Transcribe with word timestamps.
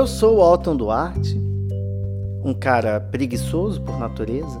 Eu 0.00 0.06
sou 0.06 0.38
o 0.38 0.42
Alton 0.42 0.76
Duarte, 0.76 1.38
um 2.42 2.54
cara 2.54 2.98
preguiçoso 2.98 3.82
por 3.82 3.98
natureza, 3.98 4.58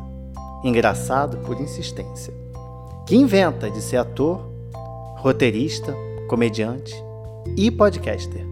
engraçado 0.62 1.38
por 1.38 1.58
insistência, 1.58 2.34
que 3.06 3.16
inventa 3.16 3.70
de 3.70 3.80
ser 3.80 3.96
ator, 3.96 4.46
roteirista, 5.16 5.96
comediante 6.28 6.94
e 7.56 7.70
podcaster. 7.70 8.46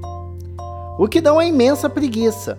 O 0.98 1.06
que 1.06 1.20
dá 1.20 1.30
uma 1.30 1.44
imensa 1.44 1.90
preguiça. 1.90 2.58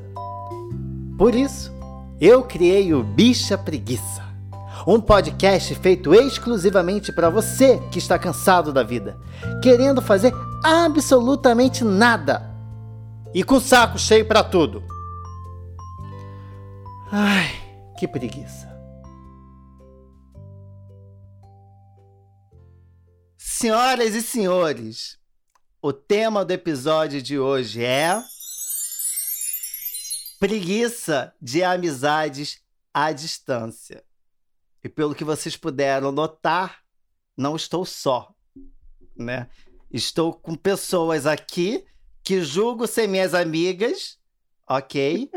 Por 1.17 1.33
isso, 1.33 1.73
eu 2.21 2.43
criei 2.43 2.93
o 2.93 3.01
Bicha 3.01 3.57
Preguiça, 3.57 4.23
um 4.85 5.01
podcast 5.01 5.73
feito 5.73 6.13
exclusivamente 6.13 7.11
para 7.11 7.31
você 7.31 7.81
que 7.89 7.97
está 7.97 8.19
cansado 8.19 8.71
da 8.71 8.83
vida, 8.83 9.17
querendo 9.63 10.03
fazer 10.03 10.31
absolutamente 10.63 11.83
nada 11.83 12.48
e 13.33 13.43
com 13.43 13.59
saco 13.59 13.97
cheio 13.97 14.27
para 14.27 14.43
tudo. 14.43 14.83
Ai, 17.11 17.49
que 17.97 18.07
preguiça. 18.07 18.69
Senhoras 23.37 24.15
e 24.15 24.21
senhores, 24.21 25.19
o 25.81 25.91
tema 25.91 26.45
do 26.45 26.51
episódio 26.51 27.21
de 27.21 27.37
hoje 27.37 27.83
é 27.83 28.21
preguiça 30.39 31.33
de 31.41 31.63
amizades 31.63 32.61
à 32.93 33.11
distância. 33.11 34.03
E 34.83 34.87
pelo 34.87 35.13
que 35.13 35.25
vocês 35.25 35.57
puderam 35.57 36.11
notar, 36.11 36.79
não 37.35 37.55
estou 37.55 37.85
só, 37.85 38.33
né? 39.15 39.49
Estou 39.91 40.33
com 40.33 40.55
pessoas 40.55 41.25
aqui 41.25 41.85
que 42.23 42.41
julgo 42.41 42.87
ser 42.87 43.07
minhas 43.07 43.33
amigas, 43.33 44.19
ok? 44.67 45.29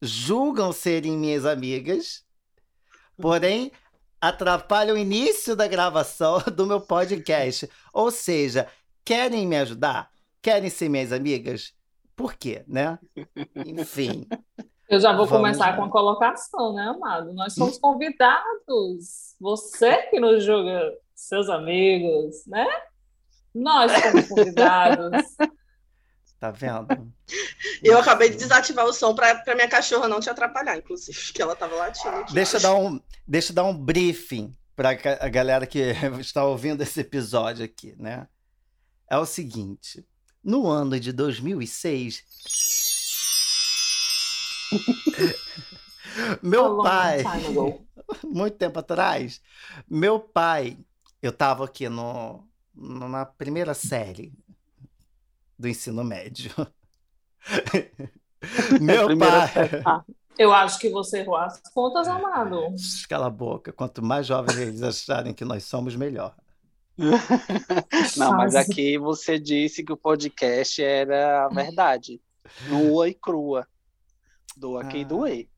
Julgam 0.00 0.72
serem 0.72 1.16
minhas 1.16 1.44
amigas, 1.44 2.24
porém 3.16 3.72
atrapalham 4.20 4.96
o 4.96 4.98
início 4.98 5.54
da 5.54 5.68
gravação 5.68 6.38
do 6.54 6.66
meu 6.66 6.80
podcast. 6.80 7.68
Ou 7.92 8.10
seja, 8.10 8.68
querem 9.04 9.46
me 9.46 9.56
ajudar? 9.56 10.10
Querem 10.40 10.70
ser 10.70 10.88
minhas 10.88 11.12
amigas? 11.12 11.74
Por 12.16 12.34
quê, 12.34 12.64
né? 12.66 12.98
Enfim. 13.66 14.26
Eu 14.88 15.00
já 15.00 15.14
vou 15.16 15.26
começar 15.26 15.70
lá. 15.70 15.76
com 15.76 15.84
a 15.84 15.90
colocação, 15.90 16.74
né, 16.74 16.82
amado? 16.88 17.32
Nós 17.32 17.54
somos 17.54 17.78
convidados. 17.78 19.34
Você 19.40 20.02
que 20.08 20.20
nos 20.20 20.44
julga 20.44 20.92
seus 21.14 21.48
amigos, 21.48 22.46
né? 22.46 22.66
Nós 23.54 23.90
somos 23.92 24.28
convidados. 24.28 25.36
Tá 26.38 26.50
vendo? 26.50 27.12
Eu 27.82 27.98
acabei 27.98 28.30
de 28.30 28.36
desativar 28.36 28.86
o 28.86 28.92
som 28.92 29.14
para 29.14 29.54
minha 29.54 29.68
cachorra 29.68 30.08
não 30.08 30.20
te 30.20 30.30
atrapalhar, 30.30 30.76
inclusive, 30.76 31.32
que 31.32 31.40
ela 31.40 31.54
tava 31.54 31.74
latindo 31.76 32.16
aqui. 32.16 32.34
Deixa 32.34 32.56
eu 32.56 32.60
dar 32.60 32.74
um, 32.74 33.00
deixa 33.26 33.52
eu 33.52 33.54
dar 33.54 33.64
um 33.64 33.76
briefing 33.76 34.54
para 34.74 34.90
a 34.90 35.28
galera 35.28 35.66
que 35.66 35.78
está 36.20 36.44
ouvindo 36.44 36.82
esse 36.82 37.00
episódio 37.00 37.64
aqui, 37.64 37.94
né? 37.98 38.26
É 39.08 39.18
o 39.18 39.26
seguinte, 39.26 40.06
no 40.42 40.66
ano 40.66 40.98
de 40.98 41.12
2006, 41.12 42.24
meu 46.42 46.82
pai, 46.82 47.22
muito 48.24 48.56
tempo 48.56 48.78
atrás, 48.78 49.40
meu 49.88 50.18
pai, 50.18 50.78
eu 51.22 51.32
tava 51.32 51.64
aqui 51.64 51.88
no, 51.88 52.46
na 52.74 53.24
primeira 53.26 53.74
série 53.74 54.32
do 55.58 55.68
ensino 55.68 56.04
médio. 56.04 56.52
Meu 58.80 59.16
pai. 59.16 59.82
Ah, 59.84 60.04
eu 60.38 60.52
acho 60.52 60.78
que 60.78 60.90
você 60.90 61.20
errou 61.20 61.36
as 61.36 61.60
contas, 61.72 62.08
amado. 62.08 62.74
Cala 63.08 63.26
a 63.26 63.30
boca. 63.30 63.72
Quanto 63.72 64.02
mais 64.02 64.26
jovens 64.26 64.58
eles 64.58 64.82
acharem 64.82 65.32
que 65.32 65.44
nós 65.44 65.64
somos, 65.64 65.94
melhor. 65.96 66.34
Não, 68.16 68.32
mas 68.32 68.54
aqui 68.54 68.98
você 68.98 69.38
disse 69.38 69.82
que 69.82 69.92
o 69.92 69.96
podcast 69.96 70.82
era 70.82 71.46
a 71.46 71.48
verdade. 71.48 72.20
Nua 72.68 73.08
e 73.08 73.14
crua. 73.14 73.66
Doa 74.56 74.82
ah. 74.82 74.88
quem 74.88 75.04
doer. 75.04 75.48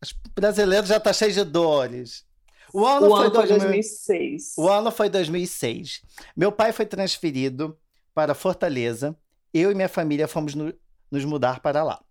Os 0.00 0.12
brasileiros 0.34 0.88
já 0.88 0.98
tá 0.98 1.12
cheio 1.12 1.32
de 1.32 1.44
dores. 1.44 2.24
O 2.72 2.86
ano, 2.86 3.06
o 3.06 3.10
foi, 3.10 3.26
ano 3.26 3.30
2006. 3.30 4.54
O 4.56 4.68
ano 4.68 4.90
foi 4.90 5.08
2006. 5.08 6.02
Meu 6.36 6.50
pai 6.50 6.72
foi 6.72 6.86
transferido 6.86 7.78
para 8.14 8.34
Fortaleza. 8.34 9.16
Eu 9.52 9.70
e 9.70 9.74
minha 9.74 9.88
família 9.88 10.28
fomos 10.28 10.54
no, 10.54 10.72
nos 11.10 11.24
mudar 11.24 11.60
para 11.60 11.82
lá. 11.82 12.02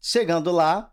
Chegando 0.00 0.50
lá, 0.50 0.92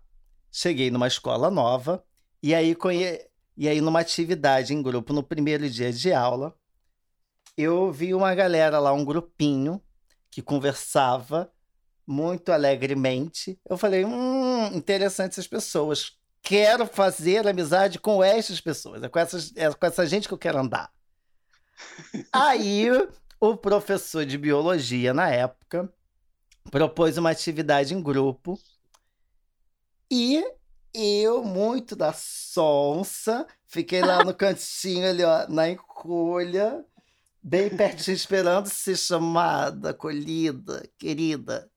cheguei 0.51 0.91
numa 0.91 1.07
escola 1.07 1.49
nova 1.49 2.03
e 2.41 2.53
aí, 2.53 2.75
conhe... 2.75 3.19
e 3.55 3.67
aí 3.67 3.81
numa 3.81 3.99
atividade 3.99 4.73
em 4.73 4.81
grupo 4.81 5.13
no 5.13 5.23
primeiro 5.23 5.69
dia 5.69 5.91
de 5.91 6.11
aula, 6.11 6.55
eu 7.55 7.91
vi 7.91 8.13
uma 8.13 8.33
galera 8.33 8.79
lá, 8.79 8.91
um 8.91 9.05
grupinho 9.05 9.81
que 10.29 10.41
conversava 10.41 11.51
muito 12.05 12.51
alegremente. 12.51 13.59
Eu 13.69 13.77
falei, 13.77 14.03
hum, 14.03 14.65
interessante 14.73 15.33
essas 15.33 15.47
pessoas. 15.47 16.17
Quero 16.41 16.85
fazer 16.85 17.47
amizade 17.47 17.99
com 17.99 18.23
essas 18.23 18.59
pessoas. 18.59 19.01
É 19.03 19.09
com, 19.09 19.19
essas, 19.19 19.53
é 19.55 19.71
com 19.71 19.85
essa 19.85 20.05
gente 20.05 20.27
que 20.27 20.33
eu 20.33 20.37
quero 20.37 20.59
andar. 20.59 20.91
Aí 22.33 22.89
o 23.49 23.57
professor 23.57 24.25
de 24.25 24.37
biologia, 24.37 25.13
na 25.13 25.29
época, 25.29 25.91
propôs 26.71 27.17
uma 27.17 27.29
atividade 27.31 27.93
em 27.93 28.01
grupo 28.01 28.57
e 30.09 30.41
eu, 30.93 31.43
muito 31.43 31.93
da 31.93 32.13
sonsa, 32.13 33.45
fiquei 33.67 33.99
lá 33.99 34.23
no 34.23 34.31
cantinho 34.33 35.09
ali, 35.09 35.23
ó, 35.25 35.45
na 35.49 35.69
encolha, 35.69 36.85
bem 37.41 37.69
pertinho, 37.69 38.15
esperando 38.15 38.69
ser 38.69 38.95
chamada, 38.95 39.89
acolhida, 39.89 40.89
querida. 40.97 41.69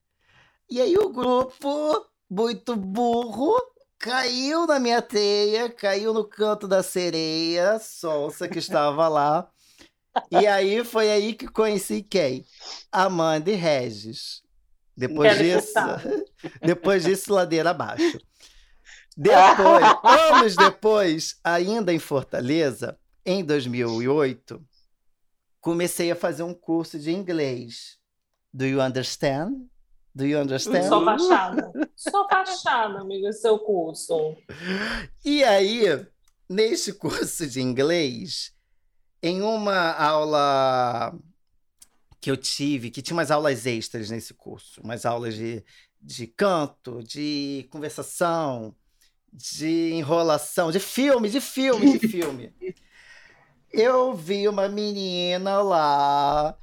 E 0.71 0.81
aí 0.81 0.97
o 0.97 1.09
grupo, 1.09 2.07
muito 2.31 2.77
burro, 2.77 3.57
caiu 3.99 4.69
na 4.69 4.79
minha 4.79 5.03
teia, 5.03 5.69
caiu 5.69 6.15
no 6.15 6.25
canto 6.25 6.69
da 6.69 6.81
sereia, 6.81 7.81
sonsa 7.81 8.47
que 8.47 8.61
estava 8.61 9.09
lá. 9.09 9.51
E 10.31 10.47
aí 10.47 10.85
foi 10.85 11.11
aí 11.11 11.35
que 11.35 11.49
conheci 11.49 12.03
quem? 12.03 12.45
Amanda 12.91 13.51
e 13.51 13.55
Regis. 13.55 14.43
Depois 14.97 15.37
disso, 15.37 15.75
depois 16.63 17.05
disso, 17.05 17.33
ladeira 17.33 17.71
abaixo. 17.71 18.19
Depois, 19.19 19.85
anos 20.05 20.57
depois, 20.57 21.41
ainda 21.43 21.91
em 21.91 21.99
Fortaleza, 21.99 22.99
em 23.25 23.43
2008, 23.43 24.63
comecei 25.59 26.11
a 26.11 26.17
fazer 26.17 26.43
um 26.43 26.53
curso 26.53 26.99
de 26.99 27.13
inglês. 27.13 27.97
Do 28.53 28.67
you 28.67 28.79
understand? 28.79 29.71
Do 30.15 30.25
you 30.27 30.39
understand? 30.39 30.89
Só 30.89 31.03
fachada. 31.03 31.73
Só 31.97 32.29
fachada, 32.29 33.01
amigo, 33.01 33.33
seu 33.33 33.59
curso. 33.59 34.37
E 35.25 35.43
aí, 35.43 36.07
nesse 36.49 36.93
curso 36.93 37.47
de 37.47 37.61
inglês, 37.61 38.53
em 39.23 39.43
uma 39.43 39.93
aula 39.93 41.15
que 42.21 42.31
eu 42.31 42.37
tive, 42.37 42.91
que 42.91 43.03
tinha 43.03 43.17
umas 43.17 43.31
aulas 43.31 43.67
extras 43.67 44.11
nesse 44.11 44.35
curso, 44.35 44.81
umas 44.83 45.07
aulas 45.07 45.35
de, 45.35 45.65
de 46.01 46.27
canto, 46.27 47.03
de 47.03 47.67
conversação, 47.71 48.75
de 49.33 49.93
enrolação, 49.93 50.71
de 50.71 50.81
filme, 50.81 51.29
de 51.29 51.41
filme, 51.41 51.99
de 51.99 52.09
filme. 52.09 52.53
eu 53.73 54.15
vi 54.15 54.49
uma 54.49 54.69
menina 54.69 55.63
lá 55.63 56.57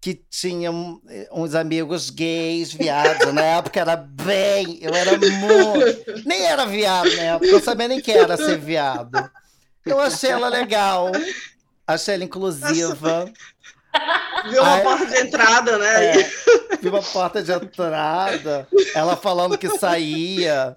que 0.00 0.14
tinha 0.14 0.70
uns 1.32 1.54
amigos 1.54 2.10
gays, 2.10 2.72
viados. 2.72 3.32
Na 3.34 3.42
época 3.42 3.80
era 3.80 3.96
bem. 3.96 4.78
Eu 4.80 4.94
era 4.94 5.18
muito. 5.18 6.22
Nem 6.24 6.46
era 6.46 6.64
viado 6.64 7.12
na 7.16 7.22
época, 7.22 7.46
eu 7.46 7.60
sabia 7.60 7.88
nem 7.88 8.00
que 8.00 8.12
era 8.12 8.36
ser 8.36 8.58
viado. 8.58 9.30
Eu 9.84 9.98
achei 9.98 10.30
ela 10.30 10.48
legal. 10.48 11.10
Achei 11.86 12.14
ela 12.14 12.24
inclusiva. 12.24 13.30
Viu 14.50 14.62
uma 14.62 14.76
Aí, 14.76 14.82
porta 14.82 15.06
de 15.06 15.16
entrada, 15.18 15.78
né? 15.78 16.20
É, 16.20 16.30
viu 16.80 16.92
uma 16.92 17.02
porta 17.02 17.42
de 17.42 17.50
entrada. 17.50 18.68
Ela 18.94 19.16
falando 19.16 19.56
que 19.58 19.68
saía. 19.78 20.74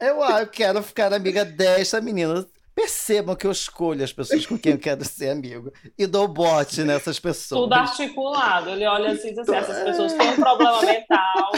Eu, 0.00 0.22
ah, 0.22 0.40
eu 0.40 0.46
quero 0.46 0.82
ficar 0.82 1.12
amiga 1.12 1.44
dessa 1.44 2.00
menina. 2.00 2.46
Percebam 2.74 3.36
que 3.36 3.46
eu 3.46 3.52
escolho 3.52 4.02
as 4.02 4.12
pessoas 4.12 4.46
com 4.46 4.58
quem 4.58 4.72
eu 4.72 4.78
quero 4.78 5.04
ser 5.04 5.30
amigo. 5.30 5.72
E 5.96 6.06
dou 6.06 6.26
bote 6.26 6.82
nessas 6.82 7.20
pessoas. 7.20 7.60
Tudo 7.60 7.74
articulado. 7.74 8.70
Ele 8.70 8.86
olha 8.86 9.12
assim 9.12 9.28
e 9.28 9.30
diz 9.30 9.40
assim: 9.40 9.54
essas 9.54 9.84
pessoas 9.84 10.12
têm 10.14 10.30
um 10.30 10.36
problema 10.36 10.82
mental. 10.82 11.52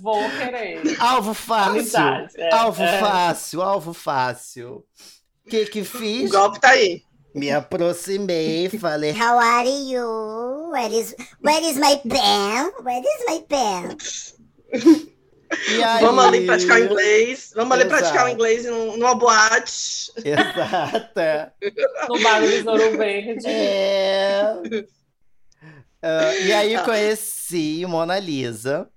Vou 0.00 0.22
querer. 0.30 0.80
Alvo 1.00 1.34
fácil. 1.34 1.98
É, 2.36 2.54
alvo 2.54 2.82
é. 2.82 3.00
fácil, 3.00 3.62
alvo 3.62 3.92
fácil. 3.92 4.84
O 5.44 5.50
que 5.50 5.64
que 5.66 5.84
fiz? 5.84 6.30
O 6.30 6.32
golpe 6.32 6.60
tá 6.60 6.70
aí. 6.70 7.02
Me 7.34 7.50
aproximei, 7.50 8.68
falei. 8.78 9.12
How 9.12 9.38
are 9.38 9.68
you? 9.68 10.70
Where 10.70 10.92
is 10.94 11.14
where 11.42 11.64
is 11.64 11.76
my 11.78 11.96
pen? 12.08 12.72
Where 12.82 13.00
is 13.00 13.24
my 13.28 13.40
pen? 13.48 13.96
E 15.68 15.82
aí? 15.82 16.00
Vamos 16.04 16.24
ali 16.24 16.46
praticar 16.46 16.80
o 16.80 16.84
inglês. 16.84 17.52
Vamos 17.54 17.72
ali 17.72 17.84
Exato. 17.84 18.00
praticar 18.00 18.26
o 18.26 18.28
inglês 18.30 18.64
num- 18.64 18.96
numa 18.96 19.14
boate. 19.14 20.12
Exato. 20.24 21.52
No 22.08 22.22
bar 22.22 22.40
do 22.40 22.46
Besouro 22.48 22.96
Verde. 22.96 23.46
É. 23.46 24.54
Ah, 26.02 26.34
e 26.36 26.52
aí 26.52 26.78
conheci 26.84 27.84
Mona 27.86 28.18
Lisa. 28.18 28.88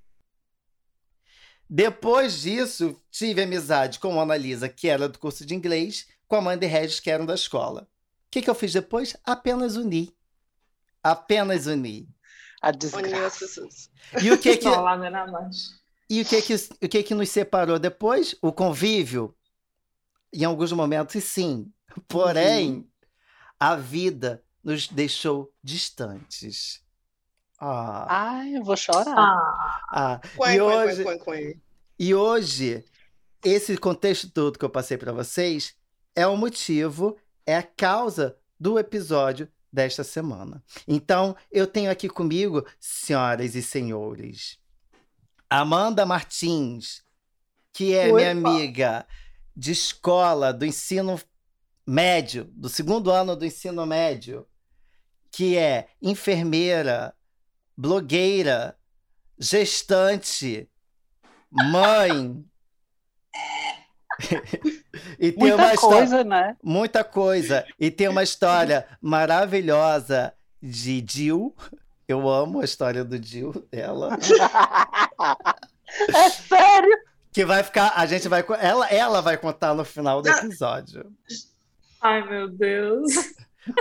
Depois 1.70 2.42
disso, 2.42 3.00
tive 3.12 3.42
amizade 3.44 4.00
com 4.00 4.12
Mona 4.12 4.38
Lisa, 4.38 4.70
que 4.70 4.88
era 4.88 5.08
do 5.10 5.18
curso 5.20 5.46
de 5.46 5.56
inglês, 5.56 6.06
com 6.28 6.36
a 6.36 6.42
Mandy 6.42 6.66
Regis, 6.68 7.00
que 7.00 7.10
eram 7.10 7.26
da 7.26 7.34
escola. 7.36 7.88
O 8.36 8.38
que, 8.38 8.42
que 8.42 8.50
eu 8.50 8.56
fiz 8.56 8.74
depois? 8.74 9.16
Apenas 9.24 9.78
uni. 9.78 10.14
Apenas 11.02 11.68
uni. 11.68 12.10
A 12.62 12.70
desgraça. 12.70 13.46
E 14.22 14.30
o 14.30 14.38
que 14.38 14.58
que, 14.58 14.64
Só 14.64 14.82
lá 14.82 14.98
na 14.98 15.26
mais. 15.28 15.80
e 16.10 16.22
o 16.22 16.26
que, 16.26 16.42
que, 16.42 16.54
o 16.54 16.90
que 16.90 17.04
que 17.04 17.16
nos 17.16 17.30
separou 17.30 17.80
depois? 17.80 18.36
O 18.42 18.52
convívio. 18.52 19.34
Em 20.34 20.44
alguns 20.44 20.74
momentos, 20.74 21.24
sim. 21.24 21.72
Porém, 22.10 22.86
a 23.58 23.78
vida 23.78 24.44
nos 24.62 24.90
deixou 24.90 25.54
distantes. 25.64 26.84
Ah, 27.58 28.06
Ai, 28.10 28.58
eu 28.58 28.66
vou 28.66 28.76
chorar. 28.76 29.16
Ah, 29.18 29.80
ah. 29.90 30.22
E 30.52 30.60
hoje. 30.60 31.06
E 31.98 32.14
hoje, 32.14 32.84
esse 33.42 33.78
contexto 33.78 34.30
todo 34.30 34.60
que 34.60 34.66
eu 34.66 34.70
passei 34.70 34.98
para 34.98 35.14
vocês 35.14 35.74
é 36.14 36.28
o 36.28 36.36
motivo, 36.36 37.18
é 37.46 37.56
a 37.56 37.64
causa 37.64 38.38
do 38.60 38.80
episódio 38.80 39.48
desta 39.72 40.04
semana. 40.04 40.64
Então, 40.88 41.36
eu 41.52 41.68
tenho 41.68 41.92
aqui 41.92 42.08
comigo, 42.08 42.66
senhoras 42.80 43.56
e 43.56 43.62
senhores, 43.62 44.58
Amanda 45.50 46.06
Martins, 46.06 47.04
que 47.72 47.94
é 47.94 48.08
Opa. 48.08 48.16
minha 48.16 48.32
amiga 48.32 49.06
de 49.56 49.72
escola 49.72 50.54
do 50.54 50.66
ensino 50.66 51.20
médio, 51.86 52.46
do 52.54 52.68
segundo 52.68 53.12
ano 53.12 53.36
do 53.36 53.46
ensino 53.46 53.86
médio, 53.86 54.48
que 55.32 55.58
é 55.58 55.90
enfermeira, 56.02 57.14
blogueira, 57.78 58.78
gestante, 59.38 60.70
mãe. 61.52 62.44
e 65.20 65.32
tem 65.32 65.54
uma 65.54 65.58
Muita 65.58 65.74
história, 65.74 65.98
coisa, 65.98 66.24
né? 66.24 66.58
muita 66.64 67.04
coisa. 67.04 67.66
E 67.80 67.92
tem 67.92 68.08
uma 68.08 68.24
história 68.24 68.86
maravilhosa 69.02 70.34
de 70.62 71.04
Jill. 71.08 71.56
Eu 72.08 72.30
amo 72.30 72.62
a 72.62 72.66
história 72.66 73.04
do 73.04 73.22
Jill 73.22 73.52
dela. 73.72 74.18
é 76.14 76.30
sério? 76.30 76.98
Que 77.32 77.46
vai 77.46 77.64
ficar, 77.64 77.94
a 77.96 78.06
gente 78.06 78.28
vai, 78.30 78.46
ela, 78.60 78.88
ela 78.90 79.22
vai 79.22 79.38
contar 79.38 79.74
no 79.74 79.84
final 79.84 80.22
do 80.22 80.30
episódio. 80.30 81.12
ai, 82.02 82.24
meu 82.30 82.48
Deus. 82.48 83.12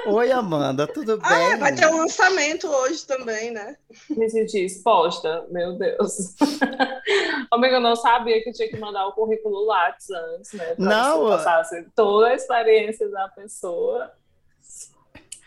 Oi, 0.06 0.32
Amanda, 0.32 0.86
tudo 0.86 1.18
Ah, 1.22 1.28
bem? 1.28 1.58
vai 1.58 1.74
ter 1.74 1.86
um 1.86 1.98
lançamento 1.98 2.66
hoje 2.66 3.06
também, 3.06 3.50
né? 3.50 3.76
Me 4.10 4.28
senti 4.30 4.64
exposta, 4.64 5.46
meu 5.50 5.76
Deus. 5.78 6.34
Amiga, 7.52 7.76
eu 7.76 7.80
não 7.80 7.94
sabia 7.96 8.42
que 8.42 8.52
tinha 8.52 8.68
que 8.68 8.78
mandar 8.78 9.06
o 9.06 9.12
currículo 9.12 9.66
Lattes 9.66 10.08
antes, 10.10 10.52
né? 10.54 10.74
Pra 10.74 10.84
Não, 10.84 11.18
você 11.18 11.30
passasse 11.36 11.90
toda 11.94 12.28
a 12.28 12.34
experiência 12.34 13.08
da 13.10 13.28
pessoa. 13.28 14.10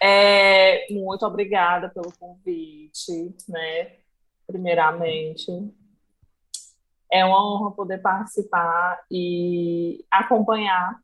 É, 0.01 0.86
muito 0.94 1.25
obrigada 1.25 1.90
pelo 1.90 2.12
convite, 2.19 3.36
né? 3.50 3.94
Primeiramente. 4.45 5.51
É 7.12 7.24
uma 7.25 7.42
honra 7.42 7.72
poder 7.72 8.00
participar 8.00 9.00
e 9.10 10.06
acompanhar, 10.12 11.00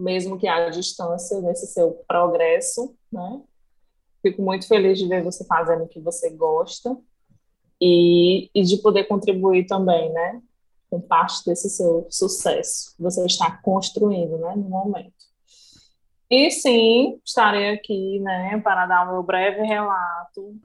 mesmo 0.00 0.38
que 0.38 0.48
à 0.48 0.68
distância, 0.70 1.40
nesse 1.40 1.66
seu 1.66 2.02
progresso, 2.08 2.94
né? 3.12 3.40
Fico 4.22 4.42
muito 4.42 4.66
feliz 4.66 4.98
de 4.98 5.06
ver 5.06 5.22
você 5.22 5.44
fazendo 5.44 5.84
o 5.84 5.88
que 5.88 6.00
você 6.00 6.30
gosta 6.30 6.96
e, 7.80 8.50
e 8.54 8.62
de 8.62 8.78
poder 8.78 9.04
contribuir 9.04 9.66
também, 9.66 10.12
né? 10.12 10.42
Com 10.90 11.00
parte 11.00 11.44
desse 11.44 11.70
seu 11.70 12.06
sucesso 12.10 12.94
que 12.96 13.02
você 13.02 13.24
está 13.24 13.58
construindo, 13.62 14.38
né? 14.38 14.54
No 14.56 14.68
momento. 14.68 15.30
E 16.28 16.50
sim, 16.50 17.20
estarei 17.24 17.70
aqui, 17.70 18.20
né? 18.20 18.58
Para 18.60 18.86
dar 18.86 19.08
o 19.08 19.12
meu 19.12 19.22
breve 19.22 19.62
relato 19.62 20.56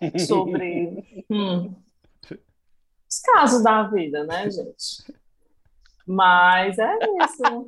sobre 0.26 1.24
hum, 1.30 1.74
os 3.08 3.20
casos 3.20 3.62
da 3.62 3.84
vida, 3.84 4.24
né, 4.24 4.50
gente? 4.50 5.20
Mas 6.06 6.78
é 6.78 6.98
isso. 7.22 7.64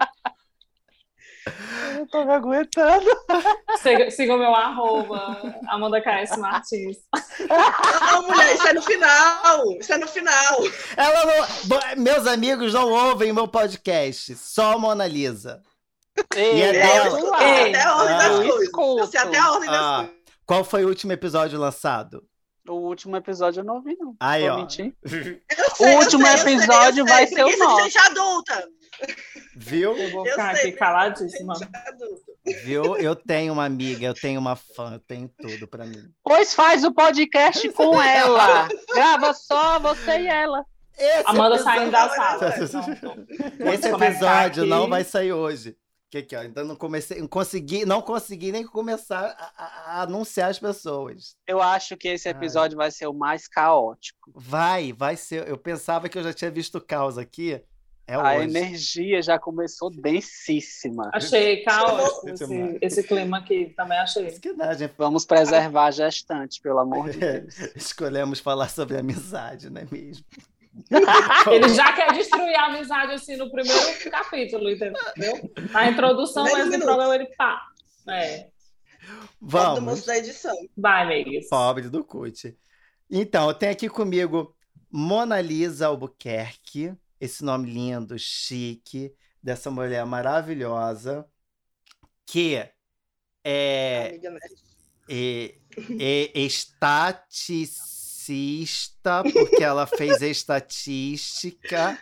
Eu 1.98 2.06
tô 2.08 2.24
me 2.24 2.32
aguentando. 2.32 3.04
Siga, 3.82 4.10
siga 4.10 4.34
o 4.34 4.38
meu 4.38 4.54
arroba, 4.54 5.36
Amanda 5.68 6.00
KS 6.00 6.36
Martins. 6.38 6.98
Não, 8.00 8.22
mulher, 8.28 8.54
isso 8.54 8.68
é 8.68 8.72
no 8.72 8.82
final. 8.82 9.72
Isso 9.80 9.92
é 9.92 9.98
no 9.98 10.06
final. 10.06 10.58
Ela 10.96 11.24
não- 11.26 12.02
meus 12.02 12.26
amigos 12.26 12.72
não 12.72 12.90
ouvem 12.90 13.32
meu 13.32 13.48
podcast, 13.48 14.34
só 14.36 14.72
a 14.74 14.78
Mona 14.78 15.06
Lisa. 15.06 15.60
Ei, 16.36 16.58
E 16.58 16.62
é 16.62 16.68
eu 16.68 16.72
dela. 16.72 17.42
Ei, 17.42 17.70
Até 17.70 17.82
a 17.82 17.96
ordem 17.96 18.14
Ah. 18.14 18.18
das 18.18 18.26
Eu 18.46 18.70
coisas. 18.72 18.98
Eu 18.98 19.06
sei 19.06 19.20
até 19.20 19.38
a 19.38 19.50
ordem 19.52 19.70
das 19.70 19.80
Ah. 19.80 19.96
coisas. 19.98 20.16
Qual 20.46 20.64
foi 20.64 20.84
o 20.84 20.88
último 20.88 21.12
episódio 21.12 21.58
lançado? 21.58 22.22
O 22.68 22.74
último 22.74 23.16
episódio 23.16 23.60
eu 23.60 23.64
não 23.64 23.76
ouvi, 23.76 23.96
não. 23.98 24.14
Aí, 24.20 24.42
Vou 24.42 24.52
ó. 24.52 24.56
mentir. 24.58 24.94
Eu 25.04 25.10
sei, 25.74 25.94
eu 25.94 25.98
último 25.98 26.24
sei, 26.24 26.34
eu 26.34 26.38
sei, 26.38 26.54
episódio 26.54 27.00
eu 27.02 27.06
sei. 27.08 27.14
vai 27.16 27.26
ser 27.26 27.44
o 27.44 27.48
de 27.48 27.56
nosso. 27.56 27.82
gente 27.84 27.98
adulta. 27.98 28.68
Viu? 29.56 29.96
Eu 29.96 30.10
vou 30.10 30.24
ficar 30.26 30.50
aqui 30.54 30.72
caladíssima. 30.72 31.54
Viu? 32.64 32.96
Eu 32.96 33.14
tenho 33.14 33.52
uma 33.52 33.64
amiga, 33.64 34.06
eu 34.06 34.14
tenho 34.14 34.40
uma 34.40 34.56
fã, 34.56 34.94
eu 34.94 34.98
tenho 35.00 35.28
tudo 35.40 35.66
pra 35.68 35.84
mim. 35.84 36.10
Pois 36.22 36.54
faz 36.54 36.84
o 36.84 36.92
podcast 36.92 37.68
com 37.72 38.00
ela. 38.00 38.68
Grava 38.92 39.32
só 39.34 39.78
você 39.78 40.20
e 40.22 40.26
ela. 40.26 40.64
Esse 40.98 41.22
Amanda 41.26 41.54
episódio- 41.56 41.64
saindo 41.64 41.90
da 41.90 42.08
sala. 42.08 42.48
Esse 42.58 42.72
Vamos 43.58 43.80
começar 43.90 44.46
episódio 44.46 44.66
não 44.66 44.88
vai 44.88 45.04
sair 45.04 45.32
hoje. 45.32 45.76
Que 46.10 46.18
aqui, 46.18 46.36
ó, 46.36 46.40
ainda 46.40 46.62
não 46.62 46.76
comecei, 46.76 47.18
não 47.20 47.26
consegui, 47.26 47.86
não 47.86 48.02
consegui 48.02 48.52
nem 48.52 48.66
começar 48.66 49.34
a, 49.38 49.52
a- 49.64 49.82
a 49.98 50.02
anunciar 50.02 50.50
as 50.50 50.58
pessoas. 50.58 51.34
Eu 51.46 51.62
acho 51.62 51.96
que 51.96 52.08
esse 52.08 52.28
episódio 52.28 52.76
vai 52.76 52.90
ser 52.90 53.06
o 53.06 53.14
mais 53.14 53.48
caótico. 53.48 54.30
Vai, 54.34 54.92
vai 54.92 55.16
ser. 55.16 55.48
Eu 55.48 55.56
pensava 55.56 56.10
que 56.10 56.18
eu 56.18 56.22
já 56.22 56.34
tinha 56.34 56.50
visto 56.50 56.74
o 56.76 56.80
caos 56.84 57.16
aqui. 57.16 57.62
É 58.06 58.14
a 58.14 58.34
hoje. 58.34 58.44
energia 58.44 59.22
já 59.22 59.38
começou 59.38 59.88
densíssima. 59.90 61.10
Achei 61.14 61.62
caótico 61.62 62.28
esse, 62.30 62.78
esse 62.80 63.02
clima 63.04 63.38
aqui. 63.38 63.72
Também 63.76 63.98
achei. 63.98 64.26
Isso 64.26 64.40
que 64.40 64.52
dá, 64.52 64.74
gente. 64.74 64.92
Vamos 64.98 65.24
preservar 65.24 65.86
a 65.86 65.90
gestante, 65.90 66.60
pelo 66.60 66.80
amor 66.80 67.10
de 67.10 67.18
É, 67.24 67.40
Deus. 67.40 67.58
escolhemos 67.76 68.40
falar 68.40 68.68
sobre 68.68 68.98
amizade, 68.98 69.70
não 69.70 69.80
é 69.80 69.86
mesmo? 69.90 70.24
Ele 71.50 71.68
já 71.68 71.92
quer 71.92 72.12
destruir 72.12 72.54
a 72.56 72.66
amizade 72.66 73.12
assim 73.12 73.36
no 73.36 73.50
primeiro 73.50 74.10
capítulo, 74.10 74.70
entendeu? 74.70 75.50
Na 75.70 75.90
introdução, 75.90 76.44
mas 76.44 76.70
no 76.70 76.78
programa 76.80 77.14
ele 77.14 77.26
pá. 77.36 77.60
É. 78.08 78.48
Vamos. 79.40 79.80
moço 79.82 80.06
da 80.06 80.16
edição. 80.16 80.56
Vai, 80.76 81.06
Megas. 81.06 81.48
Pobre 81.48 81.88
do 81.88 82.02
Cut. 82.04 82.56
Então, 83.10 83.48
eu 83.48 83.54
tenho 83.54 83.72
aqui 83.72 83.88
comigo 83.88 84.54
Mona 84.90 85.40
Lisa 85.40 85.88
Albuquerque, 85.88 86.94
esse 87.22 87.44
nome 87.44 87.70
lindo, 87.70 88.18
chique, 88.18 89.14
dessa 89.40 89.70
mulher 89.70 90.04
maravilhosa, 90.04 91.24
que 92.26 92.56
é, 93.44 94.18
é, 95.08 95.08
é 95.08 96.40
estaticista, 96.40 99.22
porque 99.32 99.62
ela 99.62 99.86
fez 99.86 100.20
estatística. 100.20 101.96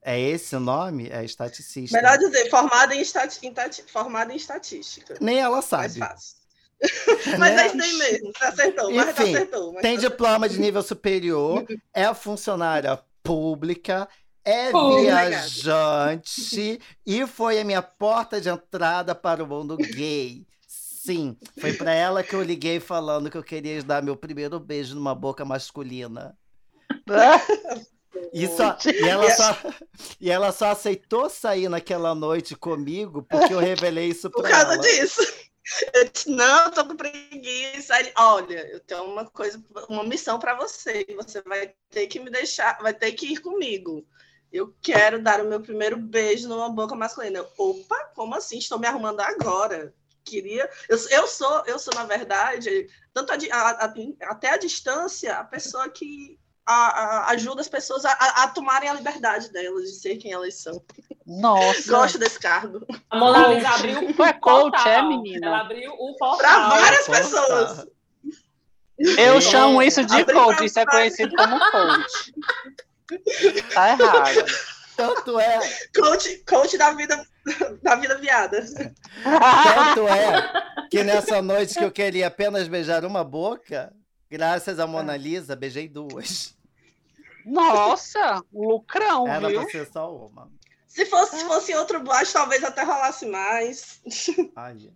É 0.00 0.18
esse 0.18 0.56
o 0.56 0.60
nome? 0.60 1.10
É 1.10 1.22
estaticista. 1.22 1.94
Melhor 2.00 2.16
dizer, 2.16 2.48
formada 2.48 2.94
em, 2.94 3.02
estati... 3.02 3.46
em 3.46 3.52
tati- 3.52 3.84
formada 3.86 4.32
em 4.32 4.36
estatística. 4.36 5.14
Nem 5.20 5.40
ela 5.40 5.60
sabe. 5.60 5.98
Mas 7.38 7.38
Né? 7.38 7.62
é 7.62 7.66
isso 7.66 7.82
aí 7.82 7.92
mesmo. 7.98 8.32
Você 8.32 8.44
acertou, 8.44 8.94
mas 8.94 9.08
Enfim, 9.10 9.34
acertou. 9.34 9.74
Tem 9.80 9.98
diploma 9.98 10.48
de 10.48 10.58
nível 10.60 10.82
superior, 10.82 11.66
é 11.92 12.14
funcionária 12.14 12.96
pública, 13.22 14.08
é 14.48 14.70
Pública. 14.70 15.28
viajante 15.28 16.80
e 17.04 17.26
foi 17.26 17.60
a 17.60 17.64
minha 17.64 17.82
porta 17.82 18.40
de 18.40 18.48
entrada 18.48 19.14
para 19.14 19.44
o 19.44 19.46
mundo 19.46 19.76
gay. 19.76 20.46
Sim, 20.66 21.36
foi 21.60 21.74
para 21.74 21.92
ela 21.92 22.22
que 22.22 22.34
eu 22.34 22.42
liguei 22.42 22.80
falando 22.80 23.30
que 23.30 23.36
eu 23.36 23.42
queria 23.42 23.82
dar 23.82 24.02
meu 24.02 24.16
primeiro 24.16 24.58
beijo 24.58 24.94
numa 24.94 25.14
boca 25.14 25.44
masculina. 25.44 26.36
E, 28.32 28.46
só, 28.48 28.76
e, 28.86 29.08
ela 29.08 29.30
só, 29.30 29.56
e 30.20 30.30
ela 30.30 30.52
só 30.52 30.70
aceitou 30.70 31.28
sair 31.28 31.68
naquela 31.68 32.14
noite 32.14 32.56
comigo 32.56 33.22
porque 33.22 33.52
eu 33.52 33.58
revelei 33.58 34.08
isso 34.08 34.30
Por 34.32 34.42
pra 34.42 34.50
causa 34.50 34.74
ela. 34.74 34.82
disso. 34.82 35.20
Eu 35.92 36.08
disse, 36.08 36.30
não, 36.30 36.70
tô 36.70 36.86
com 36.86 36.96
preguiça. 36.96 38.00
Ele, 38.00 38.12
olha, 38.16 38.66
eu 38.70 38.80
tenho 38.80 39.04
uma 39.04 39.26
coisa, 39.26 39.62
uma 39.88 40.02
missão 40.04 40.38
para 40.38 40.54
você. 40.56 41.06
Você 41.16 41.42
vai 41.42 41.74
ter 41.90 42.06
que 42.06 42.18
me 42.18 42.30
deixar, 42.30 42.78
vai 42.82 42.94
ter 42.94 43.12
que 43.12 43.26
ir 43.34 43.40
comigo. 43.40 44.06
Eu 44.52 44.74
quero 44.82 45.22
dar 45.22 45.40
o 45.40 45.48
meu 45.48 45.60
primeiro 45.60 45.96
beijo 45.96 46.48
numa 46.48 46.68
boca 46.70 46.94
masculina. 46.94 47.38
Eu, 47.38 47.48
Opa, 47.58 47.96
como 48.14 48.34
assim? 48.34 48.58
Estou 48.58 48.78
me 48.78 48.86
arrumando 48.86 49.20
agora. 49.20 49.92
Queria. 50.24 50.68
Eu, 50.88 50.98
eu 51.10 51.26
sou, 51.26 51.62
eu 51.66 51.78
sou, 51.78 51.92
na 51.94 52.04
verdade, 52.04 52.86
tanto 53.14 53.32
a 53.32 53.36
a- 53.52 53.84
a- 53.86 53.94
até 54.30 54.50
a 54.50 54.56
distância, 54.58 55.34
a 55.34 55.44
pessoa 55.44 55.88
que 55.88 56.38
a- 56.66 56.72
a- 56.74 57.30
ajuda 57.30 57.60
as 57.62 57.68
pessoas 57.68 58.04
a, 58.04 58.12
a- 58.12 58.42
a 58.44 58.48
tomarem 58.48 58.88
a 58.90 58.94
liberdade 58.94 59.50
delas, 59.50 59.84
de 59.84 59.98
ser 60.00 60.16
quem 60.16 60.32
elas 60.32 60.54
são. 60.60 60.82
Nossa. 61.26 61.90
Gosto 61.90 62.18
desse 62.18 62.38
cargo. 62.38 62.86
A 63.10 63.18
Mona 63.18 63.48
Lisa 63.48 63.68
abriu 63.70 64.00
o 64.10 64.14
Tu 64.14 64.22
é 64.22 64.32
coach, 64.34 64.70
portal. 64.72 64.88
é, 64.92 65.02
menina? 65.02 65.46
Ela 65.46 65.60
abriu 65.60 65.92
o 65.92 66.14
portal. 66.16 66.38
Para 66.38 66.68
várias 66.68 67.06
pessoas. 67.06 67.86
Eu 68.98 69.40
chamo 69.40 69.80
isso 69.82 70.04
de 70.04 70.20
Abri 70.22 70.34
coach, 70.34 70.64
isso 70.64 70.78
é 70.78 70.84
conhecido 70.86 71.34
como 71.36 71.58
coach. 71.70 72.34
Tá 73.74 73.90
errado. 73.90 74.44
Tanto 74.96 75.38
é, 75.38 75.60
Coach, 75.94 76.38
coach 76.44 76.76
da 76.76 76.92
vida, 76.92 77.24
da 77.82 77.94
vida 77.94 78.18
viada. 78.18 78.60
tanto 79.22 80.08
é 80.08 80.88
que 80.90 81.04
nessa 81.04 81.40
noite 81.40 81.78
que 81.78 81.84
eu 81.84 81.92
queria 81.92 82.26
apenas 82.26 82.66
beijar 82.66 83.04
uma 83.04 83.22
boca, 83.22 83.94
graças 84.28 84.80
a 84.80 84.88
Mona 84.88 85.16
Lisa, 85.16 85.54
beijei 85.54 85.88
duas. 85.88 86.56
Nossa, 87.46 88.42
lucrão, 88.52 89.28
Era 89.28 89.48
viu? 89.48 89.60
pra 89.62 89.70
ser 89.70 89.86
só 89.86 90.12
uma. 90.14 90.50
Se 90.88 91.06
fosse, 91.06 91.38
se 91.38 91.44
fosse 91.44 91.74
outro 91.76 92.02
boate, 92.02 92.32
talvez 92.32 92.64
até 92.64 92.82
rolasse 92.82 93.24
mais. 93.26 94.02
Ai, 94.56 94.90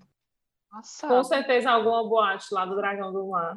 Nossa. 0.72 1.06
Com 1.06 1.22
certeza 1.22 1.70
alguma 1.70 2.02
boate 2.08 2.52
lá 2.52 2.66
do 2.66 2.74
Dragão 2.74 3.12
do 3.12 3.28
Mar. 3.28 3.56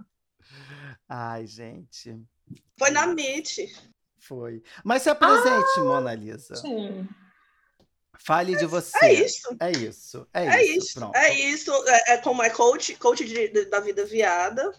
ai, 1.10 1.48
gente. 1.48 2.16
Foi 2.78 2.92
na 2.92 3.08
MIT. 3.08 3.74
Foi. 4.28 4.64
Mas 4.84 5.02
se 5.04 5.10
apresente, 5.10 5.80
Mona 5.80 6.14
Lisa. 6.14 6.56
Sim. 6.56 7.08
Fale 8.18 8.56
de 8.56 8.66
você. 8.66 8.98
É 9.06 9.14
isso. 9.14 9.56
É 9.60 9.72
isso. 9.72 10.28
É, 10.34 10.46
É 10.48 10.66
isso. 10.66 10.78
isso. 10.88 11.00
Pronto. 11.00 11.16
É 11.16 11.34
isso. 11.34 11.72
É, 11.88 12.14
é 12.14 12.18
como 12.18 12.42
é 12.42 12.50
coach, 12.50 12.96
coach 12.96 13.24
de- 13.24 13.50
de- 13.50 13.66
da 13.66 13.80
vida 13.80 14.04
viada. 14.06 14.72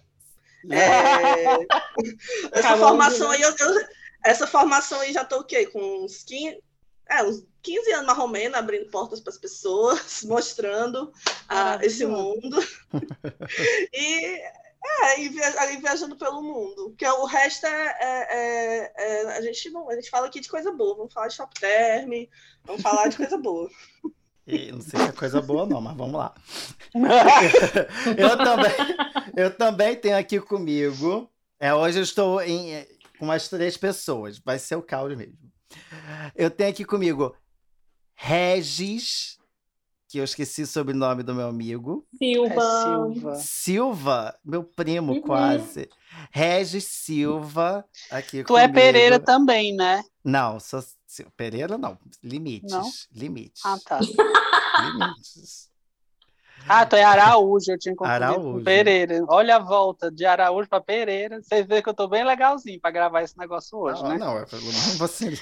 É, 0.71 1.45
essa 2.53 2.59
Acabou, 2.71 2.88
formação 2.88 3.29
né? 3.31 3.37
aí, 3.37 3.43
eu, 3.43 3.50
eu- 3.57 3.87
essa 4.25 4.47
formação 4.49 4.99
aí 5.00 5.12
já 5.12 5.25
tô 5.25 5.41
o 5.41 5.45
quê? 5.45 5.67
Com 5.67 6.05
uns 6.05 6.25
15, 6.25 6.59
é, 7.09 7.23
uns 7.23 7.45
15 7.62 7.93
anos 7.93 8.07
mais 8.07 8.19
ou 8.19 8.26
menos, 8.26 8.59
abrindo 8.59 8.91
portas 8.91 9.21
para 9.21 9.31
as 9.33 9.38
pessoas, 9.38 10.23
mostrando 10.25 11.12
ah, 11.49 11.79
esse 11.83 12.05
mundo. 12.05 12.59
e, 13.93 14.41
é, 15.02 15.21
e, 15.21 15.28
via- 15.28 15.81
viajando 15.81 16.16
pelo 16.16 16.43
mundo. 16.43 16.90
Porque 16.90 17.07
o 17.07 17.25
resto 17.25 17.66
é, 17.66 17.97
é- 18.00 18.37
é- 18.38 18.93
é- 18.97 19.37
a, 19.37 19.40
gente 19.43 19.71
não, 19.71 19.88
a 19.90 19.95
gente 19.95 20.11
fala 20.11 20.26
aqui 20.26 20.40
de 20.40 20.49
coisa 20.49 20.73
boa. 20.73 20.97
Vamos 20.97 21.12
falar 21.12 21.28
de 21.28 21.35
shop 21.35 21.52
term, 21.59 22.11
vamos 22.64 22.83
falar 22.83 23.09
de 23.09 23.16
coisa 23.16 23.37
boa. 23.38 23.69
E 24.49 24.71
não 24.71 24.81
sei 24.81 25.00
se 25.00 25.07
é 25.09 25.11
coisa 25.11 25.43
boa, 25.43 25.66
não, 25.66 25.81
mas 25.81 25.97
vamos 25.97 26.14
lá. 26.14 26.33
eu, 28.16 28.37
também, 28.38 28.97
eu 29.37 29.57
também 29.57 29.97
tenho 29.97 30.16
aqui 30.16 30.40
comigo. 30.40 31.28
É, 31.59 31.75
hoje 31.75 31.99
eu 31.99 32.05
estou 32.05 32.40
em, 32.40 32.87
com 33.19 33.25
umas 33.25 33.49
três 33.49 33.76
pessoas. 33.76 34.38
Vai 34.38 34.61
ser 34.61 34.76
o 34.76 34.83
caos 34.85 35.16
mesmo. 35.16 35.37
Eu 36.37 36.49
tenho 36.49 36.71
aqui 36.71 36.85
comigo 36.85 37.35
Regis, 38.14 39.36
que 40.16 40.20
eu 40.20 40.25
esqueci 40.25 40.62
o 40.62 40.66
sobrenome 40.66 41.23
do 41.23 41.35
meu 41.35 41.46
amigo. 41.46 42.06
É 42.14 42.25
Silva. 42.25 42.61
Silva. 42.82 43.35
Silva, 43.35 44.38
meu 44.42 44.64
primo, 44.64 45.12
Uhum. 45.12 45.20
quase. 45.20 45.90
Regis 46.30 46.85
Silva, 46.85 47.85
aqui 48.11 48.42
Tu 48.42 48.56
é 48.56 48.62
comigo. 48.62 48.75
Pereira 48.75 49.20
também, 49.20 49.75
né? 49.76 50.02
Não, 50.25 50.58
sou 50.58 50.80
Sil- 51.04 51.28
Pereira 51.37 51.76
não. 51.76 51.99
Limites. 52.25 52.70
Não? 52.73 52.88
Limites. 53.12 53.61
Ah, 53.64 53.76
tá. 53.87 54.00
Limites. 54.00 55.68
Ah, 56.66 56.87
tu 56.87 56.96
é 56.96 57.04
Araújo, 57.04 57.70
eu 57.70 57.78
tinha 57.78 57.94
confundido 57.94 58.25
Araújo. 58.25 58.58
com 58.58 58.64
Pereira. 58.64 59.23
Olha 59.28 59.56
a 59.56 59.58
volta 59.58 60.11
de 60.11 60.25
Araújo 60.25 60.66
para 60.68 60.80
Pereira. 60.80 61.42
Você 61.42 61.62
vê 61.62 61.82
que 61.82 61.88
eu 61.90 61.94
tô 61.94 62.08
bem 62.08 62.25
legalzinho 62.25 62.80
para 62.80 62.90
gravar 62.90 63.23
esse 63.23 63.37
negócio 63.37 63.78
hoje, 63.78 64.02
não, 64.02 64.08
né? 64.08 64.16
não, 64.18 64.38
é 64.38 64.46
pelo 64.46 64.62
menos 64.62 64.96
você. 64.96 65.32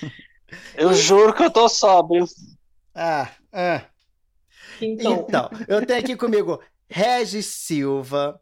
Eu 0.74 0.92
juro 0.92 1.32
que 1.32 1.44
eu 1.44 1.50
tô 1.50 1.68
sóbrio. 1.68 2.26
Ah, 2.92 3.28
ah. 3.52 3.82
Então, 4.80 5.26
Então, 5.26 5.50
eu 5.68 5.84
tenho 5.84 5.98
aqui 6.00 6.16
comigo 6.16 6.60
Regis 6.88 7.46
Silva, 7.46 8.40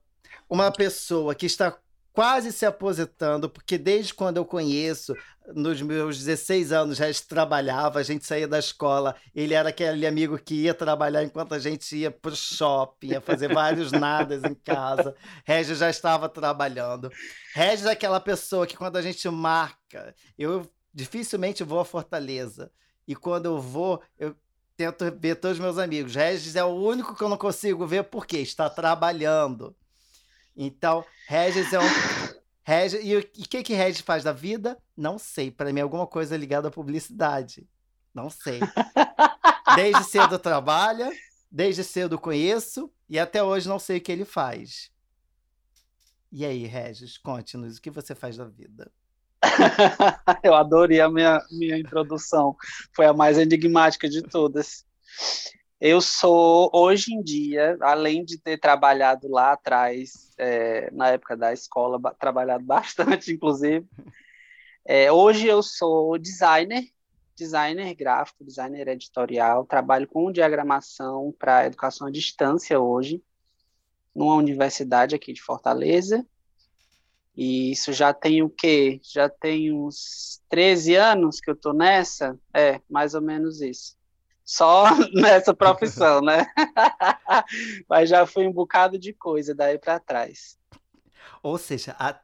uma 0.49 0.71
pessoa 0.71 1.35
que 1.35 1.47
está 1.47 1.77
quase 2.13 2.53
se 2.53 2.67
aposentando, 2.67 3.49
porque 3.49 3.79
desde 3.79 4.13
quando 4.13 4.37
eu 4.37 4.45
conheço, 4.45 5.17
nos 5.55 5.81
meus 5.81 6.19
16 6.19 6.71
anos, 6.71 6.99
Regis 6.99 7.23
trabalhava, 7.23 7.99
a 7.99 8.03
gente 8.03 8.27
saía 8.27 8.47
da 8.47 8.59
escola, 8.59 9.17
ele 9.35 9.55
era 9.55 9.71
aquele 9.71 10.07
amigo 10.07 10.39
que 10.39 10.55
ia 10.55 10.75
trabalhar 10.75 11.25
enquanto 11.25 11.55
a 11.55 11.59
gente 11.59 11.97
ia 11.97 12.11
pro 12.11 12.37
shopping, 12.37 13.09
ia 13.09 13.21
fazer 13.21 13.53
vários 13.53 13.91
nadas 13.93 14.45
em 14.45 14.55
casa. 14.55 15.15
Regis 15.45 15.79
já 15.79 15.89
estava 15.89 16.29
trabalhando. 16.29 17.11
Regis 17.55 17.87
é 17.87 17.93
aquela 17.93 18.21
pessoa 18.21 18.67
que 18.67 18.77
quando 18.77 18.97
a 18.97 19.03
gente 19.03 19.27
marca, 19.29 20.15
eu 20.39 20.71
dificilmente 20.93 21.65
vou 21.65 21.81
a 21.81 21.85
Fortaleza. 21.85 22.71
E 23.09 23.17
quando 23.17 23.47
eu 23.47 23.61
vou, 23.61 24.01
eu 24.19 24.37
tento 24.77 25.05
ver 25.19 25.37
todos 25.37 25.59
os 25.59 25.63
meus 25.63 25.79
amigos. 25.79 26.15
Regis 26.15 26.57
é 26.57 26.65
o 26.65 26.75
único 26.75 27.15
que 27.15 27.23
eu 27.23 27.29
não 27.29 27.37
consigo 27.37 27.87
ver 27.87 28.05
porque 28.05 28.39
está 28.39 28.69
trabalhando. 28.69 29.75
Então, 30.57 31.05
Regis 31.27 31.73
é 31.73 31.79
um. 31.79 31.83
Regis, 32.65 33.01
e 33.03 33.17
o 33.17 33.23
que, 33.23 33.63
que 33.63 33.75
Regis 33.75 34.01
faz 34.01 34.23
da 34.23 34.33
vida? 34.33 34.79
Não 34.97 35.19
sei. 35.19 35.51
Para 35.51 35.73
mim, 35.73 35.81
é 35.81 35.83
alguma 35.83 36.07
coisa 36.07 36.37
ligada 36.37 36.69
à 36.69 36.71
publicidade. 36.71 37.69
Não 38.15 38.31
sei. 38.31 38.61
Desde 39.75 40.05
cedo 40.05 40.39
trabalha, 40.39 41.11
desde 41.51 41.83
cedo 41.83 42.19
conheço 42.19 42.93
e 43.09 43.19
até 43.19 43.43
hoje 43.43 43.69
não 43.69 43.79
sei 43.79 43.99
o 43.99 44.01
que 44.01 44.13
ele 44.13 44.25
faz. 44.25 44.91
E 46.31 46.45
aí, 46.45 46.67
Regis, 46.67 47.19
conte-nos 47.19 47.77
o 47.77 47.83
que 47.83 47.91
você 47.91 48.15
faz 48.15 48.37
da 48.37 48.45
vida. 48.45 48.91
Eu 50.43 50.55
adorei 50.55 51.01
a 51.01 51.09
minha, 51.09 51.41
minha 51.51 51.79
introdução. 51.79 52.57
Foi 52.95 53.07
a 53.07 53.13
mais 53.13 53.39
enigmática 53.39 54.09
de 54.09 54.23
todas. 54.23 54.85
Eu 55.81 56.01
sou, 56.01 56.71
hoje 56.73 57.13
em 57.13 57.23
dia, 57.23 57.77
além 57.81 58.25
de 58.25 58.39
ter 58.39 58.57
trabalhado 58.57 59.29
lá 59.29 59.53
atrás, 59.53 60.31
é, 60.39 60.89
na 60.93 61.09
época 61.09 61.37
da 61.37 61.53
escola, 61.53 61.99
ba- 61.99 62.15
trabalhado 62.15 62.63
bastante, 62.65 63.33
inclusive, 63.33 63.85
é, 64.85 65.11
hoje 65.11 65.47
eu 65.49 65.63
sou 65.63 66.17
designer, 66.19 66.85
designer 67.37 67.95
gráfico, 67.95 68.45
designer 68.45 68.87
editorial, 68.89 69.65
trabalho 69.67 70.07
com 70.07 70.31
diagramação 70.31 71.35
para 71.37 71.67
educação 71.67 72.07
à 72.07 72.11
distância 72.11 72.79
hoje, 72.79 73.21
numa 74.15 74.37
universidade 74.37 75.15
aqui 75.17 75.33
de 75.33 75.43
Fortaleza. 75.43 76.25
E 77.37 77.73
isso 77.73 77.93
já 77.93 78.13
tem 78.13 78.43
o 78.43 78.51
quê? 78.51 79.01
Já 79.03 79.29
tem 79.29 79.73
uns 79.73 80.41
13 80.49 80.95
anos 80.97 81.41
que 81.41 81.51
eu 81.51 81.57
tô 81.57 81.73
nessa? 81.73 82.39
É, 82.53 82.81
mais 82.89 83.15
ou 83.15 83.23
menos 83.23 83.61
isso. 83.61 83.97
Só 84.45 84.85
nessa 85.15 85.55
profissão, 85.55 86.21
né? 86.21 86.47
Mas 87.89 88.11
já 88.11 88.27
fui 88.27 88.47
um 88.47 88.53
bocado 88.53 88.99
de 88.99 89.13
coisa 89.13 89.55
daí 89.55 89.79
para 89.79 89.99
trás. 89.99 90.59
Ou 91.43 91.57
seja, 91.57 91.97
a 91.99 92.19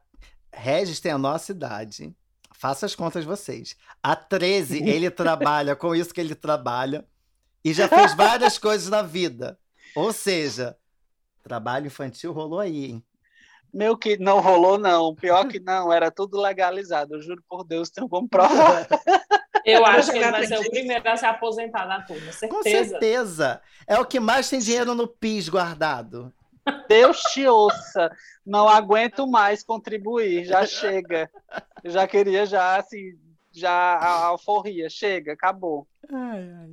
Regis 0.53 0.99
tem 0.99 1.11
a 1.11 1.17
nossa 1.17 1.51
idade. 1.51 2.15
Faça 2.53 2.85
as 2.85 2.93
contas 2.93 3.25
vocês. 3.25 3.75
A 4.03 4.15
13, 4.15 4.83
ele 4.87 5.09
trabalha 5.09 5.75
com 5.75 5.95
isso 5.95 6.13
que 6.13 6.21
ele 6.21 6.35
trabalha 6.35 7.05
e 7.63 7.73
já 7.73 7.87
fez 7.87 8.13
várias 8.13 8.57
coisas 8.57 8.89
na 8.89 9.01
vida. 9.01 9.57
Ou 9.95 10.13
seja, 10.13 10.77
trabalho 11.43 11.87
infantil 11.87 12.31
rolou 12.31 12.59
aí, 12.59 12.85
hein? 12.85 13.03
Meu 13.73 13.97
que 13.97 14.17
não 14.17 14.39
rolou, 14.39 14.77
não. 14.77 15.15
Pior 15.15 15.47
que 15.47 15.59
não, 15.59 15.91
era 15.93 16.09
tudo 16.09 16.39
legalizado. 16.39 17.15
Eu 17.15 17.21
juro 17.21 17.43
por 17.47 17.63
Deus, 17.63 17.89
tenho 17.89 18.09
como 18.09 18.27
provar. 18.27 18.87
eu 19.65 19.85
acho 19.85 20.11
que 20.11 20.17
ele 20.17 20.31
vai 20.31 20.45
ser 20.45 20.59
o 20.59 20.69
primeiro 20.69 21.07
a 21.07 21.17
se 21.17 21.25
aposentar 21.25 21.85
da 21.85 22.01
turma, 22.01 22.31
Com 22.49 22.63
certeza. 22.63 22.89
certeza. 22.89 23.61
É 23.87 23.99
o 23.99 24.05
que 24.05 24.19
mais 24.19 24.49
tem 24.49 24.59
dinheiro 24.59 24.95
no 24.95 25.07
PIS 25.07 25.49
guardado. 25.49 26.33
Deus 26.87 27.21
te 27.33 27.47
ouça. 27.47 28.15
Não 28.45 28.67
aguento 28.67 29.27
mais 29.27 29.63
contribuir. 29.63 30.45
Já 30.45 30.65
chega. 30.65 31.29
Eu 31.83 31.91
já 31.91 32.07
queria 32.07 32.45
já 32.45 32.77
assim, 32.77 33.17
já 33.51 33.71
a 33.71 34.25
alforria. 34.25 34.89
Chega, 34.89 35.33
acabou. 35.33 35.87
Ai, 36.11 36.51
ai. 36.51 36.69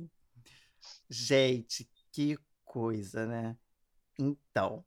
Gente, 1.09 1.87
que 2.11 2.37
coisa, 2.65 3.25
né? 3.25 3.55
Então, 4.19 4.83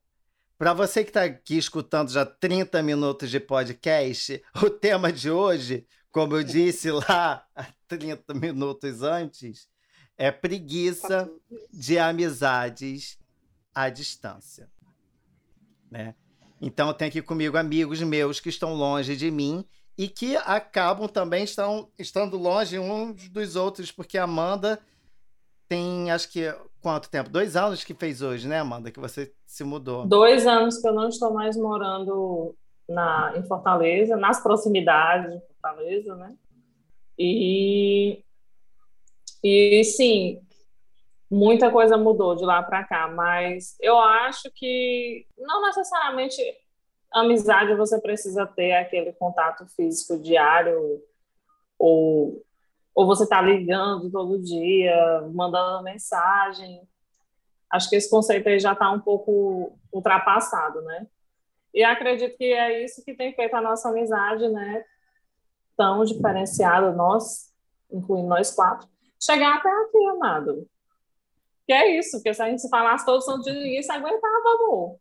para 0.61 0.75
você 0.75 1.03
que 1.03 1.09
está 1.09 1.23
aqui 1.23 1.57
escutando 1.57 2.11
já 2.11 2.23
30 2.23 2.83
minutos 2.83 3.31
de 3.31 3.39
podcast, 3.39 4.43
o 4.61 4.69
tema 4.69 5.11
de 5.11 5.31
hoje 5.31 5.87
como 6.11 6.35
eu 6.35 6.43
disse 6.43 6.91
lá 6.91 7.43
30 7.87 8.35
minutos 8.35 9.01
antes, 9.01 9.67
é 10.15 10.29
preguiça 10.29 11.27
de 11.73 11.97
amizades 11.97 13.17
à 13.73 13.89
distância. 13.89 14.69
Né? 15.89 16.13
Então, 16.61 16.93
tem 16.93 17.07
aqui 17.07 17.23
comigo 17.23 17.57
amigos 17.57 17.99
meus 18.03 18.39
que 18.39 18.49
estão 18.49 18.75
longe 18.75 19.15
de 19.15 19.31
mim 19.31 19.65
e 19.97 20.07
que 20.07 20.35
acabam 20.35 21.07
também 21.07 21.43
estão, 21.43 21.89
estando 21.97 22.37
longe 22.37 22.77
uns 22.77 23.29
dos 23.29 23.55
outros, 23.55 23.91
porque 23.91 24.15
a 24.15 24.25
Amanda 24.25 24.79
tem, 25.67 26.11
acho 26.11 26.29
que, 26.29 26.53
quanto 26.81 27.09
tempo? 27.09 27.29
Dois 27.29 27.55
anos 27.55 27.83
que 27.83 27.93
fez 27.93 28.21
hoje, 28.21 28.47
né, 28.47 28.59
Amanda, 28.59 28.91
que 28.91 28.99
você 28.99 29.31
se 29.45 29.63
mudou. 29.63 30.05
Dois 30.05 30.47
anos 30.47 30.79
que 30.79 30.87
eu 30.87 30.93
não 30.93 31.07
estou 31.07 31.33
mais 31.33 31.55
morando 31.55 32.55
na, 32.89 33.33
em 33.37 33.43
Fortaleza, 33.43 34.17
nas 34.17 34.41
proximidades 34.41 35.31
de 35.33 35.41
Fortaleza, 35.47 36.15
né? 36.15 36.35
E, 37.17 38.23
e 39.43 39.83
sim, 39.83 40.41
muita 41.29 41.71
coisa 41.71 41.97
mudou 41.97 42.35
de 42.35 42.43
lá 42.43 42.63
para 42.63 42.83
cá, 42.83 43.07
mas 43.07 43.75
eu 43.79 43.97
acho 43.99 44.49
que 44.53 45.25
não 45.37 45.61
necessariamente 45.61 46.41
amizade 47.11 47.75
você 47.75 47.99
precisa 47.99 48.45
ter 48.45 48.73
aquele 48.73 49.13
contato 49.13 49.65
físico 49.75 50.17
diário 50.17 51.01
ou 51.77 52.41
ou 52.93 53.05
você 53.05 53.23
está 53.23 53.41
ligando 53.41 54.11
todo 54.11 54.41
dia, 54.41 55.21
mandando 55.33 55.83
mensagem. 55.83 56.87
Acho 57.69 57.89
que 57.89 57.95
esse 57.95 58.09
conceito 58.09 58.49
aí 58.49 58.59
já 58.59 58.73
está 58.73 58.91
um 58.91 58.99
pouco 58.99 59.77
ultrapassado, 59.91 60.81
né? 60.81 61.07
E 61.73 61.83
acredito 61.83 62.37
que 62.37 62.53
é 62.53 62.83
isso 62.83 63.03
que 63.03 63.13
tem 63.13 63.33
feito 63.33 63.55
a 63.55 63.61
nossa 63.61 63.89
amizade, 63.89 64.47
né? 64.49 64.83
Tão 65.77 66.03
diferenciada, 66.03 66.91
nós, 66.91 67.53
incluindo 67.89 68.27
nós 68.27 68.53
quatro, 68.53 68.89
chegar 69.21 69.55
até 69.55 69.69
aqui, 69.69 70.05
amado. 70.07 70.67
Que 71.65 71.73
é 71.73 71.97
isso, 71.97 72.17
porque 72.17 72.33
se 72.33 72.41
a 72.41 72.49
gente 72.49 72.67
falasse 72.67 73.05
todos 73.05 73.25
os 73.25 73.41
dias, 73.43 73.55
ninguém 73.55 73.81
se 73.81 73.91
aguentava, 73.91 74.49
amor. 74.59 74.97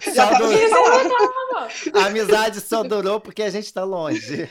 Só 0.00 0.38
durou... 0.38 2.02
A 2.02 2.06
amizade 2.06 2.60
só 2.60 2.82
durou 2.82 3.20
porque 3.20 3.42
a 3.42 3.50
gente 3.50 3.66
está 3.66 3.84
longe. 3.84 4.48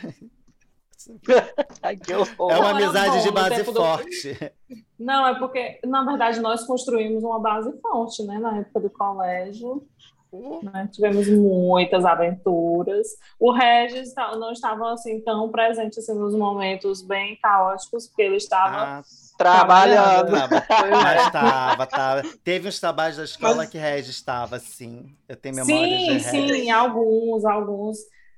Ai, 1.81 1.97
é 2.07 2.57
uma 2.57 2.69
amizade 2.71 3.23
de 3.23 3.31
base 3.31 3.63
forte. 3.63 4.33
Do... 4.33 4.83
Não, 4.99 5.27
é 5.27 5.37
porque, 5.37 5.79
na 5.85 6.03
verdade, 6.03 6.39
nós 6.39 6.65
construímos 6.65 7.23
uma 7.23 7.39
base 7.39 7.71
forte, 7.81 8.23
né? 8.23 8.37
Na 8.39 8.57
época 8.57 8.79
do 8.79 8.89
colégio. 8.89 9.87
Uh. 10.31 10.59
Né? 10.61 10.89
Tivemos 10.91 11.27
muitas 11.29 12.03
aventuras. 12.03 13.07
O 13.39 13.51
Regis 13.51 14.13
não 14.37 14.51
estava 14.51 14.91
assim 14.91 15.21
tão 15.21 15.49
presente 15.49 15.99
assim, 15.99 16.13
nos 16.13 16.35
momentos 16.35 17.01
bem 17.01 17.37
caóticos, 17.41 18.07
porque 18.07 18.23
ele 18.23 18.35
estava 18.35 18.99
ah, 18.99 19.01
trabalhando. 19.37 20.31
Mas 20.91 21.25
estava, 21.27 21.83
estava. 21.83 22.23
Teve 22.43 22.67
uns 22.67 22.79
trabalhos 22.79 23.17
da 23.17 23.23
escola 23.23 23.55
Mas... 23.57 23.69
que 23.69 23.77
Regis 23.77 24.15
estava, 24.15 24.59
sim. 24.59 25.15
Eu 25.29 25.35
tenho 25.35 25.55
memória 25.55 25.97
sim, 25.97 26.17
de 26.17 26.23
Sim, 26.23 26.47
sim, 26.49 26.71
alguns, 26.71 27.45
alguns 27.45 27.97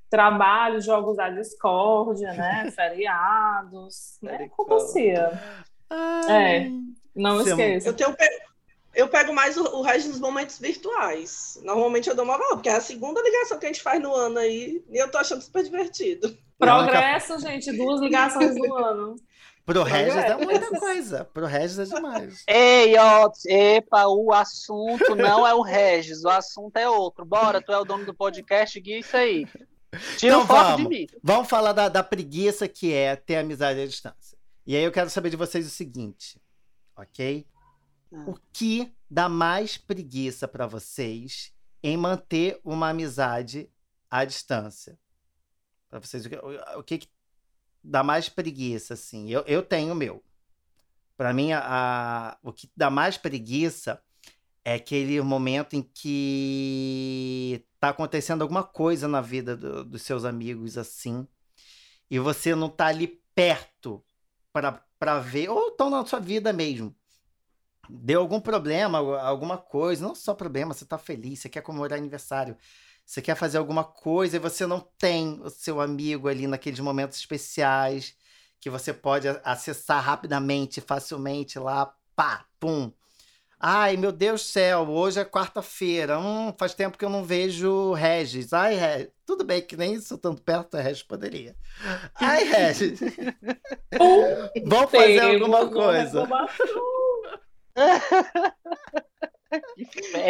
trabalho, 0.09 0.81
jogos 0.81 1.17
da 1.17 1.29
discórdia, 1.29 2.33
né? 2.33 2.71
Feriados, 2.75 4.17
né? 4.21 4.49
Acontecia. 4.51 5.39
É, 6.29 6.69
não 7.15 7.43
Sim. 7.43 7.49
esqueça. 7.49 7.89
Eu, 7.89 7.93
tenho, 7.93 8.15
eu 8.93 9.07
pego 9.07 9.33
mais 9.33 9.57
o, 9.57 9.63
o 9.77 9.81
resto 9.81 10.09
dos 10.09 10.19
momentos 10.19 10.59
virtuais. 10.59 11.59
Normalmente 11.63 12.09
eu 12.09 12.15
dou 12.15 12.25
uma 12.25 12.37
volta, 12.37 12.55
porque 12.55 12.69
é 12.69 12.75
a 12.75 12.81
segunda 12.81 13.21
ligação 13.21 13.59
que 13.59 13.65
a 13.65 13.69
gente 13.69 13.81
faz 13.83 14.01
no 14.01 14.13
ano 14.13 14.39
aí, 14.39 14.83
e 14.89 14.97
eu 14.97 15.09
tô 15.09 15.17
achando 15.17 15.41
super 15.41 15.63
divertido. 15.63 16.35
Progresso, 16.57 17.39
gente, 17.39 17.71
duas 17.71 18.01
ligações 18.01 18.55
no 18.55 18.75
ano. 18.75 19.15
Pro 19.65 19.83
Regis 19.83 20.15
é 20.15 20.35
muita 20.35 20.79
coisa. 20.79 21.25
Pro 21.25 21.45
Regis 21.45 21.77
é 21.77 21.95
demais. 21.95 22.43
Ei, 22.47 22.97
ó, 22.97 23.29
epa, 23.45 24.07
o 24.07 24.33
assunto 24.33 25.15
não 25.15 25.45
é 25.45 25.53
o 25.53 25.61
Regis, 25.61 26.23
o 26.23 26.29
assunto 26.29 26.75
é 26.77 26.89
outro. 26.89 27.23
Bora, 27.23 27.61
tu 27.61 27.71
é 27.71 27.77
o 27.77 27.85
dono 27.85 28.03
do 28.03 28.13
podcast, 28.13 28.79
guia 28.79 28.97
isso 28.97 29.15
aí. 29.15 29.47
Tira 30.17 30.35
então, 30.35 30.47
foto 30.47 30.67
vamos, 30.67 30.89
de 30.89 30.89
mim. 30.89 31.07
Vamos 31.23 31.49
falar 31.49 31.73
da, 31.73 31.89
da 31.89 32.03
preguiça 32.03 32.67
que 32.67 32.93
é 32.93 33.15
ter 33.15 33.37
amizade 33.37 33.79
à 33.79 33.87
distância. 33.87 34.37
E 34.65 34.75
aí 34.75 34.83
eu 34.83 34.91
quero 34.91 35.09
saber 35.09 35.29
de 35.29 35.35
vocês 35.35 35.65
o 35.65 35.69
seguinte, 35.69 36.39
ok? 36.95 37.47
Ah. 38.13 38.25
O 38.27 38.35
que 38.53 38.93
dá 39.09 39.27
mais 39.27 39.77
preguiça 39.77 40.47
para 40.47 40.67
vocês 40.67 41.51
em 41.81 41.97
manter 41.97 42.59
uma 42.63 42.89
amizade 42.89 43.69
à 44.09 44.23
distância? 44.25 44.99
Para 45.89 45.99
vocês, 45.99 46.25
o, 46.25 46.29
o, 46.29 46.79
o 46.79 46.83
que, 46.83 46.99
que, 46.99 47.09
dá 47.83 48.03
mais 48.03 48.29
preguiça, 48.29 48.93
assim? 48.93 49.29
Eu, 49.29 49.43
eu 49.47 49.63
tenho 49.63 49.93
o 49.93 49.95
meu. 49.95 50.23
Para 51.17 51.33
mim, 51.33 51.51
a, 51.51 51.63
a, 51.65 52.37
o 52.43 52.53
que 52.53 52.69
dá 52.77 52.89
mais 52.89 53.17
preguiça 53.17 54.01
é 54.63 54.75
aquele 54.75 55.21
momento 55.21 55.75
em 55.75 55.81
que 55.81 57.65
tá 57.79 57.89
acontecendo 57.89 58.41
alguma 58.41 58.63
coisa 58.63 59.07
na 59.07 59.21
vida 59.21 59.55
do, 59.55 59.83
dos 59.83 60.01
seus 60.01 60.25
amigos 60.25 60.77
assim, 60.77 61.27
e 62.09 62.19
você 62.19 62.55
não 62.55 62.69
tá 62.69 62.87
ali 62.87 63.21
perto 63.33 64.03
para 64.51 65.19
ver, 65.19 65.49
ou 65.49 65.69
estão 65.69 65.89
na 65.89 66.05
sua 66.05 66.19
vida 66.19 66.51
mesmo. 66.51 66.95
Deu 67.89 68.21
algum 68.21 68.39
problema, 68.39 68.99
alguma 69.21 69.57
coisa, 69.57 70.05
não 70.05 70.13
só 70.13 70.33
problema, 70.33 70.73
você 70.73 70.85
tá 70.85 70.97
feliz, 70.97 71.39
você 71.39 71.49
quer 71.49 71.61
comemorar 71.61 71.97
aniversário, 71.97 72.55
você 73.05 73.21
quer 73.21 73.35
fazer 73.35 73.57
alguma 73.57 73.83
coisa 73.83 74.35
e 74.35 74.39
você 74.39 74.67
não 74.67 74.79
tem 74.79 75.39
o 75.41 75.49
seu 75.49 75.81
amigo 75.81 76.27
ali 76.27 76.45
naqueles 76.45 76.79
momentos 76.79 77.17
especiais 77.17 78.15
que 78.59 78.69
você 78.69 78.93
pode 78.93 79.27
acessar 79.43 80.03
rapidamente, 80.03 80.81
facilmente 80.81 81.57
lá, 81.57 81.95
pá, 82.15 82.45
pum, 82.59 82.91
Ai, 83.61 83.97
meu 83.97 84.13
Deus 84.13 84.41
do 84.41 84.47
céu, 84.47 84.87
hoje 84.87 85.19
é 85.19 85.25
quarta-feira. 85.25 86.17
Hum, 86.17 86.53
faz 86.57 86.73
tempo 86.73 86.97
que 86.97 87.03
eu 87.03 87.09
não 87.09 87.25
vejo 87.25 87.91
Regis. 87.91 88.53
Ai, 88.53 88.75
Regis. 88.75 89.09
Tudo 89.25 89.43
bem 89.43 89.61
que 89.61 89.75
nem 89.75 89.95
isso 89.95 90.17
tanto 90.17 90.41
perto, 90.41 90.77
a 90.77 90.81
Regis 90.81 91.03
poderia. 91.03 91.53
Ai, 92.15 92.45
Regis. 92.45 92.99
Vamos 94.65 94.91
fazer 94.91 95.19
alguma 95.19 95.67
coisa. 95.67 96.25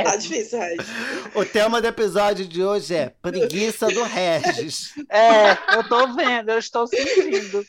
Tá 0.03 0.15
difícil, 0.15 0.57
Regis. 0.59 0.87
O 1.35 1.43
tema 1.43 1.81
do 1.81 1.87
episódio 1.87 2.47
de 2.47 2.63
hoje 2.63 2.95
é 2.95 3.09
preguiça 3.21 3.87
do 3.87 4.01
Regis. 4.03 4.93
É, 5.09 5.75
eu 5.75 5.87
tô 5.89 6.13
vendo, 6.13 6.51
eu 6.51 6.57
estou 6.57 6.87
sentindo. 6.87 7.65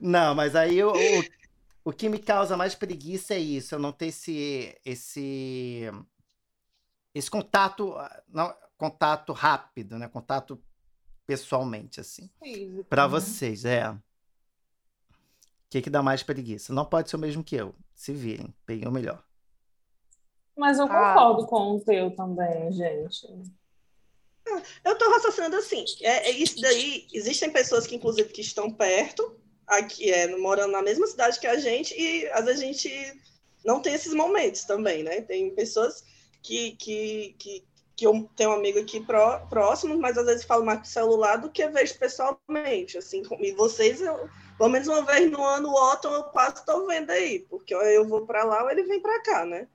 Não, 0.00 0.34
mas 0.34 0.56
aí 0.56 0.82
o, 0.82 0.90
o 0.90 1.24
o 1.88 1.92
que 1.92 2.06
me 2.06 2.18
causa 2.18 2.54
mais 2.54 2.74
preguiça 2.74 3.32
é 3.32 3.38
isso, 3.38 3.74
eu 3.74 3.78
não 3.78 3.92
ter 3.92 4.08
esse 4.08 4.78
esse 4.84 5.90
esse 7.14 7.30
contato, 7.30 7.94
não, 8.28 8.54
contato 8.76 9.32
rápido, 9.32 9.98
né? 9.98 10.06
Contato 10.06 10.62
pessoalmente 11.26 11.98
assim. 11.98 12.28
Para 12.90 13.04
né? 13.04 13.08
vocês, 13.08 13.64
é. 13.64 13.88
O 13.88 13.98
que 15.70 15.80
que 15.80 15.88
dá 15.88 16.02
mais 16.02 16.22
preguiça? 16.22 16.74
Não 16.74 16.84
pode 16.84 17.08
ser 17.08 17.16
o 17.16 17.18
mesmo 17.18 17.42
que 17.42 17.56
eu. 17.56 17.74
Se 17.94 18.12
virem, 18.12 18.54
peguem 18.66 18.86
o 18.86 18.92
melhor. 18.92 19.24
Mas 20.54 20.78
eu 20.78 20.84
ah. 20.84 20.88
concordo 20.88 21.44
ah. 21.44 21.46
com 21.46 21.76
o 21.76 21.80
teu 21.80 22.14
também, 22.14 22.70
gente. 22.70 23.26
Eu 24.84 24.92
estou 24.92 25.10
raciocinando 25.10 25.56
assim, 25.56 25.86
é, 26.02 26.28
é, 26.28 26.30
isso 26.32 26.60
daí, 26.60 27.06
existem 27.14 27.50
pessoas 27.50 27.86
que, 27.86 27.96
inclusive, 27.96 28.30
que 28.30 28.42
estão 28.42 28.70
perto, 28.70 29.38
aqui, 29.68 30.10
é, 30.10 30.36
morando 30.36 30.72
na 30.72 30.82
mesma 30.82 31.06
cidade 31.06 31.38
que 31.38 31.46
a 31.46 31.58
gente, 31.58 31.94
e 31.94 32.26
às 32.30 32.44
vezes 32.44 32.62
a 32.62 32.66
gente 32.66 33.22
não 33.64 33.80
tem 33.80 33.94
esses 33.94 34.14
momentos 34.14 34.64
também, 34.64 35.02
né? 35.02 35.20
Tem 35.20 35.54
pessoas 35.54 36.02
que, 36.42 36.72
que, 36.72 37.36
que, 37.38 37.64
que 37.94 38.06
eu 38.06 38.28
tenho 38.34 38.50
um 38.50 38.54
amigo 38.54 38.78
aqui 38.78 39.00
pró, 39.00 39.46
próximo, 39.48 39.98
mas 39.98 40.16
às 40.16 40.26
vezes 40.26 40.44
falo 40.44 40.64
mais 40.64 40.78
com 40.78 40.84
celular 40.86 41.36
do 41.36 41.50
que 41.50 41.68
vejo 41.68 41.98
pessoalmente, 41.98 42.96
assim, 42.96 43.22
e 43.40 43.52
vocês, 43.52 44.00
eu, 44.00 44.28
pelo 44.56 44.70
menos 44.70 44.88
uma 44.88 45.02
vez 45.02 45.30
no 45.30 45.44
ano, 45.44 45.68
o 45.68 45.92
Otton 45.92 46.14
eu 46.14 46.24
quase 46.24 46.60
estou 46.60 46.86
vendo 46.86 47.10
aí, 47.10 47.40
porque 47.40 47.74
eu 47.74 48.06
vou 48.06 48.26
para 48.26 48.44
lá 48.44 48.62
ou 48.62 48.70
ele 48.70 48.84
vem 48.84 49.00
para 49.00 49.22
cá, 49.22 49.44
né? 49.44 49.68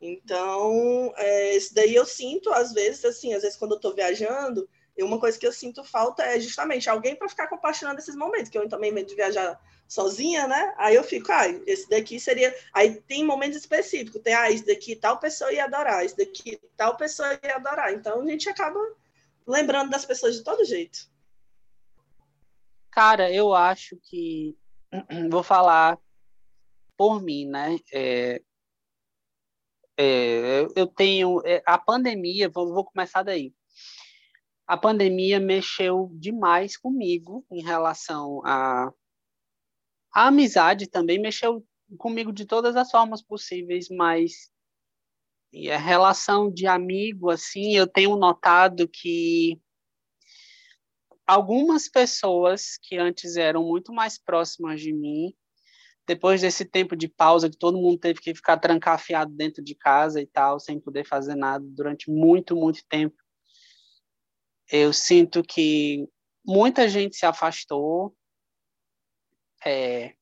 Então, 0.00 1.12
é, 1.16 1.56
isso 1.56 1.74
daí 1.74 1.94
eu 1.94 2.04
sinto, 2.04 2.52
às 2.52 2.72
vezes, 2.72 3.04
assim, 3.04 3.32
às 3.32 3.42
vezes 3.42 3.56
quando 3.56 3.72
eu 3.72 3.76
estou 3.76 3.94
viajando, 3.94 4.68
e 4.96 5.02
uma 5.02 5.18
coisa 5.18 5.38
que 5.38 5.46
eu 5.46 5.52
sinto 5.52 5.82
falta 5.82 6.22
é 6.22 6.38
justamente 6.38 6.88
alguém 6.88 7.16
para 7.16 7.28
ficar 7.28 7.48
compartilhando 7.48 7.98
esses 7.98 8.14
momentos, 8.14 8.48
que 8.48 8.56
eu 8.56 8.68
também 8.68 8.92
medo 8.92 9.08
de 9.08 9.16
viajar 9.16 9.60
sozinha, 9.88 10.46
né? 10.46 10.74
Aí 10.78 10.94
eu 10.94 11.02
fico, 11.02 11.32
ah, 11.32 11.48
esse 11.66 11.88
daqui 11.88 12.20
seria. 12.20 12.54
Aí 12.72 13.00
tem 13.02 13.24
momentos 13.24 13.58
específicos, 13.58 14.22
tem, 14.22 14.34
ah, 14.34 14.50
esse 14.50 14.64
daqui 14.64 14.94
tal 14.94 15.18
pessoa 15.18 15.52
ia 15.52 15.64
adorar, 15.64 16.04
esse 16.04 16.16
daqui 16.16 16.60
tal 16.76 16.96
pessoa 16.96 17.28
ia 17.42 17.56
adorar. 17.56 17.92
Então 17.92 18.20
a 18.20 18.26
gente 18.26 18.48
acaba 18.48 18.78
lembrando 19.46 19.90
das 19.90 20.06
pessoas 20.06 20.36
de 20.36 20.44
todo 20.44 20.64
jeito. 20.64 21.10
Cara, 22.90 23.30
eu 23.32 23.52
acho 23.52 23.96
que. 24.00 24.56
Vou 25.28 25.42
falar 25.42 25.98
por 26.96 27.20
mim, 27.20 27.46
né? 27.46 27.78
É, 27.92 28.40
é, 29.98 30.66
eu 30.76 30.86
tenho. 30.86 31.42
É, 31.44 31.60
a 31.66 31.76
pandemia, 31.76 32.48
vou, 32.48 32.72
vou 32.72 32.84
começar 32.84 33.24
daí 33.24 33.52
a 34.66 34.76
pandemia 34.76 35.38
mexeu 35.38 36.10
demais 36.14 36.76
comigo 36.76 37.44
em 37.50 37.62
relação 37.62 38.40
a 38.44 38.92
a 40.14 40.28
amizade 40.28 40.86
também 40.86 41.18
mexeu 41.18 41.66
comigo 41.98 42.32
de 42.32 42.44
todas 42.46 42.76
as 42.76 42.88
formas 42.88 43.20
possíveis, 43.20 43.88
mas 43.90 44.48
e 45.52 45.70
a 45.70 45.78
relação 45.78 46.50
de 46.52 46.66
amigo 46.66 47.30
assim, 47.30 47.76
eu 47.76 47.86
tenho 47.86 48.16
notado 48.16 48.88
que 48.88 49.60
algumas 51.26 51.88
pessoas 51.88 52.78
que 52.82 52.96
antes 52.96 53.36
eram 53.36 53.64
muito 53.64 53.92
mais 53.92 54.18
próximas 54.18 54.80
de 54.80 54.92
mim, 54.92 55.34
depois 56.06 56.40
desse 56.40 56.64
tempo 56.64 56.94
de 56.94 57.08
pausa 57.08 57.48
que 57.48 57.56
todo 57.56 57.78
mundo 57.78 57.98
teve 57.98 58.20
que 58.20 58.34
ficar 58.34 58.58
trancafiado 58.58 59.32
dentro 59.32 59.62
de 59.62 59.74
casa 59.74 60.20
e 60.20 60.26
tal, 60.26 60.60
sem 60.60 60.78
poder 60.78 61.06
fazer 61.06 61.34
nada 61.34 61.64
durante 61.66 62.10
muito, 62.10 62.54
muito 62.54 62.84
tempo, 62.88 63.16
eu 64.70 64.92
sinto 64.92 65.42
que 65.42 66.08
muita 66.44 66.88
gente 66.88 67.16
se 67.16 67.26
afastou. 67.26 68.14
É, 69.64 70.14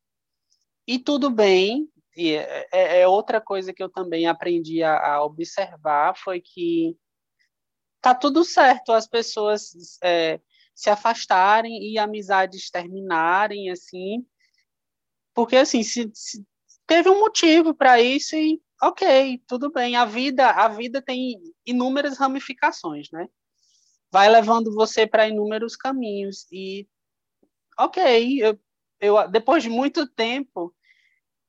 e 0.86 0.98
tudo 0.98 1.30
bem, 1.30 1.88
e 2.16 2.32
é, 2.32 2.68
é, 2.72 3.00
é, 3.00 3.08
outra 3.08 3.40
coisa 3.40 3.72
que 3.72 3.82
eu 3.82 3.88
também 3.88 4.26
aprendi 4.26 4.82
a, 4.82 4.98
a, 4.98 5.24
observar 5.24 6.16
foi 6.16 6.40
que 6.40 6.96
tá 8.00 8.14
tudo 8.14 8.44
certo 8.44 8.92
as 8.92 9.06
pessoas 9.06 9.98
é, 10.02 10.40
se 10.74 10.90
afastarem 10.90 11.90
e 11.90 11.98
amizades 11.98 12.70
terminarem 12.70 13.70
assim, 13.70 14.26
porque 15.34 15.56
assim 15.56 15.82
se, 15.82 16.10
se 16.14 16.44
teve 16.86 17.08
um 17.08 17.20
motivo 17.20 17.74
para 17.74 18.00
isso 18.00 18.36
e 18.36 18.60
ok, 18.82 19.40
tudo 19.46 19.70
bem. 19.70 19.96
A 19.96 20.04
vida 20.04 20.50
a 20.50 20.68
vida 20.68 21.00
tem 21.00 21.40
inúmeras 21.64 22.18
ramificações, 22.18 23.10
né? 23.10 23.28
Vai 24.12 24.28
levando 24.28 24.74
você 24.74 25.06
para 25.06 25.26
inúmeros 25.26 25.74
caminhos. 25.74 26.46
E 26.52 26.86
ok 27.78 28.38
eu, 28.40 28.60
eu 29.00 29.28
depois 29.28 29.62
de 29.62 29.70
muito 29.70 30.06
tempo 30.06 30.74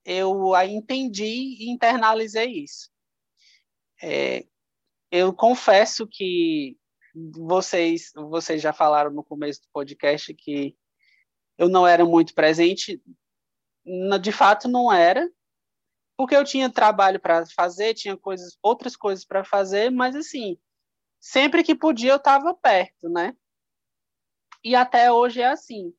eu 0.05 0.55
entendi 0.65 1.57
e 1.59 1.69
internalizei 1.69 2.63
isso. 2.63 2.89
É, 4.01 4.45
eu 5.11 5.33
confesso 5.33 6.07
que 6.09 6.77
vocês 7.35 8.11
vocês 8.15 8.61
já 8.61 8.73
falaram 8.73 9.11
no 9.11 9.23
começo 9.23 9.61
do 9.61 9.67
podcast 9.71 10.33
que 10.33 10.75
eu 11.57 11.69
não 11.69 11.85
era 11.85 12.05
muito 12.05 12.33
presente. 12.33 13.01
De 14.21 14.31
fato 14.31 14.67
não 14.69 14.91
era 14.91 15.29
porque 16.17 16.35
eu 16.35 16.45
tinha 16.45 16.69
trabalho 16.69 17.19
para 17.19 17.45
fazer 17.47 17.93
tinha 17.93 18.15
coisas 18.15 18.57
outras 18.61 18.95
coisas 18.95 19.25
para 19.25 19.43
fazer 19.43 19.89
mas 19.89 20.15
assim 20.15 20.57
sempre 21.23 21.63
que 21.63 21.73
podia 21.73 22.11
eu 22.11 22.17
estava 22.17 22.53
perto, 22.53 23.07
né? 23.07 23.33
E 24.61 24.75
até 24.75 25.09
hoje 25.09 25.41
é 25.41 25.47
assim. 25.47 25.93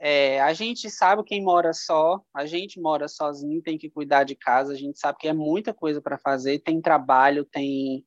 É, 0.00 0.40
a 0.40 0.52
gente 0.52 0.90
sabe 0.90 1.22
quem 1.22 1.42
mora 1.42 1.72
só, 1.72 2.20
a 2.34 2.44
gente 2.44 2.80
mora 2.80 3.06
sozinho, 3.06 3.62
tem 3.62 3.78
que 3.78 3.88
cuidar 3.88 4.24
de 4.24 4.34
casa, 4.34 4.72
a 4.72 4.76
gente 4.76 4.98
sabe 4.98 5.18
que 5.18 5.28
é 5.28 5.32
muita 5.32 5.72
coisa 5.72 6.02
para 6.02 6.18
fazer, 6.18 6.58
tem 6.58 6.80
trabalho, 6.80 7.44
tem 7.44 8.04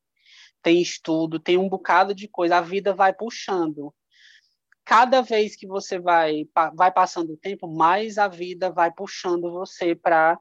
tem 0.61 0.81
estudo, 0.81 1.39
tem 1.39 1.57
um 1.57 1.67
bocado 1.69 2.13
de 2.13 2.27
coisa, 2.27 2.57
a 2.57 2.61
vida 2.61 2.93
vai 2.93 3.13
puxando. 3.13 3.93
Cada 4.85 5.21
vez 5.21 5.55
que 5.55 5.65
você 5.65 5.99
vai 5.99 6.45
vai 6.75 6.91
passando 6.91 7.33
o 7.33 7.37
tempo, 7.37 7.65
mais 7.65 8.17
a 8.17 8.27
vida 8.27 8.69
vai 8.69 8.91
puxando 8.91 9.51
você 9.51 9.95
para 9.95 10.37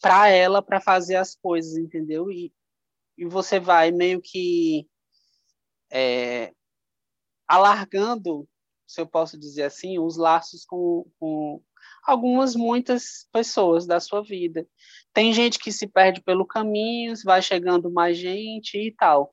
para 0.00 0.28
ela 0.28 0.60
para 0.60 0.80
fazer 0.80 1.16
as 1.16 1.34
coisas, 1.36 1.76
entendeu? 1.76 2.30
E, 2.30 2.52
e 3.16 3.24
você 3.24 3.60
vai 3.60 3.90
meio 3.92 4.20
que 4.20 4.86
é, 5.94 6.52
alargando, 7.46 8.48
se 8.84 9.00
eu 9.00 9.06
posso 9.06 9.38
dizer 9.38 9.62
assim, 9.62 9.98
os 9.98 10.16
laços 10.16 10.64
com, 10.64 11.06
com 11.20 11.62
algumas, 12.02 12.56
muitas 12.56 13.28
pessoas 13.32 13.86
da 13.86 14.00
sua 14.00 14.22
vida. 14.22 14.66
Tem 15.12 15.32
gente 15.32 15.58
que 15.58 15.70
se 15.70 15.86
perde 15.86 16.20
pelo 16.20 16.44
caminho, 16.44 17.14
vai 17.24 17.40
chegando 17.40 17.90
mais 17.90 18.18
gente 18.18 18.76
e 18.76 18.90
tal. 18.92 19.32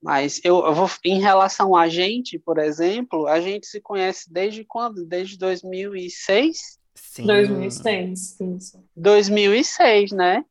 Mas 0.00 0.40
eu, 0.44 0.64
eu, 0.64 0.74
vou, 0.74 0.88
em 1.04 1.20
relação 1.20 1.74
a 1.74 1.88
gente, 1.88 2.38
por 2.38 2.58
exemplo, 2.58 3.26
a 3.26 3.40
gente 3.40 3.66
se 3.66 3.80
conhece 3.80 4.32
desde 4.32 4.64
quando? 4.64 5.04
Desde 5.04 5.36
2006? 5.38 6.78
Sim. 6.94 7.26
2006, 7.26 8.40
isso. 8.40 8.84
2006, 8.94 10.12
né? 10.12 10.44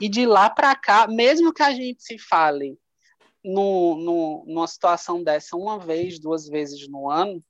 E 0.00 0.08
de 0.08 0.26
lá 0.26 0.50
para 0.50 0.74
cá, 0.74 1.06
mesmo 1.06 1.52
que 1.52 1.62
a 1.62 1.70
gente 1.70 2.02
se 2.02 2.18
fale 2.18 2.76
no, 3.44 3.96
no, 3.96 4.44
numa 4.46 4.66
situação 4.66 5.22
dessa 5.22 5.56
uma 5.56 5.78
vez, 5.78 6.18
duas 6.18 6.48
vezes 6.48 6.88
no 6.88 7.10
ano, 7.10 7.44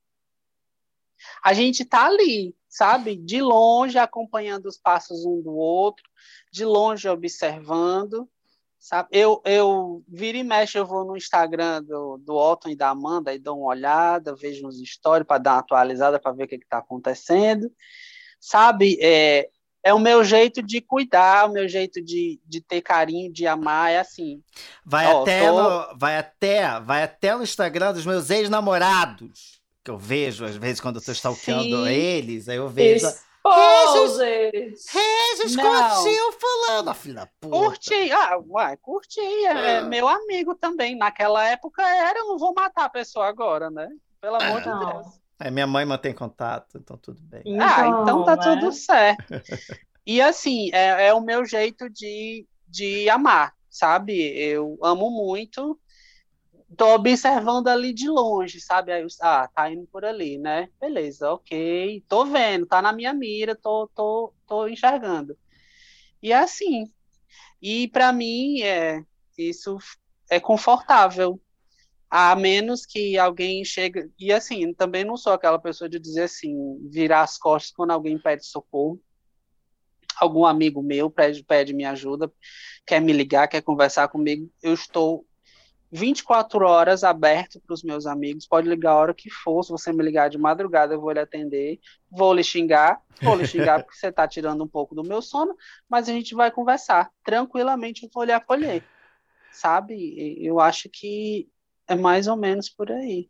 a 1.42 1.54
gente 1.54 1.82
está 1.82 2.06
ali, 2.06 2.54
sabe? 2.68 3.16
De 3.16 3.40
longe, 3.40 3.96
acompanhando 3.98 4.66
os 4.66 4.76
passos 4.76 5.24
um 5.24 5.40
do 5.40 5.54
outro, 5.54 6.04
de 6.52 6.64
longe 6.64 7.08
observando, 7.08 8.28
sabe? 8.78 9.08
Eu, 9.12 9.40
eu 9.44 10.04
vira 10.08 10.38
e 10.38 10.42
mexe, 10.42 10.76
eu 10.76 10.84
vou 10.84 11.04
no 11.04 11.16
Instagram 11.16 11.82
do, 11.82 12.18
do 12.18 12.34
Otton 12.34 12.70
e 12.70 12.76
da 12.76 12.90
Amanda 12.90 13.32
e 13.32 13.38
dou 13.38 13.58
uma 13.58 13.68
olhada, 13.68 14.34
vejo 14.34 14.62
nos 14.62 14.76
stories 14.78 15.26
para 15.26 15.38
dar 15.38 15.52
uma 15.52 15.60
atualizada, 15.60 16.20
para 16.20 16.32
ver 16.32 16.44
o 16.44 16.48
que 16.48 16.56
está 16.56 16.78
acontecendo, 16.78 17.70
sabe? 18.40 18.98
É, 19.00 19.48
é 19.84 19.92
o 19.92 19.98
meu 19.98 20.24
jeito 20.24 20.62
de 20.62 20.80
cuidar, 20.80 21.48
o 21.48 21.52
meu 21.52 21.68
jeito 21.68 22.02
de, 22.02 22.40
de 22.46 22.60
ter 22.60 22.80
carinho, 22.80 23.30
de 23.30 23.46
amar, 23.46 23.92
é 23.92 23.98
assim. 23.98 24.42
Vai 24.84 25.06
ó, 25.06 25.22
até 25.22 25.46
tô... 25.46 25.62
no, 25.62 25.98
vai 25.98 26.16
até, 26.16 26.80
vai 26.80 27.02
até 27.02 27.36
no 27.36 27.42
Instagram 27.42 27.92
dos 27.92 28.06
meus 28.06 28.30
ex-namorados, 28.30 29.60
que 29.84 29.90
eu 29.90 29.98
vejo 29.98 30.44
às 30.44 30.56
vezes 30.56 30.80
quando 30.80 30.96
eu 30.96 31.04
tô 31.04 31.12
stalkeando 31.12 31.84
Sim. 31.84 31.88
eles, 31.88 32.48
aí 32.48 32.56
eu 32.56 32.68
vejo 32.68 33.06
Regis, 33.46 34.86
Regis 34.88 35.54
curtiu 35.54 36.32
fulano, 36.32 36.90
a 36.90 36.94
filha 36.94 37.14
da 37.14 37.26
puta. 37.38 37.54
Curti, 37.54 38.10
ah, 38.10 38.38
uai, 38.38 38.74
curti, 38.78 39.20
é, 39.20 39.44
é, 39.44 39.78
ah. 39.78 39.82
meu 39.82 40.08
amigo 40.08 40.54
também. 40.54 40.96
Naquela 40.96 41.44
época 41.44 41.82
era, 41.82 42.20
eu 42.20 42.28
não 42.28 42.38
vou 42.38 42.54
matar 42.54 42.86
a 42.86 42.88
pessoa 42.88 43.26
agora, 43.26 43.70
né? 43.70 43.86
Pelo 44.18 44.36
amor 44.36 44.62
de 44.62 44.78
Deus. 44.78 45.23
É, 45.38 45.50
minha 45.50 45.66
mãe 45.66 45.84
mantém 45.84 46.14
contato, 46.14 46.78
então 46.78 46.96
tudo 46.96 47.20
bem. 47.22 47.42
ah, 47.60 47.86
então 47.88 48.24
tá 48.24 48.36
né? 48.36 48.42
tudo 48.42 48.72
certo. 48.72 49.34
E 50.06 50.20
assim, 50.20 50.70
é, 50.74 51.06
é, 51.06 51.14
o 51.14 51.20
meu 51.22 51.46
jeito 51.46 51.88
de, 51.88 52.46
de 52.68 53.08
amar, 53.08 53.54
sabe? 53.70 54.14
Eu 54.36 54.78
amo 54.82 55.10
muito, 55.10 55.80
tô 56.76 56.94
observando 56.94 57.68
ali 57.68 57.92
de 57.94 58.06
longe, 58.08 58.60
sabe? 58.60 58.92
Aí, 58.92 59.06
ah, 59.22 59.48
tá 59.54 59.70
indo 59.70 59.86
por 59.86 60.04
ali, 60.04 60.36
né? 60.36 60.68
Beleza, 60.78 61.32
ok. 61.32 62.04
Tô 62.06 62.26
vendo, 62.26 62.66
tá 62.66 62.82
na 62.82 62.92
minha 62.92 63.14
mira, 63.14 63.56
tô, 63.56 63.88
tô, 63.94 64.34
tô 64.46 64.68
enxergando. 64.68 65.36
E 66.22 66.32
é 66.32 66.36
assim. 66.36 66.92
E 67.62 67.88
para 67.88 68.12
mim, 68.12 68.60
é, 68.60 69.02
isso 69.38 69.78
é 70.30 70.38
confortável, 70.38 71.40
a 72.16 72.36
menos 72.36 72.86
que 72.86 73.18
alguém 73.18 73.64
chegue. 73.64 74.08
E 74.16 74.32
assim, 74.32 74.72
também 74.72 75.02
não 75.02 75.16
sou 75.16 75.32
aquela 75.32 75.58
pessoa 75.58 75.88
de 75.90 75.98
dizer 75.98 76.22
assim, 76.22 76.78
virar 76.88 77.22
as 77.22 77.36
costas 77.36 77.72
quando 77.72 77.90
alguém 77.90 78.16
pede 78.16 78.46
socorro. 78.46 79.00
Algum 80.20 80.46
amigo 80.46 80.80
meu 80.80 81.10
pede, 81.10 81.42
pede 81.42 81.74
minha 81.74 81.90
ajuda, 81.90 82.32
quer 82.86 83.00
me 83.00 83.12
ligar, 83.12 83.48
quer 83.48 83.62
conversar 83.62 84.06
comigo. 84.06 84.48
Eu 84.62 84.72
estou 84.72 85.26
24 85.90 86.64
horas 86.64 87.02
aberto 87.02 87.60
para 87.66 87.74
os 87.74 87.82
meus 87.82 88.06
amigos. 88.06 88.46
Pode 88.46 88.68
ligar 88.68 88.92
a 88.92 88.96
hora 88.96 89.12
que 89.12 89.28
for. 89.28 89.64
Se 89.64 89.72
você 89.72 89.92
me 89.92 90.04
ligar 90.04 90.30
de 90.30 90.38
madrugada, 90.38 90.94
eu 90.94 91.00
vou 91.00 91.10
lhe 91.10 91.18
atender. 91.18 91.80
Vou 92.08 92.32
lhe 92.32 92.44
xingar. 92.44 93.02
Vou 93.20 93.34
lhe 93.34 93.44
xingar 93.44 93.82
porque 93.82 93.98
você 93.98 94.06
está 94.06 94.28
tirando 94.28 94.62
um 94.62 94.68
pouco 94.68 94.94
do 94.94 95.02
meu 95.02 95.20
sono. 95.20 95.56
Mas 95.88 96.08
a 96.08 96.12
gente 96.12 96.32
vai 96.32 96.52
conversar. 96.52 97.10
Tranquilamente, 97.24 98.04
eu 98.04 98.10
vou 98.14 98.22
lhe 98.22 98.30
acolher. 98.30 98.84
Sabe? 99.50 100.36
Eu 100.38 100.60
acho 100.60 100.88
que 100.88 101.48
é 101.88 101.94
mais 101.94 102.26
ou 102.26 102.36
menos 102.36 102.68
por 102.68 102.90
aí. 102.90 103.28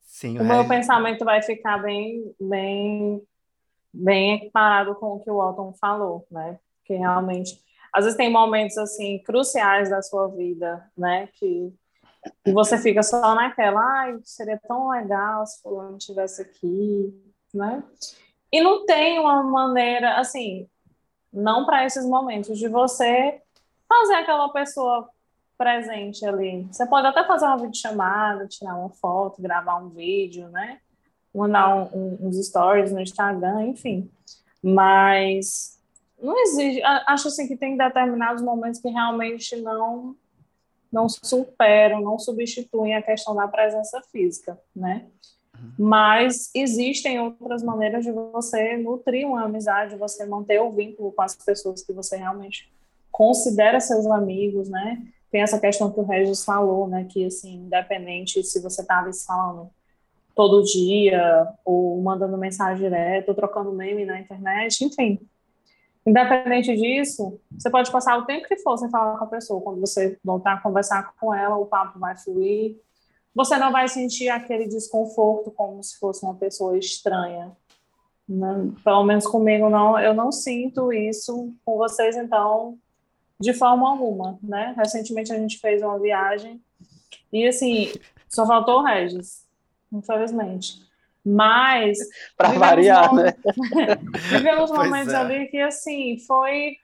Sim, 0.00 0.38
o, 0.38 0.42
o 0.42 0.44
meu 0.44 0.66
pensamento 0.68 1.24
vai 1.24 1.42
ficar 1.42 1.78
bem, 1.78 2.34
bem, 2.40 3.22
bem 3.92 4.34
equiparado 4.34 4.94
com 4.94 5.14
o 5.14 5.20
que 5.20 5.30
o 5.30 5.36
Walton 5.36 5.72
falou, 5.74 6.26
né? 6.30 6.58
Porque 6.78 6.94
realmente, 6.94 7.60
às 7.92 8.04
vezes 8.04 8.16
tem 8.16 8.30
momentos 8.30 8.78
assim 8.78 9.18
cruciais 9.24 9.90
da 9.90 10.00
sua 10.02 10.28
vida, 10.28 10.88
né? 10.96 11.28
Que, 11.34 11.72
que 12.44 12.52
você 12.52 12.78
fica 12.78 13.02
só 13.02 13.34
naquela, 13.34 13.80
ai, 13.80 14.18
seria 14.22 14.60
tão 14.68 14.90
legal 14.90 15.46
se 15.46 15.60
fulano 15.60 15.96
estivesse 15.96 16.42
aqui, 16.42 17.12
né? 17.52 17.82
E 18.52 18.60
não 18.60 18.86
tem 18.86 19.18
uma 19.18 19.42
maneira, 19.42 20.20
assim, 20.20 20.68
não 21.32 21.66
para 21.66 21.84
esses 21.84 22.06
momentos 22.06 22.56
de 22.56 22.68
você 22.68 23.42
fazer 23.88 24.14
aquela 24.14 24.48
pessoa 24.50 25.10
presente 25.56 26.24
ali. 26.26 26.66
Você 26.70 26.86
pode 26.86 27.06
até 27.06 27.24
fazer 27.24 27.46
uma 27.46 27.56
videochamada, 27.56 28.46
tirar 28.46 28.76
uma 28.76 28.90
foto, 28.90 29.42
gravar 29.42 29.76
um 29.76 29.88
vídeo, 29.88 30.48
né? 30.48 30.78
Mandar 31.34 31.74
um, 31.74 31.82
um, 31.94 32.28
uns 32.28 32.46
stories 32.46 32.92
no 32.92 33.00
Instagram, 33.00 33.68
enfim. 33.68 34.10
Mas 34.62 35.78
não 36.20 36.38
existe. 36.42 36.82
Acho 36.82 37.28
assim 37.28 37.46
que 37.46 37.56
tem 37.56 37.76
determinados 37.76 38.42
momentos 38.42 38.80
que 38.80 38.88
realmente 38.88 39.56
não 39.56 40.16
não 40.90 41.08
superam, 41.08 42.00
não 42.00 42.20
substituem 42.20 42.94
a 42.94 43.02
questão 43.02 43.34
da 43.34 43.48
presença 43.48 44.00
física, 44.12 44.56
né? 44.74 45.08
Mas 45.76 46.50
existem 46.54 47.18
outras 47.18 47.64
maneiras 47.64 48.04
de 48.04 48.12
você 48.12 48.76
nutrir 48.76 49.26
uma 49.26 49.44
amizade, 49.44 49.96
você 49.96 50.24
manter 50.24 50.60
o 50.60 50.70
vínculo 50.70 51.10
com 51.10 51.22
as 51.22 51.34
pessoas 51.34 51.82
que 51.82 51.92
você 51.92 52.16
realmente 52.16 52.72
considera 53.10 53.80
seus 53.80 54.06
amigos, 54.06 54.68
né? 54.68 55.02
Tem 55.34 55.42
essa 55.42 55.58
questão 55.58 55.90
que 55.90 55.98
o 55.98 56.04
Regis 56.04 56.44
falou, 56.44 56.86
né? 56.86 57.08
Que, 57.10 57.26
assim, 57.26 57.56
independente 57.56 58.40
se 58.44 58.62
você 58.62 58.82
estava 58.82 59.12
se 59.12 59.26
falando 59.26 59.68
todo 60.32 60.62
dia, 60.62 61.48
ou 61.64 62.00
mandando 62.00 62.38
mensagem 62.38 62.84
direta, 62.84 63.32
ou 63.32 63.34
trocando 63.34 63.72
meme 63.72 64.04
na 64.04 64.20
internet, 64.20 64.84
enfim. 64.84 65.18
Independente 66.06 66.76
disso, 66.76 67.40
você 67.50 67.68
pode 67.68 67.90
passar 67.90 68.16
o 68.16 68.26
tempo 68.26 68.46
que 68.46 68.58
for 68.58 68.78
sem 68.78 68.88
falar 68.88 69.18
com 69.18 69.24
a 69.24 69.26
pessoa. 69.26 69.60
Quando 69.60 69.80
você 69.80 70.16
voltar 70.22 70.52
a 70.52 70.60
conversar 70.60 71.12
com 71.18 71.34
ela, 71.34 71.56
o 71.56 71.66
papo 71.66 71.98
vai 71.98 72.16
fluir, 72.16 72.76
você 73.34 73.56
não 73.56 73.72
vai 73.72 73.88
sentir 73.88 74.28
aquele 74.28 74.68
desconforto 74.68 75.50
como 75.50 75.82
se 75.82 75.98
fosse 75.98 76.24
uma 76.24 76.36
pessoa 76.36 76.78
estranha. 76.78 77.50
Né? 78.28 78.70
Pelo 78.84 79.02
menos 79.02 79.26
comigo 79.26 79.68
não, 79.68 79.98
eu 79.98 80.14
não 80.14 80.30
sinto 80.30 80.92
isso 80.92 81.52
com 81.64 81.76
vocês, 81.76 82.16
então, 82.16 82.78
de 83.40 83.52
forma 83.52 83.88
alguma, 83.88 84.38
né? 84.42 84.74
Recentemente 84.76 85.32
a 85.32 85.38
gente 85.38 85.58
fez 85.58 85.82
uma 85.82 85.98
viagem 85.98 86.60
e 87.32 87.46
assim, 87.46 87.92
só 88.28 88.46
faltou 88.46 88.80
o 88.80 88.84
Regis, 88.84 89.46
infelizmente. 89.92 90.82
Mas 91.24 91.98
para 92.36 92.50
variar, 92.52 93.12
mom... 93.12 93.22
né? 93.22 93.34
vivemos 94.30 94.70
momentos 94.70 95.12
é. 95.12 95.16
ali 95.16 95.46
que 95.48 95.58
assim, 95.58 96.18
foi 96.26 96.76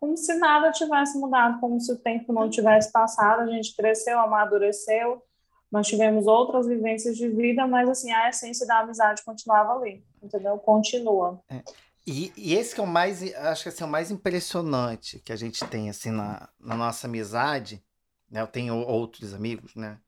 como 0.00 0.16
se 0.16 0.34
nada 0.34 0.72
tivesse 0.72 1.16
mudado, 1.18 1.60
como 1.60 1.80
se 1.80 1.92
o 1.92 1.98
tempo 1.98 2.32
não 2.32 2.50
tivesse 2.50 2.90
passado, 2.90 3.42
a 3.42 3.46
gente 3.46 3.76
cresceu, 3.76 4.18
amadureceu 4.18 5.22
nós 5.72 5.86
tivemos 5.86 6.26
outras 6.26 6.66
vivências 6.66 7.16
de 7.16 7.26
vida, 7.30 7.66
mas 7.66 7.88
assim, 7.88 8.12
a 8.12 8.28
essência 8.28 8.66
da 8.66 8.80
amizade 8.80 9.24
continuava 9.24 9.72
ali, 9.72 10.04
entendeu? 10.22 10.58
Continua. 10.58 11.40
É. 11.48 11.62
E, 12.06 12.32
e, 12.36 12.54
esse 12.54 12.74
que 12.74 12.80
é 12.80 12.84
o 12.84 12.86
mais, 12.86 13.22
acho 13.34 13.62
que 13.62 13.68
assim, 13.68 13.84
é 13.84 13.86
o 13.86 13.90
mais 13.90 14.10
impressionante 14.10 15.20
que 15.20 15.32
a 15.32 15.36
gente 15.36 15.64
tem 15.66 15.88
assim 15.88 16.10
na, 16.10 16.48
na 16.58 16.76
nossa 16.76 17.06
amizade, 17.06 17.82
né? 18.28 18.40
Eu 18.40 18.46
tenho 18.46 18.76
outros 18.76 19.32
amigos, 19.32 19.74
né? 19.76 20.00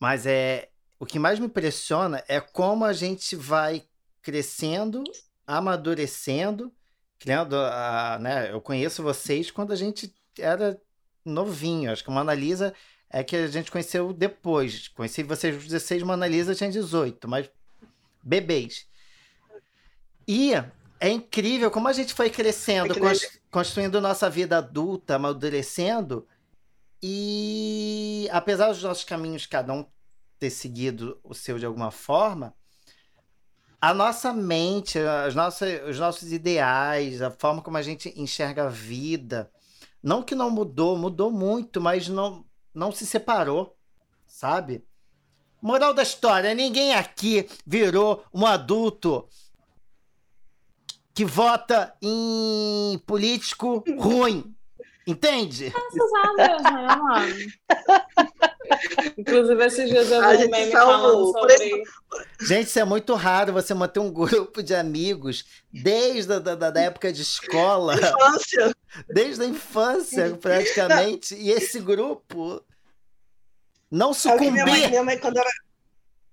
Mas 0.00 0.26
é 0.26 0.70
o 0.98 1.06
que 1.06 1.18
mais 1.18 1.38
me 1.38 1.46
impressiona 1.46 2.24
é 2.26 2.40
como 2.40 2.84
a 2.84 2.92
gente 2.92 3.36
vai 3.36 3.84
crescendo, 4.20 5.04
amadurecendo, 5.46 6.74
criando 7.18 7.56
a, 7.56 8.18
né? 8.20 8.52
Eu 8.52 8.60
conheço 8.60 9.02
vocês 9.02 9.50
quando 9.50 9.72
a 9.72 9.76
gente 9.76 10.12
era 10.36 10.80
novinho, 11.24 11.92
acho 11.92 12.02
que 12.02 12.10
uma 12.10 12.22
analisa 12.22 12.74
é 13.10 13.22
que 13.22 13.36
a 13.36 13.46
gente 13.46 13.70
conheceu 13.70 14.12
depois. 14.12 14.88
Conheci 14.88 15.22
vocês 15.22 15.54
aos 15.54 15.64
16, 15.64 16.02
Mona 16.02 16.26
Lisa 16.26 16.54
tinha 16.54 16.70
18, 16.70 17.28
mas 17.28 17.48
bebês. 18.22 18.86
E 20.26 20.52
é 21.00 21.08
incrível 21.08 21.70
como 21.70 21.88
a 21.88 21.92
gente 21.92 22.12
foi 22.12 22.30
crescendo, 22.30 22.92
é 22.92 23.12
construindo 23.50 24.00
nossa 24.00 24.28
vida 24.28 24.58
adulta, 24.58 25.14
amadurecendo. 25.14 26.26
E 27.02 28.28
apesar 28.32 28.68
dos 28.68 28.82
nossos 28.82 29.04
caminhos, 29.04 29.46
cada 29.46 29.72
um 29.72 29.86
ter 30.38 30.50
seguido 30.50 31.18
o 31.22 31.34
seu 31.34 31.58
de 31.58 31.66
alguma 31.66 31.90
forma, 31.90 32.54
a 33.80 33.94
nossa 33.94 34.32
mente, 34.32 34.98
as 34.98 35.34
nossas, 35.34 35.88
os 35.88 35.98
nossos 35.98 36.32
ideais, 36.32 37.22
a 37.22 37.30
forma 37.30 37.62
como 37.62 37.76
a 37.76 37.82
gente 37.82 38.12
enxerga 38.20 38.66
a 38.66 38.68
vida, 38.68 39.50
não 40.02 40.22
que 40.22 40.34
não 40.34 40.50
mudou, 40.50 40.96
mudou 40.96 41.30
muito, 41.30 41.80
mas 41.80 42.08
não, 42.08 42.44
não 42.74 42.90
se 42.90 43.06
separou, 43.06 43.76
sabe? 44.26 44.84
Moral 45.62 45.94
da 45.94 46.02
história: 46.02 46.54
ninguém 46.54 46.94
aqui 46.94 47.48
virou 47.64 48.24
um 48.32 48.46
adulto 48.46 49.28
que 51.18 51.24
vota 51.24 51.92
em 52.00 52.96
político 53.04 53.82
ruim. 53.98 54.54
Entende? 55.04 55.74
Né, 56.36 56.56
mano? 56.96 57.34
Inclusive, 59.18 59.64
esses 59.64 59.90
dias 59.90 60.12
eu 60.12 60.20
vi 60.20 60.46
um 60.46 60.48
meme 60.48 60.70
falando 60.70 61.32
sobre... 61.32 61.82
Gente, 62.40 62.68
isso 62.68 62.78
é 62.78 62.84
muito 62.84 63.16
raro, 63.16 63.52
você 63.52 63.74
manter 63.74 63.98
um 63.98 64.12
grupo 64.12 64.62
de 64.62 64.76
amigos 64.76 65.44
desde 65.72 66.34
a 66.34 66.38
da, 66.38 66.70
da 66.70 66.80
época 66.80 67.12
de 67.12 67.22
escola. 67.22 67.96
Infância. 67.98 68.76
Desde 69.08 69.42
a 69.42 69.46
infância, 69.46 70.38
praticamente. 70.40 71.34
E 71.34 71.50
esse 71.50 71.80
grupo 71.80 72.64
não 73.90 74.14
sucumbir. 74.14 74.52
Minha 74.52 74.66
mãe, 74.66 74.88
minha 74.88 75.02
mãe, 75.02 75.18
quando 75.18 75.38
era, 75.38 75.50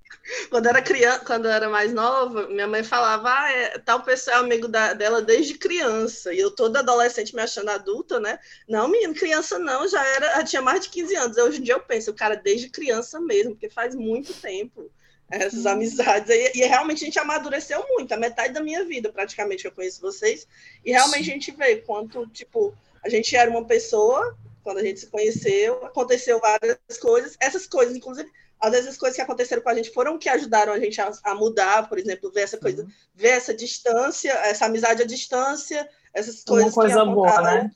quando 0.50 0.68
era 0.68 0.82
criança, 0.82 1.20
quando 1.26 1.48
era 1.48 1.70
mais 1.70 1.94
nova, 1.94 2.48
minha 2.48 2.68
mãe 2.68 2.84
falava, 2.84 3.30
ah, 3.30 3.52
é, 3.52 3.80
tal 3.80 4.04
pessoa 4.04 4.38
é 4.38 4.40
amigo 4.40 4.68
da, 4.68 4.94
dela 4.94 5.22
desde 5.22 5.56
criança. 5.56 6.34
E 6.34 6.40
eu 6.40 6.52
toda 6.52 6.80
adolescente 6.80 7.36
me 7.36 7.42
achando 7.42 7.70
adulta, 7.70 8.20
né? 8.20 8.40
Não, 8.68 8.88
menino, 8.88 9.14
criança 9.14 9.60
não, 9.60 9.88
já 9.88 10.06
era, 10.06 10.36
já 10.36 10.44
tinha 10.44 10.62
mais 10.62 10.82
de 10.82 10.90
15 10.90 11.16
anos. 11.16 11.38
Hoje 11.38 11.60
em 11.60 11.64
dia 11.64 11.74
eu 11.74 11.82
penso, 11.82 12.12
o 12.12 12.16
cara 12.16 12.36
desde 12.36 12.70
criança 12.70 13.20
mesmo, 13.20 13.52
porque 13.52 13.70
faz 13.70 13.96
muito 13.96 14.34
tempo 14.34 14.90
essas 15.30 15.66
amizades. 15.66 16.30
E, 16.30 16.60
e, 16.60 16.66
realmente 16.66 17.04
a 17.04 17.06
gente 17.06 17.20
amadureceu 17.20 17.84
muito, 17.90 18.14
a 18.14 18.18
metade 18.18 18.54
da 18.54 18.62
minha 18.62 18.86
vida, 18.86 19.12
praticamente, 19.12 19.64
que 19.64 19.68
eu 19.68 19.72
conheço 19.72 20.02
vocês. 20.02 20.48
E 20.84 20.92
realmente 20.92 21.26
Sim. 21.26 21.32
a 21.32 21.34
gente 21.34 21.52
vê 21.52 21.78
quanto, 21.78 22.28
tipo, 22.28 22.76
a 23.04 23.10
gente 23.10 23.36
era 23.36 23.50
uma 23.50 23.66
pessoa 23.66 24.38
quando 24.64 24.80
a 24.80 24.84
gente 24.84 25.00
se 25.00 25.08
conheceu, 25.08 25.86
aconteceu 25.86 26.40
várias 26.40 26.98
coisas. 27.00 27.38
Essas 27.40 27.68
coisas, 27.68 27.96
inclusive, 27.96 28.32
às 28.66 28.72
vezes 28.72 28.90
as 28.90 28.98
coisas 28.98 29.16
que 29.16 29.22
aconteceram 29.22 29.62
com 29.62 29.70
a 29.70 29.76
gente 29.76 29.92
foram 29.92 30.18
que 30.18 30.28
ajudaram 30.28 30.74
a 30.74 30.80
gente 30.80 31.00
a, 31.00 31.12
a 31.24 31.36
mudar, 31.36 31.88
por 31.88 31.98
exemplo, 31.98 32.32
ver 32.32 32.42
essa 32.42 32.58
coisa, 32.58 32.84
uhum. 32.84 32.90
ver 33.14 33.30
essa 33.30 33.54
distância, 33.54 34.32
essa 34.32 34.66
amizade 34.66 35.02
à 35.02 35.06
distância, 35.06 35.88
essas 36.14 36.44
coisas. 36.44 36.74
Uma 36.74 36.84
coisa 36.84 37.06
boa, 37.06 37.42
né? 37.42 37.72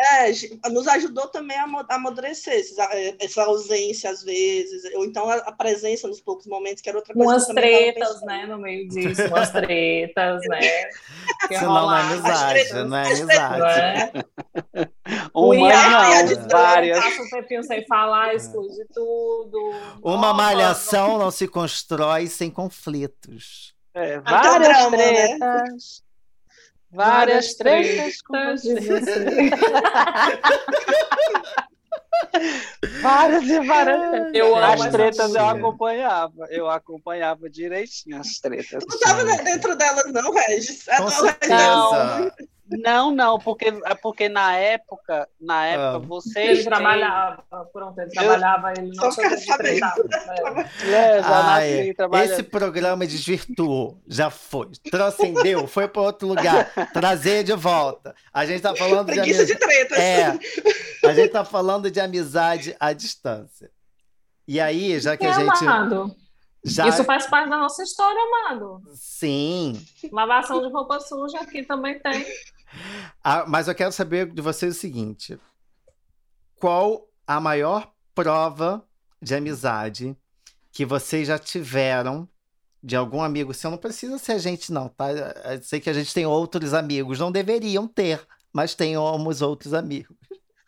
É, 0.00 0.70
nos 0.70 0.88
ajudou 0.88 1.28
também 1.28 1.58
a 1.58 1.68
amadurecer 1.90 2.64
é, 2.92 3.14
essa 3.22 3.42
ausência 3.42 4.10
às 4.10 4.22
vezes, 4.22 4.82
ou 4.94 5.04
então 5.04 5.28
a, 5.28 5.52
presença 5.52 6.08
nos 6.08 6.22
poucos 6.22 6.46
momentos, 6.46 6.80
que 6.80 6.88
era 6.88 6.96
outra 6.96 7.12
coisa. 7.12 7.30
Umas 7.30 7.46
tretas, 7.46 8.22
né, 8.22 8.46
no 8.46 8.58
meio 8.58 8.88
disso, 8.88 9.26
umas 9.26 9.50
tretas, 9.50 10.40
né? 10.48 10.60
Que 11.48 11.54
Isso 11.54 11.64
não 11.64 11.94
é 11.94 12.00
amizade, 12.00 12.72
não 12.84 12.96
é 12.96 13.06
amizade. 13.06 13.80
É? 13.80 14.12
Uma 15.32 15.68
não, 15.68 16.48
várias. 16.48 16.98
Passa 16.98 17.22
um 17.22 17.28
tempinho 17.30 17.64
sem 17.64 17.86
falar, 17.86 18.34
exclui 18.34 18.68
tudo. 18.92 19.72
Uma 20.02 20.34
malhação 20.34 21.18
não 21.18 21.30
se 21.30 21.48
constrói 21.48 22.26
sem 22.26 22.50
conflitos. 22.50 23.74
É, 23.94 24.20
várias 24.20 24.68
drama, 24.68 24.96
né? 24.96 25.28
tretas. 25.28 25.40
Né? 25.40 26.09
Várias, 26.92 27.54
tretas 27.54 28.20
com 28.22 28.34
você. 28.34 29.50
várias 33.00 33.44
e 33.44 33.60
várias. 33.60 34.34
Eu 34.34 34.56
as 34.56 34.88
tretas 34.88 35.34
eu 35.34 35.46
acompanhava. 35.46 36.46
Eu 36.50 36.68
acompanhava 36.68 37.48
direitinho 37.48 38.18
as 38.18 38.38
tretas. 38.40 38.84
Tu 38.84 38.88
não 38.88 38.96
estava 38.96 39.24
dentro 39.44 39.76
delas, 39.76 40.12
não, 40.12 40.32
Regis? 40.32 40.84
Com 40.96 41.08
certeza. 41.08 41.54
Não, 41.54 42.30
não, 42.78 43.38
porque, 43.38 43.66
é 43.84 43.94
porque 43.94 44.28
na 44.28 44.56
época, 44.56 45.28
na 45.40 45.66
época, 45.66 45.96
ah. 45.96 45.98
você. 45.98 46.40
Ele 46.40 46.64
trabalhava, 46.64 47.42
pronto, 47.72 47.98
ele 48.00 48.10
trabalhava, 48.10 48.72
ele 48.72 48.92
não 48.94 49.10
só 49.10 49.22
saber. 49.38 49.80
É, 50.84 51.22
já 51.22 51.54
ah, 51.54 51.64
é. 51.64 51.94
Esse 52.24 52.42
programa 52.42 53.06
desvirtuou, 53.06 54.00
já 54.06 54.30
foi. 54.30 54.68
Transcendeu, 54.90 55.66
foi 55.66 55.88
para 55.88 56.02
outro 56.02 56.28
lugar. 56.28 56.72
Trazer 56.92 57.44
de 57.44 57.52
volta. 57.54 58.14
A 58.32 58.46
gente 58.46 58.60
tá 58.60 58.74
falando 58.74 59.06
Preguiça 59.06 59.44
de 59.44 59.52
amizade. 59.52 59.86
De 59.86 59.86
tretas. 59.86 59.98
É. 59.98 60.38
A 61.08 61.14
gente 61.14 61.30
tá 61.30 61.44
falando 61.44 61.90
de 61.90 62.00
amizade 62.00 62.76
à 62.78 62.92
distância. 62.92 63.70
E 64.46 64.60
aí, 64.60 64.98
já 64.98 65.16
que 65.16 65.24
é 65.24 65.30
a 65.30 65.32
gente. 65.32 65.64
Amado. 65.64 66.14
Já... 66.62 66.88
Isso 66.88 67.04
faz 67.04 67.26
parte 67.26 67.48
da 67.48 67.56
nossa 67.56 67.82
história, 67.82 68.18
amado. 68.20 68.82
Sim. 68.92 69.80
Lavação 70.12 70.60
de 70.60 70.70
roupa 70.70 71.00
suja 71.00 71.40
aqui 71.40 71.62
também 71.62 71.98
tem. 71.98 72.26
Ah, 73.22 73.44
mas 73.46 73.68
eu 73.68 73.74
quero 73.74 73.92
saber 73.92 74.32
de 74.32 74.40
vocês 74.40 74.76
o 74.76 74.78
seguinte: 74.78 75.38
qual 76.56 77.08
a 77.26 77.40
maior 77.40 77.92
prova 78.14 78.84
de 79.20 79.34
amizade 79.34 80.16
que 80.72 80.84
vocês 80.84 81.26
já 81.28 81.38
tiveram 81.38 82.28
de 82.82 82.96
algum 82.96 83.22
amigo 83.22 83.52
seu? 83.52 83.70
Não 83.70 83.78
precisa 83.78 84.18
ser 84.18 84.32
a 84.32 84.38
gente, 84.38 84.72
não, 84.72 84.88
tá? 84.88 85.10
Eu 85.10 85.62
sei 85.62 85.80
que 85.80 85.90
a 85.90 85.92
gente 85.92 86.12
tem 86.14 86.26
outros 86.26 86.74
amigos, 86.74 87.18
não 87.18 87.32
deveriam 87.32 87.86
ter, 87.86 88.26
mas 88.52 88.74
temos 88.74 89.42
outros 89.42 89.74
amigos. 89.74 90.16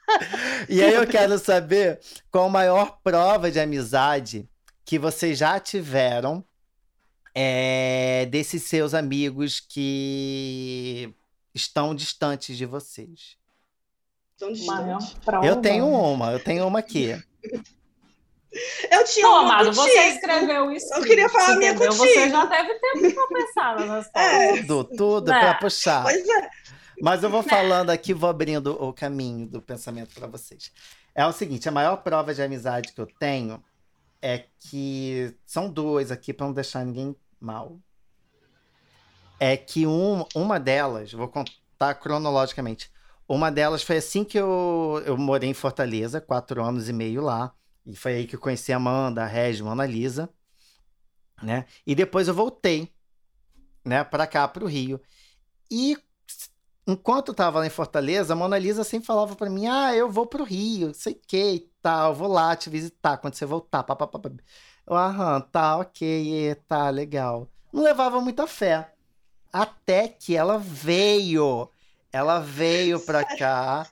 e 0.69 0.83
aí 0.83 0.95
eu 0.95 1.07
quero 1.07 1.39
saber 1.39 2.01
qual 2.31 2.47
a 2.47 2.51
maior 2.51 2.99
prova 3.03 3.51
de 3.51 3.61
amizade 3.61 4.49
que 4.85 4.99
vocês 4.99 5.39
já 5.39 5.59
tiveram 5.61 6.45
é, 7.35 8.27
desses 8.31 8.65
seus 8.65 8.95
amigos 8.95 9.61
que 9.61 11.15
estão 11.55 11.95
distantes 11.95 12.57
de 12.57 12.67
vocês? 12.67 13.37
tão 14.39 14.53
Maior 14.67 14.99
distante. 14.99 15.25
prova. 15.25 15.47
Eu 15.47 15.57
tenho 15.61 15.87
uma, 15.89 16.33
eu 16.33 16.43
tenho 16.43 16.67
uma 16.67 16.79
aqui. 16.81 17.11
Eu 18.91 19.03
tinha 19.05 19.27
Não, 19.27 19.45
uma 19.45 19.55
Amado, 19.55 19.73
você 19.73 20.09
escreveu 20.09 20.71
isso. 20.73 20.93
Eu 20.93 21.03
queria 21.03 21.27
falar 21.27 21.55
a 21.55 21.57
minha 21.57 21.71
entendeu? 21.71 21.89
contigo. 21.97 22.13
Você 22.13 22.29
já 22.29 22.45
deve 22.45 22.75
ter 22.75 22.93
muito 23.01 23.29
pensado 23.29 23.87
nas 23.87 24.11
É. 24.15 24.49
coisas. 24.49 24.67
Tudo, 24.67 24.97
tudo 24.97 25.33
É. 25.33 25.41
para 25.41 25.55
puxar. 25.55 26.03
Pois 26.03 26.29
é. 26.29 26.51
Mas 27.01 27.23
eu 27.23 27.31
vou 27.31 27.43
falando 27.43 27.89
aqui, 27.89 28.13
vou 28.13 28.29
abrindo 28.29 28.73
o 28.83 28.93
caminho 28.93 29.47
do 29.47 29.63
pensamento 29.63 30.15
para 30.15 30.27
vocês. 30.27 30.71
É 31.15 31.25
o 31.25 31.33
seguinte, 31.33 31.67
a 31.67 31.73
maior 31.73 31.97
prova 32.03 32.35
de 32.35 32.43
amizade 32.43 32.93
que 32.93 33.01
eu 33.01 33.07
tenho 33.19 33.65
é 34.21 34.45
que 34.59 35.35
são 35.47 35.71
duas 35.71 36.11
aqui 36.11 36.35
para 36.35 36.45
não 36.45 36.53
deixar 36.53 36.85
ninguém 36.85 37.17
mal. 37.41 37.79
É 39.45 39.57
que 39.57 39.89
um, 39.89 40.25
uma 40.37 40.61
delas, 40.61 41.13
vou 41.13 41.27
contar 41.27 41.97
cronologicamente. 41.97 42.93
Uma 43.29 43.51
delas 43.51 43.83
foi 43.83 43.97
assim 43.97 44.23
que 44.23 44.39
eu, 44.39 45.03
eu 45.05 45.19
morei 45.19 45.51
em 45.51 45.53
Fortaleza, 45.53 46.21
quatro 46.21 46.63
anos 46.63 46.89
e 46.89 46.93
meio 46.93 47.21
lá. 47.21 47.53
E 47.85 47.97
foi 47.97 48.15
aí 48.15 48.27
que 48.29 48.37
eu 48.37 48.41
conheci 48.41 48.73
a 48.73 48.77
Amanda, 48.77 49.25
a 49.25 49.27
Regis, 49.27 49.61
a 49.61 49.65
Mona 49.65 49.85
Lisa. 49.85 50.31
Né? 51.43 51.67
E 51.85 51.93
depois 51.93 52.29
eu 52.29 52.35
voltei 52.35 52.89
né, 53.85 54.05
para 54.05 54.29
cá, 54.29 54.47
para 54.47 54.63
o 54.63 54.69
Rio. 54.69 55.01
E 55.69 55.99
enquanto 56.87 57.31
eu 57.31 57.35
tava 57.35 57.59
lá 57.59 57.67
em 57.67 57.71
Fortaleza, 57.71 58.35
a 58.35 58.37
Mona 58.37 58.57
Lisa 58.57 58.85
sempre 58.85 59.09
falava 59.09 59.35
pra 59.35 59.51
mim: 59.51 59.67
Ah, 59.67 59.93
eu 59.93 60.09
vou 60.09 60.25
pro 60.25 60.45
Rio, 60.45 60.95
sei 60.95 61.15
que 61.15 61.55
e 61.55 61.71
tal, 61.83 62.15
vou 62.15 62.29
lá 62.29 62.55
te 62.55 62.71
visitar 62.71 63.17
quando 63.17 63.35
você 63.35 63.45
voltar. 63.45 63.83
Pá. 63.83 63.99
Eu, 64.87 64.95
aham, 64.95 65.41
tá, 65.41 65.79
ok, 65.79 66.55
tá, 66.69 66.89
legal. 66.91 67.49
Não 67.73 67.83
levava 67.83 68.21
muita 68.21 68.47
fé. 68.47 68.93
Até 69.53 70.09
que 70.09 70.35
ela 70.37 70.59
veio. 70.59 71.69
Ela 72.13 72.41
veio 72.41 73.01
pra 73.01 73.25
cá 73.37 73.87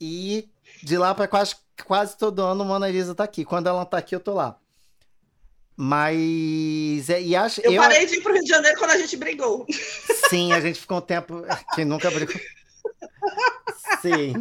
e 0.00 0.48
de 0.82 0.96
lá 0.96 1.14
pra 1.14 1.28
quase, 1.28 1.54
quase 1.86 2.16
todo 2.16 2.42
ano 2.42 2.62
a 2.62 2.66
Mona 2.66 2.88
Lisa 2.88 3.14
tá 3.14 3.24
aqui. 3.24 3.44
Quando 3.44 3.68
ela 3.68 3.78
não 3.80 3.86
tá 3.86 3.98
aqui, 3.98 4.14
eu 4.14 4.20
tô 4.20 4.34
lá. 4.34 4.56
Mas. 5.76 7.08
é, 7.08 7.22
E 7.22 7.34
acho, 7.34 7.60
Eu, 7.62 7.74
parei 7.76 8.04
de 8.06 8.16
ir 8.16 8.22
pro 8.22 8.32
Rio 8.32 8.42
de 8.42 8.48
Janeiro 8.48 8.78
quando 8.78 8.90
a 8.90 8.98
gente 8.98 9.16
brigou. 9.16 9.66
Sim, 10.28 10.52
a 10.52 10.60
gente 10.60 10.78
ficou 10.80 10.98
um 10.98 11.02
tempo. 11.02 11.42
Quem 11.74 11.84
nunca 11.84 12.10
brigou. 12.10 12.34
Sim. 14.02 14.32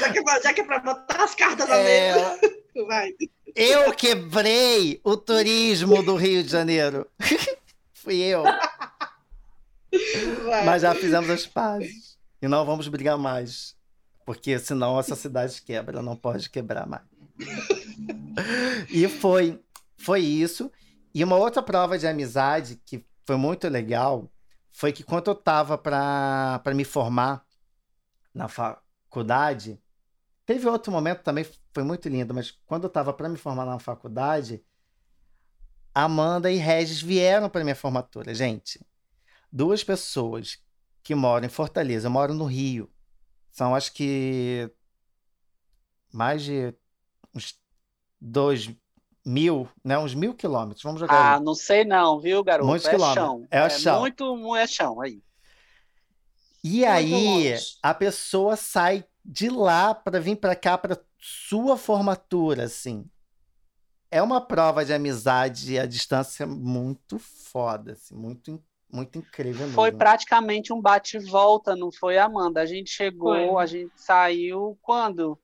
Já 0.00 0.12
que, 0.12 0.18
é 0.18 0.22
pra- 0.22 0.40
já 0.40 0.52
que 0.52 0.60
é 0.60 0.64
pra 0.64 0.78
botar 0.80 1.22
as 1.24 1.34
cartas 1.34 1.68
na 1.68 1.76
É, 1.76 2.14
mesa. 2.14 2.40
Vai. 2.86 3.10
eu 3.56 3.92
quebrei 3.92 5.00
o 5.02 5.16
turismo 5.16 6.00
do 6.02 6.14
Rio 6.14 6.44
de 6.44 6.50
Janeiro. 6.50 7.06
Fui 7.92 8.16
eu. 8.16 8.44
Vai. 10.44 10.64
Mas 10.64 10.82
já 10.82 10.94
fizemos 10.94 11.30
as 11.30 11.46
pazes. 11.46 12.18
E 12.40 12.48
não 12.48 12.64
vamos 12.64 12.88
brigar 12.88 13.18
mais. 13.18 13.76
Porque 14.24 14.58
senão 14.58 14.98
essa 14.98 15.16
cidade 15.16 15.60
quebra, 15.62 16.02
não 16.02 16.16
pode 16.16 16.50
quebrar 16.50 16.86
mais. 16.86 17.02
E 18.90 19.08
foi, 19.08 19.62
foi 19.96 20.20
isso. 20.20 20.70
E 21.14 21.24
uma 21.24 21.36
outra 21.36 21.62
prova 21.62 21.98
de 21.98 22.06
amizade 22.06 22.80
que 22.84 23.04
foi 23.26 23.36
muito 23.36 23.68
legal 23.68 24.30
foi 24.70 24.92
que 24.92 25.02
quando 25.02 25.28
eu 25.28 25.32
estava 25.32 25.76
para 25.76 26.62
me 26.74 26.84
formar 26.84 27.44
na 28.32 28.48
faculdade, 28.48 29.80
teve 30.46 30.68
outro 30.68 30.92
momento 30.92 31.22
também, 31.22 31.44
foi 31.72 31.82
muito 31.82 32.08
lindo, 32.08 32.32
mas 32.32 32.52
quando 32.66 32.84
eu 32.84 32.88
estava 32.88 33.12
para 33.12 33.28
me 33.28 33.36
formar 33.36 33.64
na 33.64 33.78
faculdade, 33.78 34.62
Amanda 35.94 36.50
e 36.50 36.56
Regis 36.56 37.02
vieram 37.02 37.50
para 37.50 37.64
minha 37.64 37.74
formatura. 37.74 38.32
Gente, 38.34 38.80
duas 39.50 39.82
pessoas 39.84 40.58
que 41.02 41.14
moram 41.14 41.46
em 41.46 41.50
Fortaleza, 41.50 42.10
moro 42.10 42.34
no 42.34 42.44
Rio. 42.44 42.90
São 43.50 43.74
acho 43.74 43.92
que 43.92 44.70
mais 46.12 46.42
de 46.42 46.74
uns 47.34 47.58
dois 48.20 48.70
mil, 49.24 49.68
né? 49.84 49.98
Uns 49.98 50.14
mil 50.14 50.34
quilômetros. 50.34 50.82
Vamos 50.82 51.00
jogar 51.00 51.14
Ah, 51.14 51.36
aí. 51.36 51.42
não 51.42 51.54
sei 51.54 51.84
não, 51.84 52.18
viu, 52.20 52.42
garoto? 52.42 52.66
Muitos 52.68 52.88
é 52.88 52.90
quilômetros. 52.90 53.26
chão. 53.26 53.46
É 53.50 53.68
chão. 53.68 54.00
muito, 54.00 54.36
muito 54.36 54.56
é 54.56 54.66
chão 54.66 55.00
aí. 55.00 55.22
E 56.64 56.84
aí 56.84 57.12
longe. 57.12 57.78
a 57.82 57.94
pessoa 57.94 58.56
sai 58.56 59.04
de 59.24 59.48
lá 59.48 59.94
para 59.94 60.18
vir 60.20 60.36
para 60.36 60.56
cá 60.56 60.76
para 60.76 60.98
sua 61.20 61.76
formatura, 61.76 62.64
assim. 62.64 63.04
É 64.10 64.22
uma 64.22 64.40
prova 64.40 64.84
de 64.84 64.92
amizade 64.92 65.78
à 65.78 65.84
distância 65.84 66.46
muito 66.46 67.18
foda, 67.18 67.92
assim, 67.92 68.14
muito, 68.14 68.62
muito 68.90 69.18
incrível 69.18 69.68
Foi 69.68 69.86
mesmo. 69.88 69.98
praticamente 69.98 70.72
um 70.72 70.80
bate-volta, 70.80 71.76
não 71.76 71.90
foi, 71.92 72.18
Amanda? 72.18 72.60
A 72.60 72.66
gente 72.66 72.90
chegou, 72.90 73.34
Foi. 73.54 73.62
a 73.62 73.66
gente 73.66 73.92
saiu 73.96 74.78
quando? 74.82 75.38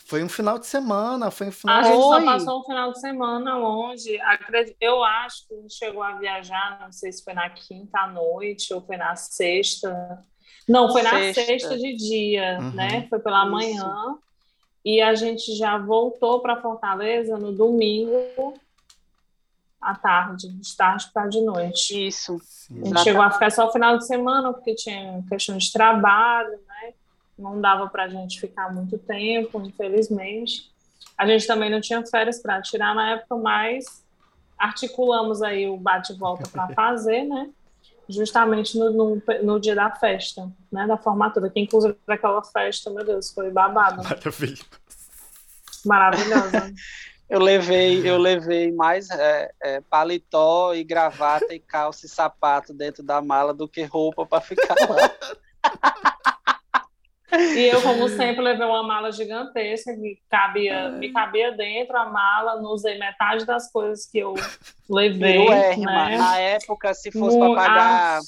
Foi 0.00 0.22
um 0.22 0.28
final 0.28 0.58
de 0.60 0.66
semana, 0.66 1.28
foi 1.30 1.48
um 1.48 1.52
final 1.52 1.76
A 1.78 1.82
de 1.82 1.88
gente 1.88 2.02
só 2.02 2.24
passou 2.24 2.60
um 2.60 2.64
final 2.64 2.92
de 2.92 3.00
semana 3.00 3.56
longe. 3.56 4.16
Eu 4.80 5.02
acho 5.02 5.46
que 5.48 5.54
a 5.54 5.56
gente 5.60 5.74
chegou 5.74 6.02
a 6.02 6.12
viajar, 6.12 6.78
não 6.82 6.92
sei 6.92 7.10
se 7.10 7.24
foi 7.24 7.34
na 7.34 7.50
quinta 7.50 7.98
à 8.00 8.06
noite 8.06 8.72
ou 8.72 8.80
foi 8.80 8.96
na 8.96 9.16
sexta. 9.16 10.22
Não, 10.68 10.92
foi 10.92 11.02
na 11.02 11.10
Sexta. 11.10 11.44
sexta 11.46 11.76
de 11.78 11.94
dia, 11.96 12.58
Uhum. 12.60 12.72
né? 12.74 13.06
Foi 13.08 13.18
pela 13.18 13.42
Isso. 13.42 13.50
manhã. 13.50 14.18
E 14.84 15.00
a 15.00 15.14
gente 15.14 15.54
já 15.56 15.76
voltou 15.78 16.40
para 16.40 16.60
Fortaleza 16.60 17.36
no 17.36 17.52
domingo 17.52 18.54
à 19.80 19.94
tarde, 19.94 20.48
de 20.48 20.76
tarde 20.76 21.08
para 21.12 21.28
de 21.28 21.40
noite. 21.40 22.08
Isso. 22.08 22.38
Sim. 22.42 22.74
A 22.74 22.76
gente 22.76 22.86
Exatamente. 22.86 23.04
chegou 23.04 23.22
a 23.22 23.30
ficar 23.30 23.50
só 23.50 23.68
o 23.68 23.72
final 23.72 23.96
de 23.96 24.06
semana, 24.06 24.52
porque 24.52 24.74
tinha 24.74 25.22
questão 25.28 25.56
de 25.56 25.72
trabalho, 25.72 26.50
né? 26.50 26.94
Não 27.38 27.60
dava 27.60 27.88
para 27.88 28.04
a 28.04 28.08
gente 28.08 28.40
ficar 28.40 28.72
muito 28.74 28.98
tempo, 28.98 29.60
infelizmente. 29.62 30.70
A 31.16 31.26
gente 31.26 31.46
também 31.46 31.70
não 31.70 31.80
tinha 31.80 32.04
férias 32.06 32.40
para 32.42 32.60
tirar 32.60 32.94
na 32.94 33.12
época, 33.12 33.36
mas 33.36 34.04
articulamos 34.58 35.40
aí 35.42 35.68
o 35.68 35.76
bate-volta 35.76 36.48
para 36.48 36.68
fazer, 36.74 37.24
né? 37.24 37.50
Justamente 38.08 38.76
no, 38.78 38.90
no, 38.90 39.22
no 39.42 39.60
dia 39.60 39.74
da 39.74 39.90
festa, 39.90 40.50
né? 40.72 40.86
Da 40.86 40.96
formatura, 40.96 41.48
que 41.50 41.60
inclusive 41.60 41.96
aquela 42.08 42.42
festa, 42.42 42.90
meu 42.90 43.04
Deus, 43.04 43.30
foi 43.32 43.50
babado, 43.50 44.02
Maravilha. 44.02 44.64
maravilhosa. 45.84 46.72
Eu 47.28 47.40
levei, 47.40 48.08
eu 48.08 48.16
levei 48.16 48.72
mais 48.72 49.10
é, 49.10 49.50
é, 49.62 49.80
paletó 49.82 50.74
e 50.74 50.82
gravata 50.82 51.54
e 51.54 51.60
calça 51.60 52.06
e 52.06 52.08
sapato 52.08 52.72
dentro 52.72 53.02
da 53.02 53.20
mala 53.20 53.52
do 53.52 53.68
que 53.68 53.82
roupa 53.82 54.24
para 54.24 54.40
ficar 54.40 54.74
lá. 54.88 55.10
E 57.54 57.66
eu, 57.66 57.82
como 57.82 58.08
sempre, 58.08 58.40
levei 58.40 58.66
uma 58.66 58.82
mala 58.82 59.12
gigantesca 59.12 59.94
que 59.94 60.18
cabia, 60.30 60.88
me 60.92 61.12
cabia 61.12 61.52
dentro 61.52 61.94
a 61.98 62.06
mala, 62.06 62.56
não 62.56 62.70
usei 62.70 62.98
metade 62.98 63.44
das 63.44 63.70
coisas 63.70 64.06
que 64.06 64.18
eu 64.18 64.32
levei, 64.88 65.46
Erma? 65.46 66.08
né? 66.08 66.16
Na 66.16 66.38
época, 66.38 66.94
se 66.94 67.12
fosse 67.12 67.38
para 67.38 67.54
pagar, 67.54 68.18
ah, 68.18 68.20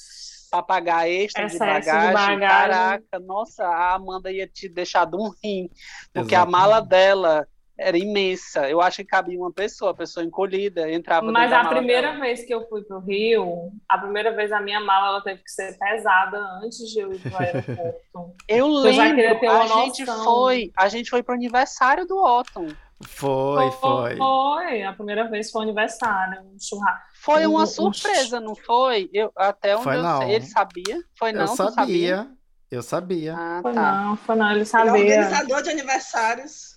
para 0.51 0.63
pagar 0.63 1.09
extra 1.09 1.47
de 1.47 1.55
Excesso 1.55 1.81
de 1.81 1.87
bagagem, 1.87 2.13
bagagem. 2.13 2.49
caraca, 2.49 3.19
nossa, 3.21 3.65
a 3.67 3.95
Amanda 3.95 4.31
ia 4.31 4.47
te 4.47 4.69
deixar 4.69 5.07
de 5.07 5.17
um 5.17 5.31
rim, 5.43 5.71
porque 6.13 6.35
a 6.35 6.41
Exatamente. 6.41 6.53
mala 6.53 6.81
dela 6.81 7.49
era 7.81 7.97
imensa. 7.99 8.69
Eu 8.69 8.81
acho 8.81 8.99
que 8.99 9.05
cabia 9.05 9.39
uma 9.39 9.53
pessoa, 9.53 9.91
a 9.93 9.95
pessoa 9.95 10.25
encolhida, 10.25 10.91
entrava 10.91 11.31
Mas 11.33 11.53
a 11.53 11.65
primeira 11.65 12.09
dela. 12.09 12.21
vez 12.21 12.45
que 12.45 12.53
eu 12.55 12.69
fui 12.69 12.83
para 12.83 12.97
o 12.99 13.01
Rio, 13.01 13.73
a 13.89 13.99
primeira 13.99 14.33
vez 14.35 14.53
a 14.53 14.61
minha 14.61 14.81
mala 14.81 15.09
ela 15.09 15.23
teve 15.23 15.43
que 15.43 15.51
ser 15.51 15.77
pesada 15.79 16.39
antes 16.63 16.79
de 16.91 17.01
eu 17.01 17.13
ir 17.13 17.19
para 17.21 17.33
o 17.33 17.43
aeroporto. 17.43 18.01
Eu 18.47 18.59
Eu 18.59 18.67
lembro, 18.69 19.41
ter 19.41 19.47
a 19.47 19.53
uma 19.55 19.67
gente 19.85 20.05
noção. 20.05 20.25
foi, 20.25 20.71
a 20.77 20.89
gente 20.89 21.09
foi 21.11 21.23
pro 21.23 21.35
aniversário 21.35 22.07
do 22.07 22.17
Otton. 22.23 22.69
Foi, 23.03 23.71
foi. 23.73 24.17
Foi, 24.17 24.83
a 24.83 24.93
primeira 24.93 25.25
vez 25.31 25.51
foi 25.51 25.63
aniversário, 25.63 26.43
um 26.43 26.57
churrasco. 26.61 27.07
Foi 27.15 27.47
Um- 27.47 27.53
uma 27.53 27.63
um- 27.63 27.67
surpresa, 27.67 28.39
não 28.41 28.55
foi? 28.55 29.09
Eu, 29.13 29.33
até 29.37 29.75
onde 29.75 29.85
Foi 29.85 29.97
eu 29.97 30.03
não. 30.03 30.19
sei, 30.19 30.33
ele 30.35 30.45
sabia? 30.47 30.99
Foi 31.19 31.33
não, 31.33 31.41
eu 31.43 31.47
sabia? 31.49 31.71
sabia, 31.73 32.31
eu 32.71 32.83
sabia. 32.83 33.35
Ah, 33.39 33.61
Foi 33.63 33.73
tá. 33.73 33.93
não, 33.93 34.17
foi 34.17 34.37
não, 34.37 34.47
ele 34.47 34.55
Ele 34.57 34.63
é 34.63 34.65
sabia. 34.67 34.93
organizador 34.93 35.63
de 35.63 35.71
aniversários. 35.71 36.70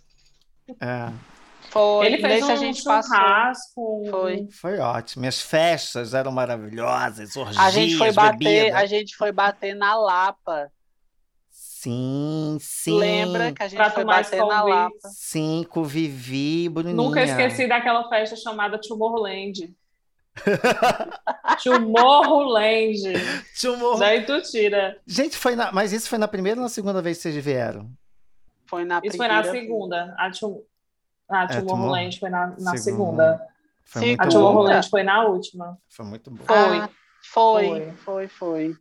É, 0.80 1.12
Foi, 1.70 2.06
Ele 2.06 2.18
fez 2.20 2.44
um 2.44 2.52
a 2.52 2.56
gente 2.56 2.82
churrasco. 2.84 4.04
Foi. 4.10 4.48
foi 4.52 4.80
ótimo. 4.80 5.22
Minhas 5.22 5.42
festas 5.42 6.14
eram 6.14 6.32
maravilhosas, 6.32 7.36
orgias, 7.36 7.58
A 7.58 7.70
gente 7.70 7.98
foi 7.98 8.12
bater, 8.12 8.38
bebida. 8.38 8.78
a 8.78 8.86
gente 8.86 9.16
foi 9.16 9.32
bater 9.32 9.76
na 9.76 9.96
Lapa. 9.96 10.72
Sim, 11.50 12.58
sim. 12.62 12.98
Lembra 12.98 13.52
que 13.52 13.62
a 13.62 13.68
gente 13.68 13.76
Pra 13.78 13.92
foi 13.92 14.06
bater 14.06 14.40
na 14.46 14.64
Lapa? 14.64 15.10
Sim, 15.14 15.66
com 15.70 15.84
Vivi 15.84 16.66
e 16.66 16.70
Bruninha. 16.70 16.96
Nunca 16.96 17.22
esqueci 17.24 17.68
daquela 17.68 18.08
festa 18.08 18.36
chamada 18.38 18.80
Tomorrowland. 18.80 19.74
Tomorrowland. 21.64 23.02
Morro- 23.80 24.00
Daí 24.00 24.26
tu 24.26 24.42
tira. 24.42 24.98
Gente, 25.06 25.38
foi 25.38 25.56
na... 25.56 25.72
mas 25.72 25.92
isso 25.94 26.10
foi 26.10 26.18
na 26.18 26.28
primeira 26.28 26.60
ou 26.60 26.64
na 26.64 26.70
segunda 26.70 27.02
vez 27.02 27.18
que 27.18 27.24
vocês 27.24 27.44
vieram? 27.44 27.90
Foi 28.74 28.86
na 28.86 29.02
Isso 29.04 29.18
foi 29.18 29.28
na 29.28 29.42
primeira. 29.42 29.66
segunda. 29.68 30.16
A, 30.18 30.32
Tom... 30.32 30.62
a 31.30 31.44
É, 31.44 31.48
Tomorrowland 31.62 32.20
foi 32.20 32.30
na, 32.30 32.48
na 32.48 32.78
Segunda. 32.78 32.80
segunda. 32.80 33.48
Foi. 33.86 34.16
A. 34.20 34.28
Tomorrowland 34.28 34.90
foi 34.90 35.04
na 35.04 35.26
última. 35.26 35.78
Foi 35.90 36.06
muito 36.06 36.32
bom. 36.32 36.44
Foi. 36.44 36.56
Ah, 36.80 36.90
foi, 37.32 37.68
Foi. 37.68 37.92
foi, 38.04 38.28
foi. 38.28 38.74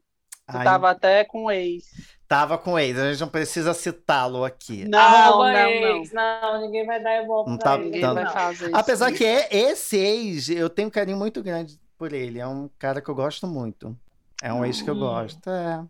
Tu 0.50 0.56
Ai. 0.58 0.64
tava 0.64 0.90
até 0.90 1.24
com 1.24 1.44
o 1.44 1.50
ex. 1.50 1.84
Tava 2.26 2.56
com 2.58 2.78
ex, 2.78 2.98
a 2.98 3.10
gente 3.10 3.20
não 3.20 3.28
precisa 3.28 3.72
citá-lo 3.74 4.44
aqui. 4.44 4.86
Não, 4.88 4.98
Arroba 4.98 5.52
não, 5.52 5.80
não. 5.80 5.96
ex. 5.98 6.12
Não, 6.12 6.60
ninguém 6.62 6.84
vai 6.86 7.00
dar 7.02 7.22
ibope 7.22 7.50
Não 7.50 7.58
pra 7.58 7.70
tá- 7.72 7.76
ele, 7.76 7.84
Ninguém 7.86 8.00
Tanto- 8.00 8.14
vai 8.14 8.24
não. 8.24 8.32
fazer 8.32 8.66
isso. 8.66 8.76
Apesar 8.76 9.12
que 9.12 9.24
é, 9.24 9.48
esse 9.54 9.96
ex, 9.96 10.48
eu 10.48 10.68
tenho 10.70 10.88
um 10.88 10.90
carinho 10.90 11.16
muito 11.18 11.42
grande 11.42 11.78
por 11.98 12.12
ele. 12.12 12.38
É 12.40 12.46
um 12.46 12.68
cara 12.78 13.00
que 13.00 13.08
eu 13.08 13.14
gosto 13.14 13.46
muito. 13.46 13.96
É 14.42 14.52
um 14.52 14.64
ex 14.64 14.82
que 14.82 14.90
eu 14.90 14.94
Hum. 14.94 15.00
gosto. 15.00 15.48
É. 15.48 15.84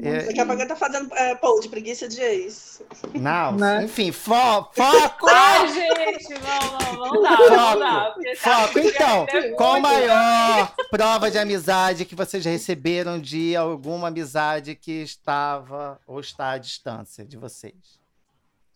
É, 0.00 0.22
Daqui 0.26 0.40
a 0.40 0.46
pouco 0.46 0.60
ele 0.62 0.68
tá 0.68 0.76
fazendo 0.76 1.12
é, 1.14 1.34
pô, 1.34 1.58
de 1.60 1.68
preguiça 1.68 2.06
de 2.08 2.20
ex. 2.20 2.80
não, 3.14 3.52
Né? 3.56 3.84
enfim, 3.84 4.12
fo 4.12 4.32
foco! 4.72 5.26
Ai, 5.28 5.68
gente, 5.68 6.28
não, 6.34 6.96
não 7.12 7.22
dá, 7.22 7.36
não 7.50 7.78
dá. 7.78 8.10
porque 8.14 8.36
tá 8.36 8.66
Foco, 8.66 8.78
então, 8.78 9.26
qual 9.56 9.74
a 9.74 9.80
maior 9.80 10.74
prova 10.90 11.30
de 11.30 11.38
amizade 11.38 12.04
que 12.04 12.14
vocês 12.14 12.44
receberam 12.44 13.18
de 13.20 13.56
alguma 13.56 14.06
amizade 14.08 14.76
que 14.76 15.02
estava 15.02 16.00
ou 16.06 16.20
está 16.20 16.52
à 16.52 16.58
distância 16.58 17.24
de 17.24 17.36
vocês? 17.36 18.00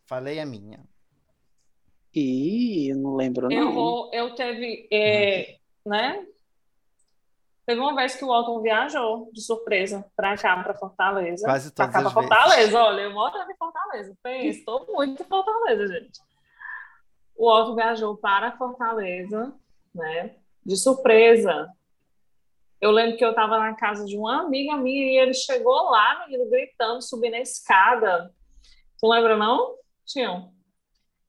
Falei 0.06 0.40
a 0.40 0.44
minha. 0.46 0.80
Ih, 2.14 2.88
eu 2.90 2.96
não 2.96 3.14
lembro, 3.14 3.50
Eu, 3.52 3.66
não. 3.66 3.72
vou- 3.74 4.10
eu 4.12 4.34
teve, 4.34 4.88
é, 4.90 5.56
né? 5.84 6.24
Teve 7.66 7.80
uma 7.80 7.96
vez 7.96 8.14
que 8.14 8.24
o 8.24 8.28
Walton 8.28 8.62
viajou 8.62 9.28
de 9.32 9.40
surpresa 9.42 10.04
pra 10.14 10.36
cá, 10.36 10.62
pra 10.62 10.72
Fortaleza. 10.74 11.44
Quase 11.44 11.72
Pra 11.72 11.88
todas 11.88 12.02
cá, 12.04 12.10
pra 12.10 12.10
as 12.10 12.14
vezes. 12.14 12.28
Fortaleza. 12.28 12.82
Olha, 12.82 13.00
eu 13.02 13.12
moro 13.12 13.36
em 13.36 13.56
Fortaleza. 13.56 14.16
Estou 14.24 14.86
muito 14.92 15.20
em 15.22 15.26
Fortaleza, 15.26 15.86
gente. 15.88 16.20
O 17.36 17.46
Walton 17.50 17.74
viajou 17.74 18.16
para 18.16 18.56
Fortaleza, 18.56 19.52
né? 19.92 20.36
De 20.64 20.76
surpresa. 20.76 21.68
Eu 22.80 22.92
lembro 22.92 23.16
que 23.16 23.24
eu 23.24 23.30
estava 23.30 23.58
na 23.58 23.74
casa 23.74 24.04
de 24.04 24.16
uma 24.16 24.42
amiga 24.42 24.76
minha 24.76 25.12
e 25.12 25.16
ele 25.18 25.34
chegou 25.34 25.90
lá, 25.90 26.24
menino, 26.24 26.48
gritando, 26.48 27.02
subindo 27.02 27.34
a 27.34 27.40
escada. 27.40 28.32
Tu 29.00 29.08
lembra, 29.08 29.36
não? 29.36 29.74
Tião? 30.04 30.52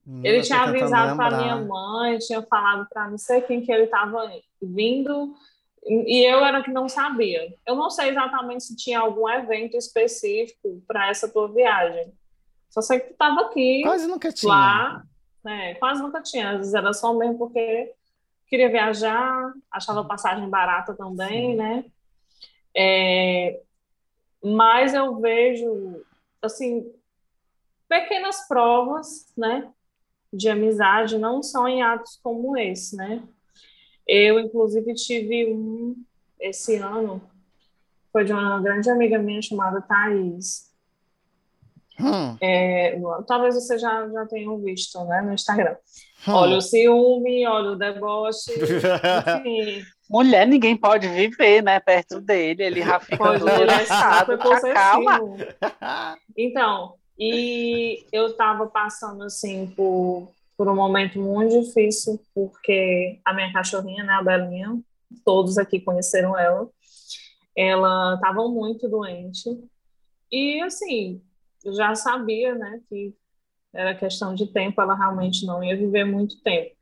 Menina, 0.05 0.27
Ele 0.27 0.41
tinha 0.43 0.61
avisado 0.61 1.17
para 1.17 1.37
minha 1.37 1.55
mãe, 1.55 2.17
tinha 2.19 2.41
falado 2.43 2.87
para 2.89 3.09
não 3.09 3.17
sei 3.17 3.41
quem 3.41 3.61
que 3.61 3.71
ele 3.71 3.83
estava 3.85 4.29
vindo, 4.61 5.33
e 5.85 6.25
eu 6.25 6.43
era 6.43 6.63
que 6.63 6.71
não 6.71 6.89
sabia. 6.89 7.53
Eu 7.65 7.75
não 7.75 7.89
sei 7.89 8.09
exatamente 8.09 8.63
se 8.63 8.75
tinha 8.75 8.99
algum 8.99 9.27
evento 9.29 9.77
específico 9.77 10.81
para 10.87 11.09
essa 11.09 11.29
tua 11.29 11.47
viagem. 11.47 12.11
Só 12.69 12.81
sei 12.81 12.99
que 12.99 13.07
tu 13.07 13.11
estava 13.13 13.41
aqui, 13.41 13.81
Quase 13.83 14.07
nunca 14.07 14.31
tinha. 14.31 14.51
lá, 14.51 15.03
né? 15.43 15.75
Quase 15.75 16.01
nunca 16.01 16.21
tinha. 16.21 16.51
Às 16.51 16.57
vezes 16.57 16.73
era 16.73 16.93
só 16.93 17.13
mesmo 17.13 17.37
porque 17.37 17.93
queria 18.47 18.69
viajar, 18.69 19.53
achava 19.71 20.03
passagem 20.03 20.49
barata 20.49 20.93
também, 20.93 21.51
Sim. 21.51 21.55
né? 21.55 21.85
É, 22.75 23.59
mas 24.43 24.93
eu 24.93 25.19
vejo, 25.19 26.03
assim, 26.41 26.91
pequenas 27.87 28.47
provas, 28.47 29.31
né? 29.37 29.71
De 30.31 30.49
amizade, 30.49 31.17
não 31.17 31.41
só 31.41 31.67
em 31.67 31.81
atos 31.81 32.19
como 32.21 32.57
esse, 32.57 32.95
né? 32.95 33.23
Eu, 34.07 34.39
inclusive, 34.39 34.93
tive 34.93 35.51
um 35.51 35.95
esse 36.39 36.75
ano, 36.75 37.21
foi 38.11 38.23
de 38.23 38.31
uma 38.31 38.61
grande 38.61 38.89
amiga 38.89 39.17
minha 39.17 39.41
chamada 39.41 39.81
Thaís. 39.81 40.67
Hum, 41.99 42.37
É, 42.39 42.99
talvez 43.27 43.55
você 43.55 43.77
já, 43.77 44.07
já 44.07 44.25
tenha 44.27 44.55
visto, 44.57 45.03
né, 45.05 45.21
no 45.21 45.33
Instagram. 45.33 45.75
hum. 46.27 46.33
Olha 46.33 46.57
o 46.57 46.61
ciúme, 46.61 47.45
olha 47.47 47.71
o 47.71 47.75
deboche, 47.75 48.51
enfim. 49.43 49.83
Mulher, 50.09 50.47
ninguém 50.47 50.77
pode 50.77 51.07
viver, 51.07 51.61
né, 51.63 51.79
perto 51.79 52.21
dele. 52.21 52.63
Ele 52.63 52.81
já 52.85 52.99
fica 52.99 53.17
Pode 53.17 53.39
todo 53.39 53.49
ele 53.49 53.71
é 53.71 54.73
Calma. 54.73 55.19
Então, 56.37 56.93
e 57.17 58.05
eu 58.11 58.27
estava 58.27 58.67
passando 58.67 59.23
assim 59.23 59.65
por, 59.75 60.31
por 60.57 60.67
um 60.67 60.75
momento 60.75 61.19
muito 61.19 61.61
difícil, 61.61 62.19
porque 62.33 63.19
a 63.23 63.33
minha 63.33 63.53
cachorrinha, 63.53 64.03
né, 64.03 64.13
a 64.13 64.23
Belinha, 64.23 64.79
todos 65.23 65.57
aqui 65.57 65.79
conheceram 65.79 66.37
ela, 66.37 66.69
ela 67.55 68.15
estava 68.15 68.47
muito 68.49 68.89
doente. 68.89 69.49
E 70.31 70.61
assim, 70.61 71.21
eu 71.63 71.73
já 71.73 71.93
sabia, 71.95 72.55
né, 72.55 72.81
que 72.89 73.13
era 73.73 73.95
questão 73.95 74.33
de 74.33 74.47
tempo, 74.47 74.81
ela 74.81 74.95
realmente 74.95 75.45
não 75.45 75.63
ia 75.63 75.77
viver 75.77 76.05
muito 76.05 76.41
tempo. 76.41 76.75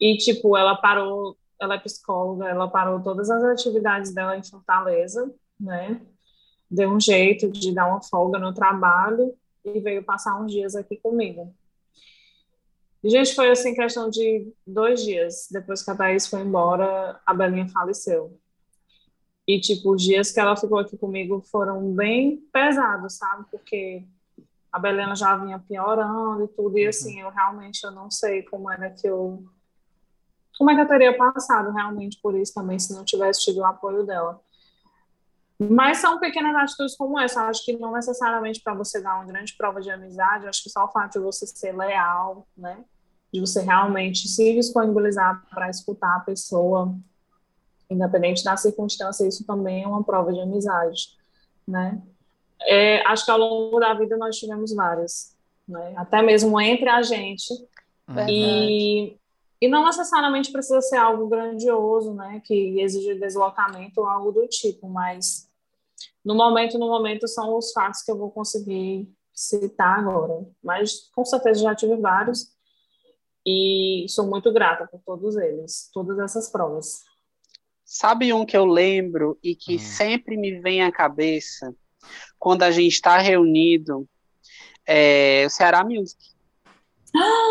E 0.00 0.16
tipo, 0.16 0.56
ela 0.56 0.74
parou, 0.74 1.36
ela 1.60 1.74
é 1.74 1.78
psicóloga, 1.78 2.48
ela 2.48 2.68
parou 2.68 3.02
todas 3.02 3.30
as 3.30 3.44
atividades 3.44 4.14
dela 4.14 4.36
em 4.36 4.42
Fortaleza, 4.42 5.32
né? 5.60 6.00
deu 6.72 6.90
um 6.90 6.98
jeito 6.98 7.50
de 7.50 7.74
dar 7.74 7.86
uma 7.86 8.02
folga 8.02 8.38
no 8.38 8.54
trabalho 8.54 9.34
e 9.62 9.78
veio 9.78 10.02
passar 10.02 10.40
uns 10.40 10.50
dias 10.50 10.74
aqui 10.74 10.96
comigo. 10.96 11.54
Gente, 13.04 13.34
foi 13.34 13.50
assim, 13.50 13.74
questão 13.74 14.08
de 14.08 14.52
dois 14.66 15.02
dias. 15.02 15.48
Depois 15.50 15.82
que 15.82 15.90
a 15.90 15.96
Thaís 15.96 16.26
foi 16.26 16.40
embora, 16.40 17.20
a 17.26 17.34
Belinha 17.34 17.68
faleceu. 17.68 18.38
E, 19.46 19.60
tipo, 19.60 19.92
os 19.92 20.02
dias 20.02 20.30
que 20.30 20.38
ela 20.38 20.56
ficou 20.56 20.78
aqui 20.78 20.96
comigo 20.96 21.42
foram 21.50 21.92
bem 21.92 22.36
pesados, 22.52 23.14
sabe? 23.14 23.44
Porque 23.50 24.06
a 24.70 24.78
Belinha 24.78 25.16
já 25.16 25.36
vinha 25.36 25.58
piorando 25.58 26.44
e 26.44 26.48
tudo. 26.48 26.78
E, 26.78 26.86
assim, 26.86 27.20
eu 27.20 27.30
realmente 27.30 27.82
eu 27.82 27.90
não 27.90 28.08
sei 28.10 28.42
como 28.44 28.70
era 28.70 28.90
que 28.90 29.06
eu... 29.06 29.44
Como 30.56 30.70
é 30.70 30.76
que 30.76 30.82
eu 30.82 30.88
teria 30.88 31.16
passado 31.16 31.72
realmente 31.72 32.20
por 32.22 32.36
isso 32.36 32.54
também, 32.54 32.78
se 32.78 32.92
não 32.94 33.04
tivesse 33.04 33.42
tido 33.42 33.58
o 33.58 33.64
apoio 33.64 34.06
dela. 34.06 34.40
Mas 35.58 35.98
são 35.98 36.20
pequenas 36.20 36.54
atitudes 36.54 36.96
como 36.96 37.18
essa. 37.18 37.40
Eu 37.40 37.44
acho 37.46 37.64
que 37.64 37.76
não 37.76 37.92
necessariamente 37.92 38.60
para 38.62 38.74
você 38.74 39.00
dar 39.00 39.16
uma 39.16 39.24
grande 39.24 39.56
prova 39.56 39.80
de 39.80 39.90
amizade, 39.90 40.46
acho 40.46 40.62
que 40.62 40.70
só 40.70 40.84
o 40.84 40.88
fato 40.88 41.14
de 41.14 41.24
você 41.24 41.46
ser 41.46 41.72
leal, 41.72 42.46
né? 42.56 42.84
De 43.32 43.40
você 43.40 43.62
realmente 43.62 44.28
se 44.28 44.54
disponibilizar 44.54 45.42
para 45.50 45.70
escutar 45.70 46.16
a 46.16 46.20
pessoa, 46.20 46.94
independente 47.88 48.44
da 48.44 48.56
circunstância, 48.56 49.26
isso 49.26 49.44
também 49.46 49.84
é 49.84 49.86
uma 49.86 50.02
prova 50.02 50.32
de 50.32 50.40
amizade, 50.40 51.16
né? 51.66 52.02
É, 52.62 53.04
acho 53.06 53.24
que 53.24 53.30
ao 53.30 53.38
longo 53.38 53.80
da 53.80 53.94
vida 53.94 54.16
nós 54.16 54.36
tivemos 54.36 54.74
várias, 54.74 55.34
né? 55.66 55.94
Até 55.96 56.22
mesmo 56.22 56.60
entre 56.60 56.88
a 56.88 57.02
gente. 57.02 57.52
E, 58.28 59.16
e 59.60 59.68
não 59.68 59.86
necessariamente 59.86 60.52
precisa 60.52 60.80
ser 60.80 60.96
algo 60.96 61.26
grandioso, 61.28 62.14
né? 62.14 62.42
Que 62.44 62.80
exige 62.80 63.14
deslocamento 63.14 64.00
ou 64.00 64.06
algo 64.06 64.32
do 64.32 64.46
tipo, 64.46 64.88
mas 64.88 65.48
no 66.24 66.34
momento, 66.34 66.78
no 66.78 66.86
momento, 66.86 67.26
são 67.26 67.56
os 67.56 67.72
fatos 67.72 68.02
que 68.02 68.10
eu 68.10 68.16
vou 68.16 68.30
conseguir 68.30 69.08
citar 69.34 69.98
agora. 69.98 70.46
Mas 70.62 71.10
com 71.14 71.24
certeza 71.24 71.62
já 71.62 71.74
tive 71.74 71.96
vários 71.96 72.51
e 73.46 74.06
sou 74.08 74.26
muito 74.28 74.52
grata 74.52 74.86
por 74.86 75.00
todos 75.04 75.36
eles, 75.36 75.90
todas 75.92 76.18
essas 76.18 76.48
provas. 76.50 77.02
Sabe 77.84 78.32
um 78.32 78.46
que 78.46 78.56
eu 78.56 78.64
lembro 78.64 79.38
e 79.42 79.54
que 79.54 79.76
Hum. 79.76 79.78
sempre 79.78 80.36
me 80.36 80.60
vem 80.60 80.82
à 80.82 80.90
cabeça 80.90 81.74
quando 82.38 82.62
a 82.62 82.70
gente 82.70 82.92
está 82.92 83.18
reunido? 83.18 84.08
É 84.86 85.44
o 85.46 85.50
Ceará 85.50 85.84
Music. 85.84 86.18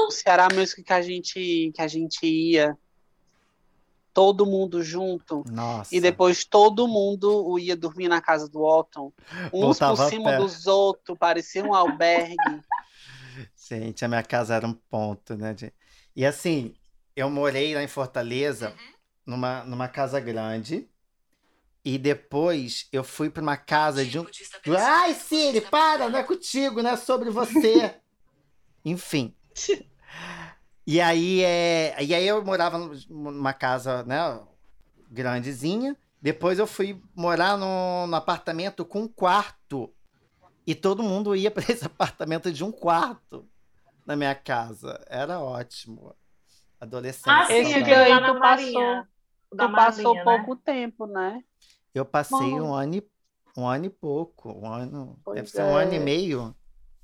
O 0.07 0.11
Ceará 0.11 0.47
Music 0.53 0.83
que 0.83 0.93
a 0.93 1.01
gente, 1.01 1.71
que 1.75 1.81
a 1.81 1.87
gente 1.87 2.25
ia, 2.25 2.75
todo 4.13 4.45
mundo 4.45 4.83
junto. 4.83 5.43
Nossa. 5.49 5.95
E 5.95 6.01
depois 6.01 6.43
todo 6.43 6.87
mundo 6.87 7.57
ia 7.59 7.75
dormir 7.75 8.07
na 8.07 8.21
casa 8.21 8.49
do 8.49 8.61
Otton. 8.63 9.13
Uns 9.53 9.79
Voltava 9.79 9.95
por 9.95 10.09
cima 10.09 10.37
dos 10.37 10.65
outros, 10.67 11.17
parecia 11.17 11.63
um 11.63 11.73
albergue. 11.73 12.35
Gente, 13.69 14.03
a 14.03 14.07
minha 14.07 14.23
casa 14.23 14.55
era 14.55 14.67
um 14.67 14.73
ponto, 14.73 15.37
né? 15.37 15.53
de- 15.53 15.71
E 16.15 16.25
assim, 16.25 16.75
eu 17.15 17.29
morei 17.29 17.73
lá 17.75 17.83
em 17.83 17.87
Fortaleza, 17.87 18.73
numa, 19.25 19.63
numa 19.63 19.87
casa 19.87 20.19
grande. 20.19 20.89
E 21.83 21.97
depois 21.97 22.87
eu 22.91 23.03
fui 23.03 23.29
para 23.29 23.41
uma 23.41 23.57
casa 23.57 24.05
de 24.05 24.19
um. 24.19 24.25
Ai, 24.77 25.15
Siri, 25.15 25.61
para, 25.61 26.09
não 26.09 26.19
é 26.19 26.23
contigo, 26.23 26.83
não 26.83 26.91
é 26.91 26.97
sobre 26.97 27.29
você. 27.31 27.95
Enfim. 28.85 29.35
E 30.85 31.01
aí, 31.01 31.41
é... 31.43 31.95
e 32.03 32.13
aí 32.13 32.27
eu 32.27 32.43
morava 32.43 32.77
numa 33.09 33.53
casa, 33.53 34.03
né, 34.03 34.39
grandezinha. 35.09 35.97
Depois 36.21 36.59
eu 36.59 36.67
fui 36.67 37.01
morar 37.15 37.57
no, 37.57 38.05
no 38.05 38.15
apartamento 38.15 38.85
com 38.85 39.01
um 39.01 39.07
quarto. 39.07 39.91
E 40.67 40.75
todo 40.75 41.01
mundo 41.01 41.35
ia 41.35 41.49
para 41.49 41.65
esse 41.71 41.85
apartamento 41.85 42.51
de 42.51 42.63
um 42.63 42.71
quarto 42.71 43.50
na 44.11 44.15
minha 44.17 44.35
casa. 44.35 45.01
Era 45.09 45.39
ótimo. 45.39 46.13
Adolescência. 46.79 47.31
Ah, 47.31 47.45
sim, 47.45 47.53
Esse 47.53 47.71
saudade. 47.71 47.91
aquele 47.93 48.13
aí 48.13 48.19
lá 48.21 48.33
tu 48.33 48.39
Marinha. 48.39 49.07
Tu 49.49 49.57
passou 49.57 50.03
Marinha, 50.03 50.13
né? 50.13 50.23
pouco 50.23 50.55
tempo, 50.55 51.05
né? 51.07 51.39
Eu 51.93 52.05
passei 52.05 52.37
Bom. 52.37 52.61
um 52.61 52.73
ano 52.73 52.95
e, 52.95 53.07
um 53.57 53.67
ano 53.67 53.85
e 53.85 53.89
pouco. 53.89 54.51
Um 54.51 54.71
ano, 54.71 55.19
Pois 55.23 55.35
deve 55.35 55.49
ser 55.49 55.61
um 55.63 55.75
ano 55.75 55.93
e 55.93 55.97
é. 55.97 55.99
meio. 55.99 56.55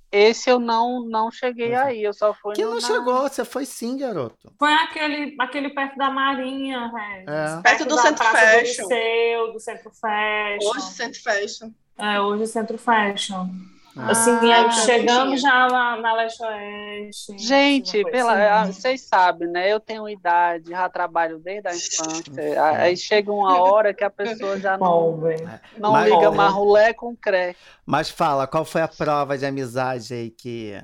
Esse 0.10 0.49
eu 0.49 0.58
não, 0.58 1.05
não 1.05 1.30
cheguei 1.30 1.74
é. 1.74 1.78
aí, 1.78 2.01
eu 2.03 2.14
só 2.14 2.34
fui 2.34 2.55
Que 2.55 2.64
não 2.64 2.76
na- 2.76 2.82
chegou, 2.82 3.22
você 3.24 3.43
foi 3.43 3.66
sim, 3.66 3.97
garoto. 3.97 4.53
Foi 4.58 4.74
aquele, 4.74 5.36
aquele 5.38 5.70
perto 5.70 5.97
da 5.97 6.10
Marinha, 6.10 6.88
Regis. 6.88 7.28
É. 7.28 7.62
Perto 7.62 7.86
do 7.86 7.95
da 7.95 8.01
Centro 8.01 8.18
Praça 8.26 8.39
Fashion. 8.39 8.84
Do 8.88 8.89
Liceu, 8.89 9.53
do 9.53 9.60
Centro 9.60 9.91
Fashion. 9.91 10.70
Hoje, 10.70 10.82
Centro 10.93 11.22
Fashion. 11.22 11.72
É, 11.97 12.22
hoje 12.22 12.47
Centro 12.47 12.78
Fashion. 12.78 13.49
Ah, 14.00 14.12
assim, 14.12 14.32
Ah, 14.52 14.72
chegando 14.72 15.36
já 15.38 15.68
lá 15.68 16.00
na 16.00 16.14
Leste 16.14 16.43
Oeste. 16.43 17.38
Gente, 17.38 17.98
uma 17.98 18.04
coisa 18.04 18.18
pela, 18.18 18.34
assim. 18.34 18.70
ah, 18.70 18.74
vocês 18.74 19.02
sabem, 19.02 19.48
né? 19.48 19.72
Eu 19.72 19.80
tenho 19.80 20.08
idade, 20.08 20.70
já 20.70 20.88
trabalho 20.89 21.39
desde 21.39 21.68
a 21.68 21.76
infância. 21.76 22.64
Aí 22.78 22.95
chega 22.95 23.32
uma 23.32 23.60
hora 23.60 23.93
que 23.93 24.04
a 24.04 24.10
pessoa 24.10 24.60
já 24.60 24.78
não, 24.80 25.18
não 25.78 25.91
Mas- 25.93 26.12
liga 26.14 26.32
mais 26.32 26.54
rulé 26.54 26.93
com 26.93 27.16
cré. 27.16 27.56
Mas 27.86 28.10
fala, 28.10 28.45
qual 28.45 28.64
foi 28.66 28.82
a 28.82 28.88
prova 28.88 29.38
de 29.38 29.45
amizade 29.45 30.14
aí 30.14 30.30
que, 30.30 30.80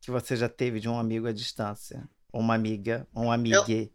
que 0.00 0.10
você 0.10 0.36
já 0.36 0.48
teve 0.48 0.80
de 0.80 0.88
um 0.88 0.98
amigo 0.98 1.26
à 1.26 1.32
distância? 1.32 2.04
Uma 2.32 2.54
amiga, 2.54 3.06
um 3.14 3.30
amigue. 3.30 3.54
Eu 3.54 3.93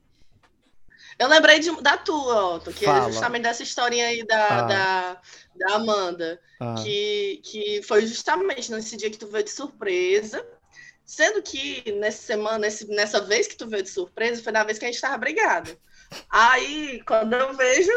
lembrei 1.28 1.60
de- 1.60 1.82
da 1.82 1.98
tua, 1.98 2.56
Otto, 2.56 2.72
que 2.72 2.86
Fala. 2.86 3.08
é 3.08 3.12
justamente 3.12 3.44
dessa 3.44 3.64
historinha 3.64 4.08
aí 4.08 4.26
da, 4.26 4.48
Ah. 4.48 4.62
da, 4.62 5.22
da 5.56 5.76
Amanda, 5.76 6.40
Ah, 6.62 6.76
que, 6.82 7.42
que 7.44 7.82
foi 7.84 8.06
justamente 8.06 8.72
nesse 8.72 8.96
dia 8.96 9.10
que 9.10 9.18
tu 9.18 9.28
veio 9.28 9.44
de 9.44 9.50
surpresa. 9.52 10.46
Sendo 11.06 11.42
que 11.42 11.92
nessa 12.00 12.22
semana, 12.22 12.60
nesse, 12.60 12.88
nessa 12.88 13.20
vez 13.20 13.48
que 13.48 13.56
tu 13.58 13.68
veio 13.68 13.82
de 13.84 13.90
surpresa, 13.90 14.44
foi 14.44 14.52
na 14.54 14.64
vez 14.64 14.78
que 14.78 14.86
a 14.86 14.88
gente 14.92 15.02
tava 15.02 15.18
brigado. 15.18 15.76
Aí, 16.30 17.02
quando 17.06 17.34
eu 17.34 17.54
vejo 17.56 17.92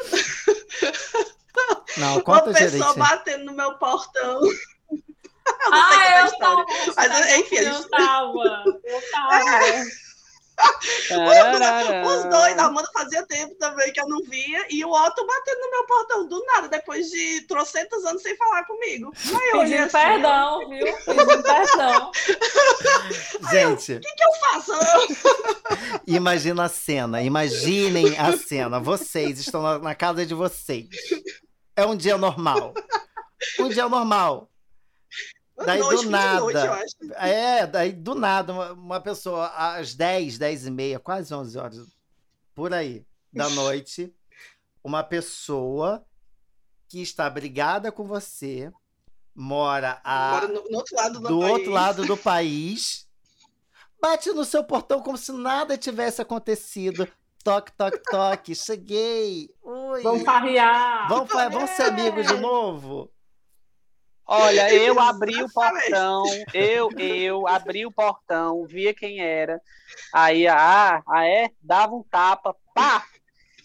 Não, 1.99 2.19
uma 2.27 2.43
pessoa 2.53 2.95
batendo 2.95 3.45
no 3.45 3.53
meu 3.53 3.75
portão. 3.79 4.41
Eu 5.45 5.73
Ah, 5.73 6.21
eu 6.27 6.39
tava. 6.39 6.65
Mas, 6.97 7.37
enfim, 7.37 7.57
eu 7.57 7.75
gente- 7.75 7.89
tava. 7.91 8.65
Eu 8.85 9.11
tava. 9.11 9.29
Tararara. 9.31 9.85
Os 12.07 12.25
dois, 12.25 12.59
a 12.59 12.65
Amanda 12.67 12.89
fazia 12.93 13.27
tempo 13.27 13.55
também 13.57 13.93
que 13.93 14.01
eu 14.01 14.09
não 14.09 14.23
via, 14.25 14.67
e 14.71 14.85
o 14.85 14.91
Otto 14.91 15.27
batendo 15.27 15.61
no 15.61 15.71
meu 15.71 15.87
portão 15.87 16.29
do 16.29 16.45
nada, 16.47 16.69
depois 16.69 17.11
de 17.11 17.43
trocentos 17.47 18.05
anos 18.05 18.23
sem 18.23 18.37
falar 18.37 18.65
comigo. 18.65 19.13
Aí 19.29 19.51
eu 19.51 19.61
Pedindo 19.61 19.83
assim, 19.83 19.99
perdão, 19.99 20.69
viu? 20.69 20.87
Pedindo 21.05 21.43
perdão. 21.43 22.11
Gente, 23.51 23.93
O 23.95 24.01
que 24.01 24.25
eu 24.25 24.33
faço? 24.41 24.73
imagina 26.07 26.65
a 26.65 26.69
cena, 26.69 27.23
imaginem 27.23 28.19
a 28.19 28.37
cena. 28.37 28.81
Vocês 28.81 29.39
estão 29.39 29.63
na, 29.63 29.79
na 29.79 29.95
casa 29.95 30.25
de 30.25 30.35
vocês. 30.35 30.89
É 31.77 31.87
um 31.87 31.97
dia 31.97 32.19
normal. 32.19 32.75
Um 33.59 33.69
dia 33.69 33.89
normal. 33.89 34.52
Daí 35.57 35.79
do 35.79 35.85
Noite, 35.85 36.07
nada. 36.09 36.41
noite, 36.41 36.59
eu 36.59 36.73
acho. 36.73 36.97
É, 37.17 37.67
daí 37.67 37.93
do 37.93 38.15
nada, 38.15 38.53
uma, 38.53 38.73
uma 38.73 39.01
pessoa 39.01 39.47
às 39.49 39.95
10, 39.95 40.39
10 40.39 40.67
e 40.67 40.71
meia, 40.71 40.99
quase 40.99 41.33
11 41.33 41.59
horas, 41.59 41.87
por 42.55 42.73
aí, 42.73 43.05
da 43.33 43.49
noite, 43.51 44.13
uma 44.83 45.03
pessoa 45.03 46.05
que 46.89 47.01
está 47.01 47.29
brigada 47.31 47.93
com 47.93 48.05
você, 48.05 48.73
mora, 49.35 50.01
a, 50.03 50.33
Mora 50.33 50.49
no, 50.49 50.71
no 50.71 50.77
outro 50.77 50.97
lado 50.97 51.21
do, 51.21 51.29
do 51.29 51.39
país. 51.39 51.53
outro 51.53 51.71
lado 51.71 52.07
do 52.07 52.17
país, 52.19 53.09
bate 54.01 54.33
no 54.33 54.45
seu 54.45 54.65
portão 54.65 55.01
como 55.01 55.17
se 55.17 55.33
nada 55.33 55.79
tivesse 55.79 56.21
acontecido. 56.21 57.07
Toque, 57.45 57.73
toque, 57.73 57.99
toque, 58.05 58.55
cheguei. 58.55 59.51
Oi. 59.63 60.03
Vamos 60.03 60.23
farrear. 60.23 61.09
Vamos, 61.09 61.33
vamos 61.33 61.71
ser 61.71 61.85
amigos 61.85 62.27
de 62.27 62.35
novo? 62.35 63.11
Olha, 64.27 64.73
eu 64.73 64.99
abri 65.01 65.43
o 65.43 65.51
portão, 65.53 66.23
eu, 66.55 66.91
eu 66.99 67.47
abri 67.49 67.85
o 67.85 67.93
portão, 67.93 68.65
via 68.67 68.95
quem 68.95 69.21
era. 69.21 69.61
Aí, 70.13 70.47
ah, 70.47 71.03
ah 71.07 71.27
é? 71.27 71.51
Dava 71.61 71.95
um 71.95 72.03
tapa, 72.03 72.57
pá! 72.75 73.05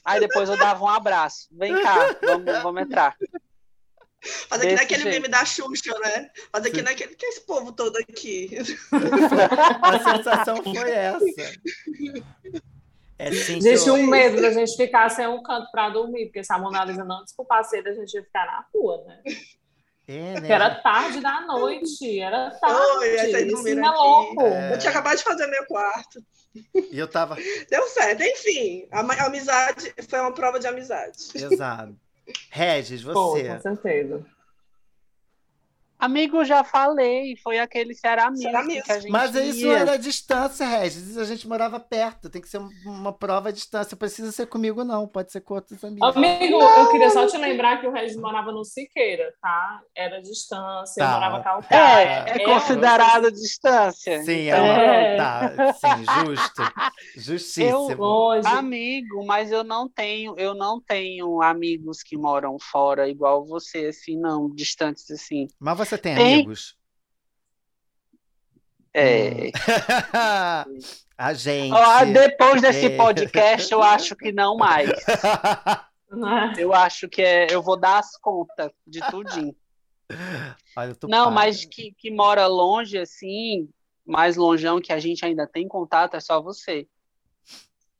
Aí 0.03 0.19
depois 0.19 0.49
eu 0.49 0.57
dava 0.57 0.83
um 0.83 0.87
abraço. 0.87 1.47
Vem 1.51 1.73
cá, 1.81 2.15
vamos, 2.21 2.63
vamos 2.63 2.81
entrar. 2.81 3.15
Faz 4.21 4.61
aqui 4.61 4.71
Desse 4.71 4.83
naquele 4.83 5.03
jeito. 5.03 5.15
meme 5.15 5.27
da 5.27 5.45
Xuxa, 5.45 5.97
né? 5.99 6.29
Faz 6.51 6.65
aqui 6.65 6.81
naquele. 6.81 7.15
Que 7.15 7.25
é 7.25 7.29
esse 7.29 7.41
povo 7.41 7.71
todo 7.71 7.97
aqui? 7.97 8.49
A 9.81 10.15
sensação 10.17 10.63
foi 10.63 10.91
essa. 10.91 11.59
É 13.19 13.29
assim 13.29 13.59
que 13.59 13.67
Existe 13.67 13.89
eu- 13.89 13.95
um 13.95 14.07
medo 14.07 14.41
da 14.41 14.51
gente 14.51 14.75
ficar 14.75 15.09
sem 15.09 15.27
um 15.27 15.41
canto 15.41 15.69
pra 15.71 15.89
dormir, 15.89 16.25
porque 16.25 16.43
se 16.43 16.53
a 16.53 16.57
Mona 16.57 16.83
Lisa 16.85 17.03
não 17.03 17.23
desculpasse 17.23 17.77
a 17.77 17.93
gente 17.93 18.13
ia 18.13 18.23
ficar 18.23 18.45
na 18.45 18.65
rua, 18.73 19.03
né? 19.05 19.21
É, 20.07 20.39
né, 20.39 20.49
era 20.49 20.75
tarde 20.75 21.19
da 21.19 21.41
noite, 21.41 22.19
era 22.19 22.51
tarde. 22.51 22.97
Oi, 22.99 23.17
vocês 23.17 23.51
Isso 23.51 23.67
é 23.67 23.89
louco. 23.91 24.41
É. 24.41 24.73
Eu 24.73 24.79
tinha 24.79 24.89
acabado 24.89 25.17
de 25.17 25.23
fazer 25.23 25.47
meu 25.47 25.65
quarto. 25.65 26.23
E 26.91 26.97
eu 26.97 27.07
tava. 27.07 27.35
Deu 27.69 27.83
certo. 27.89 28.23
Enfim, 28.23 28.87
a, 28.89 29.25
amizade 29.25 29.93
foi 30.09 30.19
uma 30.19 30.33
prova 30.33 30.59
de 30.59 30.67
amizade. 30.67 31.17
Exato. 31.35 31.93
Regis, 32.49 33.03
Pô, 33.03 33.31
você. 33.31 33.49
com 33.49 33.59
certeza. 33.59 34.25
Amigo, 35.99 36.45
já 36.45 36.63
falei, 36.63 37.35
foi 37.43 37.57
aquele 37.59 37.93
Ceará 37.95 38.29
Music 38.29 38.51
Music. 38.53 38.81
que 38.83 38.91
a 38.91 38.99
gente 38.99 39.11
Mas 39.11 39.33
isso 39.33 39.65
não 39.65 39.71
ia. 39.73 39.79
era 39.79 39.97
distância, 39.97 40.65
Regis. 40.67 41.17
A 41.17 41.25
gente 41.25 41.47
morava 41.47 41.79
perto. 41.79 42.29
Tem 42.29 42.41
que 42.41 42.47
ser 42.49 42.59
uma 42.85 43.11
prova 43.11 43.49
à 43.49 43.51
distância. 43.51 43.95
Não 43.95 43.97
precisa 43.99 44.31
ser 44.31 44.45
comigo, 44.47 44.83
não. 44.83 45.07
Pode 45.07 45.31
ser 45.31 45.41
com 45.41 45.55
outros 45.55 45.83
amigos. 45.83 46.15
Amigo, 46.15 46.61
eu 46.61 46.91
queria 46.91 47.09
só 47.09 47.25
te 47.25 47.37
lembrar 47.37 47.81
que 47.81 47.87
o 47.87 47.91
Regis 47.91 48.15
morava 48.17 48.51
no 48.51 48.63
Siqueira, 48.63 49.33
tá? 49.41 49.81
Era 49.95 50.21
distância, 50.21 51.03
Tá. 51.03 51.05
eu 51.07 51.13
morava 51.13 51.37
É, 51.37 51.41
calcaia. 51.43 52.25
é 52.27 52.43
Eu- 52.43 52.45
considerado 52.53 53.31
distância. 53.31 54.23
Sim, 54.23 54.49
é 54.49 54.55
Então, 54.55 54.63
uma... 54.65 54.81
É. 54.83 55.17
Tá, 55.17 55.73
sim, 55.73 56.05
justo. 56.25 56.61
Justíssimo. 57.15 57.95
Longe. 57.95 58.47
Amigo, 58.47 59.25
mas 59.25 59.51
eu 59.51 59.63
não 59.63 59.89
tenho, 59.89 60.35
eu 60.37 60.53
não 60.53 60.79
tenho 60.81 61.41
amigos 61.41 62.01
que 62.03 62.17
moram 62.17 62.57
fora 62.59 63.07
igual 63.09 63.45
você, 63.45 63.87
assim, 63.87 64.17
não, 64.17 64.49
distantes 64.53 65.09
assim. 65.11 65.47
Mas 65.59 65.77
você 65.77 65.86
tem 65.95 66.15
Tem. 66.15 66.33
amigos? 66.33 66.75
É. 68.93 69.51
A 71.17 71.33
gente. 71.33 71.71
Ó, 71.73 72.05
depois 72.05 72.61
desse 72.61 72.87
É. 72.87 72.97
podcast, 72.97 73.71
eu 73.71 73.81
acho 73.83 74.15
que 74.15 74.31
não 74.31 74.55
mais. 74.57 74.89
né? 76.11 76.53
Eu 76.57 76.73
acho 76.73 77.07
que 77.07 77.21
é, 77.21 77.47
eu 77.53 77.61
vou 77.61 77.77
dar 77.79 77.99
as 77.99 78.15
contas 78.17 78.71
de 78.85 78.99
tudinho. 79.09 79.55
Não, 81.09 81.25
para. 81.25 81.31
mas 81.31 81.65
que, 81.65 81.91
que 81.97 82.09
mora 82.09 82.47
longe, 82.47 82.97
assim, 82.97 83.67
mais 84.05 84.37
longeão 84.37 84.79
que 84.79 84.93
a 84.93 84.99
gente 84.99 85.25
ainda 85.25 85.45
tem 85.45 85.67
contato, 85.67 86.15
é 86.15 86.19
só 86.21 86.41
você. 86.41 86.87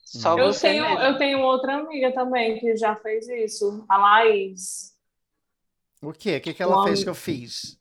Só 0.06 0.38
Não. 0.38 0.40
Eu 0.46 0.54
você 0.54 0.70
tenho, 0.70 0.84
mesmo. 0.84 1.00
eu 1.00 1.18
tenho 1.18 1.40
outra 1.42 1.76
amiga 1.76 2.14
também 2.14 2.60
que 2.60 2.78
já 2.78 2.96
fez 2.96 3.28
isso, 3.28 3.84
a 3.90 3.98
Laís. 3.98 4.97
O 6.02 6.12
quê? 6.14 6.38
O 6.38 6.42
que, 6.42 6.54
que 6.56 6.64
ela 6.64 6.76
Um 6.76 6.80
fez 6.80 7.04
que 7.04 7.10
eu 7.10 7.14
fiz? 7.16 7.80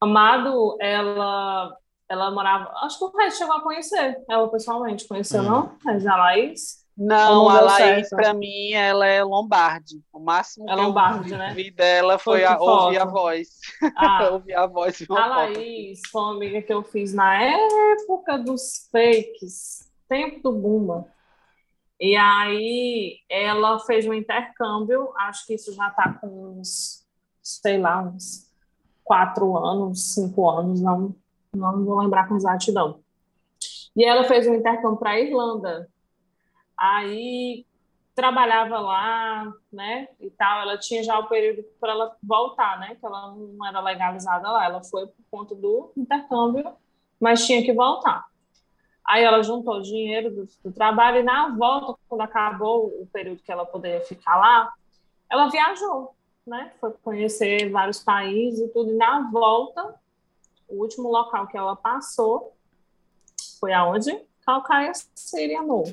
Amado, 0.00 0.76
ela, 0.80 1.76
ela 2.08 2.30
morava. 2.30 2.70
Acho 2.84 2.98
que 2.98 3.04
o 3.04 3.16
Regis 3.18 3.38
chegou 3.38 3.54
a 3.56 3.62
conhecer 3.62 4.16
ela 4.28 4.48
pessoalmente. 4.50 5.06
Conheceu, 5.08 5.42
Hum. 5.42 5.42
não? 5.42 5.76
Regis, 5.84 6.06
a 6.06 6.16
Laís? 6.16 6.88
Não, 6.96 7.48
a 7.48 7.60
Laís, 7.60 8.12
pra 8.12 8.34
mim, 8.34 8.72
ela 8.72 9.06
é 9.06 9.22
Lombardi. 9.22 10.02
O 10.12 10.18
máximo 10.18 10.68
É 10.68 10.74
que 10.74 10.80
eu 10.80 10.92
Lombardi, 10.92 11.36
né? 11.36 11.56
vi 11.56 11.70
dela 11.70 12.18
foi 12.18 12.44
Foi 12.44 12.44
a, 12.44 12.56
que 12.56 12.58
ouvir 12.60 12.96
a 12.98 13.04
foto. 13.04 13.06
voz. 13.06 13.48
Ah, 13.94 14.26
ouvir 14.30 14.54
a 14.54 14.66
voz 14.66 14.98
A 15.12 15.26
foto. 15.26 15.28
Laís 15.28 16.00
foi 16.10 16.22
uma 16.22 16.34
amiga 16.36 16.62
que 16.62 16.72
eu 16.72 16.84
fiz 16.84 17.14
na 17.14 17.42
época 17.42 18.38
dos 18.38 18.88
fakes, 18.92 19.90
tempo 20.08 20.42
do 20.42 20.52
Buma. 20.52 21.06
E 22.00 22.16
aí 22.16 23.18
ela 23.28 23.80
fez 23.80 24.06
um 24.06 24.14
intercâmbio, 24.14 25.12
acho 25.16 25.46
que 25.46 25.54
isso 25.54 25.72
já 25.72 25.88
está 25.88 26.12
com 26.12 26.58
uns, 26.58 27.04
sei 27.42 27.78
lá, 27.78 28.02
uns 28.02 28.48
quatro 29.02 29.56
anos, 29.56 30.14
cinco 30.14 30.48
anos, 30.48 30.80
não, 30.80 31.14
não 31.52 31.84
vou 31.84 31.98
lembrar 31.98 32.28
com 32.28 32.36
exatidão. 32.36 33.00
E 33.96 34.04
ela 34.04 34.24
fez 34.24 34.46
um 34.46 34.54
intercâmbio 34.54 34.98
para 34.98 35.10
a 35.10 35.20
Irlanda. 35.20 35.88
Aí 36.76 37.66
trabalhava 38.14 38.80
lá, 38.80 39.52
né, 39.72 40.08
e 40.20 40.28
tal, 40.30 40.60
ela 40.62 40.76
tinha 40.76 41.04
já 41.04 41.16
o 41.20 41.28
período 41.28 41.64
para 41.80 41.92
ela 41.92 42.16
voltar, 42.20 42.78
né, 42.80 42.96
que 42.96 43.06
ela 43.06 43.32
não 43.32 43.64
era 43.64 43.80
legalizada 43.80 44.50
lá, 44.50 44.64
ela 44.64 44.82
foi 44.82 45.06
por 45.06 45.24
conta 45.30 45.54
do 45.54 45.92
intercâmbio, 45.96 46.64
mas 47.20 47.46
tinha 47.46 47.62
que 47.62 47.72
voltar. 47.72 48.26
Aí 49.08 49.24
ela 49.24 49.42
juntou 49.42 49.80
dinheiro 49.80 50.30
do, 50.30 50.48
do 50.62 50.70
trabalho 50.70 51.20
e 51.20 51.22
na 51.22 51.48
volta, 51.56 51.98
quando 52.06 52.20
acabou 52.20 52.88
o 53.00 53.08
período 53.10 53.42
que 53.42 53.50
ela 53.50 53.64
poderia 53.64 54.02
ficar 54.02 54.36
lá, 54.36 54.70
ela 55.30 55.48
viajou, 55.48 56.14
né, 56.46 56.74
foi 56.78 56.92
conhecer 57.02 57.70
vários 57.70 58.04
países 58.04 58.60
e 58.60 58.68
tudo, 58.68 58.90
e 58.90 58.96
na 58.96 59.30
volta, 59.30 59.94
o 60.68 60.82
último 60.82 61.10
local 61.10 61.46
que 61.46 61.56
ela 61.56 61.74
passou 61.74 62.52
foi 63.58 63.72
aonde? 63.72 64.27
Calcaia 64.48 64.92
City, 65.14 65.54
amor. 65.54 65.84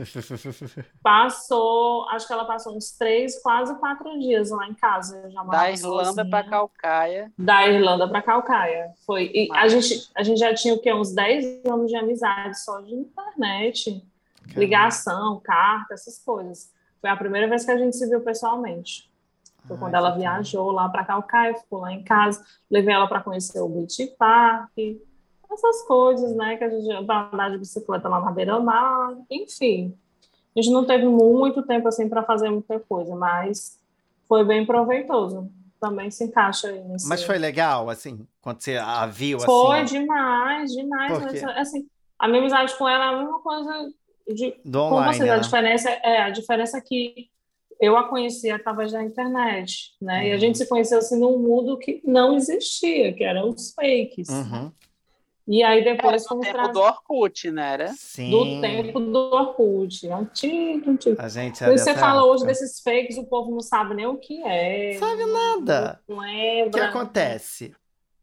Passou, 1.04 2.08
acho 2.08 2.26
que 2.26 2.32
ela 2.32 2.46
passou 2.46 2.74
uns 2.74 2.92
três, 2.92 3.38
quase 3.42 3.78
quatro 3.80 4.18
dias 4.18 4.50
lá 4.50 4.66
em 4.66 4.74
casa. 4.74 5.30
Da 5.52 5.70
Irlanda 5.70 6.26
para 6.26 6.50
Calcaia. 6.50 7.34
Da 7.38 7.68
Irlanda 7.68 8.08
para 8.08 8.22
Calcaia. 8.22 8.94
Foi. 9.06 9.30
E 9.34 9.50
a 9.52 9.68
gente, 9.68 10.10
a 10.16 10.24
gente 10.24 10.40
já 10.40 10.56
tinha 10.56 10.74
o 10.74 10.80
quê? 10.80 10.94
Uns 10.94 11.14
10 11.14 11.66
anos 11.66 11.92
de 11.92 11.98
amizade 11.98 12.58
só 12.64 12.80
de 12.80 12.96
internet, 12.96 14.02
ligação, 14.56 15.42
carta, 15.44 15.94
essas 15.94 16.18
coisas. 16.20 16.72
Foi 17.02 17.10
a 17.10 17.18
primeira 17.18 17.50
vez 17.50 17.66
que 17.66 17.72
a 17.72 17.78
gente 17.78 17.98
se 17.98 18.08
viu 18.08 18.22
pessoalmente. 18.22 19.12
Foi 19.68 19.76
Ai, 19.76 19.80
quando 19.82 19.96
ela 19.96 20.12
viajou 20.12 20.72
lá 20.72 20.88
para 20.88 21.04
Calcaia, 21.04 21.56
ficou 21.56 21.82
lá 21.82 21.92
em 21.92 22.06
casa, 22.06 22.42
levei 22.72 22.94
ela 22.94 23.08
para 23.08 23.20
conhecer 23.20 23.60
o 23.60 23.68
Beach 23.68 24.16
Park, 24.18 24.72
essas 25.54 25.84
coisas, 25.84 26.36
né? 26.36 26.58
Que 26.58 26.64
a 26.64 26.70
gente 26.70 26.92
andar 26.92 27.52
de 27.52 27.58
bicicleta 27.58 28.08
lá 28.10 28.20
na 28.20 28.32
beira-mar, 28.32 29.16
enfim. 29.30 29.96
A 30.56 30.62
gente 30.62 30.72
não 30.74 30.86
teve 30.86 31.06
muito 31.06 31.64
tempo 31.64 31.88
assim 31.88 32.08
para 32.08 32.24
fazer 32.24 32.50
muita 32.50 32.80
coisa, 32.80 33.16
mas 33.16 33.78
foi 34.28 34.44
bem 34.46 34.66
proveitoso. 34.66 35.50
Também 35.80 36.10
se 36.10 36.24
encaixa 36.24 36.70
aí 36.70 36.80
nesse. 36.86 37.08
Mas 37.08 37.24
foi 37.24 37.38
legal, 37.38 37.90
assim, 37.90 38.26
quando 38.42 38.62
você 38.62 38.78
a 38.78 39.06
viu, 39.06 39.40
Foi 39.40 39.82
assim, 39.82 40.00
demais, 40.00 40.72
demais. 40.72 41.12
Por 41.12 41.22
mas, 41.24 41.44
assim, 41.58 41.86
a 42.18 42.28
minha 42.28 42.40
amizade 42.42 42.76
com 42.78 42.88
ela 42.88 43.06
é 43.06 43.08
a 43.10 43.18
mesma 43.18 43.40
coisa 43.42 43.94
de, 44.28 44.56
do 44.64 44.80
com 44.80 44.96
online, 44.96 45.18
vocês. 45.18 45.30
A 45.30 45.36
né? 45.36 45.42
diferença 45.42 45.90
é 45.90 46.22
a 46.22 46.30
diferença 46.30 46.78
é 46.78 46.82
que 46.82 47.30
eu 47.80 47.98
a 47.98 48.08
conheci 48.08 48.50
através 48.50 48.94
da 48.94 49.04
internet, 49.04 49.94
né? 50.02 50.28
E 50.28 50.32
a 50.32 50.34
Uhum. 50.36 50.40
gente 50.40 50.58
se 50.58 50.68
conheceu 50.68 50.98
assim 51.00 51.20
num 51.20 51.38
mundo 51.38 51.78
que 51.78 52.02
não 52.06 52.36
existia, 52.36 53.14
que 53.14 53.24
eram 53.24 53.50
os 53.50 53.74
fakes. 53.74 54.30
Uhum. 54.30 54.72
E 55.48 55.64
aí 55.64 55.82
Era 55.82 55.94
depois 55.96 56.24
no 56.24 56.30
fomos 56.30 56.46
tempo 56.46 56.58
trazer 56.58 56.74
do 56.74 56.80
Orkut, 56.80 57.52
né? 57.52 57.74
Era? 57.74 57.94
Sim. 57.94 58.32
do 58.32 58.62
tempo 58.62 59.00
do 59.00 59.18
Orkut, 59.36 60.08
antigo, 60.10 60.90
antigo. 60.90 61.16
A 61.22 61.30
gente 61.30 61.64
é 61.64 61.70
você 61.78 61.94
fala 61.94 62.24
hoje 62.26 62.44
época. 62.44 62.48
desses 62.48 62.80
fakes, 62.82 63.18
o 63.18 63.26
povo 63.26 63.52
não 63.52 63.62
sabe 63.62 63.94
nem 63.94 64.08
o 64.08 64.18
que 64.18 64.42
é. 64.44 64.98
Sabe 64.98 65.24
nada. 65.26 66.02
Não 66.08 66.18
O 66.18 66.22
que 66.22 66.26
lembra. 66.26 66.86
acontece? 66.90 67.76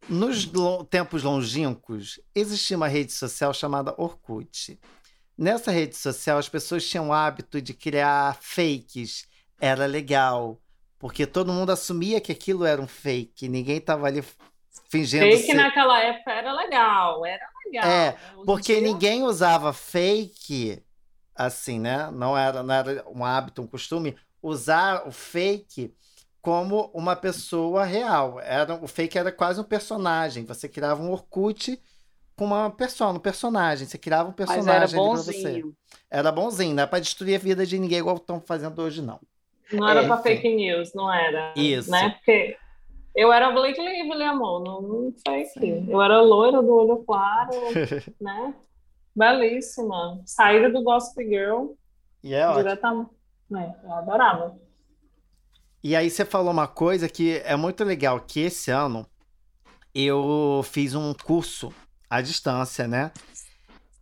Nos 0.08 0.44
lo- 0.46 0.84
tempos 0.84 1.22
longínquos, 1.22 2.20
existia 2.34 2.76
uma 2.76 2.88
rede 2.88 3.12
social 3.12 3.54
chamada 3.54 3.94
Orkut. 3.96 4.78
Nessa 5.38 5.70
rede 5.70 5.96
social, 5.96 6.38
as 6.38 6.48
pessoas 6.48 6.86
tinham 6.88 7.08
o 7.08 7.12
hábito 7.12 7.62
de 7.62 7.72
criar 7.72 8.36
fakes. 8.40 9.26
Era 9.60 9.86
legal, 9.86 10.60
porque 10.98 11.24
todo 11.24 11.52
mundo 11.52 11.70
assumia 11.70 12.20
que 12.20 12.32
aquilo 12.32 12.64
era 12.64 12.82
um 12.82 12.86
fake. 12.88 13.48
Ninguém 13.48 13.76
estava 13.78 14.08
ali 14.08 14.24
fingindo 14.92 15.24
Fake 15.24 15.46
ser... 15.46 15.54
naquela 15.54 15.98
época 16.00 16.30
era 16.30 16.52
legal, 16.52 17.24
era 17.24 17.46
legal. 17.64 17.84
É, 17.90 18.14
Porque 18.44 18.74
dia- 18.74 18.82
ninguém 18.82 19.22
usava 19.22 19.72
fake 19.72 20.82
assim, 21.34 21.80
né? 21.80 22.10
Não 22.12 22.36
era, 22.36 22.62
não 22.62 22.74
era 22.74 23.04
um 23.08 23.24
hábito, 23.24 23.62
um 23.62 23.66
costume 23.66 24.14
usar 24.42 25.08
o 25.08 25.10
fake 25.10 25.94
como 26.42 26.90
uma 26.92 27.16
pessoa 27.16 27.84
real. 27.84 28.38
Era, 28.40 28.74
o 28.74 28.86
fake 28.86 29.16
era 29.16 29.32
quase 29.32 29.58
um 29.60 29.64
personagem. 29.64 30.44
Você 30.44 30.68
criava 30.68 31.02
um 31.02 31.10
Orkut 31.10 31.80
com 32.36 32.44
uma 32.44 32.68
pessoa, 32.70 33.10
um 33.12 33.18
personagem. 33.18 33.86
Você 33.86 33.96
criava 33.96 34.24
um 34.28 34.34
Mas 34.36 34.36
personagem 34.36 34.70
era 34.74 34.84
ali 34.84 34.92
pra 34.92 35.00
você. 35.02 35.32
bonzinho. 35.32 35.76
Era 36.10 36.30
bonzinho, 36.32 36.74
não 36.74 36.82
é 36.82 36.86
pra 36.86 36.98
destruir 37.00 37.36
a 37.36 37.38
vida 37.38 37.64
de 37.64 37.78
ninguém 37.78 37.98
igual 38.00 38.16
estão 38.16 38.40
fazendo 38.40 38.78
hoje, 38.82 39.00
não. 39.00 39.18
Não 39.72 39.88
era 39.88 40.02
É, 40.02 40.06
pra 40.06 40.16
enfim. 40.16 40.22
fake 40.24 40.54
news, 40.54 40.92
não 40.94 41.10
era. 41.10 41.54
Isso. 41.56 41.90
Né? 41.90 42.10
Porque 42.10 42.58
eu 43.14 43.32
era 43.32 43.50
Blake 43.50 43.80
Lively, 43.80 44.22
amor, 44.24 44.62
não, 44.64 44.80
não 44.82 45.14
fake. 45.26 45.86
Eu 45.88 46.00
era 46.00 46.20
loira 46.20 46.62
do 46.62 46.74
olho 46.74 47.04
claro, 47.04 47.52
né? 48.20 48.54
Belíssima. 49.14 50.22
Saída 50.24 50.70
do 50.70 50.82
Gossip 50.82 51.22
Girl, 51.24 51.72
E 52.22 52.34
é 52.34 52.52
diretamente. 52.54 53.10
Né? 53.50 53.74
Eu 53.84 53.92
adorava. 53.92 54.56
E 55.84 55.94
aí 55.94 56.08
você 56.08 56.24
falou 56.24 56.52
uma 56.52 56.66
coisa 56.66 57.08
que 57.08 57.42
é 57.44 57.56
muito 57.56 57.84
legal, 57.84 58.20
que 58.20 58.40
esse 58.40 58.70
ano 58.70 59.06
eu 59.94 60.62
fiz 60.64 60.94
um 60.94 61.12
curso 61.12 61.72
à 62.08 62.22
distância, 62.22 62.86
né? 62.88 63.12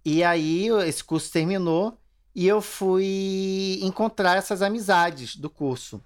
E 0.04 0.22
aí 0.22 0.68
esse 0.86 1.02
curso 1.02 1.32
terminou 1.32 1.96
e 2.34 2.46
eu 2.46 2.60
fui 2.60 3.80
encontrar 3.82 4.36
essas 4.36 4.62
amizades 4.62 5.34
do 5.36 5.50
curso. 5.50 6.00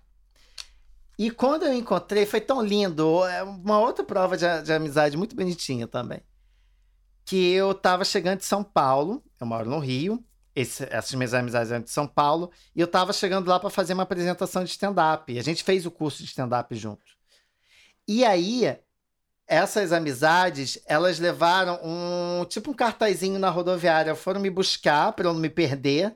E 1.19 1.31
quando 1.31 1.65
eu 1.65 1.73
encontrei, 1.73 2.27
foi 2.27 2.41
tão 2.41 2.61
lindo, 2.63 3.25
é 3.27 3.43
uma 3.43 3.79
outra 3.79 4.05
prova 4.05 4.37
de, 4.37 4.45
de 4.63 4.73
amizade 4.73 5.17
muito 5.17 5.37
bonitinha 5.37 5.87
também. 5.87 6.21
Que 7.25 7.53
eu 7.53 7.75
tava 7.75 8.05
chegando 8.05 8.39
de 8.39 8.45
São 8.45 8.63
Paulo, 8.63 9.23
eu 9.41 9.47
moro 9.47 9.69
no 9.69 9.79
Rio, 9.79 10.23
esse- 10.55 10.85
essas 10.91 11.15
minhas 11.15 11.33
amizades 11.35 11.73
eram 11.73 11.83
de 11.83 11.91
São 11.91 12.07
Paulo, 12.07 12.51
e 12.75 12.81
eu 12.81 12.87
tava 12.87 13.13
chegando 13.13 13.49
lá 13.49 13.59
para 13.59 13.71
fazer 13.71 13.95
uma 13.95 14.03
apresentação 14.03 14.63
de 14.65 14.71
stand-up. 14.71 15.37
A 15.39 15.43
gente 15.43 15.65
fez 15.65 15.87
o 15.87 15.91
curso 15.91 16.19
de 16.23 16.29
stand-up 16.29 16.75
juntos. 16.77 17.17
E 18.07 18.25
aí, 18.25 18.77
essas 19.47 19.93
amizades, 19.93 20.79
elas 20.87 21.19
levaram 21.19 21.81
um 21.85 22.45
tipo 22.47 22.71
um 22.71 22.75
cartazinho 22.75 23.39
na 23.39 23.51
rodoviária. 23.51 24.15
Foram 24.15 24.41
me 24.41 24.51
buscar 24.51 25.13
para 25.13 25.29
eu 25.29 25.35
não 25.35 25.41
me 25.41 25.51
perder. 25.51 26.15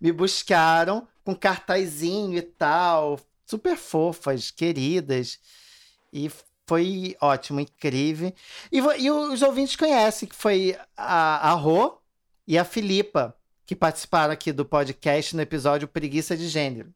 Me 0.00 0.12
buscaram 0.12 1.06
com 1.24 1.34
cartazinho 1.34 2.36
e 2.36 2.42
tal. 2.42 3.18
Super 3.54 3.76
fofas, 3.76 4.50
queridas. 4.50 5.38
E 6.12 6.28
foi 6.66 7.16
ótimo, 7.20 7.60
incrível. 7.60 8.32
E, 8.72 8.78
e 8.78 9.10
os 9.10 9.42
ouvintes 9.42 9.76
conhecem, 9.76 10.28
que 10.28 10.34
foi 10.34 10.76
a, 10.96 11.50
a 11.50 11.52
Rô 11.52 11.98
e 12.48 12.58
a 12.58 12.64
Filipa, 12.64 13.36
que 13.64 13.76
participaram 13.76 14.32
aqui 14.32 14.50
do 14.50 14.64
podcast 14.64 15.36
no 15.36 15.42
episódio 15.42 15.86
Preguiça 15.86 16.36
de 16.36 16.48
Gênero. 16.48 16.92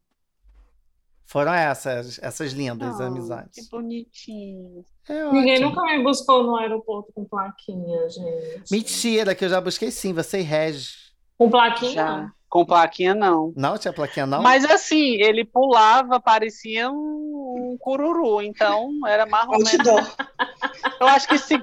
Foram 1.24 1.54
essas, 1.54 2.18
essas 2.20 2.52
lindas 2.52 3.00
Ah, 3.00 3.06
amizades. 3.06 3.64
Que 3.64 3.70
bonitinho. 3.70 4.84
É 5.08 5.30
Ninguém 5.30 5.60
nunca 5.60 5.80
me 5.82 6.02
buscou 6.02 6.42
no 6.42 6.56
aeroporto 6.56 7.12
com 7.12 7.24
plaquinha, 7.24 8.08
gente. 8.10 8.68
Mentira, 8.68 9.32
que 9.32 9.44
eu 9.44 9.48
já 9.48 9.60
busquei 9.60 9.92
sim, 9.92 10.12
você 10.12 10.40
e 10.40 10.42
Regis. 10.42 11.12
Com 11.36 11.48
plaquinha? 11.48 11.92
Já. 11.92 12.32
Com 12.48 12.64
plaquinha, 12.64 13.14
não. 13.14 13.52
Não 13.54 13.76
tinha 13.76 13.92
plaquinha, 13.92 14.26
não? 14.26 14.40
Mas 14.42 14.64
assim, 14.64 15.20
ele 15.20 15.44
pulava, 15.44 16.18
parecia 16.18 16.90
um, 16.90 16.94
um 17.74 17.76
cururu, 17.78 18.40
então 18.40 18.90
era. 19.06 19.26
Outdoor. 19.30 20.16
Eu 21.00 21.06
acho 21.08 21.28
que 21.28 21.38
se 21.38 21.62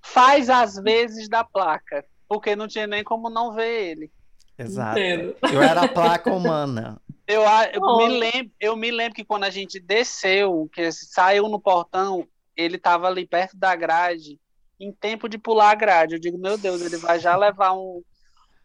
faz 0.00 0.48
às 0.48 0.76
vezes 0.76 1.28
da 1.28 1.44
placa, 1.44 2.04
porque 2.28 2.56
não 2.56 2.66
tinha 2.66 2.86
nem 2.86 3.04
como 3.04 3.28
não 3.28 3.52
ver 3.52 3.90
ele. 3.90 4.10
Exato. 4.58 4.98
Entendo. 4.98 5.36
Eu 5.52 5.62
era 5.62 5.82
a 5.82 5.88
placa 5.88 6.32
humana. 6.32 7.00
Eu, 7.26 7.42
eu, 7.72 7.80
Oh. 7.82 7.96
me 7.98 8.08
lembro, 8.18 8.52
eu 8.60 8.76
me 8.76 8.90
lembro 8.90 9.14
que 9.14 9.24
quando 9.24 9.44
a 9.44 9.50
gente 9.50 9.78
desceu, 9.78 10.68
que 10.72 10.90
saiu 10.92 11.48
no 11.48 11.60
portão, 11.60 12.26
ele 12.56 12.76
estava 12.76 13.06
ali 13.06 13.26
perto 13.26 13.56
da 13.56 13.74
grade, 13.76 14.38
em 14.80 14.92
tempo 14.92 15.28
de 15.28 15.38
pular 15.38 15.70
a 15.70 15.74
grade. 15.74 16.14
Eu 16.14 16.20
digo, 16.20 16.38
meu 16.38 16.58
Deus, 16.58 16.80
ele 16.82 16.96
vai 16.96 17.18
já 17.18 17.36
levar 17.36 17.72
um, 17.72 18.02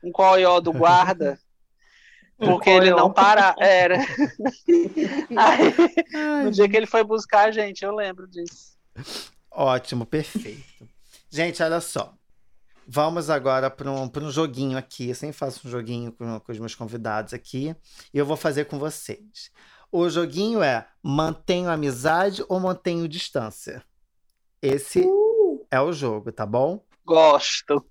um 0.03 0.11
coió 0.11 0.59
do 0.59 0.73
guarda, 0.73 1.39
porque 2.37 2.69
ele 2.69 2.91
não 2.91 3.11
para. 3.11 3.55
Era. 3.59 3.97
Aí, 5.35 6.43
no 6.43 6.51
dia 6.51 6.69
que 6.69 6.77
ele 6.77 6.85
foi 6.85 7.03
buscar 7.03 7.47
a 7.47 7.51
gente, 7.51 7.83
eu 7.83 7.93
lembro 7.93 8.27
disso. 8.27 8.77
Ótimo, 9.51 10.05
perfeito. 10.05 10.87
Gente, 11.29 11.61
olha 11.63 11.81
só. 11.81 12.13
Vamos 12.87 13.29
agora 13.29 13.69
para 13.69 13.91
um, 13.91 14.07
pra 14.07 14.23
um 14.23 14.31
joguinho 14.31 14.77
aqui. 14.77 15.09
Eu 15.09 15.15
sempre 15.15 15.35
faço 15.35 15.67
um 15.67 15.71
joguinho 15.71 16.11
com, 16.13 16.39
com 16.39 16.51
os 16.51 16.59
meus 16.59 16.73
convidados 16.73 17.33
aqui. 17.33 17.75
E 18.13 18.17
eu 18.17 18.25
vou 18.25 18.37
fazer 18.37 18.65
com 18.65 18.79
vocês. 18.79 19.51
O 19.91 20.09
joguinho 20.09 20.61
é 20.61 20.87
mantenho 21.01 21.69
amizade 21.69 22.45
ou 22.47 22.59
mantenho 22.59 23.07
distância? 23.07 23.83
Esse 24.61 25.05
é 25.69 25.81
o 25.81 25.91
jogo, 25.91 26.31
tá 26.31 26.45
bom? 26.45 26.81
Gosto. 27.05 27.85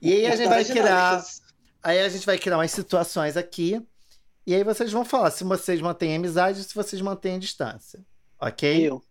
E 0.00 0.12
aí 0.12 0.26
a 0.26 0.36
gente 0.36 0.48
vai 0.48 0.64
dinâmicas. 0.64 1.43
Aí 1.84 2.00
a 2.00 2.08
gente 2.08 2.24
vai 2.24 2.38
criar 2.38 2.56
umas 2.56 2.70
situações 2.70 3.36
aqui. 3.36 3.86
E 4.46 4.54
aí 4.54 4.64
vocês 4.64 4.90
vão 4.90 5.04
falar 5.04 5.30
se 5.30 5.44
vocês 5.44 5.82
mantêm 5.82 6.16
amizade 6.16 6.58
ou 6.58 6.64
se 6.64 6.74
vocês 6.74 7.00
mantêm 7.02 7.38
distância. 7.38 8.02
Ok? 8.40 8.88
Eu. 8.88 9.04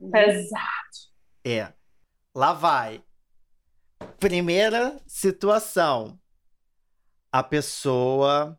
Exato. 0.00 1.12
É. 1.44 1.70
Lá 2.34 2.54
vai. 2.54 3.04
Primeira 4.18 4.98
situação. 5.06 6.18
A 7.30 7.42
pessoa 7.42 8.58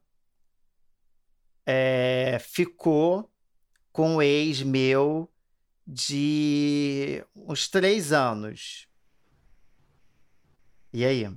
é, 1.66 2.38
ficou 2.40 3.28
com 3.92 4.18
um 4.18 4.22
ex 4.22 4.62
meu 4.62 5.28
de 5.86 7.26
uns 7.36 7.68
três 7.68 8.14
anos. 8.14 8.88
E 10.94 11.04
aí? 11.04 11.28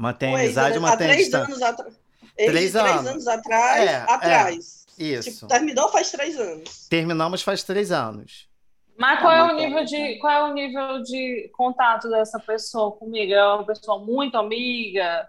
Mantém 0.00 0.30
Pois, 0.30 0.44
amizade 0.44 0.78
mantém 0.78 1.08
três 1.08 1.18
distância? 1.22 1.44
anos 1.52 1.60
atrás. 1.62 1.94
Três 2.36 2.50
Três, 2.52 2.76
anos. 2.76 3.06
anos 3.06 3.26
atrás, 3.26 3.80
É, 3.82 3.92
é. 3.92 3.96
atrás. 3.96 4.86
Isso. 4.96 5.30
Tipo, 5.32 5.46
terminou 5.48 5.88
faz 5.88 6.12
três 6.12 6.38
anos. 6.38 6.86
Terminamos 6.88 7.42
faz 7.42 7.64
três 7.64 7.90
anos. 7.90 8.48
Mas 8.96 9.20
qual 9.20 9.32
é 9.32 9.52
o 9.52 9.56
nível 9.56 9.84
de 9.84 10.18
qual 10.20 10.46
é 10.46 10.50
o 10.50 10.54
nível 10.54 11.02
de 11.02 11.50
contato 11.52 12.08
dessa 12.08 12.38
pessoa 12.38 12.92
comigo? 12.92 13.32
É 13.32 13.44
uma 13.54 13.66
pessoa 13.66 13.98
muito 13.98 14.36
amiga? 14.38 15.28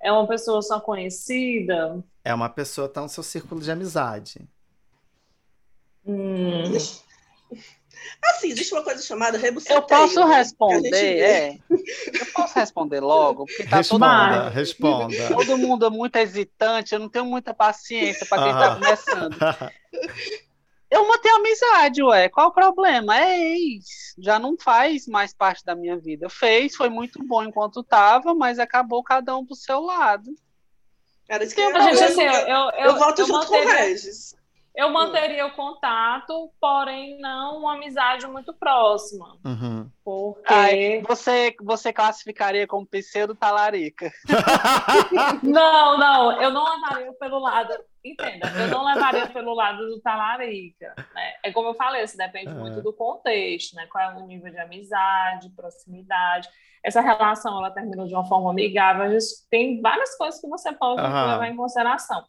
É 0.00 0.10
uma 0.10 0.26
pessoa 0.26 0.62
só 0.62 0.80
conhecida? 0.80 2.02
É 2.24 2.32
uma 2.32 2.48
pessoa 2.48 2.88
que 2.88 2.94
tá 2.94 3.02
no 3.02 3.08
seu 3.10 3.22
círculo 3.22 3.60
de 3.60 3.70
amizade. 3.70 4.48
Hum. 6.06 6.72
Assim, 8.24 8.48
existe 8.50 8.72
uma 8.72 8.82
coisa 8.82 9.02
chamada 9.02 9.38
rebuceteio. 9.38 9.78
Eu 9.78 9.82
posso 9.82 10.26
né? 10.26 10.36
Responder, 10.36 11.18
é. 11.18 11.58
Eu 11.70 12.26
posso 12.34 12.58
responder 12.58 13.00
logo, 13.00 13.46
porque 13.46 13.64
tá 13.64 13.70
todo 13.70 13.76
Responda, 13.76 14.44
mundo, 14.44 14.50
responda. 14.50 15.28
todo 15.28 15.58
mundo 15.58 15.86
é 15.86 15.90
muito 15.90 16.16
hesitante, 16.16 16.94
eu 16.94 17.00
não 17.00 17.08
tenho 17.08 17.24
muita 17.24 17.54
paciência 17.54 18.26
para 18.26 18.42
quem 18.42 18.52
Aham. 18.52 18.60
tá 18.60 18.74
começando. 18.74 19.36
Eu 20.90 21.06
mantenho 21.06 21.36
amizade, 21.36 22.02
ué. 22.02 22.28
Qual 22.30 22.48
o 22.48 22.52
problema? 22.52 23.18
É 23.18 23.38
ex. 23.38 24.14
Já 24.18 24.38
não 24.38 24.56
faz 24.58 25.06
mais 25.06 25.34
parte 25.34 25.62
da 25.62 25.76
minha 25.76 25.98
vida. 25.98 26.30
Fez, 26.30 26.74
foi 26.74 26.88
muito 26.88 27.22
bom 27.22 27.42
enquanto 27.42 27.82
tava, 27.82 28.34
mas 28.34 28.58
acabou 28.58 29.02
cada 29.02 29.36
um 29.36 29.44
pro 29.44 29.54
seu 29.54 29.80
lado. 29.80 30.30
Era 31.28 31.44
isso 31.44 31.54
que 31.54 31.60
eu, 31.60 31.70
Gente, 31.74 32.00
eu, 32.00 32.06
assim, 32.06 32.22
eu, 32.22 32.32
eu, 32.32 32.46
eu, 32.46 32.70
eu, 32.86 32.96
volto 32.96 33.18
eu 33.18 33.26
junto 33.26 33.46
com 33.46 33.54
o 33.54 33.68
Regis. 33.68 34.34
Eu 34.78 34.90
manteria 34.90 35.44
o 35.44 35.50
contato, 35.56 36.52
porém 36.60 37.18
não 37.18 37.58
uma 37.58 37.74
amizade 37.74 38.24
muito 38.28 38.54
próxima. 38.54 39.36
Uhum. 39.44 39.90
Porque. 40.04 40.54
Ai, 40.54 41.02
você, 41.02 41.52
você 41.60 41.92
classificaria 41.92 42.64
como 42.64 42.86
pseudo 42.86 43.34
talarica. 43.34 44.08
Não, 45.42 45.98
não, 45.98 46.40
eu 46.40 46.50
não 46.52 46.64
levaria 46.64 47.12
pelo 47.14 47.40
lado. 47.40 47.74
Entenda, 48.04 48.46
eu 48.56 48.68
não 48.68 48.84
levaria 48.84 49.26
pelo 49.26 49.52
lado 49.52 49.78
do 49.78 50.00
talarica. 50.00 50.94
Né? 51.12 51.34
É 51.42 51.50
como 51.52 51.70
eu 51.70 51.74
falei, 51.74 52.04
isso 52.04 52.16
depende 52.16 52.50
É. 52.50 52.54
muito 52.54 52.80
do 52.80 52.92
contexto, 52.92 53.74
né? 53.74 53.86
Qual 53.90 54.02
é 54.04 54.14
o 54.16 54.26
nível 54.26 54.50
de 54.52 54.58
amizade, 54.60 55.50
proximidade. 55.56 56.48
Essa 56.84 57.00
relação 57.00 57.58
ela 57.58 57.72
terminou 57.72 58.06
de 58.06 58.14
uma 58.14 58.24
forma 58.24 58.50
amigável. 58.52 59.02
A 59.02 59.10
gente 59.10 59.26
tem 59.50 59.80
várias 59.80 60.16
coisas 60.16 60.40
que 60.40 60.46
você 60.48 60.72
pode 60.72 61.00
Aham. 61.00 61.32
levar 61.32 61.48
em 61.48 61.56
consideração. 61.56 62.22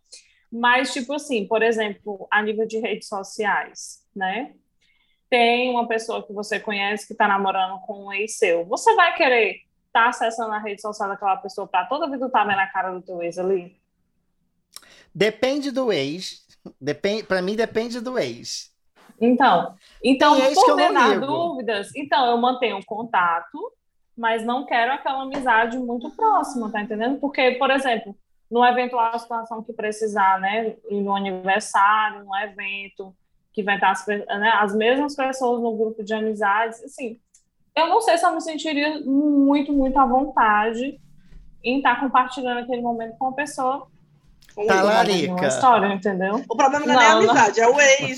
Mas, 0.52 0.92
tipo 0.94 1.14
assim, 1.14 1.46
por 1.46 1.62
exemplo, 1.62 2.28
a 2.32 2.42
nível 2.42 2.66
de 2.66 2.80
redes 2.80 3.08
sociais, 3.08 4.04
né? 4.16 4.54
Tem 5.30 5.70
uma 5.70 5.88
pessoa 5.88 6.26
que 6.26 6.34
você 6.34 6.60
conhece 6.60 7.06
que 7.06 7.14
está 7.14 7.28
namorando 7.28 7.80
com 7.82 8.06
um 8.06 8.14
ex 8.14 8.38
seu. 8.38 8.66
Você 8.66 8.96
vai 8.96 9.16
querer 9.16 9.62
estar 9.86 10.10
acessando 10.10 10.54
a 10.54 10.60
rede 10.60 10.82
social 10.82 11.08
daquela 11.08 11.38
pessoa 11.38 11.68
para 11.68 11.86
toda 11.86 12.10
vida 12.10 12.26
estar 12.26 12.46
vendo 12.46 12.60
a 12.60 12.68
cara 12.68 12.92
do 12.92 13.02
teu 13.02 13.22
ex 13.22 13.38
ali? 13.38 13.80
Depende 15.14 15.72
do 15.72 15.92
ex. 15.92 16.48
Depende, 16.82 17.24
para 17.24 17.42
mim, 17.42 17.56
depende 17.56 18.02
do 18.02 18.18
ex. 18.18 18.72
Então, 19.22 19.76
então 20.04 20.36
Tem 20.36 20.46
ex 20.46 20.56
por 20.56 20.78
ligo. 20.78 21.26
dúvidas, 21.26 21.94
então 21.96 22.26
eu 22.26 22.38
mantenho 22.38 22.84
contato, 22.86 23.74
mas 24.16 24.46
não 24.46 24.66
quero 24.66 24.94
aquela 24.94 25.24
amizade 25.24 25.78
muito 25.78 26.10
próxima, 26.12 26.72
tá 26.72 26.82
entendendo? 26.82 27.20
Porque, 27.20 27.52
por 27.52 27.70
exemplo, 27.70 28.16
numa 28.50 28.72
eventual 28.72 29.18
situação 29.20 29.64
que 29.64 29.72
precisar, 29.74 30.40
né, 30.40 30.76
ir 30.90 31.02
no 31.02 31.16
aniversário, 31.16 32.24
num 32.24 32.36
evento, 32.38 33.16
que 33.54 33.62
vai 33.64 33.76
estar 33.76 33.92
as, 33.92 34.06
né, 34.08 34.52
as 34.60 34.76
mesmas 34.76 35.16
pessoas 35.16 35.62
no 35.62 35.76
grupo 35.76 36.04
de 36.04 36.14
amizades, 36.14 36.84
assim, 36.84 37.20
eu 37.76 37.88
não 37.88 38.02
sei 38.02 38.18
se 38.18 38.26
eu 38.26 38.34
me 38.34 38.42
sentiria 38.42 39.00
muito, 39.02 39.72
muito 39.72 39.98
à 40.00 40.06
vontade 40.06 41.00
em 41.64 41.78
estar 41.78 42.00
compartilhando 42.00 42.60
aquele 42.60 42.82
momento 42.82 43.18
com 43.18 43.26
uma 43.26 43.36
pessoa 43.36 43.88
Com 44.56 44.66
Tá 44.66 44.84
uma 44.84 45.48
história, 45.48 45.94
entendeu? 45.94 46.44
O 46.50 46.56
problema 46.56 46.86
não 46.86 46.94
é 46.94 46.98
nem 46.98 47.06
a 47.06 47.16
Não, 47.16 47.22
não. 47.24 47.30
amizade, 47.32 47.60
é 47.62 47.68
o 47.68 47.80
ex. 47.80 48.18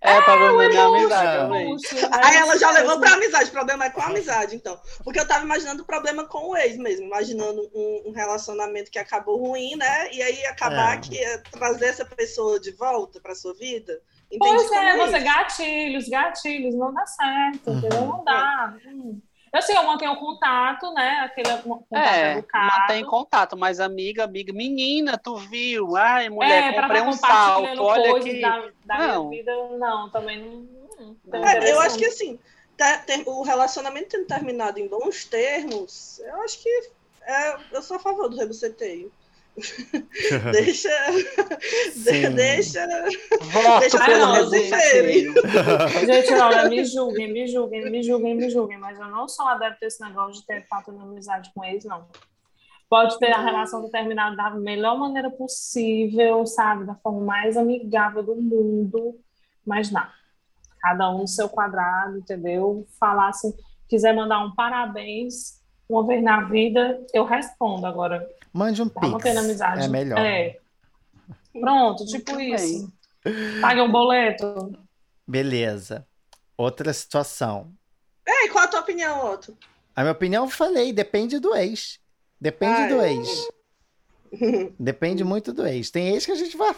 É, 0.00 0.20
pra 0.22 0.34
amizade, 0.34 1.28
é. 1.36 1.48
vejo. 1.48 1.70
Puxa, 1.76 2.10
Aí 2.12 2.36
ela 2.36 2.58
já 2.58 2.70
é 2.70 2.72
levou 2.72 3.00
pra 3.00 3.12
amizade. 3.14 3.48
O 3.48 3.52
problema 3.52 3.84
é 3.86 3.90
com 3.90 4.00
a 4.00 4.06
amizade, 4.06 4.56
então. 4.56 4.78
Porque 5.04 5.18
eu 5.20 5.26
tava 5.28 5.44
imaginando 5.44 5.82
o 5.82 5.86
problema 5.86 6.24
com 6.24 6.50
o 6.50 6.56
ex 6.56 6.76
mesmo. 6.76 7.06
Imaginando 7.06 7.62
um, 7.74 8.02
um 8.06 8.12
relacionamento 8.12 8.90
que 8.90 8.98
acabou 8.98 9.38
ruim, 9.38 9.76
né? 9.76 10.12
E 10.12 10.22
aí 10.22 10.46
acabar 10.46 10.96
É. 10.96 11.00
que 11.00 11.18
é 11.18 11.38
trazer 11.38 11.86
essa 11.86 12.04
pessoa 12.04 12.58
de 12.60 12.70
volta 12.72 13.20
pra 13.20 13.34
sua 13.34 13.54
vida. 13.54 14.00
Entendi 14.30 14.54
Pois 14.56 14.68
como 14.68 14.80
é, 14.80 14.96
você 14.96 15.18
gatilhos, 15.20 16.08
gatilhos, 16.08 16.74
não 16.74 16.92
dá 16.92 17.06
certo, 17.06 17.70
Uhum. 17.70 17.78
entendeu? 17.78 18.00
Não 18.06 18.24
dá. 18.24 18.74
Hum. 18.86 19.20
Assim, 19.58 19.74
eu 19.74 19.82
mantenho 19.84 20.12
o 20.12 20.16
contato, 20.16 20.92
né? 20.92 21.20
Aquele 21.20 21.56
contato 21.62 22.06
É, 22.08 22.32
educado. 22.32 22.80
mantém 22.80 23.04
contato, 23.04 23.56
mas 23.56 23.80
amiga, 23.80 24.24
amiga, 24.24 24.52
menina, 24.52 25.16
tu 25.18 25.36
viu? 25.36 25.96
Ai, 25.96 26.28
mulher, 26.28 26.72
é, 26.74 26.80
comprei 26.82 27.00
estar 27.00 27.08
um 27.08 27.12
salto, 27.12 27.82
olha 27.82 28.16
aqui. 28.16 28.40
da, 28.40 28.70
da 28.84 28.98
Não. 28.98 29.28
minha 29.28 29.38
vida, 29.42 29.52
não, 29.78 30.10
também 30.10 30.40
não. 30.42 31.16
não, 31.24 31.48
É, 31.48 31.72
eu 31.72 31.80
acho 31.80 31.98
que 31.98 32.06
assim, 32.06 32.38
ter- 32.76 33.04
ter- 33.04 33.22
o 33.26 33.42
relacionamento 33.42 34.08
tendo 34.10 34.26
terminado 34.26 34.78
em 34.78 34.88
bons 34.88 35.24
termos, 35.24 36.18
eu 36.20 36.42
acho 36.42 36.62
que 36.62 36.90
é, 37.22 37.56
eu 37.72 37.82
sou 37.82 37.96
a 37.96 38.00
favor 38.00 38.28
do 38.28 38.36
rebuceteio. 38.36 39.10
Deixa. 40.52 40.90
Sim. 41.92 42.30
deixa. 42.34 42.86
Voto 43.40 43.80
Deixa 43.80 44.04
pelo 44.04 44.20
eu 44.20 44.32
rebuceteio. 44.32 45.34
Gente, 46.06 46.34
olha, 46.34 46.68
me 46.68 46.84
julguem, 46.84 47.32
me 47.32 47.46
julguem, 47.46 47.90
me 47.90 48.02
julguem, 48.02 48.34
me 48.34 48.50
julguem, 48.50 48.78
mas 48.78 48.98
eu 48.98 49.06
não 49.08 49.26
sou 49.26 49.46
adepto 49.46 49.84
a 49.84 49.88
esse 49.88 50.00
negócio 50.02 50.40
de 50.40 50.46
ter 50.46 50.66
falta 50.68 50.92
de 50.92 50.98
amizade 50.98 51.50
com 51.54 51.64
eles, 51.64 51.84
não. 51.84 52.06
Pode 52.88 53.18
ter 53.18 53.32
a 53.32 53.42
relação 53.42 53.88
terminada 53.90 54.36
da 54.36 54.50
melhor 54.50 54.96
maneira 54.98 55.30
possível, 55.30 56.46
sabe? 56.46 56.84
Da 56.84 56.94
forma 56.94 57.20
mais 57.20 57.56
amigável 57.56 58.22
do 58.22 58.36
mundo, 58.36 59.18
mas 59.66 59.90
não. 59.90 60.06
Cada 60.80 61.10
um 61.10 61.18
no 61.18 61.28
seu 61.28 61.48
quadrado, 61.48 62.18
entendeu? 62.18 62.86
Falar 63.00 63.28
assim, 63.28 63.52
quiser 63.88 64.14
mandar 64.14 64.44
um 64.44 64.54
parabéns 64.54 65.56
uma 65.88 66.04
vez 66.06 66.22
na 66.22 66.42
vida, 66.42 67.04
eu 67.12 67.24
respondo 67.24 67.86
agora. 67.86 68.28
Mande 68.56 68.80
um 68.82 68.88
Tá 68.88 69.00
pix. 69.00 69.36
amizade. 69.36 69.84
É 69.84 69.88
melhor. 69.88 70.18
É. 70.18 70.58
Pronto, 71.52 72.04
tipo 72.06 72.32
Muito 72.32 72.54
isso. 72.54 72.92
Pague 73.60 73.80
um 73.80 73.90
boleto. 73.90 74.72
Beleza. 75.26 76.06
Outra 76.56 76.92
situação. 76.92 77.72
Ei, 78.26 78.48
qual 78.48 78.64
a 78.64 78.68
tua 78.68 78.80
opinião, 78.80 79.32
Otto? 79.32 79.56
A 79.94 80.00
minha 80.02 80.12
opinião, 80.12 80.44
eu 80.44 80.50
falei, 80.50 80.92
depende 80.92 81.38
do 81.38 81.54
ex. 81.54 81.98
Depende 82.40 82.74
Ai. 82.82 82.88
do 82.88 83.02
ex. 83.02 83.48
Depende 84.78 85.24
muito 85.24 85.52
do 85.52 85.66
ex. 85.66 85.90
Tem 85.90 86.08
ex 86.08 86.24
que 86.26 86.32
a 86.32 86.36
gente 86.36 86.56
vai. 86.56 86.74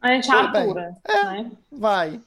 A 0.00 0.08
gente 0.12 0.26
Tudo 0.28 0.52
bem. 0.52 0.62
atura, 0.62 0.96
né? 1.06 1.52
vai. 1.70 2.20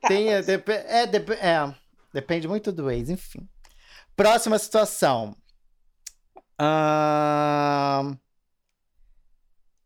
Tá, 0.00 0.08
Tem, 0.08 0.28
é, 0.32 0.36
mas- 0.36 0.46
dep- 0.46 0.68
é, 0.68 1.06
dep- 1.06 1.30
é, 1.40 1.74
depende 2.12 2.46
muito 2.48 2.70
do 2.72 2.90
ex, 2.90 3.08
enfim. 3.10 3.48
Próxima 4.16 4.58
situação. 4.58 5.34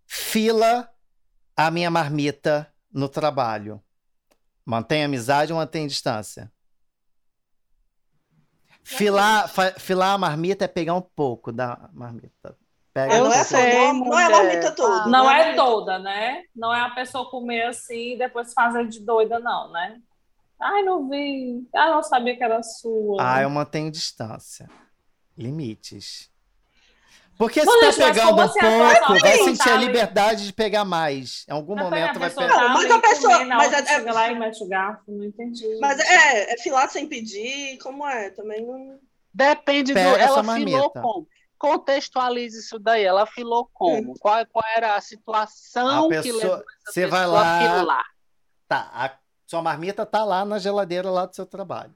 Fila 0.06 0.88
a 1.56 1.70
minha 1.70 1.90
marmita 1.90 2.72
no 2.92 3.08
trabalho. 3.08 3.82
Mantém 4.64 5.04
amizade 5.04 5.52
ou 5.52 5.58
mantém 5.58 5.86
distância? 5.86 6.52
Filar, 8.82 9.48
fa- 9.48 9.72
filar 9.78 10.14
a 10.14 10.18
marmita 10.18 10.64
é 10.64 10.68
pegar 10.68 10.94
um 10.94 11.00
pouco 11.02 11.52
da 11.52 11.90
marmita. 11.92 12.56
Pega 12.92 13.14
Ah, 13.14 13.18
um 13.18 13.22
não, 13.22 13.32
é 13.32 13.34
pouco. 13.34 13.44
sei, 13.44 13.70
toda, 13.72 13.92
não, 13.92 13.94
não 13.94 14.18
é 14.18 14.24
a 14.24 14.30
mulher. 14.30 14.46
marmita 14.46 14.74
toda. 14.76 15.10
Não 15.10 15.28
a 15.28 15.34
é 15.34 15.38
marmita 15.38 15.62
toda, 15.62 15.98
né? 15.98 16.42
Não 16.56 16.74
é 16.74 16.80
a 16.80 16.90
pessoa 16.90 17.30
comer 17.30 17.62
assim 17.66 18.14
e 18.14 18.18
depois 18.18 18.52
fazer 18.52 18.88
de 18.88 19.00
doida, 19.04 19.38
não, 19.38 19.70
né? 19.72 20.00
Ai, 20.60 20.82
não 20.82 21.08
vi. 21.08 21.68
Ah, 21.74 21.90
não 21.90 22.02
sabia 22.02 22.36
que 22.36 22.42
era 22.42 22.62
sua. 22.62 23.22
Ah, 23.22 23.42
eu 23.42 23.50
mantenho 23.50 23.90
distância. 23.90 24.68
Limites. 25.36 26.30
Porque 27.38 27.60
se 27.60 27.66
Mas, 27.66 27.80
tá 27.80 27.86
mas 27.86 27.96
pegando 28.16 28.36
um 28.36 28.40
assim 28.40 28.58
pouco, 28.60 28.78
vai 29.20 29.38
sentir 29.38 29.58
tá 29.64 29.70
a 29.70 29.74
ali? 29.74 29.86
liberdade 29.86 30.44
de 30.46 30.52
pegar 30.52 30.84
mais. 30.84 31.44
Em 31.48 31.52
algum 31.52 31.76
Mas 31.76 31.84
momento 31.84 32.18
vai 32.18 32.30
pegar. 32.30 32.48
tá 32.48 32.60
Não, 32.62 32.68
mas 32.74 32.84
ali 32.84 32.92
a 32.92 33.00
pessoa- 33.00 33.44
mas 33.44 33.72
é- 33.72 33.86
chega 33.86 34.12
lá 34.12 34.28
e 34.32 34.38
mete 34.38 34.64
o 34.64 34.68
garfo, 34.68 35.04
não 35.06 35.24
entendi. 35.24 35.78
Mas 35.80 36.00
é, 36.00 36.52
é 36.52 36.58
filar 36.58 36.90
sem 36.90 37.06
pedir, 37.08 37.78
como 37.78 38.04
é? 38.06 38.30
Também 38.30 38.66
não. 38.66 38.98
Depende 39.32 39.92
do. 39.92 39.94
Pega 39.94 40.18
Ela 40.20 40.42
marmita. 40.42 40.70
filou 40.70 40.90
como? 40.90 41.28
Contextualize 41.56 42.58
isso 42.58 42.76
daí. 42.78 43.04
Ela 43.04 43.24
filou 43.24 43.70
como? 43.72 44.18
Qual, 44.18 44.44
qual 44.46 44.64
era 44.76 44.96
a 44.96 45.00
situação 45.00 46.06
A 46.06 46.08
que 46.08 46.22
pessoa- 46.22 46.34
levou 46.42 46.56
essa 46.56 46.92
você 46.92 47.06
vai 47.06 47.20
pessoa 47.20 47.38
a 47.38 47.42
lá, 47.42 47.78
filar? 47.80 48.04
Tá, 48.66 48.90
a 48.92 49.12
sua 49.46 49.62
marmita 49.62 50.04
tá 50.04 50.24
lá 50.24 50.44
na 50.44 50.58
geladeira 50.58 51.08
lá 51.10 51.24
do 51.24 51.36
seu 51.36 51.46
trabalho. 51.46 51.94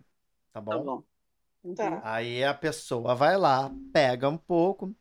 Tá 0.53 0.61
bom? 0.61 0.71
Tá 0.71 0.79
bom. 0.79 1.03
Tá. 1.77 2.01
Aí 2.05 2.43
a 2.45 2.55
pessoa 2.55 3.15
vai 3.15 3.37
lá, 3.37 3.71
pega 3.93 4.29
um 4.29 4.37
pouco. 4.39 4.95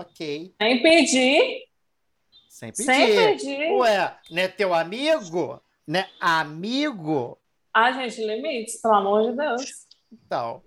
Ok. 0.00 0.54
Sem 0.60 0.82
pedir, 0.82 1.62
Sem 2.50 2.70
pedir. 2.70 2.84
sem 2.84 3.16
pedir. 3.36 3.72
Ué, 3.72 4.14
não 4.30 4.42
é 4.42 4.48
teu 4.48 4.74
amigo? 4.74 5.58
Né? 5.86 6.06
Amigo? 6.20 7.38
Ah, 7.72 7.92
gente, 7.92 8.22
limites, 8.24 8.80
pelo 8.80 8.94
amor 8.94 9.30
de 9.30 9.36
Deus. 9.36 9.86
Então, 10.12 10.62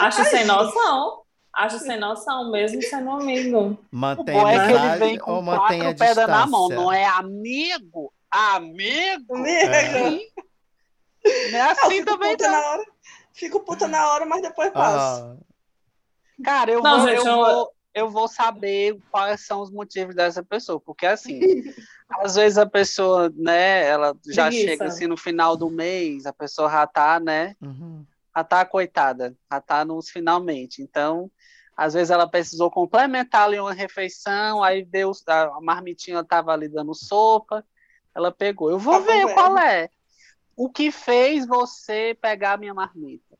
Acho 0.00 0.24
sem 0.24 0.44
noção. 0.46 1.22
Acho 1.52 1.78
sem 1.78 1.98
noção, 1.98 2.50
mesmo 2.50 2.80
sendo 2.82 3.10
amigo. 3.10 3.78
O 3.92 3.96
mantém 3.96 4.34
é 4.36 4.40
ele 4.40 4.60
amizade 4.60 4.98
vem 4.98 5.18
ou 5.18 5.24
com 5.24 5.42
mantém 5.42 5.80
a 5.80 5.84
quatro 5.84 5.98
pedras 6.06 6.28
na 6.28 6.46
mão, 6.46 6.68
distância? 6.68 6.84
não 6.84 6.92
é 6.92 7.04
amigo? 7.04 8.12
Amigo? 8.30 9.46
É. 9.46 10.10
Sim. 10.10 10.20
Não 11.52 11.58
é 11.58 11.70
assim 11.70 12.04
também, 12.04 12.36
não. 12.40 12.50
na 12.50 12.58
hora. 12.70 12.84
Fico 13.32 13.60
puta 13.60 13.86
na 13.88 14.12
hora, 14.12 14.26
mas 14.26 14.42
depois 14.42 14.70
passa. 14.72 15.36
Ah, 15.38 15.44
Cara, 16.44 16.70
eu, 16.72 16.82
Não, 16.82 16.98
vou, 17.00 17.08
gente, 17.08 17.18
eu, 17.24 17.32
eu- 17.32 17.36
vou, 17.36 17.72
eu 17.94 18.10
vou 18.10 18.26
saber 18.26 18.98
quais 19.10 19.46
são 19.46 19.60
os 19.60 19.70
motivos 19.70 20.14
dessa 20.14 20.42
pessoa, 20.42 20.80
porque 20.80 21.06
assim, 21.06 21.40
às 22.10 22.34
vezes 22.34 22.58
a 22.58 22.66
pessoa, 22.66 23.32
né, 23.36 23.86
ela 23.86 24.16
já 24.26 24.48
Preguiça. 24.48 24.68
chega 24.68 24.84
assim 24.86 25.06
no 25.06 25.16
final 25.16 25.56
do 25.56 25.70
mês, 25.70 26.26
a 26.26 26.32
pessoa 26.32 26.68
já 26.68 26.86
tá, 26.86 27.20
né, 27.20 27.54
uhum. 27.62 28.04
já 28.36 28.44
tá 28.44 28.64
coitada, 28.64 29.36
já 29.50 29.60
tá 29.60 29.84
nos 29.84 30.10
finalmente. 30.10 30.82
Então, 30.82 31.30
às 31.76 31.94
vezes 31.94 32.10
ela 32.10 32.28
precisou 32.28 32.70
complementar 32.70 33.44
ali 33.44 33.58
uma 33.58 33.72
refeição, 33.72 34.62
aí 34.62 34.84
deu, 34.84 35.12
a 35.26 35.60
marmitinha 35.60 36.22
tava 36.24 36.52
ali 36.52 36.68
dando 36.68 36.94
sopa, 36.94 37.64
ela 38.14 38.30
pegou. 38.30 38.70
Eu 38.70 38.78
vou 38.78 39.00
Tá 39.00 39.06
ver 39.06 39.26
bom, 39.26 39.34
qual 39.34 39.58
é. 39.58 39.88
O 40.56 40.70
que 40.70 40.92
fez 40.92 41.46
você 41.46 42.16
pegar 42.20 42.52
a 42.52 42.56
minha 42.56 42.74
marmita? 42.74 43.36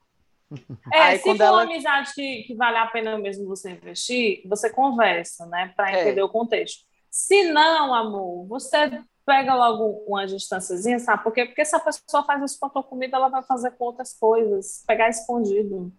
É, 0.93 0.99
Aí, 1.01 1.19
se 1.19 1.25
for 1.25 1.41
ela- 1.41 1.59
uma 1.59 1.63
amizade 1.65 2.13
que, 2.15 2.43
que 2.45 2.55
vale 2.55 2.77
a 2.77 2.87
pena 2.87 3.19
mesmo 3.19 3.47
você 3.47 3.71
investir, 3.73 4.43
você 4.49 4.71
conversa, 4.71 5.47
né? 5.47 5.73
Para 5.77 5.91
É. 5.93 6.03
entender 6.03 6.23
o 6.23 6.29
contexto. 6.29 6.85
Se 7.11 7.45
não, 7.53 7.95
amor, 7.95 8.47
você 8.49 9.01
pega 9.27 9.55
logo 9.55 10.05
uma 10.07 10.27
distânciazinha, 10.27 10.99
sabe? 10.99 11.23
Porque, 11.23 11.47
porque 11.47 11.65
se 11.65 11.75
a 11.75 11.81
pessoa 11.81 12.25
faz 12.25 12.43
isso 12.43 12.59
com 12.61 12.67
a 12.67 12.71
tua 12.71 12.83
comida, 12.83 13.17
ela 13.17 13.29
vai 13.29 13.43
fazer 13.43 13.71
com 13.73 13.85
outras 13.85 14.13
coisas. 14.19 14.83
Pegar 14.87 15.09
escondido. 15.09 15.93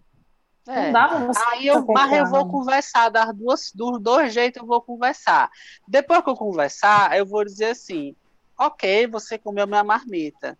É. 0.67 0.85
Não 0.87 0.91
dá 0.93 1.07
pra 1.07 1.19
você. 1.19 1.41
Aí 1.47 1.67
eu, 1.67 1.85
mas 1.85 2.11
eu 2.11 2.25
vou 2.27 2.47
conversar, 2.47 3.09
das 3.09 3.35
duas, 3.35 3.71
dos 3.73 4.01
dois 4.01 4.33
jeitos 4.33 4.61
eu 4.61 4.67
vou 4.67 4.81
conversar. 4.81 5.49
Depois 5.87 6.21
que 6.23 6.29
eu 6.29 6.35
conversar, 6.35 7.15
eu 7.17 7.25
vou 7.25 7.45
dizer 7.45 7.71
assim: 7.71 8.15
ok, 8.59 9.05
você 9.07 9.37
comeu 9.37 9.65
minha 9.67 9.83
marmita. 9.83 10.57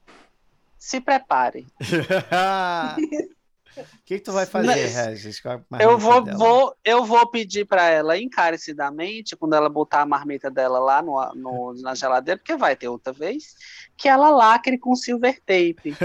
Se 0.78 1.02
prepare. 1.02 1.66
O 3.78 3.86
que, 4.06 4.16
que 4.18 4.20
tu 4.20 4.32
vai 4.32 4.46
fazer, 4.46 4.68
Mas- 4.68 4.96
Regis? 4.96 5.40
com 5.40 5.50
a 5.50 5.60
Eu 5.82 5.98
vou, 5.98 6.22
dela? 6.22 6.38
vou, 6.38 6.76
eu 6.84 7.04
vou 7.04 7.28
pedir 7.30 7.66
para 7.66 7.90
ela 7.90 8.18
encarecidamente, 8.18 9.36
quando 9.36 9.54
ela 9.56 9.70
botar 9.70 10.02
a 10.02 10.06
marmita 10.06 10.50
dela 10.50 10.80
lá 10.80 11.02
no, 11.02 11.20
no- 11.36 11.74
na 11.82 11.94
geladeira, 11.96 12.38
porque 12.40 12.56
vai 12.56 12.76
ter 12.76 12.88
outra 12.88 13.12
vez, 13.14 13.56
que 13.98 14.08
ela 14.08 14.30
lacre 14.30 14.78
com 14.78 14.96
silver 14.96 15.40
tape. 15.46 15.96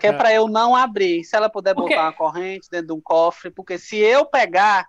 Que 0.00 0.06
é 0.06 0.12
para 0.12 0.32
eu 0.32 0.48
não 0.48 0.74
abrir. 0.74 1.24
Se 1.24 1.36
ela 1.36 1.48
puder 1.48 1.74
botar 1.74 2.02
uma 2.02 2.12
corrente 2.12 2.68
dentro 2.70 2.88
de 2.88 2.92
um 2.92 3.00
cofre, 3.00 3.50
porque 3.50 3.78
se 3.78 3.96
eu 3.96 4.24
pegar, 4.24 4.86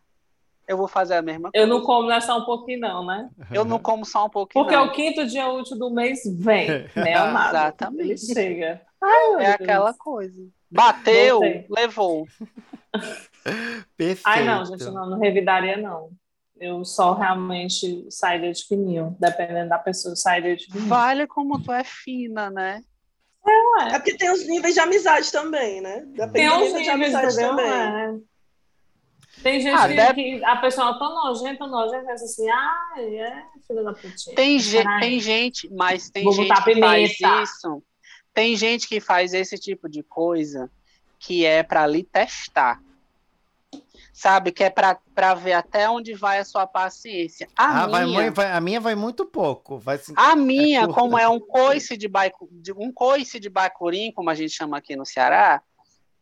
eu 0.67 0.77
vou 0.77 0.87
fazer 0.87 1.15
a 1.15 1.21
mesma 1.21 1.51
coisa. 1.51 1.57
Eu 1.65 1.67
não 1.67 1.81
como 1.81 2.07
nessa 2.07 2.35
um 2.35 2.45
pouquinho, 2.45 2.79
não, 2.81 3.05
né? 3.05 3.29
Eu 3.51 3.65
não 3.65 3.79
como 3.79 4.05
só 4.05 4.25
um 4.25 4.29
pouquinho. 4.29 4.63
Porque 4.63 4.77
não. 4.77 4.85
o 4.85 4.91
quinto 4.91 5.25
dia 5.25 5.47
útil 5.49 5.77
do 5.77 5.89
mês 5.89 6.19
vem, 6.25 6.67
né, 6.95 7.15
amado? 7.15 7.49
Exatamente. 7.57 8.09
Ele 8.11 8.17
chega. 8.17 8.81
Ai, 9.01 9.29
meu 9.29 9.39
É 9.39 9.43
Deus. 9.57 9.61
aquela 9.61 9.93
coisa. 9.93 10.41
Bateu, 10.71 11.39
Voltei. 11.39 11.65
levou. 11.69 12.27
Perfeito. 13.97 14.21
Ai, 14.25 14.43
não, 14.45 14.65
gente, 14.65 14.83
não, 14.85 15.09
não 15.09 15.19
revidaria, 15.19 15.77
não. 15.77 16.11
Eu 16.59 16.83
só 16.83 17.13
realmente 17.13 18.05
sairia 18.09 18.51
de 18.51 18.65
fininho, 18.65 19.15
dependendo 19.19 19.69
da 19.69 19.79
pessoa, 19.79 20.15
sairia 20.15 20.55
de 20.57 20.65
fininho. 20.65 20.87
Vale 20.89 21.25
como 21.25 21.57
tu 21.61 21.71
é 21.71 21.83
fina, 21.83 22.49
né? 22.49 22.83
É 23.91 23.97
porque 23.97 24.17
tem 24.17 24.29
os 24.31 24.45
níveis 24.45 24.73
de 24.73 24.79
amizade 24.81 25.31
também, 25.31 25.79
né? 25.81 26.01
Depende 26.07 26.33
Tem 26.33 26.49
do 26.49 26.55
uns 26.55 26.61
nível 26.73 26.81
de 26.81 26.91
níveis, 26.91 27.15
amizade 27.15 27.35
também. 27.37 27.65
É. 27.71 28.13
Tem 29.41 29.61
gente 29.61 29.73
Ah, 29.79 29.87
que, 29.87 29.95
deve- 29.95 30.13
que 30.15 30.43
a 30.43 30.57
pessoa 30.57 30.89
é 30.93 30.99
tão 30.99 31.15
nojenta, 31.15 31.65
nojenta, 31.65 32.05
pensa 32.07 32.25
assim, 32.25 32.49
ai, 32.49 33.15
é 33.19 33.43
filha 33.65 33.83
da 33.83 33.93
putinha. 33.93 34.35
Tem, 34.35 34.59
ge- 34.59 34.83
Ai. 34.85 34.99
tem 34.99 35.19
gente, 35.21 35.69
mas 35.73 36.09
tem 36.09 36.25
Vou 36.25 36.33
gente 36.33 36.53
que 36.63 36.79
faz 36.81 37.11
isso. 37.11 37.81
Tem 38.39 38.55
gente 38.55 38.87
que 38.87 39.01
faz 39.01 39.33
esse 39.33 39.57
tipo 39.57 39.89
de 39.89 40.01
coisa 40.01 40.71
que 41.19 41.45
é 41.45 41.61
para 41.61 41.85
lhe 41.85 42.05
testar. 42.05 42.81
Sabe? 44.13 44.53
Que 44.53 44.63
é 44.63 44.69
para 44.69 45.33
ver 45.35 45.51
até 45.51 45.89
onde 45.89 46.13
vai 46.13 46.39
a 46.39 46.45
sua 46.45 46.65
paciência. 46.65 47.49
A 47.53 47.83
Ah, 47.83 47.87
vai 47.87 48.05
minha, 48.05 48.21
muito, 48.21 48.35
vai- 48.35 48.51
a 48.53 48.61
minha 48.61 48.79
vai 48.79 48.95
muito 48.95 49.25
pouco. 49.25 49.77
Vai 49.77 49.97
assim, 49.97 50.13
A 50.15 50.37
minha, 50.37 50.85
curta. 50.85 51.01
como 51.01 51.17
é 51.19 51.27
um 51.27 51.37
coice 51.37 51.97
de, 51.97 52.07
baicu, 52.07 52.47
de- 52.49 52.71
um 52.71 52.93
coice 52.93 53.41
de 53.41 53.49
bacurim, 53.49 54.09
como 54.13 54.29
a 54.29 54.35
gente 54.35 54.51
chama 54.53 54.77
aqui 54.77 54.95
no 54.95 55.05
Ceará, 55.05 55.61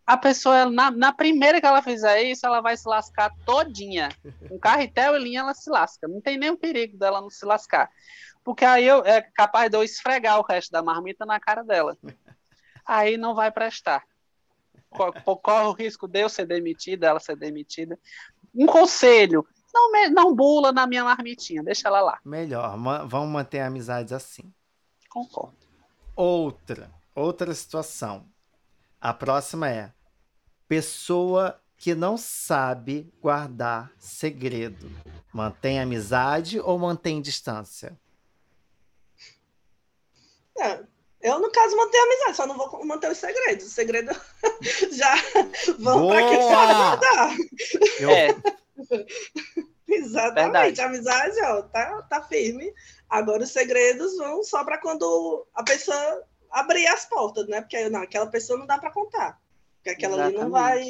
a 0.03 0.18
pessoa, 0.18 0.65
na, 0.65 0.89
na 0.89 1.13
primeira 1.13 1.61
que 1.61 1.68
ela 1.68 1.84
fizer 1.84 2.24
isso, 2.24 2.47
ela 2.47 2.61
vai 2.61 2.76
se 2.78 2.89
lascar 2.89 3.32
todinha. 3.45 4.09
Com 4.49 4.57
carretel 4.57 5.15
e 5.15 5.20
linha, 5.24 5.41
ela 5.41 5.53
se 5.53 5.70
lasca. 5.70 6.07
Não 6.07 6.20
tem 6.20 6.36
nenhum 6.36 6.57
perigo 6.57 6.97
dela 6.97 7.22
não 7.22 7.30
se 7.30 7.45
lascar. 7.45 7.91
Porque 8.47 8.63
aí 8.63 8.87
eu, 8.87 9.03
é 9.05 9.21
capaz 9.21 9.69
de 9.69 9.75
eu 9.75 9.83
esfregar 9.83 10.39
o 10.39 10.41
resto 10.41 10.71
da 10.71 10.81
marmita 10.81 11.25
na 11.25 11.37
cara 11.37 11.63
dela. 11.65 11.97
Aí 12.85 13.17
não 13.17 13.35
vai 13.35 13.51
prestar. 13.51 14.05
Co- 14.89 15.11
co- 15.11 15.35
Corre 15.35 15.65
o 15.65 15.73
risco 15.73 16.07
de 16.07 16.21
eu 16.21 16.29
ser 16.29 16.45
demitida, 16.45 17.07
ela 17.07 17.19
ser 17.19 17.35
demitida. 17.35 17.99
Um 18.55 18.65
conselho, 18.65 19.45
não, 19.73 19.91
me- 19.91 20.07
não 20.07 20.33
bula 20.33 20.71
na 20.71 20.87
minha 20.87 21.03
marmitinha, 21.03 21.61
deixa 21.61 21.89
ela 21.89 21.99
lá. 21.99 22.19
melhor. 22.23 22.77
vamos 23.05 23.27
manter 23.27 23.59
amizades 23.59 24.13
assim. 24.13 24.49
Concordo. 25.09 25.57
Outra, 26.15 26.89
outra 27.13 27.53
situação. 27.53 28.25
A 29.01 29.13
próxima 29.13 29.69
é 29.69 29.91
pessoa 30.69 31.59
que 31.75 31.93
não 31.93 32.15
sabe 32.17 33.11
guardar 33.21 33.91
segredo. 33.99 34.89
Mantém 35.33 35.81
amizade 35.81 36.61
ou 36.61 36.79
mantém 36.79 37.21
distância? 37.21 37.99
É, 40.59 40.79
eu, 41.21 41.39
no 41.39 41.51
caso, 41.51 41.75
mantenho 41.75 42.03
a 42.03 42.05
amizade, 42.07 42.37
só 42.37 42.47
não 42.47 42.57
vou 42.57 42.85
manter 42.85 43.09
os 43.11 43.17
segredos. 43.17 43.65
Os 43.67 43.73
segredos 43.73 44.17
já 44.91 45.13
vão 45.79 46.07
para 46.07 46.27
quem 46.29 46.41
sabe 46.41 46.73
guardar. 46.73 47.35
Eu, 47.99 48.09
É, 48.09 48.27
Exatamente. 49.89 50.43
Verdade. 50.43 50.81
A 50.81 50.85
amizade, 50.85 51.41
ó, 51.43 51.61
tá, 51.63 52.01
tá 52.03 52.21
firme. 52.23 52.73
Agora 53.09 53.43
os 53.43 53.51
segredos 53.51 54.17
vão 54.17 54.43
só 54.43 54.63
para 54.63 54.77
quando 54.79 55.47
a 55.55 55.63
pessoa 55.63 56.23
abrir 56.51 56.85
as 56.87 57.05
portas, 57.05 57.47
né? 57.47 57.61
Porque 57.61 57.89
não, 57.89 58.01
aquela 58.01 58.27
pessoa 58.27 58.59
não 58.59 58.65
dá 58.65 58.77
para 58.77 58.91
contar. 58.91 59.39
Porque 59.77 59.89
aquela 59.91 60.25
ali 60.25 60.35
não 60.35 60.49
vai. 60.51 60.83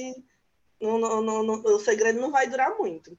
Não, 0.81 0.97
não, 0.97 1.21
não, 1.21 1.43
não- 1.43 1.61
o 1.75 1.79
segredo 1.79 2.19
não 2.19 2.31
vai 2.31 2.47
durar 2.47 2.75
muito. 2.77 3.17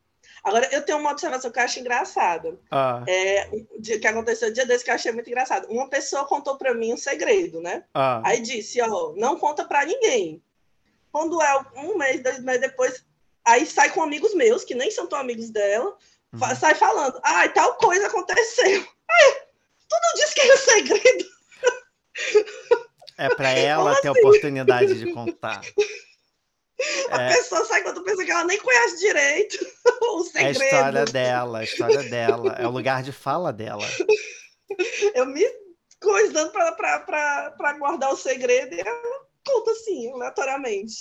Agora, 0.48 0.68
eu 0.72 0.82
tenho 0.82 0.98
uma 0.98 1.12
observação 1.12 1.50
que 1.50 1.58
eu 1.58 1.62
acho 1.62 1.80
engraçada. 1.80 2.58
ah, 2.70 3.02
É, 3.06 3.48
um 3.52 3.66
que 3.80 4.06
aconteceu 4.06 4.48
um 4.48 4.52
dia 4.52 4.66
desse 4.66 4.84
que 4.84 4.90
eu 4.90 4.94
achei 4.94 5.12
muito 5.12 5.28
engraçado. 5.28 5.66
Uma 5.68 5.88
pessoa 5.88 6.26
contou 6.26 6.56
para 6.56 6.74
mim 6.74 6.92
um 6.92 6.96
segredo, 6.96 7.60
né? 7.60 7.84
ah. 7.94 8.22
Aí 8.24 8.40
disse, 8.40 8.80
ó, 8.80 9.12
não 9.16 9.38
conta 9.38 9.64
para 9.64 9.84
ninguém. 9.84 10.42
Quando 11.12 11.40
é 11.42 11.64
um 11.76 11.96
mês, 11.96 12.22
dois 12.22 12.38
meses 12.40 12.60
depois, 12.60 13.04
aí 13.44 13.64
sai 13.66 13.90
com 13.90 14.02
amigos 14.02 14.34
meus, 14.34 14.64
que 14.64 14.74
nem 14.74 14.90
são 14.90 15.06
tão 15.06 15.18
amigos 15.18 15.50
dela, 15.50 15.96
Uhum. 16.32 16.56
sai 16.56 16.74
falando, 16.74 17.18
ai, 17.24 17.50
tal 17.52 17.74
coisa 17.76 18.06
aconteceu. 18.06 18.86
Ai, 19.10 19.32
tu 19.88 19.96
não 20.02 20.14
disse 20.16 20.34
que 20.34 20.40
era 20.42 20.56
segredo? 20.58 21.24
É 23.16 23.28
para 23.34 23.48
ela 23.56 23.90
Como 23.92 24.02
ter 24.02 24.08
assim? 24.10 24.18
oportunidade 24.20 24.98
de 24.98 25.12
contar. 25.14 25.60
A 27.12 27.22
É, 27.22 27.36
pessoa 27.36 27.64
sai 27.64 27.82
quando 27.82 28.02
pensa 28.02 28.24
que 28.24 28.30
ela 28.30 28.44
nem 28.44 28.58
conhece 28.58 28.98
direito 28.98 29.56
o 30.02 30.18
é 30.36 30.50
a 30.50 30.54
segredo. 30.54 30.62
história 30.64 31.04
dela, 31.06 31.58
a 31.60 31.64
história 31.64 32.02
dela. 32.04 32.52
É 32.58 32.66
o 32.66 32.70
lugar 32.70 33.02
de 33.02 33.12
fala 33.12 33.52
dela. 33.52 33.84
Eu 35.14 35.26
me 35.26 35.44
coisando 36.00 36.50
para 36.52 37.72
guardar 37.78 38.12
o 38.12 38.16
segredo 38.16 38.74
e 38.74 38.80
ela 38.80 39.28
conta 39.46 39.70
assim, 39.70 40.12
aleatoriamente. 40.12 40.94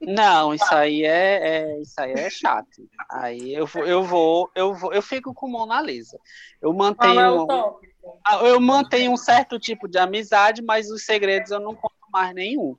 Não, 0.00 0.54
isso 0.54 0.74
aí 0.74 1.04
é, 1.04 1.62
é- 1.72 1.80
isso 1.80 1.94
aí 1.98 2.12
é 2.12 2.28
chato. 2.30 2.68
Aí 3.10 3.54
eu 3.54 3.66
vou, 3.66 3.86
eu 3.86 4.02
vou, 4.04 4.50
eu 4.54 4.74
vou, 4.74 4.92
eu 4.92 5.00
fico 5.02 5.32
com 5.32 5.48
Mona 5.48 5.80
Lisa. 5.80 6.18
Eu 6.60 6.70
é 6.70 6.74
mantenho, 6.74 7.46
tópico? 7.46 8.20
eu 8.42 8.60
mantenho 8.60 9.12
um 9.12 9.16
certo 9.16 9.58
tipo 9.58 9.88
de 9.88 9.98
amizade, 9.98 10.62
mas 10.62 10.90
os 10.90 11.04
segredos 11.04 11.50
eu 11.50 11.60
não 11.60 11.74
conto 11.74 11.94
mais 12.12 12.34
nenhum. 12.34 12.76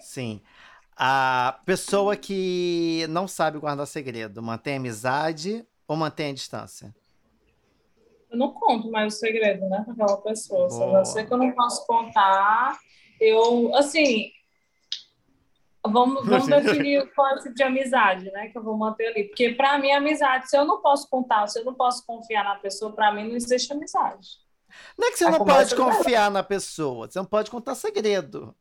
Sim. 0.00 0.40
A 0.96 1.60
pessoa 1.64 2.16
que 2.16 3.06
não 3.08 3.26
sabe 3.26 3.58
guardar 3.58 3.86
segredo, 3.86 4.42
mantém 4.42 4.76
amizade 4.76 5.66
ou 5.88 5.96
mantém 5.96 6.30
a 6.30 6.34
distância? 6.34 6.94
Eu 8.30 8.38
não 8.38 8.52
conto 8.52 8.90
mais 8.90 9.14
o 9.14 9.18
segredo, 9.18 9.68
né, 9.68 9.82
com 9.84 9.92
aquela 9.92 10.16
pessoa. 10.18 10.70
Se 10.70 10.76
eu 10.76 10.86
Boa. 10.86 10.98
já 10.98 11.04
sei 11.04 11.24
que 11.24 11.32
eu 11.32 11.38
não 11.38 11.52
posso 11.52 11.86
contar, 11.86 12.78
eu, 13.20 13.74
assim, 13.76 14.30
vamos, 15.84 16.24
vamos 16.26 16.46
definir 16.62 17.12
qual 17.14 17.28
é 17.28 17.34
o 17.34 17.38
tipo 17.38 17.54
de 17.54 17.62
amizade, 17.62 18.30
né, 18.30 18.48
que 18.48 18.58
eu 18.58 18.62
vou 18.62 18.76
manter 18.76 19.08
ali. 19.08 19.24
Porque, 19.24 19.50
para 19.50 19.78
mim, 19.78 19.90
amizade, 19.92 20.48
se 20.48 20.56
eu 20.56 20.64
não 20.64 20.80
posso 20.80 21.08
contar, 21.08 21.46
se 21.48 21.58
eu 21.58 21.64
não 21.64 21.74
posso 21.74 22.06
confiar 22.06 22.44
na 22.44 22.56
pessoa, 22.56 22.92
para 22.92 23.12
mim 23.12 23.28
não 23.28 23.36
existe 23.36 23.72
amizade. 23.72 24.44
Não 24.98 25.08
é 25.08 25.10
que 25.12 25.18
você 25.18 25.24
A 25.24 25.30
não 25.30 25.38
conversa 25.38 25.76
pode 25.76 25.90
é 25.90 25.96
confiar 25.96 26.30
na 26.30 26.42
pessoa, 26.42 27.08
você 27.08 27.18
não 27.18 27.26
pode 27.26 27.50
contar 27.50 27.74
segredo. 27.74 28.54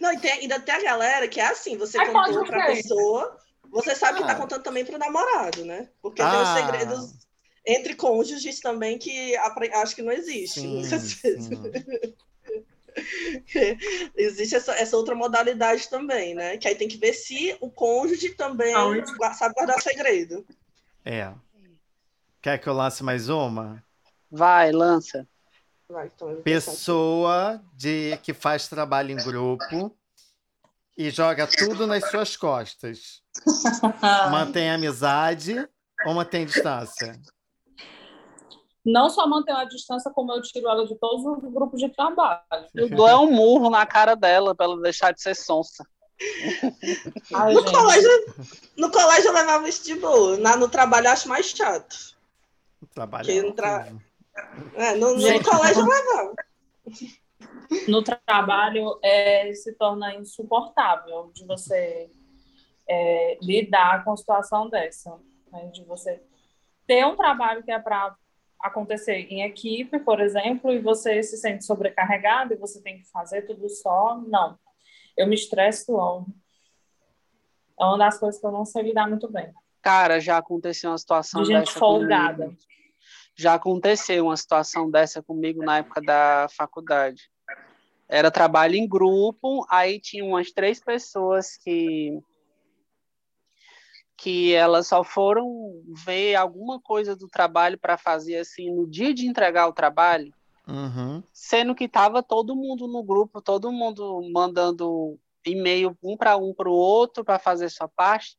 Não, 0.00 0.12
e 0.12 0.18
tem, 0.18 0.32
ainda 0.32 0.58
tem 0.60 0.74
a 0.74 0.82
galera 0.82 1.28
que 1.28 1.40
é 1.40 1.46
assim, 1.46 1.76
você 1.76 1.98
Aí 1.98 2.06
contou 2.12 2.42
o 2.42 2.46
para 2.46 2.64
a 2.64 2.66
quê? 2.66 2.74
pessoa, 2.82 3.38
você 3.70 3.94
sabe 3.94 4.18
que 4.18 4.24
Ah. 4.24 4.28
tá 4.28 4.34
contando 4.34 4.62
também 4.62 4.84
pro 4.84 4.98
namorado, 4.98 5.64
né? 5.64 5.88
Porque 6.02 6.22
tem 6.22 6.30
os 6.42 6.48
Ah. 6.48 6.54
segredos 6.56 7.28
entre 7.66 7.94
cônjuges 7.94 8.60
também 8.60 8.98
que 8.98 9.36
acho 9.36 9.94
que 9.94 10.02
não 10.02 10.12
existe. 10.12 10.60
Sim. 10.60 10.82
Existe 14.16 14.56
essa, 14.56 14.72
essa, 14.72 14.96
outra 14.96 15.14
modalidade 15.14 15.88
também, 15.88 16.34
né? 16.34 16.56
Que 16.56 16.66
aí 16.68 16.74
tem 16.74 16.88
que 16.88 16.96
ver 16.96 17.12
se 17.12 17.56
o 17.60 17.70
cônjuge 17.70 18.30
também 18.30 18.74
sabe 19.36 19.54
guardar 19.54 19.80
segredo. 19.80 20.44
É. 21.04 21.32
Quer 22.42 22.58
que 22.58 22.68
eu 22.68 22.72
lance 22.72 23.02
mais 23.04 23.28
uma? 23.28 23.84
Vai, 24.30 24.72
lança. 24.72 25.28
Vai, 25.90 26.10
então 26.14 26.42
Pessoa 26.42 27.62
de, 27.72 28.18
que 28.22 28.34
faz 28.34 28.68
trabalho 28.68 29.10
em 29.10 29.16
grupo 29.16 29.90
e 30.96 31.10
joga 31.10 31.46
tudo 31.46 31.86
nas 31.86 32.10
suas 32.10 32.36
costas. 32.36 33.22
mantém 34.30 34.70
amizade 34.70 35.66
ou 36.04 36.14
mantém 36.14 36.44
distância? 36.44 37.18
Não 38.84 39.08
só 39.08 39.26
mantém 39.26 39.54
a 39.54 39.64
distância, 39.64 40.10
como 40.10 40.32
eu 40.32 40.42
tiro 40.42 40.68
ela 40.68 40.86
de 40.86 40.94
todos 40.96 41.24
os 41.24 41.52
grupos 41.52 41.80
de 41.80 41.88
trabalho. 41.88 42.42
Eu 42.74 42.90
dou 42.90 43.08
é 43.08 43.16
um 43.16 43.30
murro 43.30 43.70
na 43.70 43.86
cara 43.86 44.14
dela 44.14 44.54
para 44.54 44.66
ela 44.66 44.80
deixar 44.82 45.12
de 45.12 45.22
ser 45.22 45.34
sonsa. 45.34 45.86
Ai, 47.34 47.54
no, 47.54 47.64
colégio, 47.64 48.10
no 48.76 48.90
colégio 48.90 49.28
eu 49.28 49.34
levava 49.34 49.68
isso 49.68 49.84
de 49.84 49.94
boa. 49.94 50.36
Na, 50.36 50.56
no 50.56 50.68
trabalho 50.68 51.06
eu 51.06 51.12
acho 51.12 51.28
mais 51.28 51.46
chato. 51.46 52.16
O 52.82 52.86
trabalho 52.86 53.30
é 53.30 53.42
no, 53.42 53.52
tra... 53.52 53.88
é, 54.74 54.94
no, 54.94 55.14
colégio 55.42 55.82
eu 55.82 55.86
levava. 55.86 56.34
No 57.86 58.02
trabalho 58.02 58.98
é, 59.02 59.52
se 59.52 59.72
torna 59.74 60.14
insuportável 60.14 61.30
de 61.34 61.44
você 61.44 62.10
é, 62.88 63.38
lidar 63.42 64.04
com 64.04 64.12
a 64.12 64.16
situação 64.16 64.68
dessa. 64.68 65.18
Né? 65.52 65.66
De 65.72 65.84
você 65.84 66.22
ter 66.86 67.04
um 67.06 67.16
trabalho 67.16 67.62
que 67.62 67.70
é 67.70 67.78
para 67.78 68.16
acontecer 68.60 69.26
em 69.30 69.42
equipe, 69.42 69.98
por 70.00 70.20
exemplo, 70.20 70.72
e 70.72 70.80
você 70.80 71.22
se 71.22 71.36
sente 71.36 71.64
sobrecarregado 71.64 72.54
e 72.54 72.56
você 72.56 72.80
tem 72.80 72.98
que 72.98 73.04
fazer 73.10 73.42
tudo 73.42 73.68
só. 73.68 74.18
Não. 74.26 74.58
Eu 75.16 75.26
me 75.26 75.34
estresso 75.34 75.92
logo. 75.92 76.26
É 77.78 77.84
uma 77.84 77.98
das 77.98 78.18
coisas 78.18 78.40
que 78.40 78.46
eu 78.46 78.52
não 78.52 78.64
sei 78.64 78.82
lidar 78.82 79.08
muito 79.08 79.30
bem. 79.30 79.52
Cara, 79.80 80.18
já 80.20 80.38
aconteceu 80.38 80.90
uma 80.90 80.98
situação 80.98 81.42
de 81.42 81.52
gente 81.52 81.72
folgada. 81.72 82.46
Comigo. 82.46 82.68
Já 83.38 83.54
aconteceu 83.54 84.24
uma 84.26 84.36
situação 84.36 84.90
dessa 84.90 85.22
comigo 85.22 85.62
na 85.62 85.78
época 85.78 86.02
da 86.02 86.48
faculdade. 86.56 87.30
Era 88.08 88.32
trabalho 88.32 88.74
em 88.74 88.88
grupo, 88.88 89.64
aí 89.70 90.00
tinha 90.00 90.24
umas 90.24 90.50
três 90.50 90.80
pessoas 90.80 91.56
que 91.56 92.18
que 94.20 94.52
elas 94.52 94.88
só 94.88 95.04
foram 95.04 95.46
ver 96.04 96.34
alguma 96.34 96.80
coisa 96.80 97.14
do 97.14 97.28
trabalho 97.28 97.78
para 97.78 97.96
fazer 97.96 98.38
assim 98.38 98.68
no 98.74 98.84
dia 98.84 99.14
de 99.14 99.28
entregar 99.28 99.68
o 99.68 99.72
trabalho, 99.72 100.34
uhum. 100.66 101.22
sendo 101.32 101.72
que 101.72 101.84
estava 101.84 102.20
todo 102.20 102.56
mundo 102.56 102.88
no 102.88 103.04
grupo, 103.04 103.40
todo 103.40 103.70
mundo 103.70 104.20
mandando 104.32 105.16
e-mail 105.46 105.96
um 106.02 106.16
para 106.16 106.36
um 106.36 106.52
para 106.52 106.68
o 106.68 106.72
outro 106.72 107.24
para 107.24 107.38
fazer 107.38 107.70
sua 107.70 107.86
parte, 107.86 108.36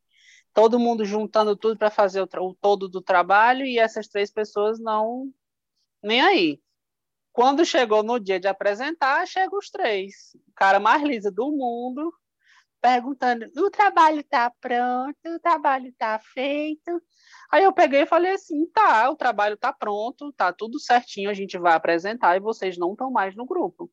todo 0.52 0.78
mundo 0.78 1.04
juntando 1.04 1.56
tudo 1.56 1.78
para 1.78 1.90
fazer 1.90 2.22
o, 2.22 2.28
o, 2.38 2.54
todo 2.54 2.88
do 2.88 3.00
trabalho 3.00 3.64
e 3.64 3.78
essas 3.78 4.08
três 4.08 4.30
pessoas 4.30 4.78
não 4.78 5.32
nem 6.02 6.20
aí. 6.20 6.60
Quando 7.32 7.64
chegou 7.64 8.02
no 8.02 8.18
dia 8.18 8.40
de 8.40 8.48
apresentar, 8.48 9.26
chegam 9.26 9.58
os 9.58 9.70
três, 9.70 10.34
o 10.48 10.52
cara 10.54 10.80
mais 10.80 11.02
lisa 11.02 11.30
do 11.30 11.50
mundo, 11.52 12.12
perguntando: 12.80 13.46
o 13.56 13.70
trabalho 13.70 14.20
está 14.20 14.50
pronto, 14.60 15.16
o 15.26 15.38
trabalho 15.38 15.88
está 15.88 16.18
feito. 16.18 17.00
Aí 17.50 17.64
eu 17.64 17.72
peguei 17.72 18.02
e 18.02 18.06
falei 18.06 18.32
assim: 18.32 18.66
tá, 18.66 19.08
o 19.10 19.16
trabalho 19.16 19.54
está 19.54 19.72
pronto, 19.72 20.32
tá 20.32 20.52
tudo 20.52 20.80
certinho, 20.80 21.30
a 21.30 21.34
gente 21.34 21.58
vai 21.58 21.74
apresentar 21.74 22.36
e 22.36 22.40
vocês 22.40 22.76
não 22.76 22.92
estão 22.92 23.10
mais 23.10 23.36
no 23.36 23.46
grupo. 23.46 23.90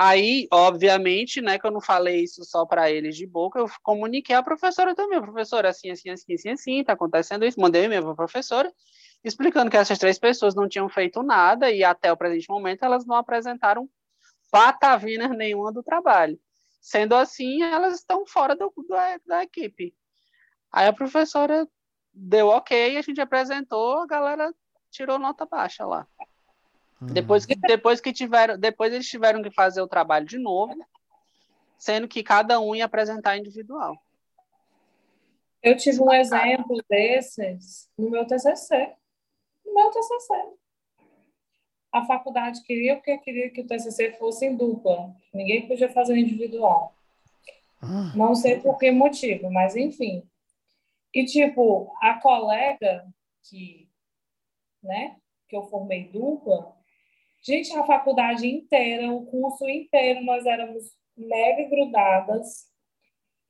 Aí, 0.00 0.46
obviamente, 0.52 1.40
né, 1.40 1.58
que 1.58 1.66
eu 1.66 1.72
não 1.72 1.80
falei 1.80 2.22
isso 2.22 2.44
só 2.44 2.64
para 2.64 2.88
eles 2.88 3.16
de 3.16 3.26
boca, 3.26 3.58
eu 3.58 3.66
comuniquei 3.82 4.36
à 4.36 4.40
professora 4.40 4.94
também, 4.94 5.20
professora, 5.20 5.70
assim, 5.70 5.90
assim, 5.90 6.08
assim, 6.10 6.34
assim, 6.34 6.50
assim, 6.50 6.84
tá 6.84 6.92
acontecendo 6.92 7.44
isso, 7.44 7.60
mandei 7.60 7.82
e-mail 7.82 8.02
para 8.02 8.12
a 8.12 8.14
professora, 8.14 8.72
explicando 9.24 9.68
que 9.68 9.76
essas 9.76 9.98
três 9.98 10.16
pessoas 10.16 10.54
não 10.54 10.68
tinham 10.68 10.88
feito 10.88 11.20
nada 11.24 11.68
e 11.72 11.82
até 11.82 12.12
o 12.12 12.16
presente 12.16 12.48
momento 12.48 12.84
elas 12.84 13.04
não 13.04 13.16
apresentaram 13.16 13.90
patavina 14.52 15.26
nenhuma 15.34 15.72
do 15.72 15.82
trabalho. 15.82 16.38
Sendo 16.80 17.16
assim, 17.16 17.60
elas 17.64 17.96
estão 17.96 18.24
fora 18.24 18.54
do, 18.54 18.72
da 19.26 19.42
equipe. 19.42 19.92
Aí 20.70 20.86
a 20.86 20.92
professora 20.92 21.68
deu 22.14 22.46
ok, 22.46 22.96
a 22.96 23.02
gente 23.02 23.20
apresentou, 23.20 23.98
a 24.02 24.06
galera 24.06 24.54
tirou 24.92 25.18
nota 25.18 25.44
baixa 25.44 25.84
lá. 25.84 26.06
Uhum. 27.00 27.08
Depois 27.08 27.46
que 27.46 27.54
depois 27.54 28.00
que 28.00 28.12
tiveram, 28.12 28.58
depois 28.58 28.92
eles 28.92 29.08
tiveram 29.08 29.42
que 29.42 29.50
fazer 29.50 29.80
o 29.80 29.88
trabalho 29.88 30.26
de 30.26 30.38
novo, 30.38 30.74
sendo 31.78 32.08
que 32.08 32.22
cada 32.22 32.60
um 32.60 32.74
ia 32.74 32.84
apresentar 32.84 33.36
individual. 33.36 33.96
Eu 35.62 35.76
tive 35.76 36.00
um 36.00 36.12
exemplo 36.12 36.82
desses 36.88 37.88
no 37.96 38.10
meu 38.10 38.26
TCC. 38.26 38.94
No 39.64 39.74
meu 39.74 39.90
TCC 39.90 40.58
a 41.92 42.04
faculdade 42.04 42.62
queria 42.62 42.96
porque 42.96 43.16
queria 43.18 43.50
que 43.50 43.60
o 43.60 43.66
TCC 43.66 44.12
fosse 44.12 44.46
em 44.46 44.56
dupla. 44.56 45.14
Ninguém 45.32 45.66
podia 45.66 45.90
fazer 45.90 46.16
individual. 46.16 46.94
Ah. 47.80 48.12
Não 48.14 48.34
sei 48.34 48.60
por 48.60 48.78
que 48.78 48.90
motivo, 48.90 49.50
mas 49.50 49.76
enfim. 49.76 50.22
E, 51.14 51.24
tipo, 51.24 51.90
a 52.00 52.14
colega 52.20 53.06
que, 53.44 53.88
né, 54.82 55.16
que 55.48 55.56
eu 55.56 55.62
formei 55.64 56.08
dupla, 56.08 56.76
gente, 57.42 57.74
a 57.76 57.84
faculdade 57.84 58.46
inteira, 58.46 59.12
o 59.12 59.26
curso 59.26 59.68
inteiro, 59.68 60.22
nós 60.24 60.44
éramos 60.46 60.84
mega 61.16 61.68
grudadas, 61.68 62.66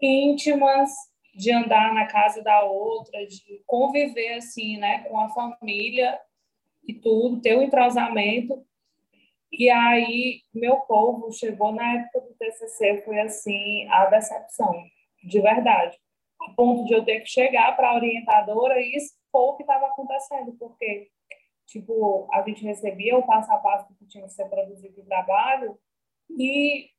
íntimas, 0.00 0.90
de 1.34 1.52
andar 1.52 1.94
na 1.94 2.06
casa 2.06 2.42
da 2.42 2.64
outra, 2.64 3.24
de 3.26 3.62
conviver, 3.64 4.34
assim, 4.34 4.76
né, 4.76 5.04
com 5.04 5.20
a 5.20 5.28
família 5.28 6.18
e 6.86 6.92
tudo, 6.94 7.40
ter 7.40 7.56
um 7.56 7.62
entrosamento. 7.62 8.66
E 9.52 9.70
aí, 9.70 10.40
meu 10.52 10.78
povo 10.80 11.32
chegou 11.32 11.72
na 11.72 11.94
época 11.94 12.20
do 12.22 12.34
TCC, 12.34 13.02
foi 13.04 13.20
assim, 13.20 13.86
a 13.88 14.06
decepção, 14.06 14.74
de 15.22 15.40
verdade. 15.40 15.96
A 16.42 16.50
ponto 16.54 16.84
de 16.86 16.94
eu 16.94 17.04
ter 17.04 17.20
que 17.20 17.28
chegar 17.28 17.76
para 17.76 17.90
a 17.90 17.94
orientadora 17.94 18.80
e 18.80 18.96
expor 18.96 19.50
o 19.50 19.56
que 19.56 19.62
estava 19.62 19.86
acontecendo, 19.86 20.56
porque, 20.58 21.08
tipo, 21.68 22.28
a 22.32 22.42
gente 22.42 22.64
recebia 22.64 23.16
o 23.16 23.26
passo 23.26 23.52
a 23.52 23.58
passo 23.58 23.94
que 23.94 24.06
tinha 24.06 24.24
que 24.24 24.32
ser 24.32 24.48
produzido 24.48 25.00
o 25.00 25.04
trabalho 25.04 25.78
e 26.30 26.90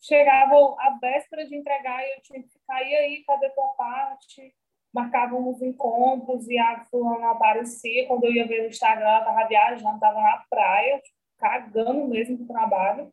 chegava 0.00 0.54
a 0.78 0.98
véspera 1.00 1.44
de 1.46 1.56
entregar 1.56 2.04
e 2.04 2.12
eu 2.14 2.22
tinha 2.22 2.42
que 2.42 2.48
ficar, 2.50 2.82
e 2.82 2.94
aí, 2.94 3.24
cadê 3.24 3.50
tua 3.50 3.68
parte? 3.70 4.54
marcavam 4.92 5.48
os 5.48 5.60
encontros 5.62 6.48
e 6.48 6.58
a 6.58 6.84
fulana 6.84 7.30
aparecia. 7.30 8.06
Quando 8.06 8.24
eu 8.24 8.32
ia 8.32 8.46
ver 8.46 8.62
no 8.62 8.68
Instagram, 8.68 9.06
ela 9.06 9.18
estava 9.20 9.48
viajando, 9.48 9.94
estava 9.94 10.20
na 10.20 10.44
praia, 10.48 11.02
cagando 11.38 12.08
mesmo 12.08 12.36
do 12.36 12.46
trabalho. 12.46 13.12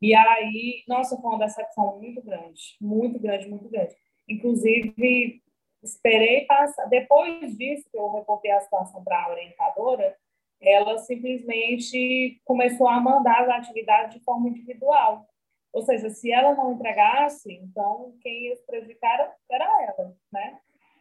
E 0.00 0.14
aí, 0.14 0.82
nossa, 0.88 1.16
foi 1.16 1.30
uma 1.30 1.38
decepção 1.38 1.98
muito 1.98 2.22
grande, 2.22 2.76
muito 2.80 3.18
grande, 3.18 3.48
muito 3.48 3.68
grande. 3.68 3.94
Inclusive, 4.28 5.42
esperei 5.82 6.46
passar. 6.46 6.86
Depois 6.86 7.56
disso, 7.56 7.88
que 7.90 7.98
eu 7.98 8.10
reportei 8.12 8.50
a 8.50 8.60
situação 8.60 9.02
para 9.02 9.24
a 9.24 9.30
orientadora, 9.30 10.16
ela 10.60 10.98
simplesmente 10.98 12.40
começou 12.44 12.86
a 12.86 13.00
mandar 13.00 13.42
as 13.42 13.48
atividades 13.48 14.14
de 14.14 14.24
forma 14.24 14.48
individual. 14.48 15.26
Ou 15.72 15.82
seja, 15.82 16.10
se 16.10 16.30
ela 16.30 16.54
não 16.54 16.72
entregasse, 16.72 17.52
então 17.52 18.14
quem 18.20 18.48
ia 18.48 18.56
prejudicar 18.66 19.34
era 19.50 19.84
ela, 19.84 20.14
né? 20.32 20.58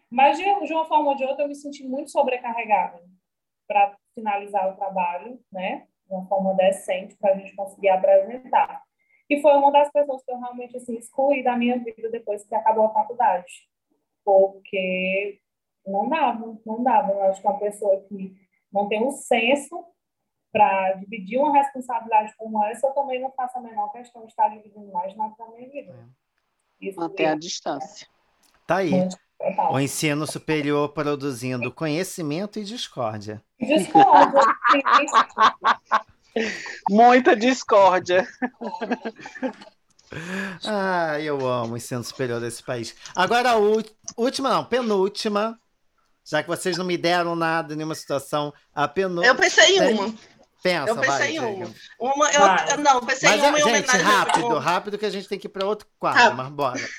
Mas 0.10 0.38
de, 0.38 0.44
de 0.44 0.74
uma 0.74 0.86
forma 0.86 1.10
ou 1.10 1.16
de 1.16 1.26
outra 1.26 1.44
eu 1.44 1.48
me 1.48 1.56
senti 1.56 1.86
muito 1.88 2.12
sobrecarregada 2.12 3.04
para 3.68 3.96
finalizar 4.16 4.72
o 4.72 4.76
trabalho, 4.76 5.40
né? 5.52 5.88
De 6.08 6.14
uma 6.14 6.26
forma 6.28 6.54
decente 6.56 7.16
para 7.18 7.34
a 7.34 7.38
gente 7.38 7.56
conseguir 7.56 7.90
apresentar. 7.90 8.82
E 9.30 9.42
foi 9.42 9.54
uma 9.54 9.72
das 9.72 9.92
pessoas 9.92 10.24
que 10.24 10.32
eu 10.32 10.40
realmente 10.40 10.78
assim, 10.78 10.98
excluí 10.98 11.44
da 11.44 11.56
minha 11.56 11.78
vida 11.78 12.10
depois 12.10 12.44
que 12.46 12.56
acabou 12.56 12.86
a 12.86 12.94
faculdade. 12.94 13.70
Porque 14.24 15.40
não 15.86 16.10
dava, 16.10 16.58
não 16.66 16.84
dava. 16.84 17.12
Eu 17.12 17.24
acho 17.24 17.42
que 17.42 17.48
é 17.48 17.50
uma 17.50 17.60
pessoa 17.60 18.02
que 18.08 18.36
não 18.72 18.88
tem 18.88 19.06
o 19.06 19.12
senso 19.12 19.86
para 20.52 20.94
dividir 20.94 21.38
uma 21.38 21.54
responsabilidade 21.54 22.34
como 22.38 22.64
essa, 22.66 22.88
eu 22.88 22.94
também 22.94 23.22
não 23.22 23.32
faço 23.32 23.58
a 23.58 23.62
menor 23.62 23.92
questão 23.92 24.24
de 24.24 24.30
estar 24.30 24.50
dividindo 24.50 24.92
mais 24.92 25.16
nada 25.16 25.34
da 25.38 25.48
minha 25.48 25.70
vida. 25.70 25.94
É. 26.82 26.92
Manter 26.96 27.26
a 27.26 27.36
distância. 27.36 28.08
Tá 28.66 28.78
aí. 28.78 28.92
O 29.72 29.80
ensino 29.80 30.26
superior 30.26 30.90
produzindo 30.90 31.74
conhecimento 31.74 32.60
e 32.60 32.64
discórdia. 32.64 33.44
Discórdia. 33.60 34.42
Muita 36.90 37.36
discórdia. 37.36 38.28
Ah, 40.66 41.20
eu 41.20 41.48
amo 41.48 41.74
o 41.74 41.78
ensino 41.78 42.04
superior 42.04 42.42
desse 42.42 42.64
país. 42.64 42.96
Agora, 43.16 43.52
a 43.52 43.56
última, 44.18 44.50
não, 44.50 44.66
penúltima. 44.66 45.60
Já 46.26 46.44
que 46.44 46.50
vocês 46.50 46.78
não 46.78 46.86
me 46.86 46.98
deram 46.98 47.36
nada, 47.36 47.76
nenhuma 47.76 47.96
situação. 47.96 48.54
A 48.74 48.88
penúltima. 48.88 49.26
Eu 49.26 49.36
pensei 49.36 49.78
em 49.78 49.94
uma. 49.94 50.14
Pensa, 50.62 50.90
Eu 50.90 50.96
pensei 50.98 51.18
vai, 51.18 51.32
em 51.32 51.40
uma. 51.40 51.74
Uma, 52.00 52.32
eu, 52.34 52.40
Vai. 52.42 52.78
não, 52.78 53.00
pensei 53.06 53.30
Mas, 53.30 53.42
em 53.42 53.48
uma 53.48 53.60
em 53.60 53.64
gente, 53.64 53.90
homenagem. 53.90 54.02
rápido, 54.02 54.58
rápido 54.60 54.98
que 54.98 55.06
a 55.06 55.10
gente 55.10 55.28
tem 55.30 55.40
que 55.40 55.48
ir 55.48 55.50
para 55.50 55.66
outro 55.66 55.88
quadro, 55.98 56.22
Tá. 56.22 56.32
mas 56.32 56.50
bora. 56.50 56.90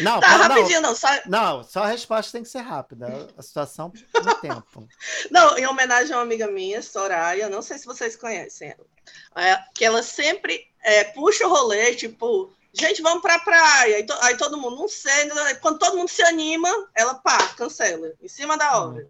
Não, 0.00 0.20
Tá, 0.20 0.28
para- 0.28 0.48
não, 0.48 0.54
rapidinho, 0.56 0.80
não. 0.80 0.94
Só, 0.94 1.08
não, 1.26 1.62
só 1.64 1.82
a 1.82 1.86
resposta 1.88 2.32
tem 2.32 2.42
que 2.42 2.48
ser 2.48 2.60
rápida. 2.60 3.28
A 3.36 3.42
situação 3.42 3.92
no 4.14 4.34
tempo. 4.36 4.88
Não, 5.30 5.58
em 5.58 5.66
homenagem 5.66 6.12
a 6.14 6.16
uma 6.18 6.22
amiga 6.22 6.46
minha, 6.46 6.80
Soraya, 6.80 7.48
não 7.50 7.60
sei 7.60 7.76
se 7.76 7.84
vocês 7.84 8.16
conhecem 8.16 8.70
ela, 8.72 9.44
é, 9.46 9.58
que 9.74 9.84
ela 9.84 10.02
sempre 10.02 10.66
é, 10.82 11.04
puxa 11.04 11.46
o 11.46 11.50
rolê, 11.50 11.94
tipo, 11.94 12.50
gente, 12.72 13.02
vamos 13.02 13.20
pra 13.20 13.38
praia. 13.40 13.96
Aí, 13.96 14.06
to- 14.06 14.16
aí 14.22 14.36
todo 14.36 14.56
mundo, 14.56 14.76
não 14.76 14.88
sei, 14.88 15.24
não- 15.26 15.54
quando 15.56 15.78
todo 15.78 15.96
mundo 15.96 16.08
se 16.08 16.22
anima, 16.22 16.70
ela 16.94 17.14
pá, 17.16 17.36
cancela, 17.56 18.12
em 18.22 18.28
cima 18.28 18.56
da 18.56 18.78
hora. 18.78 19.06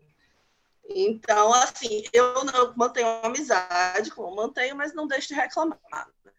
Então, 0.89 1.53
assim, 1.53 2.05
eu, 2.13 2.45
não- 2.45 2.73
mantenho 2.77 3.09
uma 3.09 3.27
amizade, 3.27 4.11
como 4.11 4.35
mantenho, 4.37 4.77
mas 4.77 4.95
não 4.95 5.07
deixo 5.07 5.29
de 5.29 5.35
reclamar. 5.35 5.79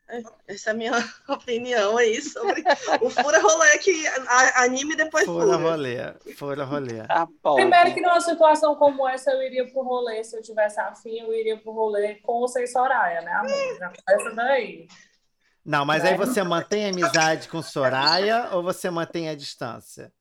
né? 0.07 0.23
Essa 0.47 0.69
é 0.69 0.71
a 0.71 0.73
minha 0.73 0.91
opinião 1.27 1.97
aí 1.97 2.21
sobre 2.21 2.63
o 3.01 3.09
fura 3.09 3.39
rolê 3.41 3.77
que 3.79 4.07
anime 4.55 4.93
e 4.93 4.97
depois 4.97 5.25
Fora 5.25 5.45
fura. 5.45 5.57
rolê, 5.57 5.97
fora 6.37 6.63
rolê. 6.63 7.05
Tá. 7.05 7.27
Primeiro 7.55 7.93
que 7.93 7.99
numa 8.01 8.21
situação 8.21 8.75
como 8.75 9.05
essa 9.07 9.31
eu 9.31 9.41
iria 9.43 9.69
pro 9.69 9.81
rolê, 9.83 10.23
se 10.23 10.37
eu 10.37 10.41
tivesse 10.41 10.79
afim, 10.79 11.19
eu 11.19 11.33
iria 11.33 11.57
pro 11.57 11.73
rolê 11.73 12.15
com 12.15 12.33
ou 12.33 12.47
sem 12.47 12.65
Soraya, 12.65 13.21
né, 13.21 13.31
amor? 13.33 13.93
Começa 14.05 14.35
daí. 14.35 14.87
Não, 15.65 15.83
mas 15.85 16.05
aí 16.05 16.15
você 16.15 16.41
mantém 16.41 16.85
a 16.85 16.89
amizade 16.89 17.49
com 17.49 17.61
Soraya 17.61 18.51
ou 18.53 18.63
você 18.63 18.89
mantém 18.89 19.27
a 19.27 19.35
distância? 19.35 20.13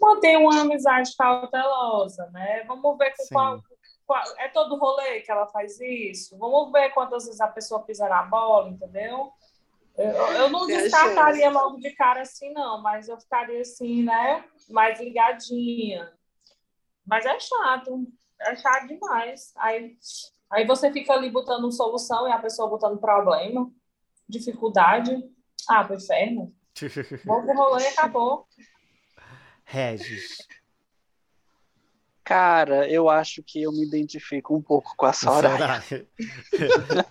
Manter 0.00 0.36
uma 0.38 0.60
amizade 0.62 1.14
cautelosa, 1.16 2.26
né? 2.32 2.64
Vamos 2.64 2.96
ver 2.96 3.14
com 3.16 3.24
qual, 3.32 3.62
qual- 4.06 4.24
É 4.38 4.48
todo 4.48 4.76
rolê 4.76 5.20
que 5.20 5.30
ela 5.30 5.46
faz 5.48 5.78
isso? 5.80 6.36
Vamos 6.38 6.72
ver 6.72 6.90
quantas 6.90 7.26
vezes 7.26 7.40
a 7.40 7.48
pessoa 7.48 7.82
pisa 7.82 8.08
na 8.08 8.22
bola, 8.22 8.68
entendeu? 8.70 9.32
Eu, 9.98 10.10
eu 10.10 10.48
não 10.50 10.66
Tem 10.66 10.78
descartaria 10.78 11.50
logo 11.50 11.76
de 11.76 11.90
cara 11.90 12.22
assim, 12.22 12.52
não, 12.52 12.80
mas 12.80 13.08
eu 13.08 13.18
ficaria 13.20 13.60
assim, 13.60 14.02
né? 14.02 14.44
Mais 14.70 14.98
ligadinha. 14.98 16.10
Mas 17.06 17.26
é 17.26 17.38
chato, 17.38 18.06
é 18.40 18.56
chato 18.56 18.86
demais. 18.86 19.52
Aí, 19.56 19.96
aí 20.50 20.66
você 20.66 20.90
fica 20.90 21.12
ali 21.12 21.28
botando 21.30 21.70
solução 21.70 22.26
e 22.26 22.32
a 22.32 22.38
pessoa 22.38 22.68
botando 22.70 22.98
problema, 22.98 23.70
dificuldade. 24.26 25.22
Ah, 25.68 25.84
pro 25.84 25.96
inferno. 25.96 26.54
Vamos 27.26 27.44
pro 27.44 27.54
rolê 27.54 27.84
e 27.84 27.88
acabou. 27.88 28.46
Regis. 29.70 30.36
Cara, 32.24 32.88
eu 32.88 33.08
acho 33.08 33.42
que 33.42 33.62
eu 33.62 33.72
me 33.72 33.84
identifico 33.86 34.56
um 34.56 34.62
pouco 34.62 34.94
com 34.96 35.06
a 35.06 35.12
Soraya. 35.12 35.82
Soraya. 35.82 36.06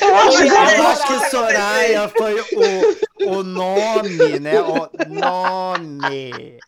Eu 0.00 0.14
acho 0.16 0.38
que 0.38 0.44
Eu 0.44 0.48
Soraya. 0.50 0.88
acho 0.88 1.06
que 1.06 1.30
Soraya 1.30 2.08
foi 2.08 2.40
o, 2.40 3.38
o 3.38 3.42
nome, 3.42 4.38
né? 4.40 4.60
O 4.60 4.88
nome. 5.08 6.58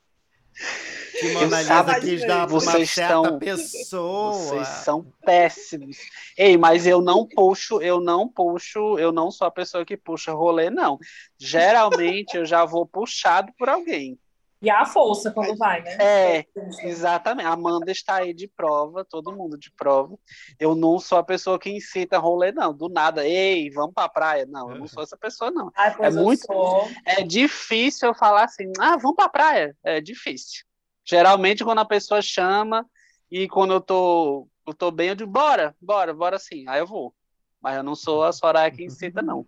Que 1.18 1.32
Mona 1.32 1.60
Lisa 1.62 2.00
quis 2.00 2.20
dar 2.26 2.46
pra 2.46 2.54
uma 2.54 2.60
Vocês 2.60 2.90
certa 2.90 3.14
estão- 3.14 3.38
pessoa. 3.38 4.32
Vocês 4.32 4.68
são 4.68 5.06
péssimos. 5.24 5.96
Ei, 6.36 6.56
mas 6.58 6.86
eu 6.86 7.00
não 7.02 7.26
puxo, 7.26 7.80
eu 7.82 8.00
não 8.00 8.28
puxo, 8.28 8.98
eu 8.98 9.10
não 9.12 9.30
sou 9.30 9.46
a 9.46 9.50
pessoa 9.50 9.84
que 9.84 9.96
puxa 9.96 10.32
rolê, 10.32 10.68
não. 10.70 10.98
Geralmente 11.38 12.36
eu 12.36 12.44
já 12.44 12.64
vou 12.64 12.86
puxado 12.86 13.52
por 13.58 13.68
alguém. 13.68 14.18
E 14.62 14.70
a 14.70 14.84
força 14.86 15.30
quando 15.30 15.56
vai, 15.56 15.82
né? 15.82 15.96
É, 16.00 16.46
exatamente. 16.82 17.46
A 17.46 17.52
Amanda 17.52 17.90
está 17.92 18.16
aí 18.16 18.32
de 18.32 18.48
prova, 18.48 19.04
todo 19.04 19.32
mundo 19.36 19.58
de 19.58 19.70
prova. 19.72 20.18
Eu 20.58 20.74
não 20.74 20.98
sou 20.98 21.18
a 21.18 21.22
pessoa 21.22 21.58
que 21.58 21.70
incita 21.70 22.18
rolê, 22.18 22.52
não. 22.52 22.72
Do 22.72 22.88
nada, 22.88 23.26
ei, 23.26 23.70
vamos 23.70 23.94
pra 23.94 24.08
praia. 24.08 24.46
Não, 24.46 24.70
eu 24.70 24.78
não 24.78 24.86
sou 24.86 25.02
essa 25.02 25.16
pessoa, 25.16 25.50
não. 25.50 25.70
Ai, 25.76 25.94
É 26.00 26.10
muito- 26.10 26.46
sou. 26.46 26.88
É 27.04 27.22
difícil 27.22 28.08
eu 28.08 28.14
falar 28.14 28.44
assim, 28.44 28.72
ah, 28.80 28.96
vamos 28.96 29.16
pra 29.16 29.28
praia. 29.28 29.76
É 29.84 30.00
difícil. 30.00 30.64
Geralmente, 31.04 31.62
quando 31.62 31.78
a 31.80 31.84
pessoa 31.84 32.22
chama 32.22 32.84
e 33.30 33.46
quando 33.48 33.74
eu 33.74 33.80
tô, 33.80 34.48
eu 34.66 34.72
tô 34.74 34.90
bem, 34.90 35.10
eu 35.10 35.14
digo, 35.14 35.30
bora, 35.30 35.76
bora, 35.80 36.12
bora 36.14 36.38
sim. 36.38 36.64
Aí 36.68 36.80
eu 36.80 36.86
vou. 36.86 37.14
Mas 37.60 37.76
eu 37.76 37.82
não 37.82 37.94
sou 37.94 38.24
a 38.24 38.32
Soraya 38.32 38.70
que 38.70 38.84
incita, 38.84 39.20
não. 39.22 39.46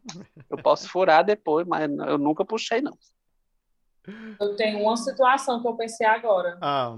Eu 0.51 0.59
posso 0.59 0.89
furar 0.89 1.25
depois, 1.25 1.67
mas 1.67 1.83
eu 1.91 2.19
nunca 2.19 2.45
puxei, 2.45 2.81
não. 2.81 2.97
Eu 4.41 4.57
tenho 4.57 4.81
uma 4.81 4.97
situação 4.97 5.61
que 5.61 5.69
eu 5.69 5.77
pensei 5.77 6.07
agora. 6.07 6.59
Ah. 6.61 6.97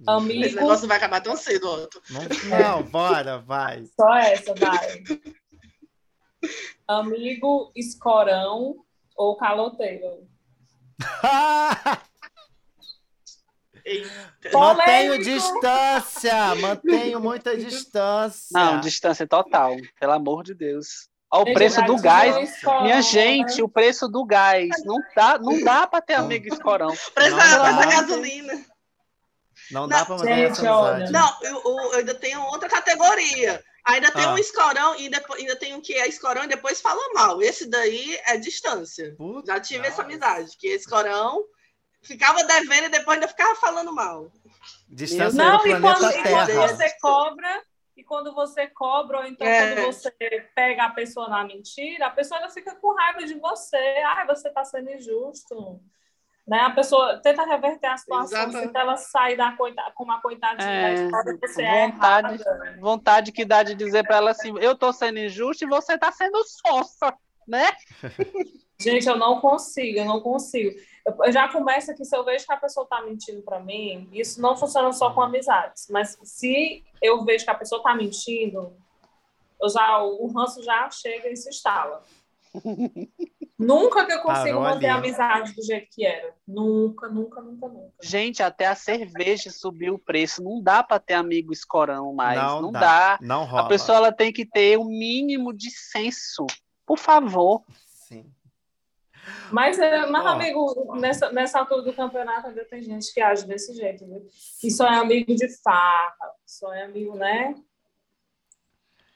Esse 0.00 0.10
Amigo, 0.10 0.60
negócio 0.60 0.86
vai 0.86 0.96
acabar 0.96 1.20
tão 1.20 1.36
cedo, 1.36 1.68
Otto. 1.68 2.00
Não, 2.10 2.22
não, 2.58 2.82
bora, 2.84 3.38
vai. 3.38 3.84
só 3.96 4.14
essa, 4.16 4.54
vai. 4.54 5.02
Amigo, 6.86 7.72
escorão 7.74 8.84
ou 9.16 9.36
caloteiro? 9.36 10.28
Mantenho 14.52 15.18
distância, 15.18 16.54
mantenho 16.56 17.20
muita 17.20 17.56
distância. 17.56 18.48
Não, 18.52 18.80
distância 18.80 19.26
total, 19.26 19.76
pelo 19.98 20.12
amor 20.12 20.44
de 20.44 20.54
Deus. 20.54 21.08
Ó, 21.30 21.42
o 21.42 21.44
Gente, 21.46 21.54
preço 21.54 21.82
do 21.82 21.96
gás. 22.00 22.36
escorão, 22.50 22.82
Minha 22.84 22.96
né? 22.96 23.02
gente, 23.02 23.62
o 23.62 23.68
preço 23.68 24.08
do 24.08 24.24
gás. 24.24 24.68
Não 24.84 24.96
dá, 25.14 25.38
não 25.38 25.62
dá 25.62 25.86
para 25.86 26.00
ter 26.00 26.14
amigo 26.14 26.48
escorão. 26.48 26.92
Preço 27.14 27.36
Não 27.36 27.36
da 27.36 27.86
gasolina. 27.86 28.64
Não 29.70 29.86
dá 29.86 30.04
pra 30.06 30.16
manter 30.16 30.34
Gente, 30.34 30.50
essa 30.52 30.70
amizade. 30.70 31.12
Não, 31.12 31.36
eu, 31.42 31.62
eu 31.64 31.92
ainda 31.98 32.14
tenho 32.14 32.40
outra 32.44 32.68
categoria. 32.68 33.62
Ainda 33.84 34.10
tem 34.10 34.24
Ah. 34.24 34.32
um 34.32 34.38
escorão 34.38 34.96
e 34.98 35.08
depois, 35.10 35.40
ainda 35.40 35.56
tem 35.56 35.74
um 35.74 35.80
que 35.80 35.94
é 35.94 36.06
escorão 36.08 36.44
e 36.44 36.48
depois 36.48 36.80
fala 36.80 37.00
mal. 37.14 37.42
Esse 37.42 37.66
daí 37.68 38.18
é 38.26 38.36
distância. 38.38 39.14
Puta, 39.16 39.52
Já 39.52 39.60
tive 39.60 39.86
essa 39.86 40.02
nossa. 40.02 40.02
amizade, 40.02 40.56
que 40.58 40.68
escorão 40.68 41.42
ficava 42.02 42.42
devendo 42.44 42.84
e 42.84 42.88
depois 42.90 43.16
ainda 43.16 43.28
ficava 43.28 43.54
falando 43.56 43.92
mal. 43.94 44.30
Distância 44.88 45.42
Não, 45.42 45.58
do 45.58 45.66
e 45.68 45.80
quando, 45.80 46.04
e 46.10 46.22
quando 46.22 46.46
Terra. 46.46 46.68
você 46.68 46.90
cobra, 47.00 47.62
e 47.98 48.04
quando 48.04 48.32
você 48.32 48.68
cobra, 48.68 49.18
ou 49.18 49.26
então 49.26 49.44
É. 49.46 49.74
quando 49.74 49.86
você 49.86 50.10
pega 50.54 50.84
a 50.84 50.90
pessoa 50.90 51.28
na 51.28 51.44
mentira, 51.44 52.06
a 52.06 52.10
pessoa 52.10 52.48
fica 52.48 52.74
com 52.76 52.94
raiva 52.94 53.24
de 53.24 53.34
você. 53.34 53.76
Ah, 54.06 54.24
você 54.24 54.48
está 54.48 54.64
sendo 54.64 54.88
injusto. 54.90 55.80
Né? 56.46 56.60
A 56.60 56.70
pessoa 56.70 57.18
tenta 57.20 57.44
reverter 57.44 57.88
a 57.88 57.96
situação, 57.96 58.50
se 58.52 58.70
ela 58.74 58.96
sair 58.96 59.36
da 59.36 59.52
coita, 59.52 59.82
com 59.94 60.04
uma 60.04 60.20
coitadinha 60.22 60.70
É, 60.70 60.94
história, 60.94 61.38
você 61.42 61.62
é 61.62 61.88
vontade. 61.90 62.40
errada. 62.40 62.76
Vontade 62.80 63.32
que 63.32 63.44
dá 63.44 63.62
de 63.64 63.74
dizer 63.74 64.06
para 64.06 64.16
ela 64.16 64.30
assim: 64.30 64.54
eu 64.60 64.74
tô 64.74 64.92
sendo 64.92 65.18
injusto 65.18 65.64
e 65.64 65.68
você 65.68 65.98
tá 65.98 66.10
sendo 66.12 66.38
sonsa, 66.44 67.12
né? 67.46 67.66
Gente, 68.80 69.08
eu 69.08 69.16
não 69.16 69.40
consigo, 69.40 69.98
eu 69.98 70.04
não 70.04 70.20
consigo. 70.20 70.70
Eu, 71.24 71.32
já 71.32 71.48
começo 71.48 71.90
aqui, 71.90 72.04
se 72.04 72.16
eu 72.16 72.24
vejo 72.24 72.46
que 72.46 72.52
a 72.52 72.56
pessoa 72.56 72.84
está 72.84 73.02
mentindo 73.02 73.42
para 73.42 73.60
mim, 73.60 74.08
isso 74.12 74.40
não 74.40 74.56
funciona 74.56 74.92
só 74.92 75.10
com 75.12 75.22
amizades, 75.22 75.86
mas 75.90 76.18
se 76.22 76.84
eu 77.02 77.24
vejo 77.24 77.44
que 77.44 77.50
a 77.50 77.54
pessoa 77.54 77.78
está 77.78 77.94
mentindo, 77.94 78.72
eu 79.60 79.68
já, 79.68 80.02
o 80.02 80.26
ranço 80.28 80.62
já 80.62 80.88
chega 80.90 81.28
e 81.28 81.36
se 81.36 81.48
instala. 81.48 82.02
nunca 83.58 84.06
que 84.06 84.12
eu 84.12 84.20
consigo 84.22 84.58
Parou 84.58 84.62
manter 84.62 84.86
a 84.86 84.96
ali. 84.96 85.08
amizade 85.08 85.54
do 85.54 85.62
jeito 85.62 85.88
que 85.92 86.04
era. 86.06 86.32
Nunca, 86.46 87.08
nunca, 87.08 87.40
nunca, 87.40 87.68
nunca. 87.68 87.92
Gente, 88.02 88.42
até 88.42 88.66
a 88.66 88.74
cerveja 88.74 89.50
subiu 89.50 89.94
o 89.94 89.98
preço. 89.98 90.42
Não 90.42 90.62
dá 90.62 90.82
para 90.82 90.98
ter 90.98 91.14
amigo 91.14 91.52
escorão 91.52 92.12
mais. 92.14 92.40
Não 92.40 92.62
Não, 92.62 92.72
dá. 92.72 92.80
dá. 92.80 93.18
Não 93.20 93.44
rola. 93.44 93.62
A 93.64 93.68
pessoa 93.68 93.98
ela 93.98 94.12
tem 94.12 94.32
que 94.32 94.46
ter 94.46 94.78
o 94.78 94.84
mínimo 94.84 95.52
de 95.52 95.70
senso. 95.70 96.46
Por 96.86 96.98
favor. 96.98 97.62
Mas, 99.52 99.78
é, 99.78 100.06
mas 100.06 100.24
Ó. 100.24 100.28
amigo, 100.28 100.96
nessa, 100.96 101.30
nessa 101.32 101.58
altura 101.60 101.82
do 101.82 101.92
campeonato 101.92 102.48
ainda 102.48 102.64
tem 102.64 102.82
gente 102.82 103.12
que 103.12 103.20
age 103.20 103.46
desse 103.46 103.74
jeito, 103.74 104.06
viu? 104.06 104.26
Que 104.60 104.70
só 104.70 104.86
é 104.86 104.96
amigo 104.96 105.34
de 105.34 105.48
farra, 105.62 106.14
só 106.46 106.72
é 106.72 106.82
amigo, 106.84 107.16
né? 107.16 107.54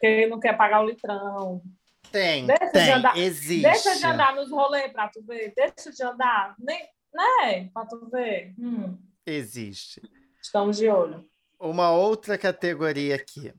Que 0.01 0.27
não 0.27 0.41
quer 0.41 0.57
pagar 0.57 0.83
o 0.83 0.87
litrão. 0.89 1.63
Tem, 2.11 2.47
Deixa 2.47 2.65
de 2.67 2.73
tem, 2.73 2.93
andar- 2.93 3.17
existe. 3.17 3.63
Deixa 3.63 3.97
de 3.97 4.05
andar 4.07 4.35
nos 4.35 4.51
rolês 4.51 4.93
pra 4.93 5.09
tu 5.09 5.23
ver. 5.23 5.53
Deixa 5.57 5.91
de 5.91 6.03
andar. 6.03 6.55
Nem, 6.59 6.81
né? 7.13 7.71
Pra 7.73 7.87
tu 7.87 8.09
ver. 8.11 8.53
Hum, 8.59 8.99
Existe. 9.25 10.03
estamos 10.43 10.77
de 10.77 10.89
olho. 10.89 11.25
Uma 11.59 11.91
outra 11.93 12.37
categoria 12.37 13.15
aqui. 13.15 13.53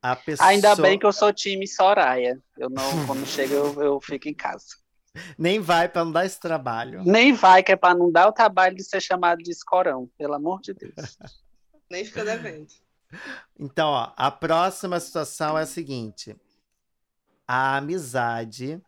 A 0.00 0.16
pessoa... 0.16 0.48
Ainda 0.48 0.74
bem 0.76 0.98
que 0.98 1.04
eu 1.04 1.12
sou 1.12 1.32
time 1.32 1.66
Soraya. 1.66 2.40
Eu 2.56 2.70
não, 2.70 3.06
quando 3.06 3.24
chega, 3.26 3.54
eu, 3.54 3.82
eu 3.82 4.00
fico 4.00 4.28
em 4.28 4.34
casa. 4.34 4.76
Nem 5.38 5.60
vai 5.60 5.88
para 5.88 6.04
não 6.04 6.12
dar 6.12 6.24
esse 6.24 6.40
trabalho. 6.40 7.02
Nem 7.04 7.32
vai, 7.32 7.62
que 7.62 7.72
é 7.72 7.76
para 7.76 7.94
não 7.94 8.10
dar 8.10 8.28
o 8.28 8.32
trabalho 8.32 8.74
de 8.74 8.82
ser 8.82 9.00
chamado 9.00 9.42
de 9.42 9.50
escorão, 9.50 10.08
pelo 10.16 10.34
amor 10.34 10.60
de 10.60 10.72
Deus. 10.72 10.94
Nem 11.90 12.04
fica 12.04 12.24
devendo. 12.24 12.68
Então, 13.58 13.90
ó, 13.90 14.12
a 14.16 14.30
próxima 14.30 14.98
situação 14.98 15.58
é 15.58 15.62
a 15.62 15.66
seguinte: 15.66 16.34
a 17.46 17.76
amizade 17.76 18.80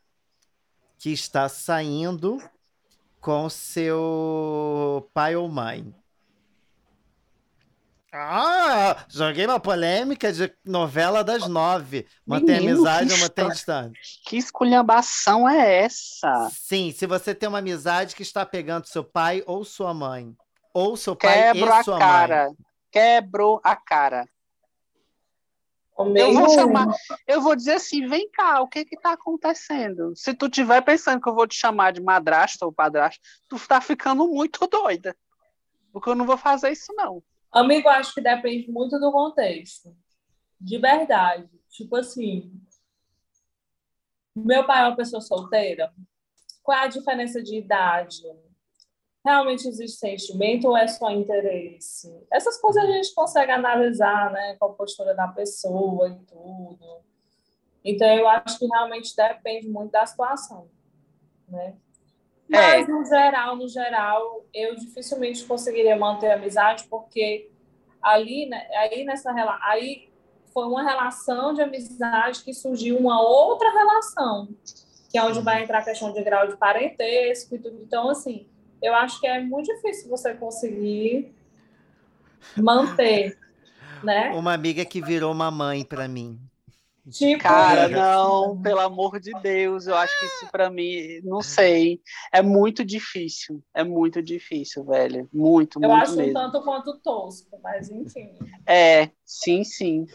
que 0.99 1.11
está 1.11 1.49
saindo 1.51 2.39
com 3.21 3.49
seu 3.51 5.11
pai 5.13 5.37
ou 5.37 5.49
mãe. 5.49 5.95
Ah, 8.17 9.05
joguei 9.09 9.45
uma 9.45 9.59
polêmica 9.59 10.33
de 10.33 10.55
novela 10.65 11.25
das 11.25 11.49
nove. 11.49 12.07
Mantém 12.25 12.61
Menino, 12.61 12.75
amizade 12.77 13.09
que 13.09 13.13
ou 13.15 13.19
mantém 13.19 13.49
distância? 13.49 13.93
Que 14.25 14.37
esculhambação 14.37 15.49
é 15.49 15.83
essa? 15.83 16.49
Sim, 16.53 16.93
se 16.93 17.09
você 17.09 17.35
tem 17.35 17.49
uma 17.49 17.59
amizade 17.59 18.15
que 18.15 18.23
está 18.23 18.47
pegando 18.47 18.87
seu 18.87 19.03
pai 19.03 19.43
ou 19.47 19.65
sua 19.65 19.93
mãe. 19.93 20.33
Ou 20.73 20.97
seu 20.97 21.17
pai 21.17 21.53
Quebro 21.53 21.67
e 21.67 21.73
a 21.73 21.83
sua 21.83 21.99
cara. 21.99 22.45
mãe. 22.45 22.57
Quebro 22.93 23.61
a 23.65 23.75
cara. 23.75 24.29
O 25.97 26.17
Eu 26.17 26.35
vou 26.35 26.49
chamar, 26.51 26.87
eu 27.27 27.41
vou 27.41 27.57
dizer 27.57 27.75
assim, 27.75 28.07
vem 28.07 28.31
cá, 28.31 28.61
o 28.61 28.69
que 28.69 28.85
que 28.85 28.97
tá 28.97 29.13
acontecendo? 29.13 30.15
Se 30.15 30.35
tu 30.35 30.49
tiver 30.49 30.81
pensando 30.83 31.21
que 31.21 31.29
eu 31.29 31.35
vou 31.35 31.49
te 31.49 31.57
chamar 31.57 31.93
de 31.93 32.01
madrasta 32.01 32.65
ou 32.65 32.73
padrasto, 32.73 33.21
tu 33.49 33.59
tá 33.67 33.81
ficando 33.81 34.29
muito 34.29 34.67
doida. 34.71 35.17
Porque 35.93 36.09
eu 36.09 36.15
não 36.15 36.27
vou 36.27 36.37
fazer 36.37 36.71
isso 36.71 36.93
não. 36.95 37.21
Amigo, 37.55 37.89
acho 37.89 38.13
que 38.13 38.21
depende 38.21 38.69
muito 38.69 38.99
do 38.99 39.13
contexto. 39.13 39.97
De 40.61 40.77
verdade. 40.77 41.49
Tipo 41.71 41.95
assim, 41.97 42.53
meu 44.35 44.67
pai 44.67 44.83
é 44.83 44.89
uma 44.89 44.97
pessoa 44.97 45.21
solteira. 45.21 45.95
Qual 46.65 46.77
é 46.77 46.83
a 46.83 46.89
diferença 46.89 47.41
de 47.41 47.57
idade? 47.57 48.25
Realmente 49.25 49.69
existe 49.69 49.99
sentimento 49.99 50.67
ou 50.67 50.77
é 50.77 50.89
só 50.89 51.13
interesse? 51.13 52.13
Essas 52.33 52.61
coisas 52.61 52.83
a 52.83 52.87
gente 52.89 53.15
consegue 53.15 53.53
analisar, 53.53 54.33
né? 54.33 54.57
Com 54.57 54.67
a 54.67 54.73
postura 54.73 55.15
da 55.15 55.29
pessoa 55.29 56.09
e 56.09 56.17
tudo. 56.27 57.05
Então, 57.85 58.09
eu 58.09 58.27
acho 58.27 58.59
que 58.59 58.67
realmente 58.67 59.15
depende 59.15 59.69
muito 59.69 59.93
da 59.93 60.05
situação, 60.05 60.69
né? 61.47 61.77
Mas, 62.49 62.87
no 62.89 63.05
geral, 63.05 63.57
no 63.57 63.69
geral, 63.69 64.45
eu 64.53 64.77
dificilmente 64.77 65.45
conseguiria 65.45 65.97
manter 65.97 66.31
a 66.31 66.35
amizade, 66.35 66.85
porque 66.89 67.51
ali, 68.03 68.47
né, 68.47 68.67
aí 68.77 69.05
nessa 69.05 69.33
aí 69.63 70.09
foi 70.53 70.67
uma 70.67 70.83
relação 70.83 71.53
de 71.53 71.63
amizade 71.63 72.45
que 72.45 72.53
surgiu 72.53 72.97
uma 72.99 73.21
outra 73.21 73.71
relação, 73.71 74.49
que 75.11 75.19
é 75.19 75.25
onde 75.25 75.41
vai 75.41 75.63
entrar 75.63 75.79
a 75.79 75.85
questão 75.85 76.13
de 76.13 76.23
grau 76.23 76.47
de 76.47 76.57
parentesco 76.57 77.55
e 77.55 77.59
tudo. 77.59 77.81
Então, 77.83 78.11
assim, 78.11 78.47
eu 78.81 78.95
acho 78.95 79.21
que 79.21 79.27
é 79.27 79.41
muito 79.41 79.75
difícil 79.75 80.09
você 80.09 80.35
conseguir 80.35 81.35
manter, 82.57 83.37
né? 84.03 84.31
Uma 84.31 84.53
amiga 84.53 84.85
que 84.85 85.01
virou 85.01 85.33
uma 85.33 85.51
mãe 85.51 85.85
pra 85.85 86.07
mim. 86.07 86.39
Tipo, 87.11 87.43
Cara, 87.43 87.87
isso. 87.87 87.95
não, 87.97 88.63
pelo 88.63 88.81
amor 88.81 89.21
de 89.21 89.35
Deus, 89.43 89.87
eu 89.87 89.95
acho 89.95 90.19
que 90.19 90.25
isso 90.25 90.51
pra 90.51 90.71
mim, 90.71 91.21
não 91.23 91.43
sei, 91.43 92.01
é 92.33 92.41
muito 92.41 92.83
difícil, 92.83 93.63
é 93.75 93.85
muito 93.85 94.23
difícil, 94.23 94.85
velho, 94.85 95.29
muito, 95.31 95.79
eu 95.83 95.91
muito 95.91 96.03
acho 96.03 96.15
um 96.15 96.17
mesmo. 96.17 96.33
tanto 96.33 96.63
quanto 96.63 96.99
tosco, 97.01 97.61
mas 97.63 97.91
enfim. 97.91 98.39
É, 98.67 99.11
sim, 99.23 99.63
sim, 99.65 100.07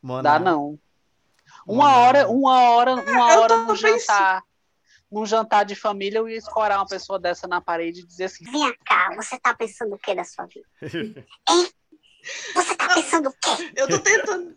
Mona, 0.00 0.22
dá 0.22 0.38
não. 0.38 0.78
Uma 1.66 1.86
Mona. 1.90 1.96
hora, 1.98 2.28
uma 2.28 2.70
hora, 2.70 2.94
uma 2.94 3.32
eu 3.32 3.40
hora 3.40 3.56
no 3.56 3.66
pensando. 3.66 3.98
jantar, 3.98 4.42
num 5.10 5.26
jantar 5.26 5.64
de 5.64 5.74
família, 5.74 6.18
eu 6.18 6.28
ia 6.28 6.36
escorar 6.38 6.78
uma 6.78 6.86
pessoa 6.86 7.18
dessa 7.18 7.48
na 7.48 7.60
parede 7.60 8.00
e 8.02 8.06
dizer 8.06 8.24
assim, 8.26 8.44
Vem 8.44 8.72
cá, 8.86 9.12
você 9.16 9.36
tá 9.40 9.52
pensando 9.54 9.96
o 9.96 9.98
que 9.98 10.14
da 10.14 10.22
sua 10.22 10.46
vida? 10.46 10.68
Hein? 11.50 11.68
Você 12.54 12.76
tá 12.76 12.94
pensando 12.94 13.28
o 13.28 13.32
quê? 13.32 13.72
Eu 13.74 13.88
tô 13.88 13.98
tentando. 13.98 14.56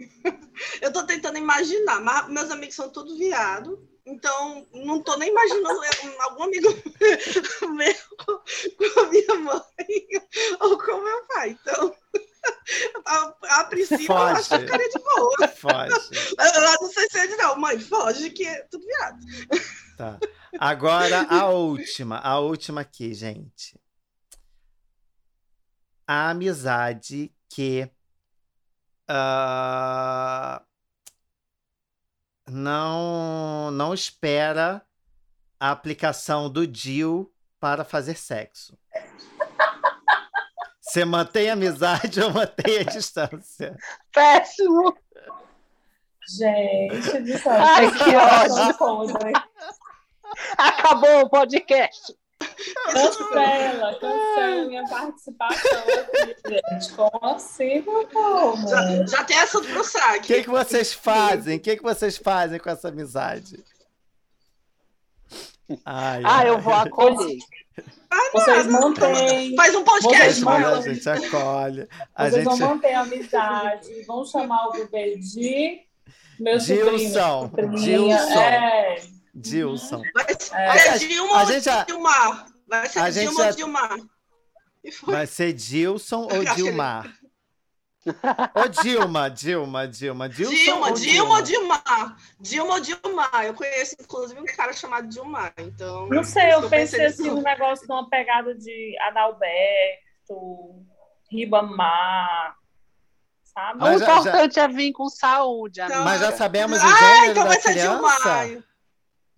Eu 0.80 0.92
tô 0.92 1.04
tentando 1.04 1.38
imaginar, 1.38 2.00
mas 2.00 2.28
meus 2.28 2.50
amigos 2.50 2.74
são 2.74 2.90
todos 2.90 3.18
viados, 3.18 3.78
então 4.06 4.66
não 4.72 5.02
tô 5.02 5.16
nem 5.16 5.30
imaginando 5.30 5.80
algum 6.20 6.44
amigo 6.44 6.68
meu 7.74 7.94
com 8.18 9.00
a 9.00 9.06
minha 9.08 9.34
mãe 9.36 9.62
ou 10.60 10.78
com 10.78 10.92
o 10.92 11.04
meu 11.04 11.26
pai. 11.26 11.58
Então, 11.60 11.94
a, 13.06 13.34
a 13.60 13.64
princípio, 13.64 14.12
eu 14.12 14.16
acho 14.16 14.48
que 14.48 14.54
eu 14.54 14.58
Foge. 14.58 14.64
ficaria 14.66 14.88
de 14.88 14.98
boa. 14.98 15.48
Foge. 15.48 16.34
Eu 16.38 16.62
eu 16.62 16.76
não 16.80 16.90
sei 16.90 17.08
se 17.08 17.18
é 17.18 17.26
de 17.26 17.36
não, 17.36 17.58
mãe, 17.58 17.78
foge, 17.78 18.30
que 18.30 18.46
é 18.46 18.62
tudo 18.70 18.84
viado. 18.84 19.18
Tá. 19.96 20.18
Agora 20.58 21.26
a 21.28 21.48
última, 21.48 22.18
a 22.18 22.40
última 22.40 22.80
aqui, 22.80 23.14
gente. 23.14 23.78
A 26.06 26.30
amizade 26.30 27.32
que 27.48 27.90
ah, 29.12 30.62
não 32.48 33.70
não 33.72 33.92
espera 33.92 34.82
a 35.58 35.70
aplicação 35.72 36.48
do 36.48 36.66
DIU 36.66 37.32
para 37.58 37.84
fazer 37.84 38.16
sexo. 38.16 38.78
Você 40.80 41.04
mantém 41.04 41.50
a 41.50 41.52
amizade 41.52 42.20
ou 42.20 42.30
mantém 42.32 42.78
a 42.78 42.82
distância? 42.84 43.76
péssimo, 44.12 44.96
Gente, 46.28 47.18
do 47.20 47.38
céu, 47.38 47.52
Ai, 47.52 47.90
que 47.90 48.74
podres. 48.78 49.32
acabou 50.56 51.22
o 51.22 51.28
podcast. 51.30 52.16
Cancela, 52.92 53.98
cancela 53.98 54.64
minha 54.66 54.84
participação 54.88 55.78
aqui, 55.80 56.36
gente. 56.48 56.92
Como 56.94 57.26
assim, 57.34 57.80
meu 57.82 58.06
povo? 58.08 58.68
Já, 58.68 59.06
já 59.06 59.24
tem 59.24 59.38
assunto 59.38 59.68
pro 59.68 59.80
O 59.80 59.84
saque. 59.84 60.26
que, 60.34 60.42
que 60.42 60.50
vocês 60.50 60.92
fazem? 60.92 61.56
O 61.56 61.60
que, 61.60 61.76
que 61.76 61.82
vocês 61.82 62.16
fazem 62.16 62.58
com 62.58 62.70
essa 62.70 62.88
amizade? 62.88 63.62
Ai, 65.84 66.22
Ah, 66.24 66.38
ai. 66.38 66.48
eu 66.48 66.58
vou 66.58 66.74
acolher. 66.74 67.38
Vocês 68.32 68.66
mantêm. 68.66 69.54
Faz 69.56 69.74
um 69.74 69.84
podcast 69.84 70.40
Mas 70.42 70.64
ela. 70.64 70.78
a 70.78 70.82
gente 70.82 71.08
acolhe. 71.08 71.88
A 72.14 72.24
Vocês 72.28 72.44
gente... 72.44 72.58
vão 72.58 72.68
manter 72.68 72.92
a 72.92 73.00
amizade, 73.02 74.02
vão 74.06 74.24
chamar 74.24 74.66
o 74.68 74.72
bebê 74.72 75.16
de 75.16 75.80
meu 76.38 76.58
Dilson, 76.58 77.42
sobrinha. 77.42 77.78
Dilson. 78.18 78.40
É, 78.40 79.02
Dilson. 79.34 80.02
Vai 80.14 80.26
É. 80.28 80.78
ser 80.78 80.88
A- 80.88 80.96
Dilma 80.98 81.36
a 81.36 81.40
ou 81.42 81.46
gente? 81.46 81.68
Vai 82.70 82.88
ser 82.88 82.98
a 83.00 83.10
gente 83.10 83.28
Dilma 83.28 83.42
já- 83.42 83.48
ou 83.50 83.56
Dilmar? 83.56 83.96
Foi. 84.92 85.14
Vai 85.14 85.26
ser 85.26 85.52
Dilson 85.52 86.22
ou 86.32 86.54
Dilmar? 86.54 87.12
Ou 88.54 88.68
Dilma, 88.68 89.28
Dilma, 89.30 89.86
Dilma. 89.88 90.26
Dilson 90.28 90.54
Dilma, 90.54 90.86
ou 90.88 90.94
Dilma 90.94 91.34
ou 91.36 91.42
Dilmar? 91.42 92.16
Dilma 92.40 92.74
ou 92.74 92.80
Dilmar? 92.80 93.44
Eu 93.44 93.52
conheço, 93.52 93.94
inclusive, 94.00 94.40
um 94.40 94.46
cara 94.46 94.72
chamado 94.72 95.06
Dilmar, 95.06 95.52
então... 95.58 96.08
não 96.08 96.24
sei, 96.24 96.46
eu 96.54 96.62
eu 96.62 96.70
pensei 96.70 97.04
assim, 97.04 97.24
nisso. 97.24 97.36
um 97.36 97.42
negócio 97.42 97.86
numa 97.86 98.08
pegada 98.08 98.54
de 98.54 98.96
Adalberto, 99.00 100.86
Ribamar, 101.30 102.54
sabe? 103.44 103.78
O 103.78 103.80
Mas 103.82 104.00
já- 104.00 104.06
já- 104.06 104.14
importante 104.20 104.60
é 104.60 104.68
vir 104.68 104.92
com 104.92 105.08
saúde, 105.10 105.80
amiga. 105.82 105.94
Então- 105.96 106.04
Mas 106.04 106.20
já 106.22 106.32
sabemos 106.36 106.80
o 106.82 106.86
Ah, 106.86 106.96
gênero 106.96 107.30
então 107.32 107.42
da 107.44 107.48
vai 107.50 107.60
ser 107.60 107.70
criança? 107.72 107.92
Dilmar. 107.92 108.64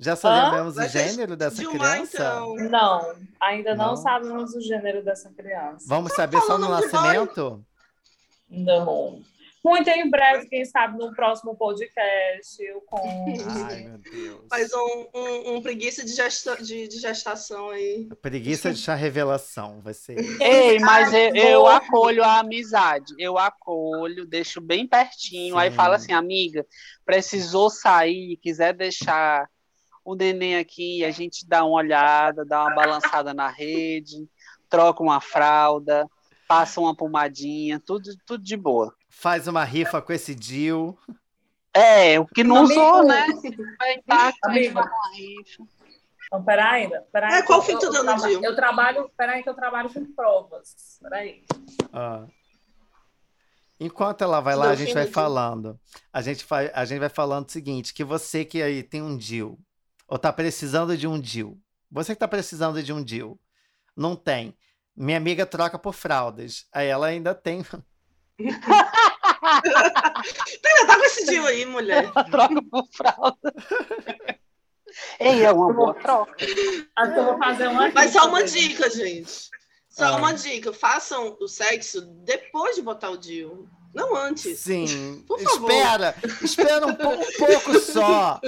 Já 0.03 0.16
sabemos 0.16 0.77
o 0.77 0.89
gênero 0.89 1.37
dessa 1.37 1.57
Dilmar, 1.57 1.93
criança? 1.93 2.16
então. 2.16 2.57
Não, 2.69 3.15
ainda 3.41 3.74
não, 3.74 3.89
Não? 3.89 3.97
sabemos 3.97 4.55
o 4.55 4.61
gênero 4.61 5.05
dessa 5.05 5.31
criança. 5.31 5.85
Vamos 5.89 6.12
saber 6.12 6.41
só 6.41 6.59
no 6.59 6.69
nascimento? 6.69 7.65
Não. 8.51 9.23
Muito 9.65 9.89
em 9.89 10.11
breve, 10.11 10.49
quem 10.49 10.65
sabe, 10.65 10.99
no 10.99 11.15
próximo 11.15 11.55
podcast, 11.55 12.61
eu 12.61 12.81
conto. 12.81 13.07
Ai, 13.49 13.85
meu 13.85 13.99
Deus. 13.99 14.41
Faz 14.51 14.73
um, 14.74 15.07
um, 15.15 15.55
um 15.55 15.62
preguiça 15.62 16.05
de, 16.05 16.12
gesta, 16.12 16.57
de, 16.61 16.89
de 16.89 16.99
gestação 16.99 17.70
aí. 17.70 18.09
Preguiça 18.20 18.73
de 18.73 18.81
chá 18.81 18.97
revelação, 18.97 19.81
vai 19.81 19.95
ser. 19.95 20.19
Ei, 20.43 20.81
mas 20.81 21.12
eu, 21.15 21.37
eu 21.37 21.66
acolho 21.69 22.24
a 22.24 22.41
amizade. 22.41 23.15
Eu 23.16 23.39
acolho, 23.39 24.27
deixo 24.27 24.61
bem 24.61 24.85
pertinho. 24.85 25.57
Aí 25.57 25.70
Sim. 25.70 25.77
fala 25.77 25.95
assim, 25.95 26.12
amiga, 26.12 26.66
precisou 27.07 27.70
sair, 27.70 28.37
quiser 28.39 28.74
deixar 28.74 29.49
o 30.05 30.15
neném 30.15 30.57
aqui, 30.57 31.05
a 31.05 31.11
gente 31.11 31.47
dá 31.47 31.65
uma 31.65 31.77
olhada, 31.77 32.45
dá 32.45 32.62
uma 32.65 32.74
balançada 32.74 33.33
na 33.33 33.49
rede, 33.49 34.29
troca 34.69 35.03
uma 35.03 35.20
fralda, 35.20 36.07
passa 36.49 36.81
uma 36.81 36.95
pomadinha, 36.95 37.81
tudo, 37.81 38.11
tudo 38.27 38.43
de 38.43 38.57
boa. 38.57 38.95
Faz 39.09 39.47
uma 39.47 39.65
rifa 39.65 40.01
com 40.03 40.12
esse 40.12 40.35
Dil. 40.35 40.99
É, 41.74 42.19
o 42.20 42.27
que 42.27 42.43
não 42.45 42.59
Amigo. 42.59 42.73
usou, 42.81 43.05
né? 43.07 43.27
Vai 43.79 43.95
estar 43.97 44.33
Amigo. 44.45 44.79
uma 44.81 44.91
rifa. 45.15 45.65
Então, 46.27 46.43
peraí, 46.45 46.91
peraí. 47.12 47.35
É, 47.35 47.43
qual 47.43 47.59
Eu- 47.61 47.62
fim 47.62 47.79
tu 47.79 47.91
traba- 47.91 48.27
Dil? 48.27 48.43
Eu 48.43 48.57
trabalho, 48.57 49.11
peraí 49.16 49.43
que 49.43 49.49
eu 49.49 49.55
trabalho 49.55 49.93
com 49.93 50.05
provas. 50.15 50.99
Peraí. 51.01 51.45
Ah. 51.93 52.27
Enquanto 53.81 54.23
ela 54.23 54.41
vai 54.41 54.55
lá, 54.55 54.66
Não, 54.66 54.73
a 54.73 54.77
gente 54.77 54.95
vai 54.95 55.07
falando. 55.07 55.79
A 56.12 56.23
gente, 56.23 56.45
vai, 56.47 56.70
a 56.73 56.85
gente 56.85 57.01
vai 57.01 57.09
falando 57.09 57.49
o 57.49 57.53
seguinte: 57.53 57.93
que 57.93 58.05
você 58.05 58.45
que 58.45 58.62
aí 58.62 58.83
tem 58.83 59.03
um 59.03 59.16
Dil, 59.16 59.59
ou 60.12 60.18
tá 60.18 60.30
precisando 60.30 60.94
de 60.94 61.09
um 61.09 61.18
Dil, 61.18 61.59
você 61.90 62.14
que 62.14 62.18
tá 62.18 62.28
precisando 62.28 62.82
de 62.82 62.93
um 62.93 63.02
Dil, 63.02 63.40
não 63.97 64.14
tem. 64.14 64.55
Minha 64.94 65.16
amiga 65.16 65.47
troca 65.47 65.78
por 65.78 65.94
fraldas. 65.94 66.66
Aí 66.70 66.86
ela 66.86 67.06
ainda 67.06 67.34
tem. 67.34 67.64
Tu 67.64 67.72
ainda 70.68 70.86
tá 70.86 70.97
com 70.98 71.05
esse 71.06 71.24
Dil 71.24 71.47
aí, 71.47 71.64
mulher. 71.64 72.12
troca 72.30 72.62
por 72.70 72.86
fralda. 72.93 73.39
Ei, 75.18 75.44
é 75.47 75.51
uma 75.51 75.72
boa 75.72 75.94
troca. 75.94 76.36
Acho 76.97 77.12
que 77.14 77.18
eu 77.18 77.24
vou 77.24 77.39
fazer 77.39 77.68
uma 77.68 77.90
Mas 77.93 78.12
só 78.12 78.28
uma 78.28 78.44
dica. 78.44 78.90
gente. 78.90 79.48
Só 79.89 80.05
Ah. 80.05 80.16
uma 80.16 80.34
dica: 80.34 80.74
façam 80.74 81.39
o 81.40 81.48
sexo 81.48 82.02
depois 82.24 82.76
de 82.76 82.82
botar 82.82 83.09
o 83.10 83.16
Dio, 83.16 83.66
não 83.94 84.16
antes. 84.16 84.59
Sim. 84.60 85.23
Por 85.28 85.39
favor. 85.40 85.70
Espera, 85.70 86.14
espera 86.43 86.86
um, 86.86 86.94
pou- 86.94 87.12
um 87.14 87.32
pouco 87.39 87.78
só. 87.81 88.40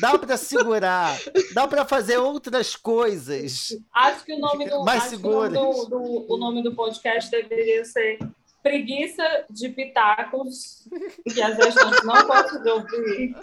Dá 0.00 0.18
pra 0.18 0.36
segurar. 0.36 1.16
Dá 1.54 1.66
pra 1.68 1.84
fazer 1.84 2.18
outras 2.18 2.74
coisas. 2.76 3.68
Acho 3.94 4.24
que 4.24 4.32
o 4.34 4.38
nome 4.38 4.68
do, 4.68 4.84
Mais 4.84 5.04
acho 5.04 5.18
que 5.20 5.26
o 5.26 5.30
nome 5.30 5.48
do, 5.50 5.84
do- 5.86 6.32
o 6.32 6.36
nome 6.36 6.62
do 6.62 6.74
podcast 6.74 7.30
deveria 7.30 7.84
ser 7.84 8.18
Preguiça 8.62 9.22
de 9.50 9.68
Pitacos, 9.68 10.84
que 11.32 11.40
as 11.40 11.56
gestantes 11.56 12.04
não 12.04 12.26
gostam 12.26 12.62
de 12.62 12.70
ouvir. 12.70 13.34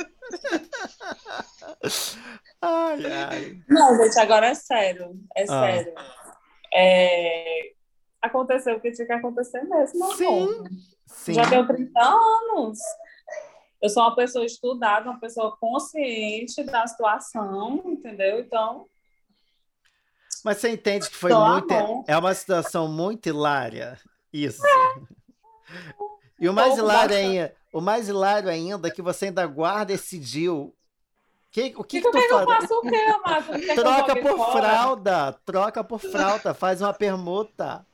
Ai, 2.61 3.05
ai. 3.11 3.57
Não, 3.69 3.95
gente, 3.97 4.19
agora 4.19 4.47
é 4.47 4.53
sério. 4.55 5.15
É 5.35 5.43
Ah. 5.43 5.45
sério. 5.47 5.93
É, 6.73 7.72
Aconteceu 8.22 8.76
o 8.76 8.81
que 8.81 8.91
tinha 8.91 9.05
que 9.05 9.13
acontecer 9.13 9.61
mesmo. 9.63 10.11
Sim. 10.15 10.63
Sim. 11.15 11.33
Já 11.33 11.49
tenho 11.49 11.65
30 11.65 11.99
anos. 12.01 12.77
Eu 13.81 13.89
sou 13.89 14.03
uma 14.03 14.15
pessoa 14.15 14.45
estudada, 14.45 15.09
uma 15.09 15.19
pessoa 15.19 15.55
consciente 15.57 16.63
da 16.63 16.85
situação, 16.87 17.81
entendeu? 17.85 18.39
Então, 18.39 18.85
Mas 20.43 20.57
você 20.57 20.69
entende 20.69 21.09
que 21.09 21.15
foi 21.15 21.31
Tô 21.31 21.45
muito. 21.45 21.73
amor. 21.73 22.03
É 22.07 22.17
uma 22.17 22.33
situação 22.33 22.87
muito 22.87 23.27
hilária. 23.27 23.99
Isso. 24.31 24.61
E 26.39 26.47
o 26.49 26.53
mais 26.53 26.69
pouco 26.69 26.83
hilário 26.83 27.09
bastante. 27.09 27.25
ainda, 27.37 27.55
o 27.73 27.81
mais 27.81 28.09
hilário 28.09 28.49
ainda 28.49 28.87
é 28.87 28.91
que 28.91 29.01
você 29.01 29.25
ainda 29.27 29.45
guarda 29.47 29.93
esse 29.93 30.19
DIL. 30.19 30.75
Que, 31.51 31.73
o 31.77 31.83
que, 31.85 31.97
e 31.97 32.01
que 32.01 32.07
é 32.07 32.11
tu 32.11 32.17
que 32.17 32.23
eu 32.25 32.45
faz? 32.45 32.61
faço 32.61 32.73
o 32.73 32.81
quê, 32.81 32.95
Amado? 32.97 33.53
Eu 33.55 33.75
Troca 33.75 34.15
por 34.21 34.37
fora? 34.37 34.51
fralda, 34.51 35.33
troca 35.45 35.83
por 35.83 35.99
fralda, 35.99 36.53
faz 36.53 36.81
uma 36.81 36.93
permuta. 36.93 37.85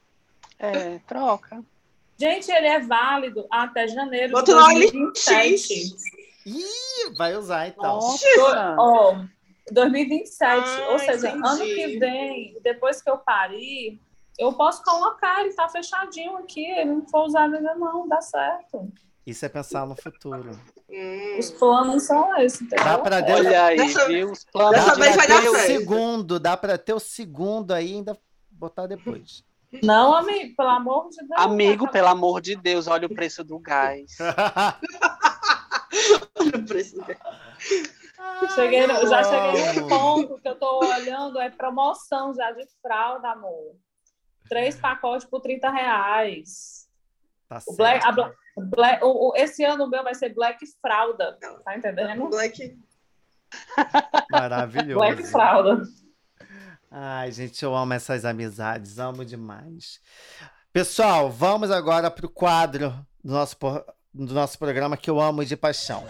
É, 0.57 0.98
troca. 1.07 1.64
Gente, 2.22 2.52
ele 2.52 2.68
é 2.68 2.80
válido 2.80 3.48
até 3.49 3.88
janeiro 3.88 4.31
Bota 4.34 4.45
de 4.45 4.52
no 4.53 4.64
2027. 4.64 5.95
Ih, 6.45 7.15
vai 7.18 7.35
usar 7.35 7.68
então. 7.68 7.95
Nossa. 7.95 8.76
Ó, 8.77 9.15
2027. 9.72 10.61
Ah, 10.64 10.89
Ou 10.91 10.99
seja, 10.99 11.30
entendi. 11.30 11.48
ano 11.48 11.64
que 11.65 11.98
vem, 11.99 12.57
depois 12.61 13.02
que 13.02 13.10
eu 13.10 13.18
parir, 13.18 13.99
eu 14.38 14.53
posso 14.53 14.84
colocar, 14.84 15.41
ele 15.41 15.53
tá 15.53 15.68
fechadinho 15.68 16.38
aqui, 16.38 16.64
ele 16.64 16.91
não 16.91 17.07
foi 17.07 17.22
usado 17.22 17.56
ainda 17.56 17.73
não, 17.73 18.07
dá 18.07 18.22
certo. 18.22 18.91
Isso 19.26 19.43
é 19.45 19.49
pensar 19.49 19.85
no 19.88 19.95
futuro. 19.95 20.52
Hum. 20.89 21.38
Os 21.39 21.49
planos 21.52 22.03
são 22.03 22.38
esses, 22.39 22.61
entendeu? 22.61 22.85
Dá 22.85 22.98
pra 22.99 23.22
Deus- 23.22 23.39
Olha 23.39 23.65
aí, 23.65 23.77
Dessa- 23.77 24.07
viu? 24.07 24.31
Os 24.31 24.43
planos 24.45 24.72
dessa 24.84 24.95
vez 24.95 25.15
vai 25.15 25.27
dar 25.27 25.41
ter 25.41 25.49
o 25.49 25.56
certo. 25.56 25.68
segundo, 25.68 26.39
dá 26.39 26.56
pra 26.57 26.77
ter 26.77 26.93
o 26.93 26.99
segundo 26.99 27.72
aí 27.72 27.91
e 27.91 27.93
ainda 27.95 28.18
botar 28.52 28.85
depois. 28.88 29.43
Não, 29.84 30.14
amigo, 30.15 30.56
pelo 30.56 30.69
amor 30.69 31.10
de 31.10 31.18
Deus. 31.27 31.31
Amigo, 31.41 31.88
pelo 31.89 32.07
amor 32.07 32.41
de 32.41 32.56
Deus, 32.56 32.88
olha 32.88 33.07
o 33.07 33.14
preço 33.14 33.43
do 33.43 33.57
gás. 33.60 34.18
Olha 36.39 36.57
o 36.57 36.65
preço 36.65 36.95
do 36.95 37.06
gás. 37.06 37.19
Cheguei 38.56 38.88
no- 38.88 39.07
já 39.07 39.23
cheguei 39.23 39.73
num 39.81 39.88
ponto 39.88 40.39
que 40.39 40.48
eu 40.48 40.56
tô 40.56 40.80
olhando, 40.85 41.39
é 41.39 41.49
promoção 41.49 42.34
já 42.34 42.52
de 42.52 42.65
fralda, 42.81 43.30
amor. 43.31 43.76
Três 44.49 44.77
pacotes 44.80 45.26
por 45.27 45.41
30 45.41 45.69
reais. 45.69 46.88
Tá 47.48 47.60
O 47.68 47.76
Black, 47.76 47.99
a 47.99 48.02
certo. 48.02 48.15
Bla- 48.15 48.34
Black- 48.65 49.03
o- 49.03 49.30
o- 49.30 49.35
esse 49.35 49.64
ano 49.64 49.85
o 49.85 49.89
meu 49.89 50.03
vai 50.03 50.15
ser 50.15 50.30
Black 50.34 50.65
Fralda. 50.81 51.38
Tá 51.64 51.77
entendendo? 51.77 52.30
Black. 52.30 52.77
Maravilhoso. 54.31 54.98
Black 54.99 55.23
Fralda. 55.27 55.81
Ai, 56.94 57.32
gente, 57.32 57.64
eu 57.64 57.74
amo 57.74 57.94
essas 57.94 58.26
amizades, 58.26 59.00
amo 59.00 59.24
demais. 59.24 60.02
Pessoal, 60.74 61.32
vamos 61.32 61.72
agora 61.72 62.12
pro 62.12 62.30
quadro 62.30 62.90
do 63.24 63.32
nosso, 63.32 63.56
do 64.14 64.34
nosso 64.34 64.60
programa 64.60 64.98
que 64.98 65.10
eu 65.10 65.22
amo 65.22 65.46
de 65.46 65.56
paixão. 65.56 66.04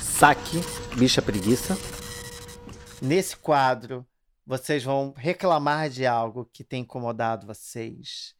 Saque, 0.00 0.58
bicha 0.96 1.22
preguiça. 1.22 1.76
Nesse 3.00 3.36
quadro, 3.36 4.04
vocês 4.44 4.82
vão 4.82 5.14
reclamar 5.16 5.88
de 5.88 6.04
algo 6.04 6.50
que 6.52 6.64
tem 6.64 6.82
incomodado 6.82 7.46
vocês, 7.46 8.34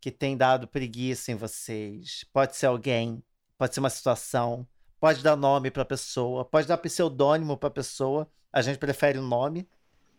que 0.00 0.12
tem 0.12 0.36
dado 0.36 0.68
preguiça 0.68 1.32
em 1.32 1.34
vocês. 1.34 2.24
Pode 2.32 2.54
ser 2.54 2.66
alguém, 2.66 3.20
pode 3.58 3.74
ser 3.74 3.80
uma 3.80 3.90
situação, 3.90 4.64
pode 5.00 5.20
dar 5.20 5.34
nome 5.34 5.68
para 5.68 5.84
pessoa, 5.84 6.44
pode 6.44 6.68
dar 6.68 6.78
pseudônimo 6.78 7.56
para 7.56 7.70
pessoa. 7.70 8.30
A 8.52 8.62
gente 8.62 8.78
prefere 8.78 9.18
o 9.18 9.22
nome, 9.22 9.68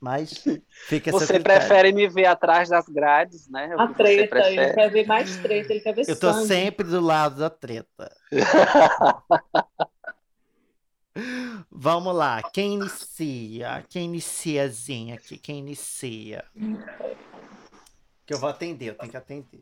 mas 0.04 0.44
fica 0.88 1.10
a 1.10 1.14
seu 1.14 1.20
Você 1.22 1.34
critério. 1.36 1.44
prefere 1.66 1.94
me 1.94 2.10
ver 2.10 2.26
atrás 2.26 2.68
das 2.68 2.86
grades, 2.90 3.48
né? 3.50 3.74
O 3.74 3.80
A 3.80 3.88
treta, 3.94 4.38
ele 4.50 4.74
quer 4.74 4.92
ver 4.92 5.08
mais 5.08 5.38
treta, 5.38 5.72
ele 5.72 5.80
quer 5.80 5.96
ver 5.96 6.04
Eu 6.10 6.20
tô 6.20 6.34
sangue. 6.34 6.48
sempre 6.48 6.86
do 6.86 7.00
lado 7.00 7.38
da 7.40 7.50
treta. 7.50 8.14
Vamos 11.72 12.14
lá, 12.14 12.42
quem 12.52 12.74
inicia? 12.74 13.86
Quem 13.88 14.06
iniciazinha 14.06 15.16
aqui? 15.16 15.38
Quem 15.38 15.60
inicia? 15.60 16.44
Que 18.26 18.34
eu 18.34 18.40
vou 18.40 18.50
atender, 18.50 18.90
eu 18.90 18.96
tenho 18.96 19.12
que 19.12 19.18
atender. 19.18 19.62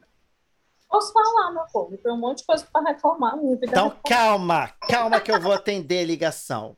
Posso 0.89 1.13
falar, 1.13 1.51
meu 1.51 1.65
povo? 1.71 1.97
Tem 1.97 2.11
um 2.11 2.17
monte 2.17 2.39
de 2.39 2.45
coisa 2.45 2.67
para 2.71 2.91
reclamar. 2.91 3.35
Então 3.61 3.95
calma, 4.07 4.69
calma 4.89 5.21
que 5.21 5.31
eu 5.31 5.39
vou 5.39 5.53
atender 5.53 5.99
a 5.99 6.05
ligação. 6.05 6.75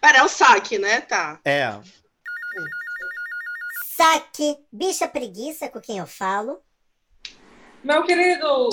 Pera, 0.00 0.18
é 0.18 0.22
o 0.22 0.28
saque, 0.28 0.78
né? 0.78 1.02
Tá. 1.02 1.38
É, 1.44 1.78
Saque, 3.96 4.64
bicha 4.72 5.08
preguiça 5.08 5.68
com 5.68 5.80
quem 5.80 5.98
eu 5.98 6.06
falo. 6.06 6.62
Meu 7.82 8.04
querido, 8.04 8.68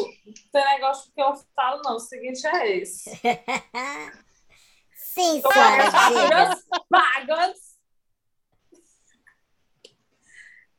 tem 0.52 0.66
negócio 0.66 1.12
que 1.14 1.22
eu 1.22 1.36
falo, 1.56 1.82
não. 1.84 1.96
O 1.96 2.00
seguinte 2.00 2.46
é 2.46 2.78
esse. 2.78 3.10
Sim, 4.96 5.42
senhora, 5.42 5.92
com 5.92 5.98
as 5.98 6.08
diga. 6.08 6.20
faturas 6.20 6.66
pagas. 6.90 7.76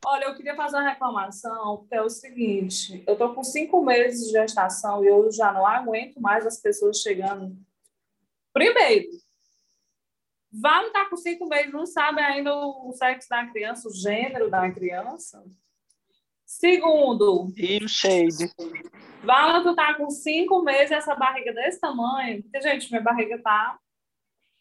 Olha, 0.05 0.25
eu 0.25 0.35
queria 0.35 0.55
fazer 0.55 0.77
uma 0.77 0.89
reclamação, 0.89 1.85
que 1.89 1.95
é 1.95 2.01
o 2.01 2.09
seguinte: 2.09 3.03
eu 3.07 3.17
tô 3.17 3.33
com 3.33 3.43
cinco 3.43 3.83
meses 3.83 4.27
de 4.27 4.31
gestação 4.31 5.03
e 5.03 5.07
eu 5.07 5.31
já 5.31 5.51
não 5.51 5.65
aguento 5.65 6.21
mais 6.21 6.45
as 6.45 6.59
pessoas 6.61 6.97
chegando. 6.97 7.57
Primeiro, 8.53 9.07
vai 10.51 10.81
não 10.81 10.87
estar 10.87 11.09
com 11.09 11.17
cinco 11.17 11.47
meses, 11.47 11.73
não 11.73 11.85
sabe 11.85 12.21
ainda 12.21 12.55
o 12.55 12.91
sexo 12.93 13.29
da 13.29 13.45
criança, 13.47 13.87
o 13.87 13.93
gênero 13.93 14.49
da 14.49 14.71
criança. 14.71 15.43
Segundo, 16.45 17.51
E 17.57 17.83
o 17.83 17.89
shade. 17.89 18.49
Vala, 19.21 19.61
tu 19.61 19.75
tá 19.75 19.93
com 19.95 20.09
cinco 20.09 20.61
meses, 20.61 20.91
essa 20.91 21.13
barriga 21.13 21.53
desse 21.53 21.79
tamanho. 21.79 22.41
Porque, 22.41 22.61
gente, 22.61 22.89
minha 22.89 23.03
barriga 23.03 23.37
tá 23.41 23.77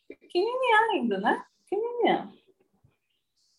pequenininha 0.09 0.81
ainda, 0.91 1.19
né? 1.19 1.45
Pequenininha. 1.63 2.33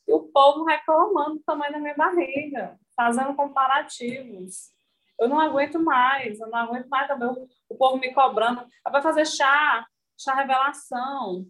E 0.06 0.14
o 0.14 0.24
povo 0.24 0.66
reclamando 0.66 1.36
do 1.36 1.44
tamanho 1.44 1.72
da 1.72 1.80
minha 1.80 1.96
barriga, 1.96 2.78
fazendo 2.96 3.34
comparativos. 3.34 4.72
Eu 5.20 5.30
não 5.30 5.40
aguento 5.40 5.80
mais, 5.80 6.40
eu 6.40 6.48
não 6.48 6.60
aguento 6.60 6.88
mais 6.88 7.08
também 7.08 7.30
o, 7.70 7.76
povo 7.76 7.98
me 7.98 8.14
cobrando. 8.14 8.68
Vai 8.84 9.02
fazer 9.02 9.26
chá, 9.26 9.88
chá 10.18 10.36
revelação, 10.36 11.46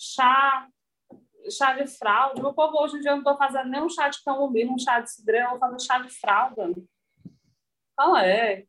chá, 0.00 0.66
chá 1.50 1.74
de 1.74 1.86
fralda. 1.86 2.40
Meu 2.40 2.54
povo 2.54 2.78
hoje 2.82 2.96
em 2.96 3.00
dia 3.00 3.10
eu 3.10 3.16
não 3.16 3.20
estou 3.22 3.36
fazendo 3.36 3.68
nem 3.68 3.82
um 3.82 3.88
chá 3.88 4.08
de 4.08 4.22
camomila, 4.24 4.72
um 4.72 4.78
chá 4.78 5.00
de 5.00 5.10
cidreira, 5.12 5.46
eu 5.46 5.50
vou 5.50 5.58
fazer 5.58 5.80
chá 5.80 5.98
de 5.98 6.08
fralda. 6.08 6.72
Fala, 7.94 8.26
é. 8.26 8.64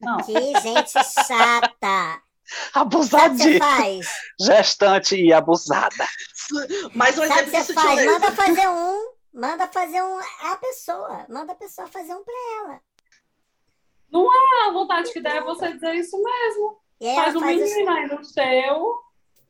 Não. 0.00 0.16
Que 0.16 0.32
gente 0.60 0.92
chata. 1.04 2.22
Abusadinha. 2.74 3.60
Gestante 4.40 5.14
e 5.16 5.32
abusada. 5.32 6.06
Mais 6.94 7.16
um 7.18 7.26
Sabe 7.26 7.40
o 7.40 7.44
exemplo 7.44 7.50
que 7.50 7.56
disso 7.58 7.66
você 7.66 7.72
de 7.74 7.80
faz? 7.80 7.96
leite. 7.96 8.10
Manda 8.12 8.32
fazer 8.32 8.68
um. 8.68 9.12
Manda 9.32 9.68
fazer 9.68 10.02
um. 10.02 10.18
A 10.18 10.56
pessoa. 10.56 11.26
Manda 11.28 11.52
a 11.52 11.56
pessoa 11.56 11.86
fazer 11.86 12.14
um 12.14 12.24
pra 12.24 12.34
ela. 12.58 12.80
A 14.66 14.72
vontade 14.72 15.12
que 15.12 15.20
dá 15.20 15.36
é 15.36 15.40
você 15.42 15.72
dizer 15.72 15.94
isso 15.94 16.20
mesmo. 16.22 16.78
E 17.00 17.14
Faz 17.14 17.32
faz, 17.34 17.60
menino 17.60 17.90
aí 17.90 18.06
no 18.08 18.24
seu. 18.24 19.02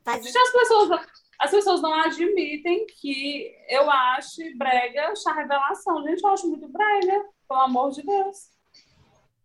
Faz 0.05 0.27
as 0.27 0.53
pessoas, 0.53 1.07
as 1.39 1.51
pessoas 1.51 1.83
não 1.83 1.93
admitem 1.95 2.87
que 2.87 3.53
eu 3.69 3.91
ache 3.91 4.55
brega 4.57 5.15
chá 5.17 5.33
revelação. 5.33 6.03
Gente, 6.05 6.23
eu 6.23 6.31
acho 6.31 6.49
muito 6.49 6.69
brega, 6.69 7.25
pelo 7.49 7.61
amor 7.61 7.91
de 7.91 8.03
Deus. 8.03 8.53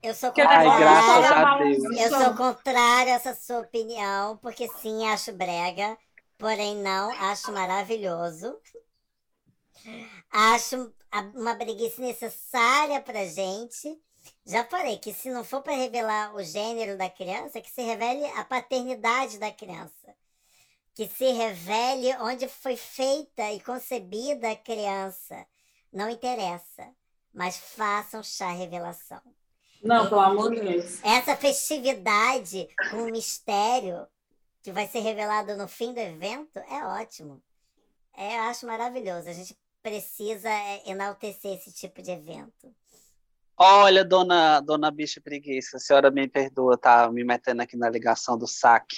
Eu 0.02 0.14
sou 0.14 0.30
Ai, 0.30 0.36
contrária. 0.36 0.80
graças 0.80 1.32
a 1.32 1.58
Deus. 1.58 1.84
Eu 2.00 2.10
sou 2.10 2.36
contrária 2.36 3.14
a 3.14 3.16
essa 3.16 3.34
sua 3.34 3.60
opinião, 3.60 4.38
porque 4.38 4.68
sim, 4.68 5.08
acho 5.08 5.34
brega, 5.34 5.98
porém 6.38 6.76
não, 6.78 7.10
acho 7.32 7.52
maravilhoso. 7.52 8.56
Acho 10.32 10.94
uma 11.34 11.56
preguiça 11.56 12.02
necessária 12.02 13.02
pra 13.02 13.26
gente. 13.26 14.00
Já 14.46 14.64
falei 14.66 14.98
que 14.98 15.14
se 15.14 15.30
não 15.30 15.44
for 15.44 15.62
para 15.62 15.74
revelar 15.74 16.36
o 16.36 16.44
gênero 16.44 16.98
da 16.98 17.10
criança, 17.10 17.62
que 17.62 17.72
se 17.72 17.82
revele 17.82 18.26
a 18.32 18.44
paternidade 18.44 19.40
da 19.40 19.52
criança. 19.52 20.16
Que 20.98 21.08
se 21.08 21.32
revele 21.32 22.12
onde 22.18 22.48
foi 22.50 22.76
feita 22.76 23.52
e 23.54 23.62
concebida 23.62 24.50
a 24.50 24.56
criança. 24.56 25.46
Não 25.94 26.10
interessa. 26.10 26.92
mas 27.32 27.56
façam 27.56 28.24
chá 28.24 28.50
revelação. 28.50 29.22
Não, 29.84 30.10
pelo 30.10 30.22
amor 30.22 30.56
de 30.56 30.60
Deus. 30.60 31.00
Essa 31.04 31.36
festividade 31.36 32.68
com 32.90 33.04
o 33.04 33.12
mistério 33.12 34.08
que 34.64 34.72
vai 34.72 34.88
ser 34.88 35.02
revelado 35.02 35.56
no 35.56 35.68
fim 35.68 35.94
do 35.94 36.00
evento 36.00 36.58
é 36.58 36.84
ótimo. 36.84 37.44
É, 38.16 38.38
eu 38.38 38.42
acho 38.42 38.66
maravilhoso. 38.66 39.30
A 39.30 39.34
gente 39.34 39.56
precisa 39.84 40.50
é, 40.50 40.90
enaltecer 40.90 41.54
esse 41.54 41.72
tipo 41.72 42.02
de 42.02 42.10
evento. 42.10 42.76
Olha, 43.60 44.06
dona, 44.06 44.60
dona 44.60 44.92
Bicha 44.92 45.20
Preguiça, 45.20 45.78
a 45.78 45.80
senhora 45.80 46.12
me 46.12 46.28
perdoa, 46.28 46.78
tá 46.78 47.12
me 47.12 47.24
metendo 47.24 47.64
aqui 47.64 47.76
na 47.76 47.90
ligação 47.90 48.38
do 48.38 48.46
saque, 48.46 48.98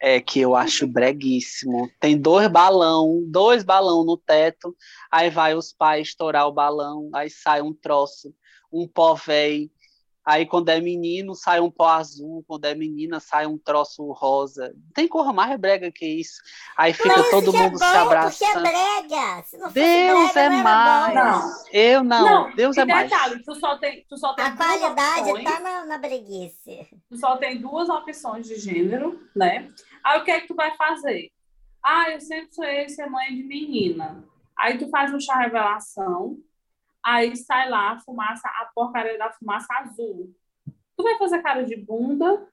é 0.00 0.18
que 0.18 0.40
eu 0.40 0.56
acho 0.56 0.86
breguíssimo. 0.86 1.90
Tem 2.00 2.18
dois 2.18 2.48
balão, 2.48 3.22
dois 3.28 3.62
balão 3.62 4.02
no 4.02 4.16
teto, 4.16 4.74
aí 5.10 5.28
vai 5.28 5.54
os 5.54 5.74
pais 5.74 6.08
estourar 6.08 6.48
o 6.48 6.52
balão, 6.52 7.10
aí 7.14 7.28
sai 7.28 7.60
um 7.60 7.74
troço, 7.74 8.34
um 8.72 8.88
pó 8.88 9.14
velho, 9.14 9.70
Aí 10.24 10.46
quando 10.46 10.68
é 10.68 10.80
menino 10.80 11.34
sai 11.34 11.60
um 11.60 11.70
pó 11.70 11.88
azul, 11.88 12.44
quando 12.46 12.64
é 12.66 12.74
menina 12.74 13.18
sai 13.18 13.44
um 13.46 13.58
troço 13.58 14.10
rosa. 14.12 14.72
Tem 14.94 15.08
cor 15.08 15.32
mais 15.32 15.58
brega 15.58 15.90
que 15.90 16.06
isso. 16.06 16.40
Aí 16.76 16.92
fica 16.92 17.08
Mas 17.08 17.30
todo 17.30 17.56
é 17.56 17.62
mundo 17.62 17.78
se 17.78 17.84
bom, 17.84 17.98
abraçando. 17.98 18.52
Porque 18.52 18.68
é 18.68 18.72
brega. 19.08 19.42
Se 19.44 19.58
não 19.58 19.72
Deus 19.72 20.32
brega, 20.32 20.40
é 20.40 20.48
não 20.48 20.62
mais. 20.62 21.14
bom. 21.14 21.20
Não. 21.20 21.64
Eu 21.72 22.04
não, 22.04 22.54
Deus 22.54 22.76
e 22.76 22.80
é 22.80 22.84
mais. 22.84 23.10
detalhe, 23.10 23.42
tu 23.42 23.54
só 23.56 23.76
tem, 23.78 24.06
tu 24.08 24.16
só 24.16 24.32
tem 24.34 24.44
A 24.44 24.50
duas 24.50 24.66
qualidade 24.66 25.30
opções, 25.30 25.44
tá 25.44 25.60
na, 25.60 25.86
na 25.86 25.98
breguice. 25.98 26.88
tu 27.08 27.16
só 27.16 27.36
tem 27.36 27.60
duas 27.60 27.88
opções 27.88 28.46
de 28.46 28.56
gênero, 28.60 29.20
né? 29.34 29.72
Aí 30.04 30.20
o 30.20 30.24
que 30.24 30.30
é 30.30 30.40
que 30.40 30.46
tu 30.46 30.54
vai 30.54 30.74
fazer? 30.76 31.32
Ah, 31.84 32.10
eu 32.10 32.20
sempre 32.20 32.54
sonhei 32.54 32.88
ser 32.88 33.06
mãe 33.06 33.34
de 33.34 33.42
menina. 33.42 34.22
Aí 34.56 34.78
tu 34.78 34.88
faz 34.88 35.12
um 35.12 35.18
chá 35.18 35.34
revelação, 35.38 36.36
aí 37.04 37.36
sai 37.36 37.68
lá 37.68 37.92
a 37.92 38.00
fumaça, 38.00 38.48
a 38.48 38.70
porcaria 38.74 39.18
da 39.18 39.30
fumaça 39.32 39.66
azul. 39.74 40.34
Tu 40.96 41.02
vai 41.02 41.16
fazer 41.18 41.42
cara 41.42 41.64
de 41.64 41.76
bunda? 41.76 42.48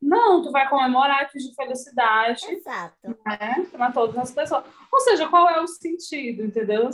Não, 0.00 0.42
tu 0.42 0.50
vai 0.50 0.68
comemorar 0.68 1.22
atos 1.22 1.42
de 1.44 1.54
felicidade, 1.54 2.44
Exato. 2.46 2.96
né? 3.24 3.66
Para 3.70 3.92
todas 3.92 4.16
as 4.18 4.30
pessoas. 4.32 4.64
Ou 4.90 5.00
seja, 5.00 5.28
qual 5.28 5.48
é 5.48 5.60
o 5.60 5.66
sentido, 5.68 6.44
entendeu? 6.44 6.88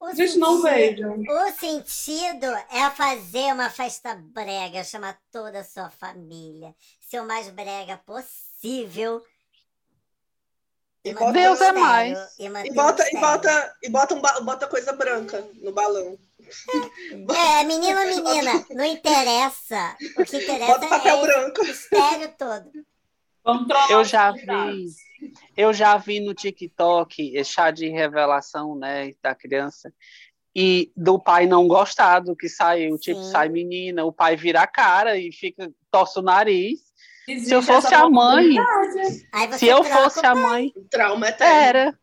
O 0.00 0.06
A 0.06 0.14
gente 0.14 0.36
não 0.38 0.60
sentido- 0.60 1.08
vejo. 1.14 1.32
O 1.32 1.50
sentido 1.52 2.46
é 2.70 2.90
fazer 2.90 3.54
uma 3.54 3.70
festa 3.70 4.14
brega, 4.14 4.84
chamar 4.84 5.18
toda 5.32 5.60
a 5.60 5.64
sua 5.64 5.88
família, 5.88 6.74
ser 7.00 7.20
o 7.20 7.26
mais 7.26 7.48
brega 7.48 7.96
possível. 8.04 9.22
E 11.04 11.12
bota- 11.12 11.32
Deus 11.32 11.60
é 11.60 11.72
mais. 11.72 12.18
E, 12.38 12.46
E 12.46 12.72
bota, 12.72 13.06
e 13.12 13.20
bota, 13.20 13.76
e 13.82 13.90
bota, 13.90 14.14
um 14.14 14.20
ba- 14.20 14.40
bota 14.40 14.66
coisa 14.66 14.92
branca 14.92 15.46
no 15.60 15.70
balão. 15.72 16.16
É, 17.36 17.64
menino 17.64 18.00
ou 18.00 18.06
menina, 18.06 18.64
não 18.70 18.84
interessa. 18.84 19.96
O 20.18 20.24
que 20.24 20.36
interessa 20.38 20.72
Bota 20.72 20.86
papel 20.88 21.16
é 21.16 21.22
branco. 21.22 21.62
o 21.62 21.66
mistério 21.66 22.34
todo. 22.38 22.70
Vamos 23.44 23.68
Eu 23.90 24.02
já 24.04 24.32
convidados. 24.32 24.94
Eu 25.56 25.72
já 25.74 25.96
vi 25.98 26.20
no 26.20 26.34
TikTok 26.34 27.36
esse 27.36 27.50
chá 27.52 27.70
de 27.70 27.88
revelação, 27.88 28.74
né, 28.74 29.12
da 29.22 29.34
criança, 29.34 29.92
e 30.56 30.90
do 30.96 31.18
pai 31.18 31.46
não 31.46 31.66
gostar 31.68 32.20
do 32.20 32.34
que 32.36 32.48
saiu, 32.48 32.98
tipo, 32.98 33.22
Sim. 33.22 33.30
sai 33.30 33.48
menina, 33.48 34.04
o 34.04 34.12
pai 34.12 34.36
vira 34.36 34.60
a 34.62 34.66
cara 34.66 35.16
e 35.18 35.32
fica, 35.32 35.70
torce 35.90 36.18
o 36.18 36.22
nariz. 36.22 36.80
Existe 37.26 37.48
Se 37.48 37.54
eu 37.54 37.62
fosse 37.62 37.94
a 37.94 38.08
mãe, 38.08 38.54
possibilidade. 38.56 39.28
Aí 39.32 39.46
você 39.48 39.58
Se 39.58 39.66
eu 39.66 39.84
fosse 39.84 40.26
a 40.26 40.34
mãe, 40.34 40.72
Trauma 40.90 41.28
eterno. 41.28 41.54
era. 41.54 41.98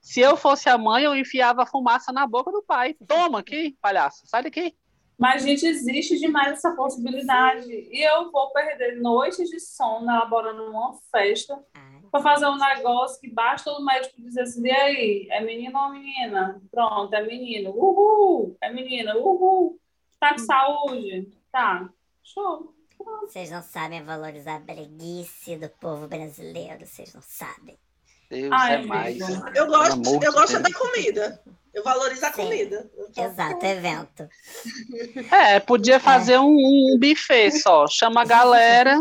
Se 0.00 0.20
eu 0.20 0.36
fosse 0.36 0.68
a 0.68 0.78
mãe, 0.78 1.04
eu 1.04 1.16
enfiava 1.16 1.62
a 1.62 1.66
fumaça 1.66 2.12
na 2.12 2.26
boca 2.26 2.52
do 2.52 2.62
pai. 2.62 2.94
Toma 3.08 3.40
aqui, 3.40 3.76
palhaço, 3.80 4.22
sai 4.26 4.42
daqui. 4.42 4.74
Mas, 5.18 5.42
gente, 5.42 5.66
existe 5.66 6.18
demais 6.18 6.52
essa 6.52 6.72
possibilidade. 6.76 7.66
E 7.72 8.06
eu 8.06 8.30
vou 8.30 8.52
perder 8.52 9.00
noites 9.00 9.48
de 9.48 9.58
sono 9.58 10.10
elaborando 10.10 10.62
uma 10.70 10.92
festa 11.10 11.58
para 12.10 12.22
fazer 12.22 12.46
um 12.46 12.56
negócio 12.58 13.18
que 13.20 13.28
basta 13.30 13.70
o 13.72 13.84
médico 13.84 14.20
dizer 14.20 14.42
assim: 14.42 14.66
e 14.66 14.70
aí, 14.70 15.28
é 15.30 15.40
menino 15.40 15.78
ou 15.78 15.90
menina? 15.90 16.60
Pronto, 16.70 17.12
é 17.14 17.22
menino. 17.22 17.70
Uhul! 17.70 18.56
É 18.60 18.70
menina, 18.70 19.16
uhul! 19.16 19.80
Tá 20.20 20.32
com 20.32 20.38
saúde? 20.38 21.28
Tá. 21.50 21.88
Show. 22.22 22.75
Vocês 22.98 23.50
não 23.50 23.62
sabem 23.62 24.02
valorizar 24.02 24.56
a 24.56 24.60
breguice 24.60 25.56
do 25.56 25.68
povo 25.68 26.06
brasileiro, 26.06 26.86
vocês 26.86 27.12
não 27.12 27.20
sabem. 27.22 27.76
Deus 28.30 28.50
Ai, 28.52 28.74
é 28.74 28.86
mais. 28.86 29.18
Eu 29.54 29.66
gosto, 29.66 30.24
eu 30.24 30.32
gosto 30.32 30.58
da 30.60 30.72
comida. 30.72 31.40
Eu 31.72 31.84
valorizo 31.84 32.24
a 32.24 32.32
Sim. 32.32 32.42
comida. 32.42 32.90
Exato, 33.16 33.64
evento. 33.66 34.28
É, 35.32 35.60
podia 35.60 36.00
fazer 36.00 36.38
um, 36.38 36.56
um 36.56 36.98
buffet 36.98 37.50
só. 37.52 37.86
Chama 37.86 38.22
a 38.22 38.24
galera, 38.24 38.98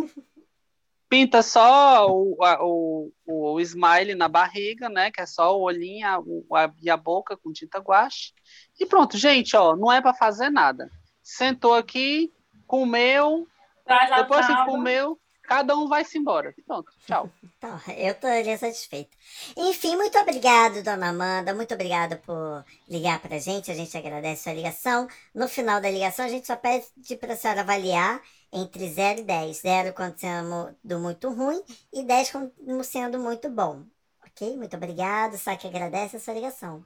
pinta 1.10 1.42
só 1.42 2.08
o, 2.12 2.44
a- 2.44 2.64
o, 2.64 3.12
o, 3.26 3.54
o 3.54 3.60
smile 3.62 4.14
na 4.14 4.28
barriga, 4.28 4.90
né? 4.90 5.10
Que 5.10 5.22
é 5.22 5.26
só 5.26 5.58
o 5.58 5.62
olhinho 5.62 6.06
a- 6.08 6.20
o- 6.20 6.46
a- 6.56 6.74
e 6.82 6.90
a 6.90 6.98
boca 6.98 7.38
com 7.38 7.54
tinta 7.54 7.80
guache. 7.80 8.34
E 8.80 8.86
pronto, 8.86 9.18
gente, 9.18 9.56
ó, 9.56 9.76
não 9.76 9.92
é 9.92 10.02
para 10.02 10.14
fazer 10.14 10.50
nada. 10.50 10.90
Sentou 11.24 11.74
aqui, 11.74 12.32
comeu, 12.68 13.48
Traz 13.86 14.12
a 14.12 14.22
depois 14.22 14.45
que 14.48 14.66
comeu, 14.66 15.20
cada 15.44 15.76
um 15.78 15.88
vai-se 15.88 16.18
embora. 16.18 16.53
Pronto, 16.66 16.91
tchau. 17.06 17.30
Então, 17.57 17.80
eu 17.95 18.12
estou 18.12 18.57
satisfeita. 18.57 19.16
Enfim, 19.56 19.95
muito 19.95 20.18
obrigado, 20.18 20.84
dona 20.84 21.10
Amanda. 21.10 21.53
Muito 21.53 21.74
obrigado 21.74 22.18
por 22.18 22.66
ligar 22.90 23.20
pra 23.20 23.38
gente. 23.38 23.72
A 23.72 23.76
gente 23.76 23.95
agradece 23.95 24.41
a 24.41 24.44
sua 24.44 24.53
ligação. 24.53 25.07
No 25.34 25.48
final 25.48 25.80
da 25.80 25.90
ligação, 25.90 26.26
a 26.26 26.30
gente 26.30 26.48
só 26.48 26.56
pede 26.56 26.86
para 27.20 27.34
a 27.34 27.38
senhora 27.38 27.62
avaliar 27.62 28.22
entre 28.52 28.90
0 28.90 29.20
e 29.20 29.24
10. 29.24 29.57
0 29.57 29.94
quando 29.94 30.18
sendo 30.18 30.99
muito 30.99 31.30
ruim 31.30 31.62
e 31.94 32.03
10 32.03 32.32
como 32.32 32.84
sendo 32.84 33.20
muito 33.20 33.49
bom. 33.49 33.84
Ok? 34.26 34.57
Muito 34.57 34.76
obrigado. 34.76 35.38
Só 35.38 35.56
que 35.56 35.68
agradece 35.68 36.18
a 36.18 36.20
sua 36.20 36.34
ligação. 36.34 36.84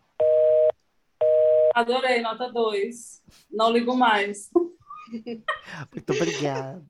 Adorei, 1.73 2.21
nota 2.21 2.51
2. 2.51 3.23
Não 3.51 3.71
ligo 3.71 3.95
mais. 3.95 4.49
Muito 5.91 6.13
obrigado. 6.13 6.83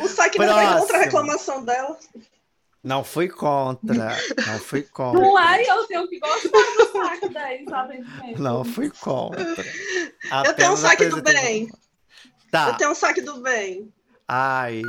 O 0.00 0.08
saque 0.08 0.38
não 0.38 0.54
foi 0.54 0.80
contra 0.80 0.96
a 0.96 1.00
reclamação 1.00 1.64
dela. 1.64 1.98
Não 2.82 3.04
fui 3.04 3.28
contra. 3.28 4.16
Não 4.46 4.58
fui 4.60 4.82
contra. 4.82 5.20
Não 5.20 5.38
é, 5.38 5.62
eu 5.62 5.86
tenho 5.86 6.08
que 6.08 6.18
gostar 6.18 6.48
do 6.48 6.92
saque 6.92 7.28
10, 7.28 7.68
sabe? 7.68 8.04
Não 8.38 8.64
fui 8.64 8.90
contra. 8.90 9.42
Eu 9.42 10.54
tenho 10.54 10.70
um 10.70 10.74
Apenas 10.74 10.80
saque 10.80 11.06
do 11.06 11.22
bem. 11.22 11.68
Tá. 12.50 12.68
Eu 12.68 12.76
tenho 12.76 12.90
um 12.90 12.94
saque 12.94 13.20
do 13.20 13.40
bem. 13.40 13.92
Ai. 14.26 14.82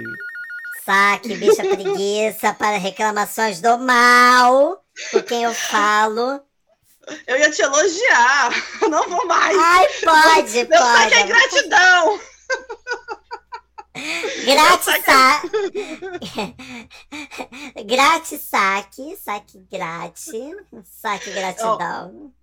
Saque, 0.85 1.35
bicha 1.35 1.63
preguiça 1.63 2.53
para 2.53 2.77
reclamações 2.77 3.59
do 3.59 3.77
mal. 3.79 4.83
Por 5.11 5.23
quem 5.23 5.43
eu 5.43 5.53
falo. 5.53 6.41
Eu 7.25 7.37
ia 7.37 7.49
te 7.49 7.61
elogiar. 7.61 8.51
Não 8.89 9.09
vou 9.09 9.25
mais. 9.25 9.57
Ai, 9.57 9.87
pode, 10.03 10.67
Meu 10.67 10.79
saque 10.79 11.13
é 11.15 11.27
pode. 11.27 12.28
Grátis 14.45 15.03
saque. 15.05 15.49
Grátis 17.85 18.41
saque. 18.41 19.17
Saque 19.17 19.59
grátis. 19.69 20.31
Saque 20.85 21.31
gratidão. 21.31 22.33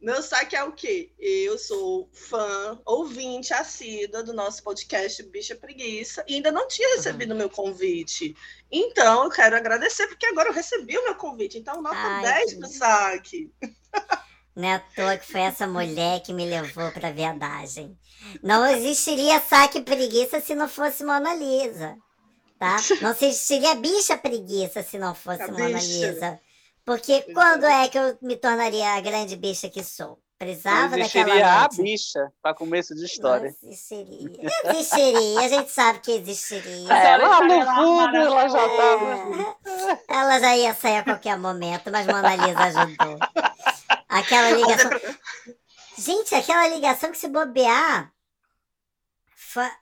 Meu 0.00 0.22
saque 0.22 0.56
é 0.56 0.64
o 0.64 0.72
quê? 0.72 1.12
Eu 1.18 1.58
sou 1.58 2.08
fã, 2.12 2.80
ouvinte 2.84 3.52
assídua 3.52 4.22
do 4.22 4.32
nosso 4.32 4.62
podcast 4.62 5.22
Bicha 5.24 5.54
Preguiça 5.54 6.24
e 6.26 6.36
ainda 6.36 6.50
não 6.50 6.66
tinha 6.66 6.96
recebido 6.96 7.34
o 7.34 7.36
meu 7.36 7.50
convite. 7.50 8.34
Então, 8.70 9.24
eu 9.24 9.30
quero 9.30 9.56
agradecer, 9.56 10.06
porque 10.08 10.26
agora 10.26 10.48
eu 10.48 10.54
recebi 10.54 10.96
o 10.96 11.04
meu 11.04 11.14
convite. 11.14 11.58
Então, 11.58 11.82
nota 11.82 11.96
Ai, 11.96 12.22
10 12.22 12.52
que 12.52 12.58
pro 12.58 12.68
saque. 12.68 13.52
Não 14.56 14.66
é 14.66 14.74
à 14.76 14.78
toa 14.78 15.18
que 15.18 15.30
foi 15.30 15.42
essa 15.42 15.66
mulher 15.66 16.20
que 16.22 16.32
me 16.32 16.46
levou 16.46 16.90
pra 16.90 17.12
viadagem. 17.12 17.94
Não 18.42 18.66
existiria 18.66 19.38
saque 19.38 19.82
preguiça 19.82 20.40
se 20.40 20.54
não 20.54 20.66
fosse 20.66 21.04
Mona 21.04 21.34
Lisa. 21.34 21.94
Tá? 22.58 22.78
Não 23.02 23.10
existiria 23.10 23.74
bicha 23.74 24.16
preguiça 24.16 24.82
se 24.82 24.98
não 24.98 25.14
fosse 25.14 25.42
A 25.42 25.48
Mona 25.48 25.66
bicha. 25.78 26.10
Lisa. 26.10 26.40
Porque 26.86 27.20
quando 27.34 27.64
é 27.64 27.86
que 27.88 27.98
eu 27.98 28.16
me 28.22 28.34
tornaria 28.36 28.94
a 28.94 29.00
grande 29.00 29.36
bicha 29.36 29.68
que 29.68 29.84
sou? 29.84 30.18
Precisava 30.38 30.98
daquela 30.98 31.64
a 31.64 31.68
bicha, 31.68 32.30
para 32.42 32.54
começo 32.54 32.94
de 32.94 33.04
história. 33.04 33.54
Não 33.62 33.70
existiria. 33.70 34.30
Existiria, 34.64 35.40
a 35.40 35.48
gente 35.48 35.70
sabe 35.70 35.98
que 36.00 36.12
existiria. 36.12 36.92
É, 36.92 37.16
lá 37.16 37.40
no 37.40 37.52
Ela 37.52 37.64
lá 37.64 37.74
fundo 37.74 38.16
ela 38.16 38.48
já 38.48 38.66
estava. 38.66 39.58
É, 39.66 39.98
ela 40.08 40.40
já 40.40 40.56
ia 40.56 40.74
sair 40.74 40.98
a 40.98 41.04
qualquer 41.04 41.38
momento, 41.38 41.90
mas 41.90 42.06
Mona 42.06 42.36
Lisa 42.36 42.64
ajudou. 42.64 43.18
Aquela 44.08 44.50
ligação. 44.52 44.90
Gente, 45.98 46.34
aquela 46.34 46.68
ligação 46.68 47.10
que 47.10 47.18
se 47.18 47.28
bobear. 47.28 48.12
fa- 49.34 49.76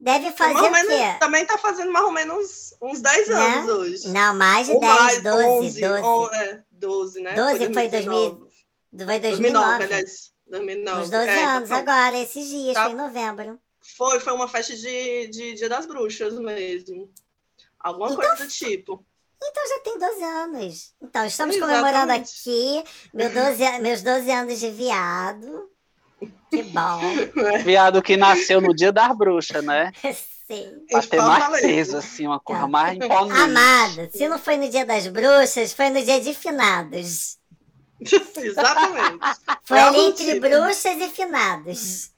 Deve 0.00 0.30
fazer 0.32 0.70
Mais 0.70 0.88
ou 0.88 0.94
o 0.94 0.96
quê? 0.96 1.16
também 1.18 1.44
tá 1.44 1.58
fazendo 1.58 1.90
mais 1.90 2.04
ou 2.04 2.12
menos 2.12 2.74
uns 2.80 3.00
10 3.00 3.28
Né? 3.28 3.34
anos 3.34 3.68
hoje. 3.70 4.08
Não, 4.08 4.32
mais 4.34 4.66
de 4.68 4.72
Ou 4.74 4.80
10, 4.80 4.94
mais, 4.94 5.22
12, 5.22 5.44
11, 5.44 5.80
12. 5.80 6.02
on- 6.04 6.30
é, 6.34 6.62
12, 6.70 7.20
né? 7.20 7.34
12 7.34 7.58
foi 7.58 7.88
2019. 7.88 8.38
Foi 8.38 9.18
2009, 9.18 9.20
2009. 9.20 9.84
aliás. 9.84 10.32
2009. 10.46 11.02
Uns 11.02 11.10
12 11.10 11.28
É, 11.28 11.44
anos, 11.44 11.68
então, 11.68 11.78
agora, 11.78 12.16
esses 12.18 12.48
dias, 12.48 12.74
Tá. 12.74 12.84
foi 12.84 12.92
em 12.92 12.96
novembro. 12.96 13.60
Foi, 13.96 14.20
foi 14.20 14.32
uma 14.32 14.46
festa 14.48 14.76
de, 14.76 15.26
de 15.28 15.54
Dia 15.54 15.68
das 15.68 15.84
Bruxas 15.86 16.34
mesmo. 16.38 17.10
Alguma 17.80 18.06
Então- 18.12 18.18
coisa 18.24 18.44
do 18.44 18.48
tipo. 18.48 19.04
Então 19.42 19.68
já 19.68 19.78
tem 19.84 19.98
12 19.98 20.22
anos. 20.24 20.94
Então, 21.00 21.24
estamos 21.24 21.56
Exatamente. 21.56 21.82
comemorando 21.84 22.12
aqui 22.12 22.84
meu 23.14 23.30
12 23.32 23.64
a- 23.64 23.78
meus 23.80 24.02
12 24.02 24.30
anos 24.30 24.58
de 24.58 24.70
viado. 24.70 25.68
Que 26.50 26.62
bom. 26.64 27.00
Viado 27.64 28.02
que 28.02 28.16
nasceu 28.16 28.60
no 28.60 28.74
dia 28.74 28.90
das 28.92 29.16
bruxas, 29.16 29.62
né? 29.64 29.92
Sim. 30.48 30.82
Pra 30.90 31.02
ter 31.02 31.20
mais 31.20 31.60
peso, 31.60 31.96
assim, 31.98 32.26
uma 32.26 32.40
coisa 32.40 32.62
Tá. 32.62 32.68
mais 32.68 32.96
imponente. 32.96 33.38
Amada, 33.38 34.10
se 34.10 34.26
não 34.28 34.38
foi 34.38 34.56
no 34.56 34.66
dia 34.68 34.86
das 34.86 35.06
bruxas, 35.06 35.74
foi 35.74 35.90
no 35.90 36.02
dia 36.02 36.18
de 36.22 36.32
finados. 36.34 37.36
Exatamente. 38.36 39.18
Foi 39.64 39.76
É 39.78 39.82
ali 39.82 39.98
entre 40.00 40.40
bruxas 40.40 40.96
e 40.96 41.08
finados. 41.10 42.10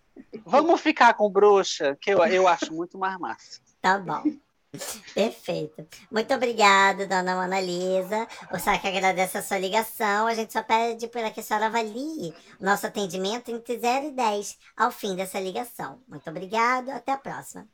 Vamos 0.47 0.81
ficar 0.81 1.15
com 1.15 1.29
bruxa, 1.29 1.97
que 2.01 2.11
eu, 2.11 2.25
eu 2.27 2.47
acho 2.47 2.73
muito 2.73 2.97
mais 2.97 3.19
massa. 3.19 3.59
Tá 3.83 3.99
bom. 3.99 4.23
Perfeito. 5.15 5.87
Muito 6.11 6.33
obrigada, 6.33 7.07
dona 7.07 7.35
Mona 7.35 7.61
Lisa. 7.61 8.27
O 8.53 8.59
SAC 8.59 8.87
agradece 8.87 9.39
a 9.39 9.43
sua 9.43 9.59
ligação. 9.59 10.27
A 10.27 10.35
gente 10.35 10.53
só 10.53 10.63
pede 10.63 11.09
para 11.09 11.31
que 11.31 11.41
a 11.41 11.43
senhora 11.43 11.67
avalie 11.67 12.33
o 12.61 12.65
nosso 12.65 12.87
atendimento 12.87 13.51
entre 13.51 13.79
0 13.79 14.07
e 14.07 14.11
10 14.13 14.59
ao 14.77 14.93
fim 14.93 15.17
dessa 15.17 15.41
ligação. 15.41 16.01
Muito 16.09 16.29
obrigado. 16.31 16.91
Até 16.91 17.13
a 17.13 17.19
próxima. 17.19 17.67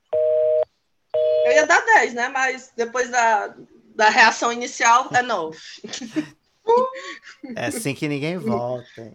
Eu 1.45 1.53
ia 1.53 1.67
dar 1.67 1.85
10, 1.85 2.15
né? 2.15 2.29
Mas 2.29 2.73
depois 2.75 3.11
da, 3.11 3.55
da 3.95 4.09
reação 4.09 4.51
inicial, 4.51 5.09
é 5.13 5.23
9. 5.23 5.59
É 7.55 7.67
assim 7.67 7.95
que 7.95 8.09
ninguém 8.09 8.39
volta. 8.39 9.15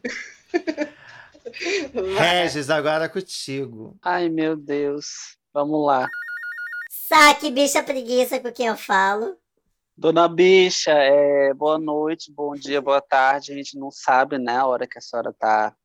Regis, 2.18 2.70
agora 2.70 3.10
contigo. 3.10 3.98
Ai, 4.02 4.30
meu 4.30 4.56
Deus. 4.56 5.38
Vamos 5.54 5.86
lá. 5.86 6.08
Saque, 7.12 7.52
bicha 7.52 7.84
preguiça 7.84 8.40
com 8.40 8.50
quem 8.54 8.68
eu 8.68 8.78
falo. 8.78 9.36
Dona 9.98 10.30
Bicha, 10.30 10.94
é, 10.94 11.54
boa 11.54 11.78
noite, 11.78 12.32
bom 12.32 12.54
dia, 12.54 12.82
boa 12.82 13.02
tarde. 13.02 13.52
A 13.52 13.56
gente 13.58 13.78
não 13.78 13.92
sabe, 13.92 14.38
né, 14.38 14.56
a 14.56 14.66
hora 14.66 14.88
que 14.88 14.98
a 14.98 15.02
senhora 15.02 15.36
tá. 15.38 15.76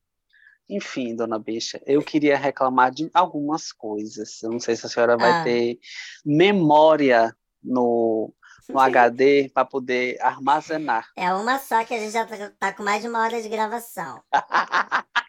Enfim, 0.71 1.17
dona 1.17 1.37
Bicha, 1.37 1.83
eu 1.85 2.01
queria 2.01 2.37
reclamar 2.37 2.93
de 2.93 3.11
algumas 3.13 3.73
coisas. 3.73 4.41
Eu 4.41 4.53
não 4.53 4.61
sei 4.61 4.77
se 4.77 4.87
a 4.87 4.89
senhora 4.89 5.17
vai 5.17 5.33
Ah. 5.33 5.43
ter 5.43 5.81
memória 6.25 7.37
no, 7.61 8.33
no 8.69 8.79
HD 8.79 9.51
para 9.53 9.65
poder 9.65 10.23
armazenar. 10.23 11.09
É 11.17 11.35
uma 11.35 11.59
só 11.59 11.85
que 11.85 11.93
a 11.93 11.99
gente 11.99 12.13
já 12.13 12.25
tá, 12.25 12.53
tá 12.57 12.73
com 12.73 12.85
mais 12.85 13.03
de 13.03 13.09
uma 13.09 13.21
hora 13.25 13.43
de 13.43 13.49
gravação. 13.49 14.23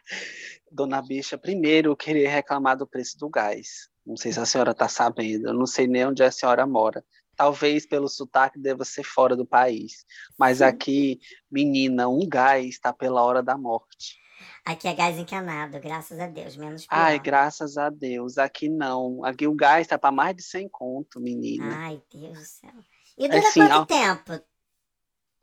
Dona 0.70 1.02
Bicha, 1.02 1.36
primeiro 1.36 1.90
eu 1.90 1.96
queria 1.96 2.30
reclamar 2.30 2.76
do 2.76 2.86
preço 2.86 3.18
do 3.18 3.28
gás. 3.28 3.88
Não 4.08 4.16
sei 4.16 4.32
se 4.32 4.40
a 4.40 4.46
senhora 4.46 4.70
está 4.70 4.88
sabendo, 4.88 5.48
eu 5.48 5.54
não 5.54 5.66
sei 5.66 5.86
nem 5.86 6.06
onde 6.06 6.22
a 6.22 6.30
senhora 6.32 6.66
mora. 6.66 7.04
Talvez 7.36 7.86
pelo 7.86 8.08
sotaque 8.08 8.58
deva 8.58 8.84
ser 8.84 9.04
fora 9.04 9.36
do 9.36 9.46
país. 9.46 10.04
Mas 10.38 10.62
aqui, 10.62 11.20
menina, 11.50 12.08
um 12.08 12.26
gás 12.26 12.66
está 12.66 12.92
pela 12.92 13.22
hora 13.22 13.42
da 13.42 13.56
morte. 13.56 14.16
Aqui 14.64 14.88
é 14.88 14.94
gás 14.94 15.18
encanado, 15.18 15.78
graças 15.78 16.18
a 16.18 16.26
Deus, 16.26 16.56
menos 16.56 16.86
pior. 16.86 16.98
Ai, 16.98 17.18
graças 17.18 17.76
a 17.76 17.90
Deus. 17.90 18.38
Aqui 18.38 18.68
não. 18.68 19.24
Aqui 19.24 19.46
o 19.46 19.54
gás 19.54 19.82
está 19.82 19.98
para 19.98 20.10
mais 20.10 20.34
de 20.34 20.42
100 20.42 20.68
conto, 20.68 21.20
menina. 21.20 21.76
Ai, 21.76 22.02
Deus 22.12 22.38
do 22.38 22.44
céu. 22.44 22.70
E 23.16 23.28
dura 23.28 23.40
assim, 23.40 23.60
quanto 23.60 23.72
ao- 23.72 23.86
tempo 23.86 24.40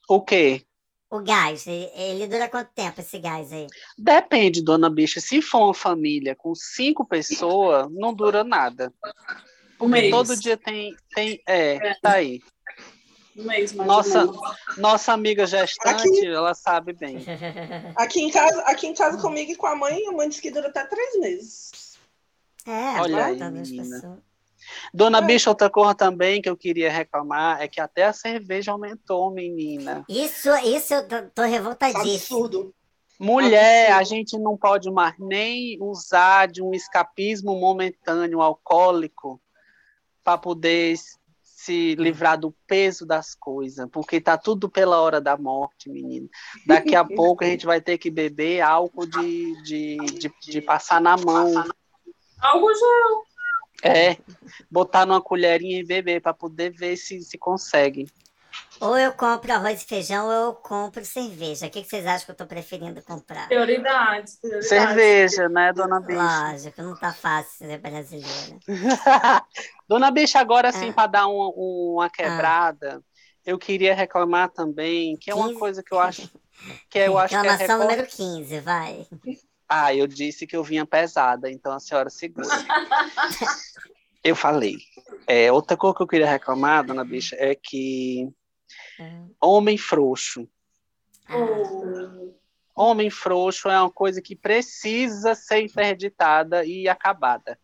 O 0.09 0.21
quê? 0.21 0.65
O 1.17 1.23
gás? 1.23 1.65
Ele, 1.67 2.27
dura 2.27 2.47
quanto 2.49 2.69
tempo 2.73 3.01
esse 3.01 3.17
gás 3.19 3.51
aí? 3.51 3.67
Depende, 3.97 4.63
dona 4.63 4.89
Bicha. 4.89 5.19
Se 5.19 5.41
for 5.41 5.65
uma 5.65 5.73
família 5.73 6.35
com 6.35 6.53
cinco 6.55 7.05
pessoas, 7.05 7.87
não 7.91 8.13
dura 8.13 8.43
nada. 8.43 8.93
Um 9.79 9.87
mês. 9.87 10.11
Todo 10.11 10.35
dia 10.39 10.57
tem. 10.57 10.95
tem 11.13 11.41
é, 11.47 11.95
tá 12.01 12.13
aí. 12.13 12.41
Um 13.37 13.43
mês, 13.43 13.73
mais 13.73 13.87
Nossa. 13.87 14.25
Nossa 14.77 15.11
amiga 15.11 15.45
gestante, 15.45 16.07
Aqui- 16.07 16.25
ela 16.27 16.53
sabe 16.53 16.93
bem. 16.93 17.17
Aqui 17.95 18.21
em 18.21 18.31
casa, 18.31 18.61
aqui 18.61 18.87
em 18.87 18.93
casa 18.93 19.17
comigo 19.21 19.51
e 19.51 19.55
com 19.55 19.67
a 19.67 19.75
mãe, 19.75 20.07
a 20.07 20.11
mãe 20.13 20.29
disse 20.29 20.41
que 20.41 20.51
dura 20.51 20.69
até 20.69 20.85
3 20.85 21.19
meses. 21.19 21.97
É, 22.65 23.01
Olha 23.01 23.25
aí, 23.25 23.35
menina. 23.51 23.95
pessoas. 23.95 24.19
Dona 24.93 25.19
É. 25.19 25.21
Bicha, 25.21 25.49
outra 25.49 25.69
coisa 25.69 25.93
também 25.93 26.41
que 26.41 26.49
eu 26.49 26.57
queria 26.57 26.91
reclamar 26.91 27.61
é 27.61 27.67
que 27.67 27.81
até 27.81 28.05
a 28.05 28.13
cerveja 28.13 28.71
aumentou, 28.71 29.31
menina. 29.31 30.03
Isso, 30.09 30.49
isso 30.57 30.93
eu 30.93 31.07
tô, 31.07 31.15
tô 31.33 31.41
revoltadíssima. 31.43 32.13
Absurdo. 32.13 32.73
Mulher, 33.19 33.91
Absurdo. 33.91 33.99
a 33.99 34.03
gente 34.03 34.37
não 34.37 34.57
pode 34.57 34.91
mais 34.91 35.15
nem 35.17 35.77
usar 35.81 36.47
de 36.47 36.61
um 36.61 36.73
escapismo 36.73 37.57
momentâneo 37.59 38.41
alcoólico 38.41 39.41
para 40.23 40.37
poder 40.37 40.97
se 41.65 41.95
livrar 41.95 42.37
do 42.37 42.53
peso 42.67 43.05
das 43.05 43.33
coisas, 43.33 43.87
porque 43.91 44.21
tá 44.21 44.37
tudo 44.37 44.69
pela 44.69 44.99
hora 45.01 45.19
da 45.19 45.35
morte, 45.35 45.89
menina. 45.89 46.27
Daqui 46.67 46.95
a 46.95 47.03
pouco 47.05 47.43
a 47.43 47.47
gente 47.47 47.65
vai 47.65 47.81
ter 47.81 47.97
que 47.97 48.11
beber 48.11 48.61
álcool 48.61 49.07
de, 49.07 49.63
de, 49.63 49.97
de, 49.97 50.31
de 50.41 50.61
passar 50.61 51.01
na 51.01 51.17
mão. 51.17 51.51
Algo 52.39 52.73
já. 52.73 53.34
É, 53.83 54.17
botar 54.71 55.05
numa 55.05 55.21
colherinha 55.21 55.79
e 55.79 55.85
beber 55.85 56.21
para 56.21 56.33
poder 56.33 56.71
ver 56.71 56.95
se, 56.97 57.21
se 57.21 57.37
consegue. 57.37 58.07
Ou 58.79 58.97
eu 58.97 59.11
compro 59.13 59.51
arroz 59.53 59.83
e 59.83 59.85
feijão 59.85 60.25
ou 60.27 60.31
eu 60.31 60.53
compro 60.53 61.03
cerveja. 61.03 61.67
O 61.67 61.69
que, 61.69 61.81
que 61.83 61.89
vocês 61.89 62.05
acham 62.05 62.25
que 62.25 62.31
eu 62.31 62.35
tô 62.35 62.45
preferindo 62.45 63.01
comprar? 63.03 63.47
Prioridades, 63.47 64.35
prioridades. 64.39 64.69
Cerveja, 64.69 65.49
né, 65.49 65.73
dona 65.73 65.99
Bicha? 65.99 66.51
Lógico, 66.51 66.81
não 66.81 66.95
tá 66.95 67.13
fácil 67.13 67.67
ser 67.67 67.77
brasileira. 67.79 68.59
dona 69.87 70.09
Bicha, 70.11 70.39
agora 70.39 70.71
sim, 70.71 70.89
Ah. 70.89 70.93
para 70.93 71.07
dar 71.07 71.27
um- 71.27 71.53
um- 71.55 71.93
uma 71.95 72.09
quebrada, 72.09 73.01
eu 73.45 73.57
queria 73.57 73.93
reclamar 73.93 74.49
também, 74.49 75.17
que 75.17 75.29
é 75.29 75.35
uma 75.35 75.47
15. 75.49 75.59
coisa 75.59 75.83
que 75.83 75.93
eu 75.93 75.99
acho 75.99 76.29
que 76.89 76.97
eu 76.99 77.17
acho 77.19 77.29
que 77.29 77.35
é 77.35 77.51
Reclamação 77.51 77.79
recor- 77.79 77.91
número 77.91 78.07
15, 78.07 78.59
vai. 78.61 79.05
Ah, 79.67 79.93
eu 79.93 80.07
disse 80.07 80.45
que 80.45 80.55
eu 80.55 80.63
vinha 80.63 80.85
pesada, 80.85 81.49
então 81.49 81.73
a 81.73 81.79
senhora 81.79 82.09
segura. 82.09 82.47
eu 84.23 84.35
falei. 84.35 84.77
É, 85.27 85.51
outra 85.51 85.75
coisa 85.75 85.95
que 85.95 86.03
eu 86.03 86.07
queria 86.07 86.29
reclamar, 86.29 86.85
dona 86.85 87.03
Bicha, 87.03 87.35
é 87.39 87.55
que 87.55 88.29
homem 89.41 89.77
frouxo. 89.77 90.47
Oh, 91.29 92.33
Homem 92.75 93.09
frouxo 93.09 93.69
é 93.69 93.79
uma 93.79 93.89
coisa 93.89 94.21
que 94.21 94.35
precisa 94.35 95.33
ser 95.33 95.61
interditada 95.61 96.65
e 96.65 96.87
acabada. 96.87 97.57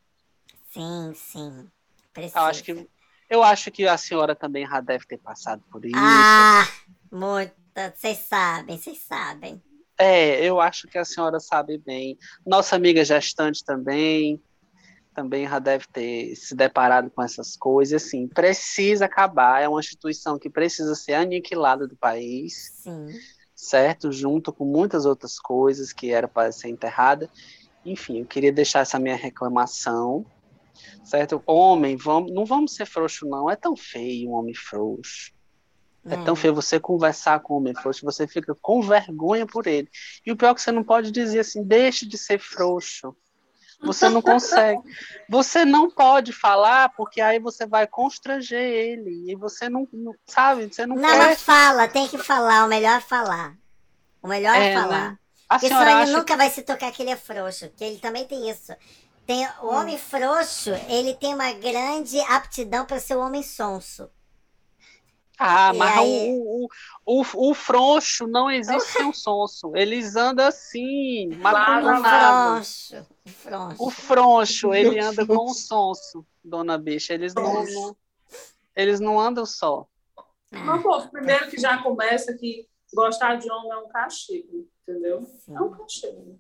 sim, 0.69 1.13
sim. 1.13 1.69
Precisa. 2.13 2.39
Eu 2.39 2.43
acho 2.43 2.63
que, 2.63 2.89
eu 3.29 3.43
acho 3.43 3.71
que 3.71 3.87
a 3.87 3.97
senhora 3.97 4.35
também 4.35 4.65
já 4.65 4.79
deve 4.81 5.05
ter 5.05 5.17
passado 5.17 5.63
por 5.71 5.85
isso. 5.85 5.95
Ah, 5.97 6.67
muito. 7.11 7.53
Vocês 7.95 8.19
sabem, 8.19 8.77
vocês 8.77 8.99
sabem. 8.99 9.61
É, 10.01 10.43
eu 10.43 10.59
acho 10.59 10.87
que 10.87 10.97
a 10.97 11.05
senhora 11.05 11.39
sabe 11.39 11.77
bem. 11.77 12.17
Nossa 12.43 12.75
amiga 12.75 13.05
gestante 13.05 13.63
também, 13.63 14.41
também 15.13 15.47
já 15.47 15.59
deve 15.59 15.85
ter 15.93 16.35
se 16.35 16.55
deparado 16.55 17.11
com 17.11 17.21
essas 17.21 17.55
coisas. 17.55 18.03
Assim, 18.03 18.27
precisa 18.27 19.05
acabar. 19.05 19.61
É 19.61 19.69
uma 19.69 19.79
instituição 19.79 20.39
que 20.39 20.49
precisa 20.49 20.95
ser 20.95 21.13
aniquilada 21.13 21.87
do 21.87 21.95
país. 21.95 22.71
Sim. 22.81 23.09
certo? 23.55 24.11
Junto 24.11 24.51
com 24.51 24.65
muitas 24.65 25.05
outras 25.05 25.37
coisas 25.39 25.93
que 25.93 26.11
era 26.11 26.27
para 26.27 26.51
ser 26.51 26.69
enterrada. 26.69 27.29
Enfim, 27.85 28.21
eu 28.21 28.25
queria 28.25 28.51
deixar 28.51 28.79
essa 28.79 28.97
minha 28.97 29.15
reclamação, 29.15 30.25
certo? 31.03 31.43
Homem, 31.45 31.95
vamos, 31.95 32.31
não 32.33 32.43
vamos 32.43 32.73
ser 32.73 32.87
frouxo, 32.87 33.27
não. 33.27 33.51
É 33.51 33.55
tão 33.55 33.75
feio 33.75 34.31
um 34.31 34.33
homem 34.33 34.55
frouxo. 34.55 35.31
É 36.05 36.17
tão 36.17 36.35
feio 36.35 36.53
você 36.55 36.79
conversar 36.79 37.39
com 37.41 37.53
um 37.53 37.57
homem 37.57 37.75
frouxo, 37.75 38.05
você 38.05 38.27
fica 38.27 38.55
com 38.61 38.81
vergonha 38.81 39.45
por 39.45 39.67
ele. 39.67 39.89
E 40.25 40.31
o 40.31 40.35
pior 40.37 40.51
é 40.51 40.55
que 40.55 40.61
você 40.61 40.71
não 40.71 40.83
pode 40.83 41.11
dizer 41.11 41.39
assim, 41.39 41.63
deixe 41.63 42.05
de 42.05 42.17
ser 42.17 42.39
frouxo. 42.39 43.15
Você 43.83 44.09
não 44.09 44.21
consegue. 44.21 44.81
Você 45.29 45.65
não 45.65 45.89
pode 45.89 46.33
falar, 46.33 46.89
porque 46.89 47.19
aí 47.21 47.39
você 47.39 47.65
vai 47.65 47.87
constranger 47.87 48.59
ele. 48.61 49.31
E 49.31 49.35
você 49.35 49.69
não, 49.69 49.87
não- 49.91 50.13
sabe, 50.27 50.67
você 50.71 50.85
não, 50.85 50.95
Não, 50.97 51.03
quer. 51.09 51.17
mas 51.17 51.41
fala, 51.41 51.87
tem 51.87 52.07
que 52.07 52.17
falar. 52.17 52.65
O 52.65 52.67
melhor 52.67 52.97
é 52.97 53.01
falar. 53.01 53.57
O 54.21 54.27
melhor 54.27 54.55
é, 54.55 54.61
É, 54.61 54.73
falar. 54.73 55.11
né? 55.11 55.17
A 55.49 55.59
Porque 55.59 55.67
senhora 55.67 55.95
acha 56.01 56.17
nunca 56.17 56.37
vai 56.37 56.49
se 56.49 56.61
tocar 56.63 56.91
que 56.91 57.01
ele 57.03 57.11
é 57.11 57.17
frouxo. 57.17 57.69
Que 57.77 57.83
ele 57.83 57.99
também 57.99 58.25
tem 58.25 58.49
isso. 58.49 58.73
Tem, 59.25 59.47
o 59.61 59.67
Hum. 59.67 59.75
homem 59.75 59.97
frouxo, 59.97 60.71
ele 60.89 61.13
tem 61.15 61.33
uma 61.33 61.51
grande 61.53 62.19
aptidão 62.21 62.85
para 62.85 62.99
ser 62.99 63.15
o 63.15 63.21
homem 63.21 63.43
sonso. 63.43 64.09
Ah, 65.43 65.71
E 65.73 65.77
mas 65.77 65.97
aí- 65.97 66.29
o, 66.39 66.67
o, 67.05 67.21
o, 67.23 67.49
o 67.49 67.53
frouxo 67.55 68.27
não 68.27 68.49
existe 68.51 68.91
sem 68.91 69.05
um 69.07 69.13
sonso. 69.13 69.71
Eles 69.75 70.15
andam 70.15 70.45
assim, 70.47 71.29
matando 71.37 71.99
Claro, 71.99 72.61
O 72.61 72.61
frouxo. 72.61 73.07
O 73.79 73.89
frouxo. 73.89 74.67
O 74.69 74.73
ele 74.75 74.99
anda 74.99 75.25
com 75.25 75.45
um 75.49 75.53
sonso, 75.53 76.23
dona 76.43 76.77
bicha. 76.77 77.13
Eles 77.15 77.33
não, 77.33 77.63
não- 77.65 77.95
eles 78.75 78.99
não 78.99 79.19
andam 79.19 79.45
só. 79.45 79.87
Mas, 80.51 80.83
pô, 80.83 81.01
primeiro 81.07 81.49
que 81.49 81.57
já 81.59 81.81
começa 81.81 82.33
que 82.35 82.67
gostar 82.93 83.35
de 83.37 83.49
homem 83.51 83.71
é 83.71 83.77
um 83.77 83.87
castigo, 83.87 84.67
entendeu? 84.87 85.25
É 85.49 85.59
um 85.61 85.71
castigo. 85.71 86.39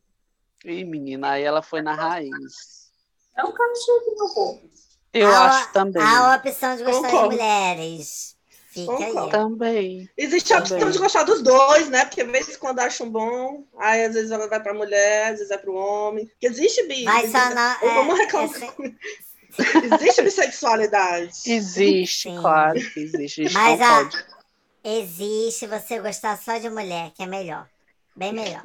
Ih, 0.63 0.83
menina, 0.85 1.31
aí 1.31 1.43
ela 1.43 1.63
foi 1.63 1.81
na 1.81 1.95
raiz. 1.95 2.91
É 3.35 3.43
um 3.43 3.51
cachorro, 3.51 4.15
meu 4.15 4.33
povo. 4.35 4.69
Eu 5.13 5.27
Há- 5.27 5.45
acho 5.47 5.73
também. 5.73 6.03
A 6.03 6.35
opção 6.35 6.75
de 6.77 6.83
gostar 6.83 7.01
Concordo. 7.09 7.29
de 7.29 7.35
mulheres. 7.37 8.37
Fica 8.73 8.93
aí. 8.97 9.29
Também. 9.29 10.09
Existe 10.17 10.53
a 10.53 10.59
opção 10.59 10.77
Também. 10.79 10.93
de 10.93 10.99
gostar 10.99 11.23
dos 11.23 11.41
dois, 11.43 11.89
né? 11.89 12.05
Porque 12.05 12.21
às 12.21 12.31
vezes 12.31 12.55
quando 12.57 12.79
acham 12.79 13.09
bom, 13.09 13.65
aí 13.77 14.05
às 14.05 14.13
vezes 14.13 14.31
ela 14.31 14.47
vai 14.47 14.61
pra 14.63 14.73
mulher, 14.73 15.25
às 15.33 15.39
vezes 15.39 15.51
é 15.51 15.57
pro 15.57 15.73
homem. 15.75 16.25
Porque 16.27 16.47
existe 16.47 16.87
bi. 16.87 17.03
Vai 17.03 17.27
só 17.27 17.49
não. 17.53 17.75
Ou 17.83 17.93
vamos 17.95 18.19
É, 18.19 18.23
reclamar. 18.23 18.49
esse- 18.55 18.95
Existe 20.01 20.21
bissexualidade. 20.21 21.33
Existe, 21.45 22.29
Sim. 22.29 22.37
claro 22.39 22.79
que 22.79 22.99
existe. 23.01 23.49
Mas 23.51 23.81
a- 23.81 24.09
existe 24.83 25.67
você 25.67 25.99
gostar 25.99 26.37
só 26.37 26.57
de 26.57 26.69
mulher, 26.69 27.11
que 27.13 27.23
é 27.23 27.25
melhor. 27.25 27.67
Bem 28.15 28.31
melhor. 28.33 28.61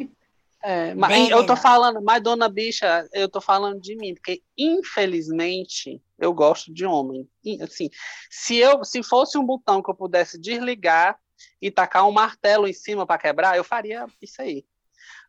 É, 0.69 0.97
mas 0.97 1.09
Bem 1.09 1.31
eu 1.31 1.47
tô 1.47 1.55
falando, 1.55 2.03
mas 2.03 2.21
dona 2.21 2.49
bicha, 2.49 3.09
eu 3.13 3.29
tô 3.29 3.41
falando 3.41 3.81
de 3.81 3.95
mim, 3.95 4.15
porque 4.15 4.43
infelizmente 4.59 6.03
eu 6.19 6.35
gosto 6.35 6.75
de 6.75 6.85
homem. 6.85 7.25
Assim, 7.63 7.89
se 8.29 8.57
eu, 8.57 8.83
se 8.83 9.01
fosse 9.01 9.39
um 9.39 9.47
botão 9.47 9.81
que 9.81 9.89
eu 9.89 9.95
pudesse 9.95 10.41
desligar 10.41 11.17
e 11.63 11.71
tacar 11.71 12.05
um 12.09 12.11
martelo 12.11 12.67
em 12.67 12.73
cima 12.73 13.07
para 13.07 13.17
quebrar, 13.17 13.57
eu 13.57 13.63
faria 13.63 14.07
isso 14.21 14.43
aí. 14.43 14.65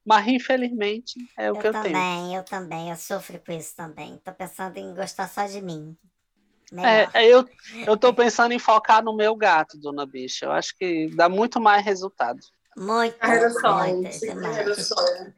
Mas 0.03 0.27
infelizmente 0.27 1.19
é 1.37 1.51
o 1.51 1.55
eu 1.55 1.61
que 1.61 1.67
eu 1.67 1.71
também, 1.71 1.91
tenho. 1.91 2.39
eu 2.39 2.43
também. 2.43 2.89
Eu 2.89 2.95
sofro 2.95 3.39
com 3.39 3.51
isso 3.51 3.75
também. 3.75 4.17
Tô 4.25 4.33
pensando 4.33 4.75
em 4.77 4.95
gostar 4.95 5.27
só 5.29 5.45
de 5.45 5.61
mim. 5.61 5.95
É, 6.71 6.73
Melhor. 6.75 7.11
é, 7.13 7.27
eu, 7.27 7.49
eu 7.85 7.95
tô 7.95 8.11
pensando 8.11 8.53
em 8.53 8.59
focar 8.59 9.03
no 9.03 9.15
meu 9.15 9.35
gato, 9.35 9.77
dona 9.77 10.03
bicha. 10.03 10.47
Eu 10.47 10.51
acho 10.51 10.75
que 10.75 11.11
dá 11.15 11.29
muito 11.29 11.61
mais 11.61 11.85
resultado. 11.85 12.39
Muito, 12.77 13.17
Carreira. 13.17 13.53
Carreira 13.55 14.75
sonho. 14.75 15.33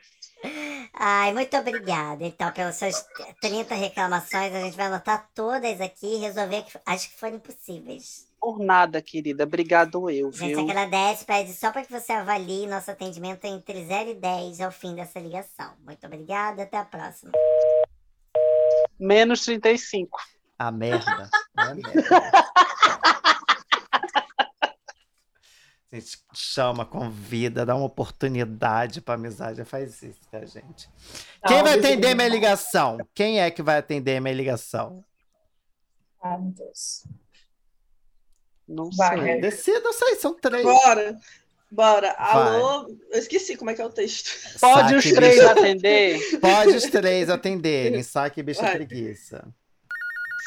Ai, 0.94 1.34
muito 1.34 1.56
obrigada, 1.58 2.24
então, 2.26 2.52
pelas 2.52 2.76
suas 2.78 3.06
30 3.42 3.76
reclamações. 3.76 4.54
A 4.54 4.60
gente 4.62 4.76
vai 4.78 4.88
anotar 4.88 5.30
todas 5.34 5.80
aqui 5.82 6.16
e 6.16 6.18
resolver 6.18 6.64
que- 6.64 6.80
as 6.86 7.06
que 7.06 7.20
forem 7.20 7.40
possíveis. 7.40 8.28
Por 8.40 8.58
nada, 8.60 9.02
querida. 9.02 9.44
Obrigado 9.44 10.10
eu, 10.10 10.30
A 10.30 10.32
gente 10.32 10.56
viu? 10.56 10.60
agradece, 10.62 11.26
pede 11.26 11.54
só 11.54 11.72
para 11.72 11.84
que 11.84 11.92
você 11.92 12.14
avalie 12.14 12.68
nosso 12.68 12.90
atendimento 12.90 13.44
entre 13.46 13.86
0 13.86 14.12
e 14.12 14.14
10 14.16 14.62
ao 14.62 14.72
fim 14.72 14.96
dessa 14.96 15.20
ligação. 15.20 15.74
Muito 15.86 16.06
obrigada, 16.06 16.64
até 16.64 16.78
a 16.78 16.86
próxima. 16.86 17.32
Menos 18.98 19.42
35. 19.44 20.20
A 20.58 20.72
merda. 20.72 21.30
É 21.58 21.74
merda. 21.74 21.92
A 25.92 25.96
gente 25.96 26.20
chama, 26.36 26.86
convida, 26.86 27.66
dá 27.66 27.76
uma 27.76 27.86
oportunidade 27.86 29.02
pra 29.02 29.16
amizade. 29.16 29.64
Faz 29.66 30.02
isso, 30.04 30.20
tá, 30.30 30.46
gente? 30.46 30.88
Quem 31.48 31.64
vai 31.64 31.80
atender 31.80 32.14
minha 32.16 32.28
ligação? 32.28 32.98
Quem 33.16 33.40
é 33.42 33.50
que 33.50 33.64
vai 33.64 33.78
atender 33.80 34.20
minha 34.22 34.34
ligação? 34.36 35.04
Ai, 36.22 36.38
meu 36.38 36.52
Deus. 36.52 37.06
Não 38.68 38.92
Vai, 38.92 39.18
sei. 39.18 39.26
né? 39.26 39.38
Decida, 39.40 39.80
não 39.80 39.94
sei, 39.94 40.16
são 40.18 40.36
três. 40.36 40.64
Bora. 40.64 41.18
Bora. 41.72 42.12
Alô. 42.12 42.88
Eu 43.12 43.20
esqueci 43.20 43.56
como 43.58 43.72
é 43.72 43.74
que 43.74 43.82
é 43.82 43.86
o 43.86 43.90
texto. 43.90 44.60
Pode 44.60 44.94
Saque, 44.94 44.96
os 44.96 45.04
três 45.12 45.36
bicha- 45.36 45.52
atender? 45.52 46.40
Pode 46.40 46.76
os 46.76 46.84
três 46.84 47.30
atenderem. 47.32 48.04
Saque, 48.04 48.44
bicha 48.44 48.62
Vai. 48.62 48.76
preguiça. 48.76 49.48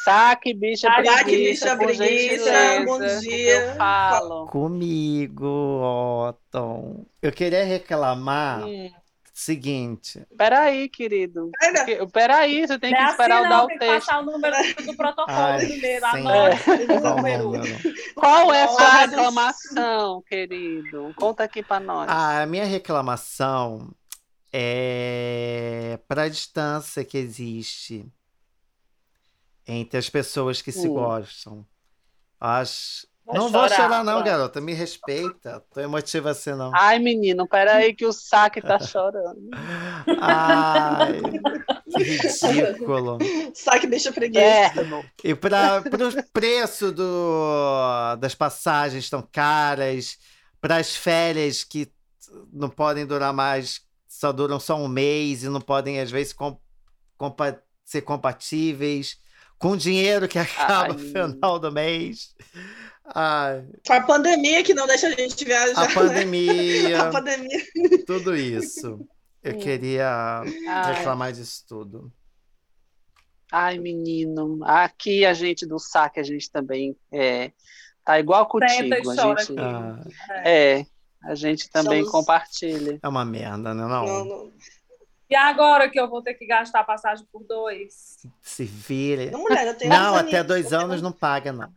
Saque, 0.03 0.53
bicha, 0.53 0.87
Saque, 0.87 1.23
preguiça, 1.23 1.75
bicha, 1.75 1.77
preguiça, 1.77 2.51
bom 2.85 2.99
dia. 3.21 3.51
Eu 3.51 3.77
falo. 3.77 4.45
Comigo, 4.47 5.45
Otton. 5.81 7.05
Eu 7.21 7.31
queria 7.31 7.63
reclamar 7.63 8.59
o 8.59 8.67
Hum, 8.67 8.91
seguinte. 9.33 10.25
peraí, 10.37 10.89
querido. 10.89 11.51
Pera. 11.57 12.07
Peraí, 12.07 12.67
você 12.67 12.77
tem 12.77 12.91
Não 12.91 12.99
que 12.99 13.03
é 13.05 13.07
esperar 13.09 13.37
assim, 13.37 13.45
eu 13.45 13.49
dar 13.49 13.63
o 13.63 13.67
tem 13.67 13.79
texto. 13.79 14.07
passar 14.07 14.19
o 14.19 14.25
número 14.25 14.55
do 14.85 14.93
protocolo 14.97 15.37
Ai, 15.37 15.65
primeiro. 15.67 16.05
sim. 16.11 16.27
O 18.17 18.19
Qual 18.19 18.53
é 18.53 18.63
a 18.63 18.67
sua 18.67 18.89
reclamação, 18.97 20.21
querido? 20.23 21.13
Conta 21.15 21.43
aqui 21.45 21.63
pra 21.63 21.79
nós. 21.79 22.09
A 22.09 22.45
minha 22.45 22.65
reclamação 22.65 23.89
é 24.51 25.97
para 26.07 26.23
a 26.23 26.29
distância 26.29 27.03
que 27.05 27.17
existe 27.17 28.05
entre 29.67 29.97
as 29.97 30.09
pessoas 30.09 30.61
que 30.61 30.71
se 30.71 30.87
Hum. 30.87 30.93
gostam. 30.93 31.65
Acho... 32.39 33.07
Vai 33.25 33.37
não 33.37 33.49
vou 33.49 33.69
chorar, 33.69 34.03
não, 34.03 34.15
vai. 34.15 34.23
garota. 34.25 34.59
Me 34.59 34.73
respeita. 34.73 35.63
Tô 35.73 35.79
emotiva 35.79 36.31
assim, 36.31 36.51
não. 36.51 36.71
Ai, 36.75 36.99
menino, 36.99 37.47
peraí 37.47 37.93
que 37.95 38.05
o 38.05 38.11
saque 38.11 38.61
tá 38.61 38.77
chorando. 38.83 39.49
Ai, 40.19 41.21
que 41.89 42.03
ridículo. 42.51 43.17
Saque 43.53 43.87
bicha 43.87 44.11
preguiça. 44.11 44.71
Inferno. 44.71 45.05
E 45.23 45.33
para 45.33 45.79
o 45.81 46.31
preço 46.33 46.91
do, 46.91 48.15
das 48.19 48.35
passagens 48.35 49.05
estão 49.05 49.21
caras, 49.31 50.17
para 50.59 50.75
as 50.77 50.93
férias 50.95 51.63
que 51.63 51.89
não 52.51 52.69
podem 52.69 53.05
durar 53.05 53.31
mais, 53.33 53.81
só 54.07 54.33
duram 54.33 54.59
só 54.59 54.75
um 54.75 54.87
mês 54.89 55.43
e 55.43 55.49
não 55.49 55.61
podem, 55.61 55.99
às 56.01 56.11
vezes, 56.11 56.33
com- 56.33 56.59
compa- 57.17 57.61
ser 57.85 58.01
compatíveis, 58.01 59.17
com 59.59 59.71
o 59.71 59.77
dinheiro 59.77 60.27
que 60.27 60.37
acaba 60.39 60.93
no 60.93 60.99
final 60.99 61.57
do 61.59 61.71
mês. 61.71 62.33
Ai, 63.15 63.65
Com 63.85 63.93
a 63.93 64.01
pandemia 64.01 64.63
que 64.63 64.73
não 64.73 64.87
deixa 64.87 65.07
a 65.07 65.11
gente 65.11 65.43
viajar. 65.43 65.77
a 65.83 65.87
né? 65.87 65.93
pandemia, 65.93 67.01
A 67.03 67.11
pandemia. 67.11 67.59
tudo 68.05 68.35
isso. 68.35 68.99
Eu 69.43 69.55
Hum. 69.55 69.59
queria 69.59 70.41
Ai, 70.69 70.93
reclamar 70.95 71.33
disso 71.33 71.65
tudo. 71.67 72.11
ai, 73.51 73.77
menino. 73.77 74.59
Aqui 74.63 75.25
a 75.25 75.33
gente 75.33 75.65
do 75.65 75.77
saque, 75.79 76.19
a 76.19 76.23
gente 76.23 76.49
também 76.49 76.95
é, 77.11 77.51
tá 78.05 78.19
igual 78.19 78.47
contigo. 78.47 78.93
A 78.93 78.97
gente, 79.35 79.59
Ah, 79.59 80.01
é, 80.45 80.85
a 81.23 81.35
gente 81.35 81.69
também 81.69 81.99
Somos- 82.05 82.11
compartilha. 82.11 82.99
é 83.03 83.07
uma 83.07 83.25
merda, 83.25 83.73
né? 83.73 83.83
Não, 83.85 84.05
Não, 84.05 84.25
não. 84.25 84.51
E 85.33 85.35
agora 85.35 85.89
que 85.89 85.99
eu 85.99 86.07
vou 86.07 86.21
ter 86.21 86.35
que 86.35 86.45
gastar 86.45 86.81
a 86.81 86.83
passagem 86.83 87.25
por 87.31 87.43
dois? 87.43 88.17
se 88.39 88.63
vire. 88.65 89.31
Não, 89.31 89.41
mulher, 89.41 89.65
eu 89.65 89.75
tenho 89.75 89.89
Não, 89.91 90.15
até 90.15 90.43
dois 90.43 90.71
anos 90.71 91.01
não 91.01 91.11
paga, 91.11 91.51
não. 91.51 91.73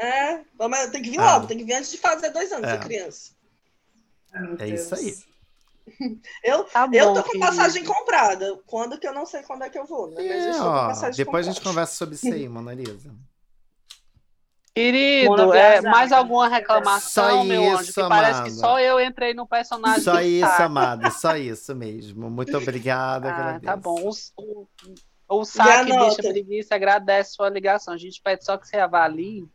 É, 0.00 0.40
mas 0.58 0.90
tem 0.90 1.02
que 1.02 1.10
vir 1.10 1.20
Ah. 1.20 1.34
logo, 1.34 1.46
tem 1.46 1.58
que 1.58 1.64
vir 1.64 1.74
antes 1.74 1.90
de 1.90 1.98
fazer 1.98 2.30
dois 2.30 2.50
anos, 2.50 2.66
É. 2.66 2.78
ser 2.78 2.80
criança. 2.82 3.32
Meu 4.32 4.56
É 4.58 4.68
isso 4.68 4.94
aí. 4.94 5.14
Eu, 6.42 6.64
Tá 6.64 6.88
eu 6.90 7.08
bom, 7.08 7.14
tô 7.14 7.22
com 7.24 7.32
querido. 7.32 7.46
passagem 7.46 7.84
comprada. 7.84 8.58
Quando 8.66 8.98
que 8.98 9.06
eu 9.06 9.12
não 9.12 9.26
sei 9.26 9.42
quando 9.42 9.64
é 9.64 9.68
que 9.68 9.78
eu 9.78 9.84
vou, 9.84 10.08
né? 10.08 10.14
Mas 10.16 10.46
eu 10.46 10.52
É, 10.52 10.60
ó, 10.62 10.86
passagem 10.86 11.16
depois 11.22 11.46
a 11.46 11.50
gente 11.50 11.56
comprada. 11.60 11.74
conversa 11.74 11.94
sobre 11.96 12.14
isso 12.14 12.26
aí, 12.32 12.48
Mona 12.48 12.72
Lisa. 12.72 13.14
Querido, 14.76 15.54
é, 15.54 15.80
mais 15.82 16.10
alguma 16.10 16.48
reclamação, 16.48 17.38
Só 17.38 17.44
meu 17.44 17.62
anjo? 17.74 17.82
isso, 17.84 17.92
Que 18.02 18.08
parece 18.08 18.42
que 18.42 18.48
amada. 18.48 18.54
só 18.56 18.80
eu 18.80 18.98
entrei 19.00 19.32
no 19.32 19.46
personagem. 19.46 20.02
Só 20.02 20.20
isso, 20.20 20.46
saque. 20.48 20.62
amada, 20.62 21.10
só 21.12 21.36
isso 21.36 21.74
mesmo. 21.76 22.28
Muito 22.28 22.56
obrigada, 22.56 23.28
Ah, 23.28 23.32
agradeço. 23.34 23.64
tá 23.66 23.76
bom. 23.76 24.00
O, 24.02 24.10
o, 24.42 24.66
o 25.40 25.44
saque 25.44 25.92
deixa 25.96 26.22
preguiça, 26.22 26.74
agradece 26.74 27.34
sua 27.34 27.48
ligação. 27.48 27.94
A 27.94 27.96
gente 27.96 28.20
pede 28.20 28.44
só 28.44 28.56
que 28.58 28.66
você 28.66 28.76
avalie 28.78 29.46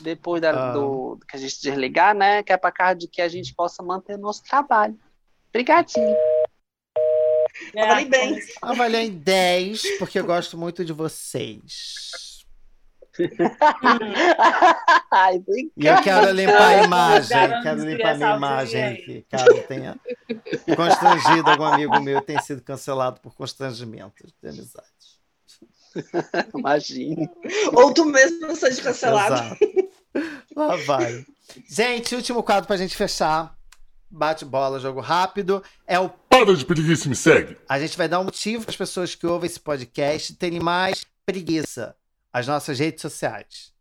depois 0.00 0.40
da- 0.40 0.70
Ah. 0.70 0.72
do 0.72 1.18
que 1.28 1.36
a 1.36 1.40
gente 1.40 1.60
desligar, 1.60 2.14
né? 2.14 2.44
Que 2.44 2.52
é 2.52 2.56
para 2.56 2.70
casa 2.70 2.94
de 2.94 3.08
que 3.08 3.20
a 3.20 3.28
gente 3.28 3.52
possa 3.54 3.82
manter 3.82 4.16
nosso 4.16 4.44
trabalho. 4.44 4.96
Obrigadinho. 5.48 6.16
É, 7.74 8.04
bem. 8.04 8.38
Avaliei 8.62 9.06
em 9.06 9.10
10, 9.18 9.98
porque 9.98 10.18
eu 10.18 10.24
gosto 10.24 10.56
muito 10.56 10.84
de 10.84 10.92
vocês. 10.92 12.33
Ai, 15.10 15.42
E 15.76 15.86
eu 15.86 16.02
quero 16.02 16.32
limpar 16.32 16.68
a 16.68 16.82
imagem, 16.84 17.28
quero 17.62 17.80
que 17.80 17.86
limpar 17.86 18.10
a 18.10 18.14
minha 18.16 18.36
imagem 18.36 18.84
aqui, 18.84 19.26
caso 19.30 19.62
tenha 19.68 19.96
constrangido 20.76 21.50
algum 21.50 21.64
amigo 21.64 22.00
meu 22.00 22.20
tenha 22.20 22.40
sido 22.40 22.62
cancelado 22.62 23.20
por 23.20 23.34
constrangimentos 23.34 24.32
de 24.42 24.48
amizade. 24.48 24.88
Imagina. 26.54 27.30
Ou 27.72 27.94
tu 27.94 28.04
mesmo 28.04 28.56
seja 28.56 28.82
cancelado. 28.82 29.34
Exato. 29.34 29.58
Lá 30.56 30.76
vai. 30.76 31.24
Gente, 31.68 32.16
último 32.16 32.42
quadro 32.42 32.66
pra 32.66 32.76
gente 32.76 32.96
fechar. 32.96 33.56
Bate 34.10 34.44
bola, 34.44 34.78
jogo 34.78 35.00
rápido. 35.00 35.62
É 35.86 35.98
o. 35.98 36.08
Para 36.08 36.54
de 36.54 36.64
preguiça 36.64 37.08
me 37.08 37.16
segue. 37.16 37.56
A 37.68 37.78
gente 37.78 37.96
vai 37.96 38.08
dar 38.08 38.20
um 38.20 38.24
motivo 38.24 38.64
para 38.64 38.70
as 38.70 38.76
pessoas 38.76 39.14
que 39.14 39.26
ouvem 39.26 39.46
esse 39.48 39.58
podcast 39.58 40.34
terem 40.34 40.60
mais 40.60 41.04
preguiça. 41.26 41.96
As 42.34 42.48
nossas 42.48 42.80
redes 42.80 43.00
sociais. 43.00 43.72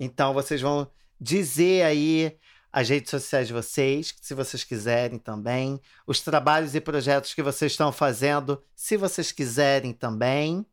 Então 0.00 0.34
vocês 0.34 0.60
vão 0.60 0.90
dizer 1.20 1.84
aí 1.84 2.36
as 2.72 2.88
redes 2.88 3.10
sociais 3.10 3.46
de 3.46 3.52
vocês, 3.52 4.12
se 4.20 4.34
vocês 4.34 4.64
quiserem 4.64 5.20
também. 5.20 5.80
Os 6.04 6.20
trabalhos 6.20 6.74
e 6.74 6.80
projetos 6.80 7.32
que 7.32 7.44
vocês 7.44 7.70
estão 7.70 7.92
fazendo, 7.92 8.60
se 8.74 8.96
vocês 8.96 9.30
quiserem 9.30 9.92
também. 9.92 10.66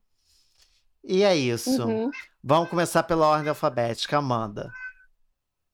E 1.04 1.22
é 1.22 1.36
isso. 1.36 1.86
Uhum. 1.86 2.10
Vamos 2.44 2.68
começar 2.68 3.04
pela 3.04 3.28
ordem 3.28 3.50
alfabética, 3.50 4.18
Amanda. 4.18 4.72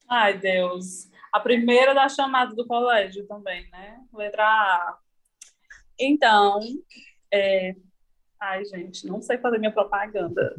Ai, 0.10 0.38
Deus. 0.38 1.10
A 1.32 1.40
primeira 1.40 1.94
da 1.94 2.10
chamada 2.10 2.54
do 2.54 2.68
colégio 2.68 3.26
também, 3.28 3.70
né? 3.70 4.02
Letra 4.14 4.44
A. 4.44 4.98
Então, 5.98 6.60
é... 7.32 7.78
ai, 8.42 8.66
gente, 8.66 9.08
não 9.08 9.22
sei 9.22 9.38
fazer 9.38 9.58
minha 9.58 9.72
propaganda. 9.72 10.54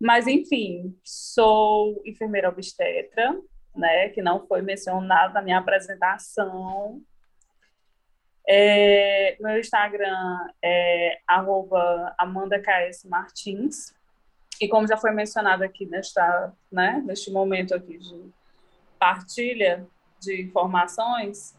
Mas, 0.00 0.26
enfim, 0.26 0.96
sou 1.02 2.02
enfermeira 2.04 2.48
obstetra, 2.48 3.34
né, 3.74 4.08
que 4.10 4.22
não 4.22 4.46
foi 4.46 4.62
mencionado 4.62 5.34
na 5.34 5.42
minha 5.42 5.58
apresentação. 5.58 7.00
É, 8.46 9.36
meu 9.40 9.58
Instagram 9.58 10.48
é 10.62 11.18
arroba 11.26 12.14
Amanda 12.18 12.60
KS 12.60 13.04
Martins. 13.04 13.94
E 14.60 14.68
como 14.68 14.86
já 14.86 14.96
foi 14.96 15.10
mencionado 15.10 15.64
aqui 15.64 15.86
nesta, 15.86 16.52
né, 16.70 17.02
neste 17.04 17.30
momento 17.30 17.74
aqui 17.74 17.98
de 17.98 18.30
partilha 18.98 19.86
de 20.20 20.42
informações, 20.42 21.56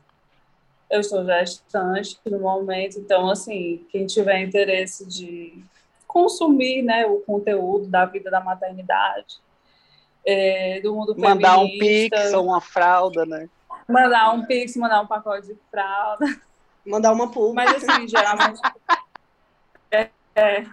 eu 0.89 0.99
estou 0.99 1.25
gestante 1.25 2.19
no 2.25 2.39
momento, 2.39 2.99
então, 2.99 3.29
assim, 3.29 3.85
quem 3.89 4.05
tiver 4.05 4.41
interesse 4.41 5.05
de 5.05 5.63
consumir 6.15 6.81
né, 6.81 7.05
o 7.05 7.19
conteúdo 7.19 7.87
da 7.87 8.05
vida 8.05 8.31
da 8.31 8.39
maternidade, 8.39 9.35
é, 10.25 10.79
do 10.79 10.95
mundo 10.95 11.13
Mandar 11.17 11.59
um 11.59 11.67
pix 11.67 12.31
ou 12.33 12.45
uma 12.45 12.61
fralda, 12.61 13.25
né? 13.25 13.49
Mandar 13.85 14.31
um 14.33 14.45
pix, 14.45 14.77
mandar 14.77 15.01
um 15.01 15.07
pacote 15.07 15.47
de 15.47 15.57
fralda. 15.69 16.25
Mandar 16.85 17.11
uma 17.11 17.29
pulga. 17.29 17.55
Mas 17.55 17.83
assim, 17.83 18.07
geralmente. 18.07 18.61
é, 19.91 20.09
é, 20.33 20.65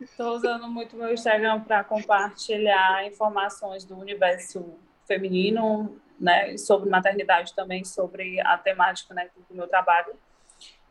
Estou 0.00 0.36
usando 0.36 0.68
muito 0.68 0.96
meu 0.96 1.12
Instagram 1.12 1.60
para 1.62 1.82
compartilhar 1.82 3.04
informações 3.04 3.84
do 3.84 3.98
universo 3.98 4.78
feminino, 5.08 6.00
né, 6.20 6.56
sobre 6.56 6.88
maternidade 6.88 7.52
também, 7.52 7.84
sobre 7.84 8.40
a 8.42 8.56
temática 8.56 9.12
né, 9.12 9.28
do 9.50 9.56
meu 9.56 9.66
trabalho. 9.66 10.14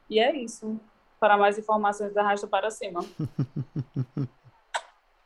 E 0.10 0.20
é 0.20 0.36
isso. 0.36 0.78
Para 1.20 1.38
mais 1.38 1.58
informações, 1.58 2.16
arrasta 2.16 2.48
para 2.48 2.70
cima. 2.70 3.02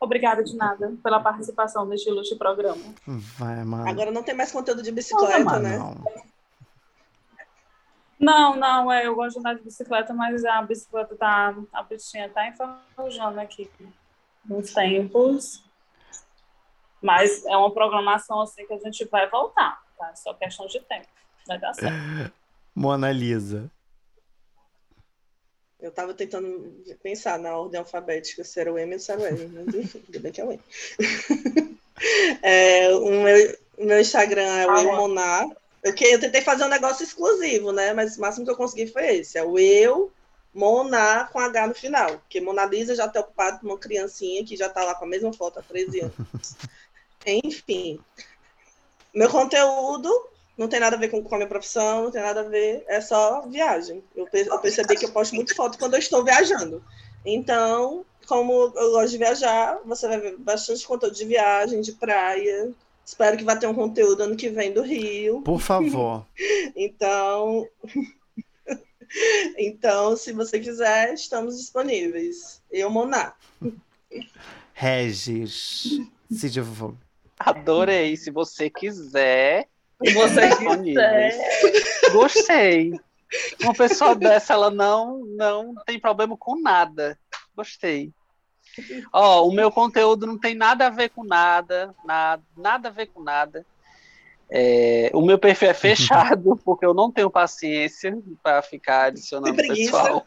Obrigada 0.00 0.42
de 0.42 0.56
nada 0.56 0.94
pela 1.02 1.20
participação 1.20 1.84
neste 1.84 2.08
ilustre 2.08 2.36
programa. 2.36 2.82
Vai, 3.06 3.62
mano. 3.64 3.88
Agora 3.88 4.10
não 4.10 4.22
tem 4.22 4.34
mais 4.34 4.50
conteúdo 4.50 4.82
de 4.82 4.90
bicicleta, 4.90 5.38
não, 5.38 5.60
né? 5.60 5.78
Não. 5.78 6.22
Não, 8.18 8.56
não, 8.56 8.92
é, 8.92 9.06
eu 9.06 9.16
gosto 9.16 9.34
de 9.34 9.40
andar 9.40 9.54
de 9.54 9.62
bicicleta, 9.62 10.14
mas 10.14 10.44
a 10.44 10.62
bicicleta 10.62 11.16
tá, 11.16 11.54
a 11.72 11.82
bichinha 11.82 12.28
tá 12.28 12.48
enferrujando 12.48 13.40
aqui 13.40 13.68
nos 14.44 14.72
tempos. 14.72 15.64
Mas 17.00 17.44
é 17.46 17.56
uma 17.56 17.72
programação 17.72 18.40
assim 18.40 18.64
que 18.64 18.72
a 18.74 18.78
gente 18.78 19.04
vai 19.06 19.28
voltar, 19.28 19.82
tá? 19.98 20.14
Só 20.14 20.32
questão 20.34 20.66
de 20.66 20.78
tempo. 20.80 21.08
Vai 21.48 21.58
dar 21.58 21.74
certo. 21.74 22.32
Mona 22.74 23.10
Lisa. 23.10 23.68
Eu 25.82 25.90
tava 25.90 26.14
tentando 26.14 26.72
pensar 27.02 27.40
na 27.40 27.56
ordem 27.56 27.80
alfabética 27.80 28.44
se 28.44 28.60
era 28.60 28.72
o 28.72 28.78
M 28.78 28.94
ou 28.94 29.00
se 29.00 29.10
era 29.10 29.20
o 29.20 29.26
L, 29.26 29.48
mas 29.48 29.66
enfim, 29.74 30.02
ainda 30.06 30.20
bem 30.20 30.32
que 30.32 30.40
é 30.40 30.44
o 30.44 30.52
M. 30.52 30.60
é, 32.40 32.94
o, 32.94 33.10
meu, 33.10 33.58
o 33.78 33.84
meu 33.84 34.00
Instagram 34.00 34.46
é 34.46 34.66
o 34.66 34.70
ah, 34.70 34.82
Monar. 34.84 35.48
Eu, 35.82 35.92
eu 35.92 36.20
tentei 36.20 36.40
fazer 36.40 36.64
um 36.64 36.68
negócio 36.68 37.02
exclusivo, 37.02 37.72
né? 37.72 37.92
Mas 37.92 38.16
o 38.16 38.20
máximo 38.20 38.44
que 38.44 38.52
eu 38.52 38.56
consegui 38.56 38.86
foi 38.86 39.16
esse. 39.16 39.36
É 39.36 39.42
o 39.42 39.58
eu, 39.58 40.12
Moná 40.54 41.28
com 41.32 41.40
H 41.40 41.66
no 41.66 41.74
final. 41.74 42.18
Porque 42.18 42.40
Mona 42.40 42.64
Lisa 42.64 42.94
já 42.94 43.06
está 43.06 43.18
ocupado 43.18 43.58
com 43.58 43.66
uma 43.66 43.78
criancinha 43.78 44.44
que 44.44 44.56
já 44.56 44.68
está 44.68 44.84
lá 44.84 44.94
com 44.94 45.04
a 45.04 45.08
mesma 45.08 45.32
foto 45.32 45.58
há 45.58 45.62
13 45.62 46.02
anos. 46.02 46.54
Enfim. 47.26 47.98
Meu 49.12 49.28
conteúdo 49.28 50.31
não 50.56 50.68
tem 50.68 50.80
nada 50.80 50.96
a 50.96 50.98
ver 50.98 51.08
com, 51.08 51.22
com 51.22 51.34
a 51.34 51.38
minha 51.38 51.48
profissão, 51.48 52.04
não 52.04 52.10
tem 52.10 52.22
nada 52.22 52.40
a 52.40 52.48
ver, 52.48 52.84
é 52.86 53.00
só 53.00 53.42
viagem. 53.48 54.02
Eu, 54.14 54.28
eu 54.32 54.58
percebi 54.58 54.96
que 54.96 55.04
eu 55.04 55.12
posto 55.12 55.34
muito 55.34 55.54
foto 55.54 55.78
quando 55.78 55.94
eu 55.94 55.98
estou 55.98 56.24
viajando. 56.24 56.82
Então, 57.24 58.04
como 58.26 58.72
eu 58.76 58.92
gosto 58.92 59.10
de 59.10 59.18
viajar, 59.18 59.80
você 59.84 60.08
vai 60.08 60.20
ver 60.20 60.36
bastante 60.38 60.86
conteúdo 60.86 61.14
de 61.14 61.24
viagem, 61.24 61.80
de 61.80 61.92
praia, 61.92 62.72
Espero 63.04 63.36
que 63.36 63.44
vá 63.44 63.56
ter 63.56 63.66
um 63.66 63.74
conteúdo 63.74 64.22
ano 64.22 64.36
que 64.36 64.48
vem 64.48 64.72
do 64.72 64.82
Rio. 64.82 65.42
Por 65.42 65.60
favor. 65.60 66.26
então, 66.76 67.68
então, 69.58 70.16
se 70.16 70.32
você 70.32 70.60
quiser, 70.60 71.12
estamos 71.12 71.58
disponíveis. 71.58 72.62
Eu, 72.70 72.90
Moná. 72.90 73.34
Regis, 74.72 76.00
se 76.30 76.48
divulga. 76.48 76.98
Adorei. 77.38 78.16
Se 78.16 78.30
você 78.30 78.70
quiser. 78.70 79.68
Você 80.14 80.56
quiser. 80.56 82.10
Gostei. 82.12 82.92
Uma 83.62 83.72
pessoa 83.74 84.14
dessa, 84.14 84.52
ela 84.52 84.70
não, 84.70 85.24
não 85.24 85.74
tem 85.86 85.98
problema 85.98 86.36
com 86.36 86.60
nada. 86.60 87.18
Gostei. 87.56 88.12
Ó, 89.12 89.46
o 89.46 89.52
meu 89.52 89.70
conteúdo 89.70 90.26
não 90.26 90.38
tem 90.38 90.54
nada 90.54 90.86
a 90.86 90.90
ver 90.90 91.10
com 91.10 91.24
nada, 91.24 91.94
nada, 92.04 92.42
nada 92.56 92.88
a 92.88 92.92
ver 92.92 93.06
com 93.06 93.22
nada. 93.22 93.66
É, 94.50 95.10
o 95.14 95.22
meu 95.22 95.38
perfil 95.38 95.70
é 95.70 95.74
fechado, 95.74 96.56
porque 96.64 96.84
eu 96.84 96.92
não 96.92 97.10
tenho 97.10 97.30
paciência 97.30 98.16
para 98.42 98.60
ficar 98.62 99.06
adicionando 99.06 99.56
pessoal. 99.56 100.26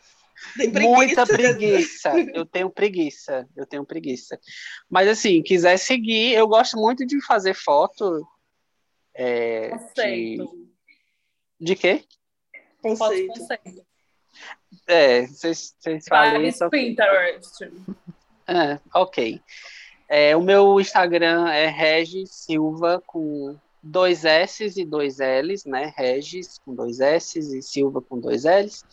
Preguiça. 0.56 0.80
Muita 0.80 1.26
preguiça. 1.26 2.12
Eu 2.34 2.46
tenho 2.46 2.70
preguiça. 2.70 3.48
Eu 3.56 3.66
tenho 3.66 3.86
preguiça. 3.86 4.40
Mas 4.90 5.08
assim, 5.08 5.42
quiser 5.42 5.78
seguir, 5.78 6.34
eu 6.34 6.48
gosto 6.48 6.78
muito 6.78 7.06
de 7.06 7.24
fazer 7.26 7.54
foto. 7.54 8.28
É, 9.16 9.70
conceito. 9.70 10.68
De, 11.60 11.66
de 11.66 11.76
quê? 11.76 12.04
Conceito. 12.82 13.34
conceito. 13.34 13.86
É, 14.88 15.26
vocês 15.26 15.74
falam 16.08 16.44
isso. 16.44 16.70
Pinterest. 16.70 17.72
É, 18.48 18.80
ok. 18.94 19.42
É, 20.08 20.36
o 20.36 20.42
meu 20.42 20.80
Instagram 20.80 21.50
é 21.50 21.68
Regis 21.68 22.30
Silva 22.32 23.02
com 23.08 23.58
dois 23.82 24.26
S 24.26 24.64
e 24.76 24.86
dois 24.86 25.18
L's, 25.20 25.66
né? 25.66 25.94
Regis 25.96 26.60
com 26.60 26.76
dois 26.76 27.00
S 27.00 27.40
e 27.40 27.62
Silva 27.62 28.02
com 28.02 28.20
dois 28.20 28.44
L's. 28.44 28.86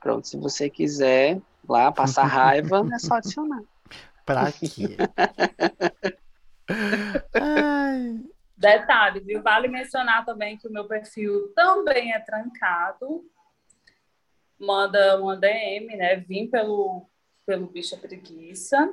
Pronto, 0.00 0.26
se 0.26 0.36
você 0.36 0.68
quiser 0.68 1.40
lá 1.66 1.90
passar 1.92 2.24
raiva, 2.24 2.86
é 2.92 2.98
só 2.98 3.14
adicionar. 3.14 3.62
Pra 4.26 4.52
quê? 4.52 4.96
Detalhe, 8.56 9.20
viu? 9.20 9.42
Vale 9.42 9.68
mencionar 9.68 10.24
também 10.24 10.56
que 10.56 10.68
o 10.68 10.72
meu 10.72 10.86
perfil 10.86 11.52
também 11.54 12.12
é 12.12 12.20
trancado. 12.20 13.28
Manda 14.58 15.20
uma 15.20 15.36
DM, 15.36 15.96
né? 15.96 16.16
Vim 16.16 16.46
pelo 16.46 17.06
pelo 17.46 17.66
bicho 17.66 17.96
preguiça, 17.98 18.92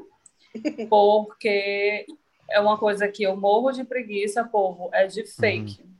porque 0.90 2.06
é 2.50 2.60
uma 2.60 2.78
coisa 2.78 3.08
que 3.08 3.24
eu 3.24 3.36
morro 3.36 3.72
de 3.72 3.84
preguiça, 3.84 4.44
povo, 4.44 4.90
é 4.94 5.08
de 5.08 5.26
fake. 5.26 5.82
Uhum. 5.82 5.92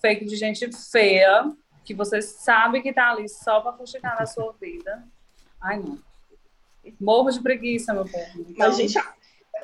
Fake 0.00 0.24
de 0.24 0.36
gente 0.36 0.70
feia, 0.90 1.52
que 1.84 1.94
você 1.94 2.20
sabe 2.20 2.82
que 2.82 2.92
tá 2.92 3.12
ali 3.12 3.28
só 3.28 3.60
para 3.60 3.72
fuxicar 3.72 4.18
na 4.18 4.26
sua 4.26 4.52
vida. 4.60 5.06
Ai, 5.60 5.78
não. 5.78 5.98
Morro 7.00 7.30
de 7.30 7.40
preguiça, 7.40 7.94
meu 7.94 8.04
povo. 8.04 8.40
Então... 8.40 8.54
Mas, 8.58 8.76
gente, 8.76 8.98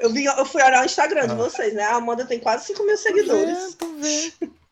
eu, 0.01 0.11
vi, 0.11 0.25
eu 0.25 0.45
fui 0.45 0.63
olhar 0.63 0.83
o 0.83 0.87
Instagram 0.87 1.25
ah. 1.25 1.27
de 1.27 1.35
vocês, 1.35 1.75
né? 1.75 1.85
A 1.85 1.97
Amanda 1.97 2.25
tem 2.25 2.39
quase 2.39 2.67
5 2.67 2.85
mil 2.85 2.97
seguidores. 2.97 3.77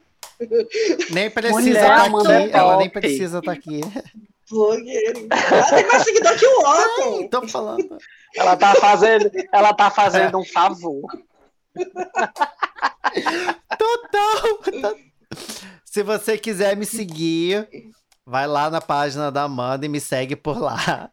nem 1.11 1.31
precisa 1.31 1.71
estar 1.71 2.11
tá 2.11 2.15
aqui. 2.39 2.51
Ela 2.53 2.77
nem 2.79 2.91
precisa 2.91 3.39
estar 3.39 3.53
tá 3.53 3.59
aqui. 3.59 3.81
Blogueiro. 4.51 5.29
Ela 5.31 5.71
tem 5.71 5.87
mais 5.87 6.03
seguidor 6.03 6.37
que 6.37 6.47
o 6.47 6.61
Otton. 6.61 7.29
Tô 7.29 7.49
falando. 7.49 7.99
Ela 8.35 8.57
tá 8.57 8.75
fazendo, 8.75 9.31
ela 9.53 9.75
tá 9.75 9.91
fazendo 9.91 10.39
um 10.39 10.45
favor. 10.45 11.03
Total. 13.79 14.97
Se 15.85 16.03
você 16.03 16.39
quiser 16.39 16.77
me 16.77 16.87
seguir, 16.87 17.69
vai 18.25 18.47
lá 18.47 18.71
na 18.71 18.81
página 18.81 19.31
da 19.31 19.43
Amanda 19.43 19.85
e 19.87 19.89
me 19.89 20.01
segue 20.01 20.37
por 20.37 20.61
lá. 20.61 21.11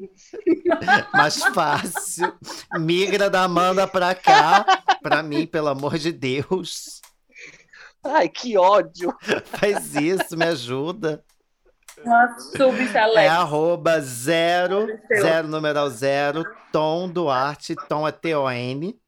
Mais 1.12 1.42
fácil. 1.46 2.32
Migra 2.78 3.28
da 3.28 3.42
Amanda 3.42 3.86
pra 3.86 4.14
cá, 4.14 4.64
pra 5.02 5.22
mim, 5.22 5.46
pelo 5.46 5.68
amor 5.68 5.98
de 5.98 6.12
Deus. 6.12 7.00
Ai, 8.04 8.28
que 8.28 8.56
ódio. 8.56 9.14
Faz 9.44 9.94
isso, 9.94 10.36
me 10.36 10.46
ajuda. 10.46 11.22
É 13.20 13.28
arroba 13.28 14.00
zero, 14.00 14.86
zero 15.20 15.48
numeral 15.48 15.90
zero, 15.90 16.44
Tom 16.72 17.08
Duarte, 17.08 17.76
Tom 17.88 18.08
é 18.08 18.12
T-O-N. 18.12 18.98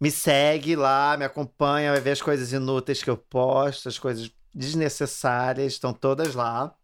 Me 0.00 0.10
segue 0.10 0.76
lá, 0.76 1.16
me 1.16 1.24
acompanha, 1.24 1.90
vai 1.92 2.00
ver 2.00 2.12
as 2.12 2.22
coisas 2.22 2.52
inúteis 2.52 3.02
que 3.02 3.10
eu 3.10 3.16
posto, 3.16 3.88
as 3.88 3.98
coisas 3.98 4.30
desnecessárias, 4.54 5.72
estão 5.72 5.92
todas 5.92 6.34
lá. 6.34 6.74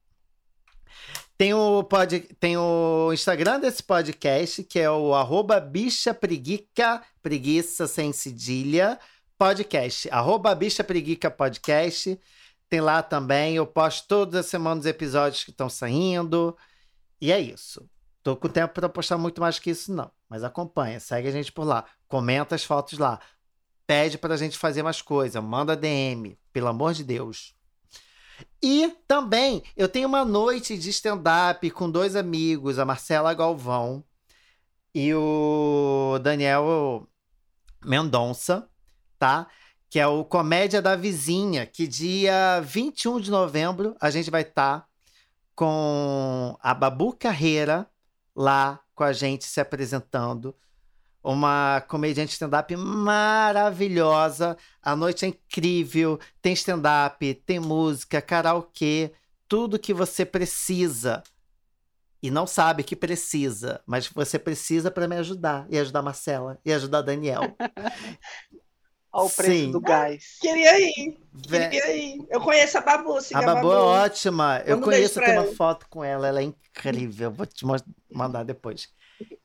Tem 1.40 1.54
o, 1.54 1.82
pod, 1.82 2.20
tem 2.38 2.58
o 2.58 3.10
Instagram 3.14 3.60
desse 3.60 3.82
podcast, 3.82 4.62
que 4.62 4.78
é 4.78 4.90
o 4.90 5.14
arroba 5.14 5.58
bicha 5.58 6.12
preguica, 6.12 7.02
preguiça 7.22 7.86
sem 7.86 8.12
cedilha, 8.12 9.00
podcast. 9.38 10.06
Arroba 10.10 10.54
bicha 10.54 10.84
preguica 10.84 11.30
podcast. 11.30 12.20
tem 12.68 12.82
lá 12.82 13.02
também. 13.02 13.56
Eu 13.56 13.66
posto 13.66 14.06
todas 14.06 14.34
as 14.40 14.50
semanas 14.50 14.84
os 14.84 14.90
episódios 14.90 15.42
que 15.42 15.50
estão 15.50 15.70
saindo. 15.70 16.54
E 17.18 17.32
é 17.32 17.40
isso. 17.40 17.88
Tô 18.22 18.36
com 18.36 18.46
tempo 18.46 18.74
para 18.74 18.90
postar 18.90 19.16
muito 19.16 19.40
mais 19.40 19.58
que 19.58 19.70
isso, 19.70 19.94
não. 19.94 20.10
Mas 20.28 20.44
acompanha, 20.44 21.00
segue 21.00 21.28
a 21.28 21.32
gente 21.32 21.50
por 21.50 21.64
lá. 21.64 21.86
Comenta 22.06 22.54
as 22.54 22.64
fotos 22.64 22.98
lá. 22.98 23.18
Pede 23.86 24.18
pra 24.18 24.36
gente 24.36 24.58
fazer 24.58 24.82
mais 24.82 25.00
coisa. 25.00 25.40
Manda 25.40 25.74
DM, 25.74 26.38
pelo 26.52 26.68
amor 26.68 26.92
de 26.92 27.02
Deus. 27.02 27.58
E 28.62 28.94
também 29.06 29.62
eu 29.76 29.88
tenho 29.88 30.08
uma 30.08 30.24
noite 30.24 30.76
de 30.76 30.90
stand-up 30.90 31.68
com 31.70 31.90
dois 31.90 32.14
amigos, 32.16 32.78
a 32.78 32.84
Marcela 32.84 33.32
Galvão 33.34 34.04
e 34.94 35.14
o 35.14 36.18
Daniel 36.22 37.08
Mendonça, 37.84 38.68
tá? 39.18 39.46
Que 39.88 39.98
é 39.98 40.06
o 40.06 40.24
Comédia 40.24 40.82
da 40.82 40.94
Vizinha, 40.96 41.66
que 41.66 41.86
dia 41.86 42.60
21 42.60 43.20
de 43.20 43.30
novembro 43.30 43.96
a 44.00 44.10
gente 44.10 44.30
vai 44.30 44.42
estar 44.42 44.80
tá 44.80 44.86
com 45.54 46.56
a 46.60 46.74
Babu 46.74 47.14
Carreira 47.14 47.88
lá 48.34 48.80
com 48.94 49.04
a 49.04 49.12
gente 49.12 49.44
se 49.44 49.60
apresentando. 49.60 50.54
Uma 51.22 51.82
comediante 51.86 52.32
stand-up 52.32 52.74
maravilhosa. 52.76 54.56
A 54.82 54.96
noite 54.96 55.24
é 55.24 55.28
incrível. 55.28 56.18
Tem 56.40 56.52
stand-up, 56.54 57.34
tem 57.46 57.60
música, 57.60 58.22
karaokê, 58.22 59.12
tudo 59.46 59.78
que 59.78 59.92
você 59.92 60.24
precisa. 60.24 61.22
E 62.22 62.30
não 62.30 62.46
sabe 62.46 62.82
que 62.82 62.94
precisa, 62.94 63.80
mas 63.86 64.06
você 64.06 64.38
precisa 64.38 64.90
para 64.90 65.08
me 65.08 65.16
ajudar. 65.16 65.66
E 65.70 65.78
ajudar 65.78 66.00
a 66.00 66.02
Marcela, 66.02 66.58
e 66.64 66.72
ajudar 66.72 66.98
a 66.98 67.02
Daniel. 67.02 67.42
Olha 69.12 69.26
o 69.26 69.30
preço 69.30 69.50
Sim. 69.50 69.72
do 69.72 69.80
gás. 69.80 70.36
Queria 70.40 70.78
ir. 70.78 71.18
Queria 71.42 71.96
ir. 71.96 72.24
Eu 72.30 72.40
conheço 72.40 72.78
a 72.78 72.80
Babu. 72.80 73.18
A 73.18 73.40
Babu, 73.40 73.50
a 73.50 73.54
Babu 73.54 73.72
é 73.72 73.76
ótima. 73.76 74.62
Eu 74.64 74.80
conheço, 74.80 75.18
eu 75.18 75.24
tenho 75.24 75.42
uma 75.42 75.52
foto 75.54 75.86
com 75.88 76.04
ela. 76.04 76.28
Ela 76.28 76.40
é 76.40 76.44
incrível. 76.44 77.32
Vou 77.32 77.44
te 77.44 77.64
mandar 78.12 78.44
depois. 78.44 78.88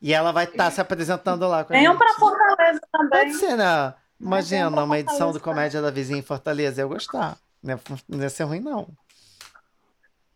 E 0.01 0.13
ela 0.13 0.31
vai 0.31 0.45
estar 0.45 0.65
tá 0.65 0.71
se 0.71 0.81
apresentando 0.81 1.47
lá. 1.47 1.63
Venham 1.63 1.97
para 1.97 2.13
Fortaleza 2.13 2.81
também. 2.91 3.25
Pode 3.25 3.33
ser, 3.35 3.55
né? 3.55 3.93
Imagina 4.19 4.83
uma 4.83 4.99
edição 4.99 5.31
do 5.31 5.39
Comédia 5.39 5.81
da 5.81 5.91
Vizinha 5.91 6.19
em 6.19 6.23
Fortaleza. 6.23 6.81
Eu 6.81 6.89
gostar. 6.89 7.37
Não 8.07 8.21
ia 8.21 8.29
ser 8.29 8.43
ruim, 8.43 8.59
não. 8.59 8.87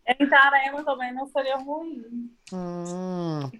Em 0.06 0.24
Itarema 0.24 0.82
também 0.84 1.14
não 1.14 1.26
seria 1.28 1.56
ruim. 1.56 2.30
Hum, 2.52 3.50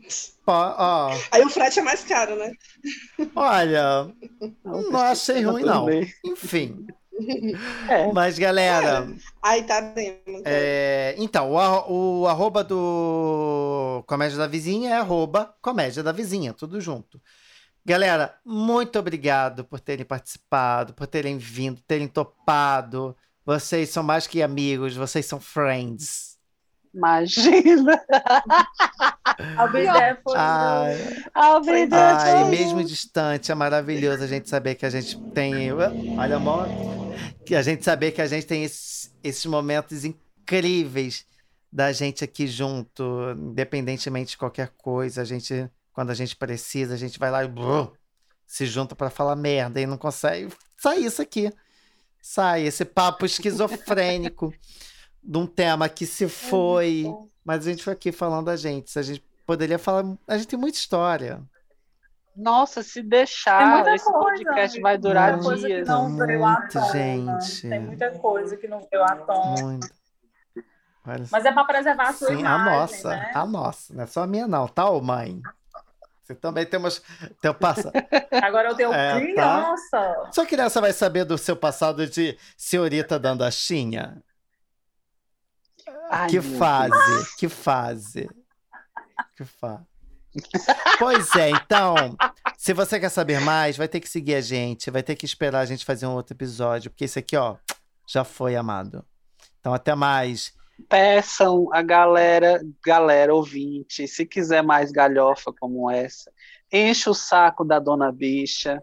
ó. 0.47 1.11
Aí 1.31 1.45
o 1.45 1.49
frete 1.49 1.79
é 1.79 1.83
mais 1.83 2.03
caro, 2.03 2.35
né? 2.37 2.53
Olha, 3.37 4.13
não, 4.65 4.91
não 4.91 5.01
achei 5.01 5.43
ruim, 5.43 5.63
não. 5.63 5.87
Enfim. 6.25 6.89
É. 7.89 8.13
Mas, 8.13 8.39
galera. 8.39 9.09
Aí 9.43 9.63
tá 9.65 9.95
é, 10.45 11.15
então, 11.19 11.53
o, 11.53 12.21
o 12.23 12.27
arroba 12.29 12.63
do 12.63 14.05
Comédia 14.07 14.39
da 14.39 14.47
Vizinha 14.47 14.91
é 14.91 14.97
arroba 14.97 15.55
Comédia 15.61 16.03
da 16.03 16.13
Vizinha, 16.13 16.53
tudo 16.53 16.81
junto. 16.81 17.21
Galera, 17.85 18.39
muito 18.45 18.99
obrigado 18.99 19.65
por 19.65 19.81
terem 19.81 20.05
participado, 20.05 20.95
por 20.95 21.07
terem 21.07 21.39
vindo, 21.39 21.81
terem 21.87 22.07
topado. 22.07 23.17
Vocês 23.45 23.89
são 23.91 24.03
mais 24.03 24.27
que 24.27 24.43
amigos, 24.43 24.95
vocês 24.95 25.27
são 25.27 25.41
friends. 25.41 26.30
Imagina! 26.93 28.01
Albidé 29.57 30.19
foi. 30.23 30.35
Ai, 30.37 31.25
Albidé 31.33 31.97
ai 31.97 32.51
mesmo 32.51 32.83
distante, 32.85 33.53
é 33.53 33.55
maravilhoso 33.55 34.25
a 34.25 34.27
gente 34.27 34.49
saber 34.49 34.75
que 34.75 34.85
a 34.85 34.91
gente 34.91 35.19
tem. 35.31 35.73
Olha, 35.73 36.37
amor. 36.37 36.67
Que 37.47 37.55
a 37.55 37.63
gente 37.63 37.85
saber 37.85 38.13
que 38.13 38.21
a 38.21 38.27
gente 38.27 38.47
tem 38.47 38.65
esses, 38.65 39.15
esses 39.23 39.47
momentos 39.47 40.05
incríveis 40.05 41.25
da 41.73 41.93
gente 41.93 42.25
aqui 42.25 42.47
junto, 42.47 43.03
independentemente 43.37 44.33
de 44.33 44.39
qualquer 44.39 44.71
coisa. 44.77 45.23
A 45.23 45.25
gente, 45.25 45.71
quando 45.93 46.11
a 46.11 46.15
gente 46.15 46.35
precisa, 46.35 46.95
a 46.95 46.99
gente 46.99 47.19
vai 47.19 47.31
lá 47.31 47.45
e 47.45 47.49
brrr, 47.49 47.93
se 48.47 48.67
junta 48.67 48.97
para 48.97 49.11
falar 49.11 49.37
merda 49.37 49.81
e 49.81 49.87
não 49.87 49.97
consegue 49.97 50.53
sair 50.77 51.05
isso 51.05 51.23
aqui. 51.23 51.53
Sai 52.21 52.65
esse 52.65 52.85
papo 52.85 53.25
esquizofrênico 53.25 54.53
de 55.23 55.39
um 55.39 55.47
tema 55.47 55.89
que 55.89 56.07
se 56.07 56.29
foi. 56.29 57.07
É 57.07 57.31
mas 57.45 57.67
a 57.67 57.71
gente 57.71 57.83
foi 57.83 57.93
aqui 57.93 58.13
falando 58.13 58.49
a 58.49 58.57
gente. 58.57 58.99
A 58.99 59.03
gente 59.03 59.25
poderia 59.47 59.79
falar. 59.79 60.05
A 60.29 60.37
gente 60.37 60.49
tem 60.49 60.59
muita 60.59 60.79
história. 60.79 61.43
Nossa, 62.37 62.83
se 62.83 63.03
deixar, 63.03 63.87
esse 63.89 64.05
coisa, 64.05 64.45
podcast 64.45 64.81
vai 64.81 64.97
durar 64.97 65.37
muita 65.37 65.67
dias. 65.67 65.89
não 65.89 66.09
muito, 66.09 66.27
veio 66.27 66.45
à 66.45 66.69
tona. 66.69 66.93
gente. 66.93 67.69
Tem 67.69 67.81
muita 67.81 68.11
coisa 68.13 68.57
que 68.57 68.69
não 68.69 68.87
veio 68.91 69.03
à 69.03 69.17
tona. 69.17 69.63
Muito. 69.63 69.89
Mas 71.31 71.45
é 71.45 71.53
para 71.53 71.65
preservar 71.65 72.09
a 72.09 72.13
sua 72.13 72.29
Sim, 72.29 72.41
imagem, 72.41 72.47
a 72.47 72.59
nossa, 72.59 73.09
né? 73.09 73.33
a 73.35 73.47
nossa, 73.47 73.95
não 73.95 74.05
é 74.05 74.07
só 74.07 74.23
a 74.23 74.27
minha 74.27 74.47
não, 74.47 74.69
tá, 74.69 74.89
ô 74.89 75.01
mãe? 75.01 75.41
Você 76.23 76.35
também 76.35 76.65
tem 76.65 76.79
umas. 76.79 77.03
Teu 77.41 77.53
passa... 77.53 77.91
Agora 78.43 78.69
eu 78.69 78.77
tenho 78.77 78.93
é, 78.93 79.21
criança. 79.21 79.91
Tá? 79.91 80.31
Sua 80.33 80.47
criança 80.47 80.81
vai 80.81 80.93
saber 80.93 81.25
do 81.25 81.37
seu 81.37 81.57
passado 81.57 82.07
de 82.07 82.39
senhorita 82.57 83.19
dando 83.19 83.43
a 83.43 83.51
chinha? 83.51 84.23
Ai, 86.11 86.29
que 86.29 86.41
fase, 86.41 86.91
Deus. 86.91 87.35
que 87.37 87.49
fase. 87.49 88.29
Que 89.37 89.45
fase. 89.45 89.85
Pois 90.99 91.35
é, 91.37 91.51
então, 91.51 91.95
se 92.57 92.73
você 92.73 92.99
quer 92.99 93.09
saber 93.09 93.41
mais, 93.41 93.77
vai 93.77 93.89
ter 93.89 94.01
que 94.01 94.09
seguir 94.09 94.35
a 94.35 94.41
gente, 94.41 94.91
vai 94.91 95.03
ter 95.03 95.15
que 95.15 95.25
esperar 95.25 95.61
a 95.61 95.67
gente 95.67 95.85
fazer 95.85 96.07
um 96.07 96.15
outro 96.15 96.35
episódio, 96.35 96.91
porque 96.91 97.05
esse 97.05 97.19
aqui, 97.19 97.37
ó, 97.37 97.57
já 98.07 98.25
foi 98.25 98.57
amado. 98.57 99.05
Então, 99.61 99.73
até 99.73 99.95
mais. 99.95 100.53
Peçam 100.89 101.69
a 101.73 101.83
galera, 101.83 102.61
galera 102.85 103.35
ouvinte, 103.35 104.09
se 104.09 104.27
quiser 104.27 104.63
mais 104.63 104.91
galhofa 104.91 105.53
como 105.59 105.91
essa, 105.91 106.33
enche 106.73 107.09
o 107.09 107.15
saco 107.15 107.65
da 107.65 107.79
dona 107.79 108.11
bicha, 108.11 108.83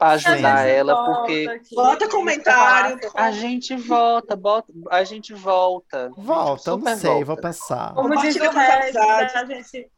para 0.00 0.12
ajudar 0.12 0.66
ela, 0.66 1.04
porque 1.04 1.60
bota 1.74 2.08
comentário. 2.08 2.98
A 3.14 3.30
gente 3.30 3.76
volta, 3.76 4.34
bota, 4.34 4.72
a 4.90 5.04
gente 5.04 5.34
volta. 5.34 6.10
Volta, 6.16 6.74
não 6.74 6.96
sei, 6.96 7.10
volta. 7.10 7.24
vou 7.26 7.36
pensar. 7.36 7.92
Como 7.92 8.16
diz 8.16 8.34
o 8.36 8.50
Regis, 8.50 8.96
a 8.96 9.44
gente 9.44 9.90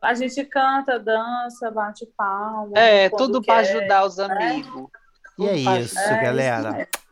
a 0.00 0.14
gente 0.14 0.44
canta, 0.44 1.00
dança, 1.00 1.68
bate 1.72 2.06
palma. 2.16 2.78
É, 2.78 3.08
tudo 3.10 3.42
para 3.42 3.60
ajudar 3.60 4.04
os 4.04 4.16
né? 4.16 4.24
amigos. 4.24 4.88
E 5.36 5.48
é 5.48 5.56
isso, 5.56 5.98
é, 5.98 6.22
galera. 6.22 6.82
Isso 6.82 7.02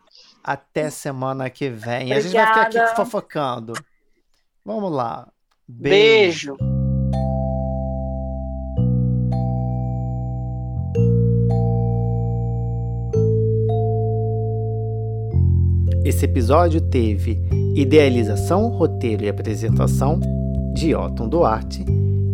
Até 0.45 0.91
semana 0.91 1.51
que 1.51 1.69
vem. 1.69 2.13
Obrigada. 2.13 2.19
A 2.19 2.21
gente 2.21 2.33
vai 2.35 2.47
ficar 2.47 2.83
aqui 2.85 2.97
fofocando. 2.97 3.73
Vamos 4.65 4.93
lá. 4.93 5.29
Beijo. 5.67 6.57
Beijo. 6.57 6.80
Esse 16.05 16.25
episódio 16.25 16.81
teve 16.81 17.43
idealização, 17.75 18.69
roteiro 18.69 19.25
e 19.25 19.29
apresentação 19.29 20.19
de 20.75 20.95
Otton 20.95 21.29
Duarte 21.29 21.85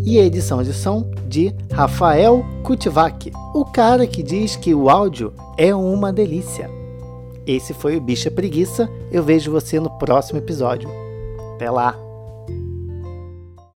e 0.04 0.18
edição 0.18 0.62
de 0.62 0.72
som 0.72 1.10
de 1.26 1.52
Rafael 1.72 2.44
Kutivac, 2.62 3.32
o 3.52 3.64
cara 3.64 4.06
que 4.06 4.22
diz 4.22 4.54
que 4.54 4.72
o 4.72 4.88
áudio 4.88 5.32
é 5.58 5.74
uma 5.74 6.12
delícia. 6.12 6.70
Esse 7.44 7.74
foi 7.74 7.96
o 7.96 8.00
Bicha 8.00 8.30
Preguiça. 8.30 8.88
Eu 9.10 9.22
vejo 9.22 9.50
você 9.50 9.80
no 9.80 9.90
próximo 9.98 10.38
episódio. 10.38 10.88
Até 11.54 11.70
lá! 11.70 12.05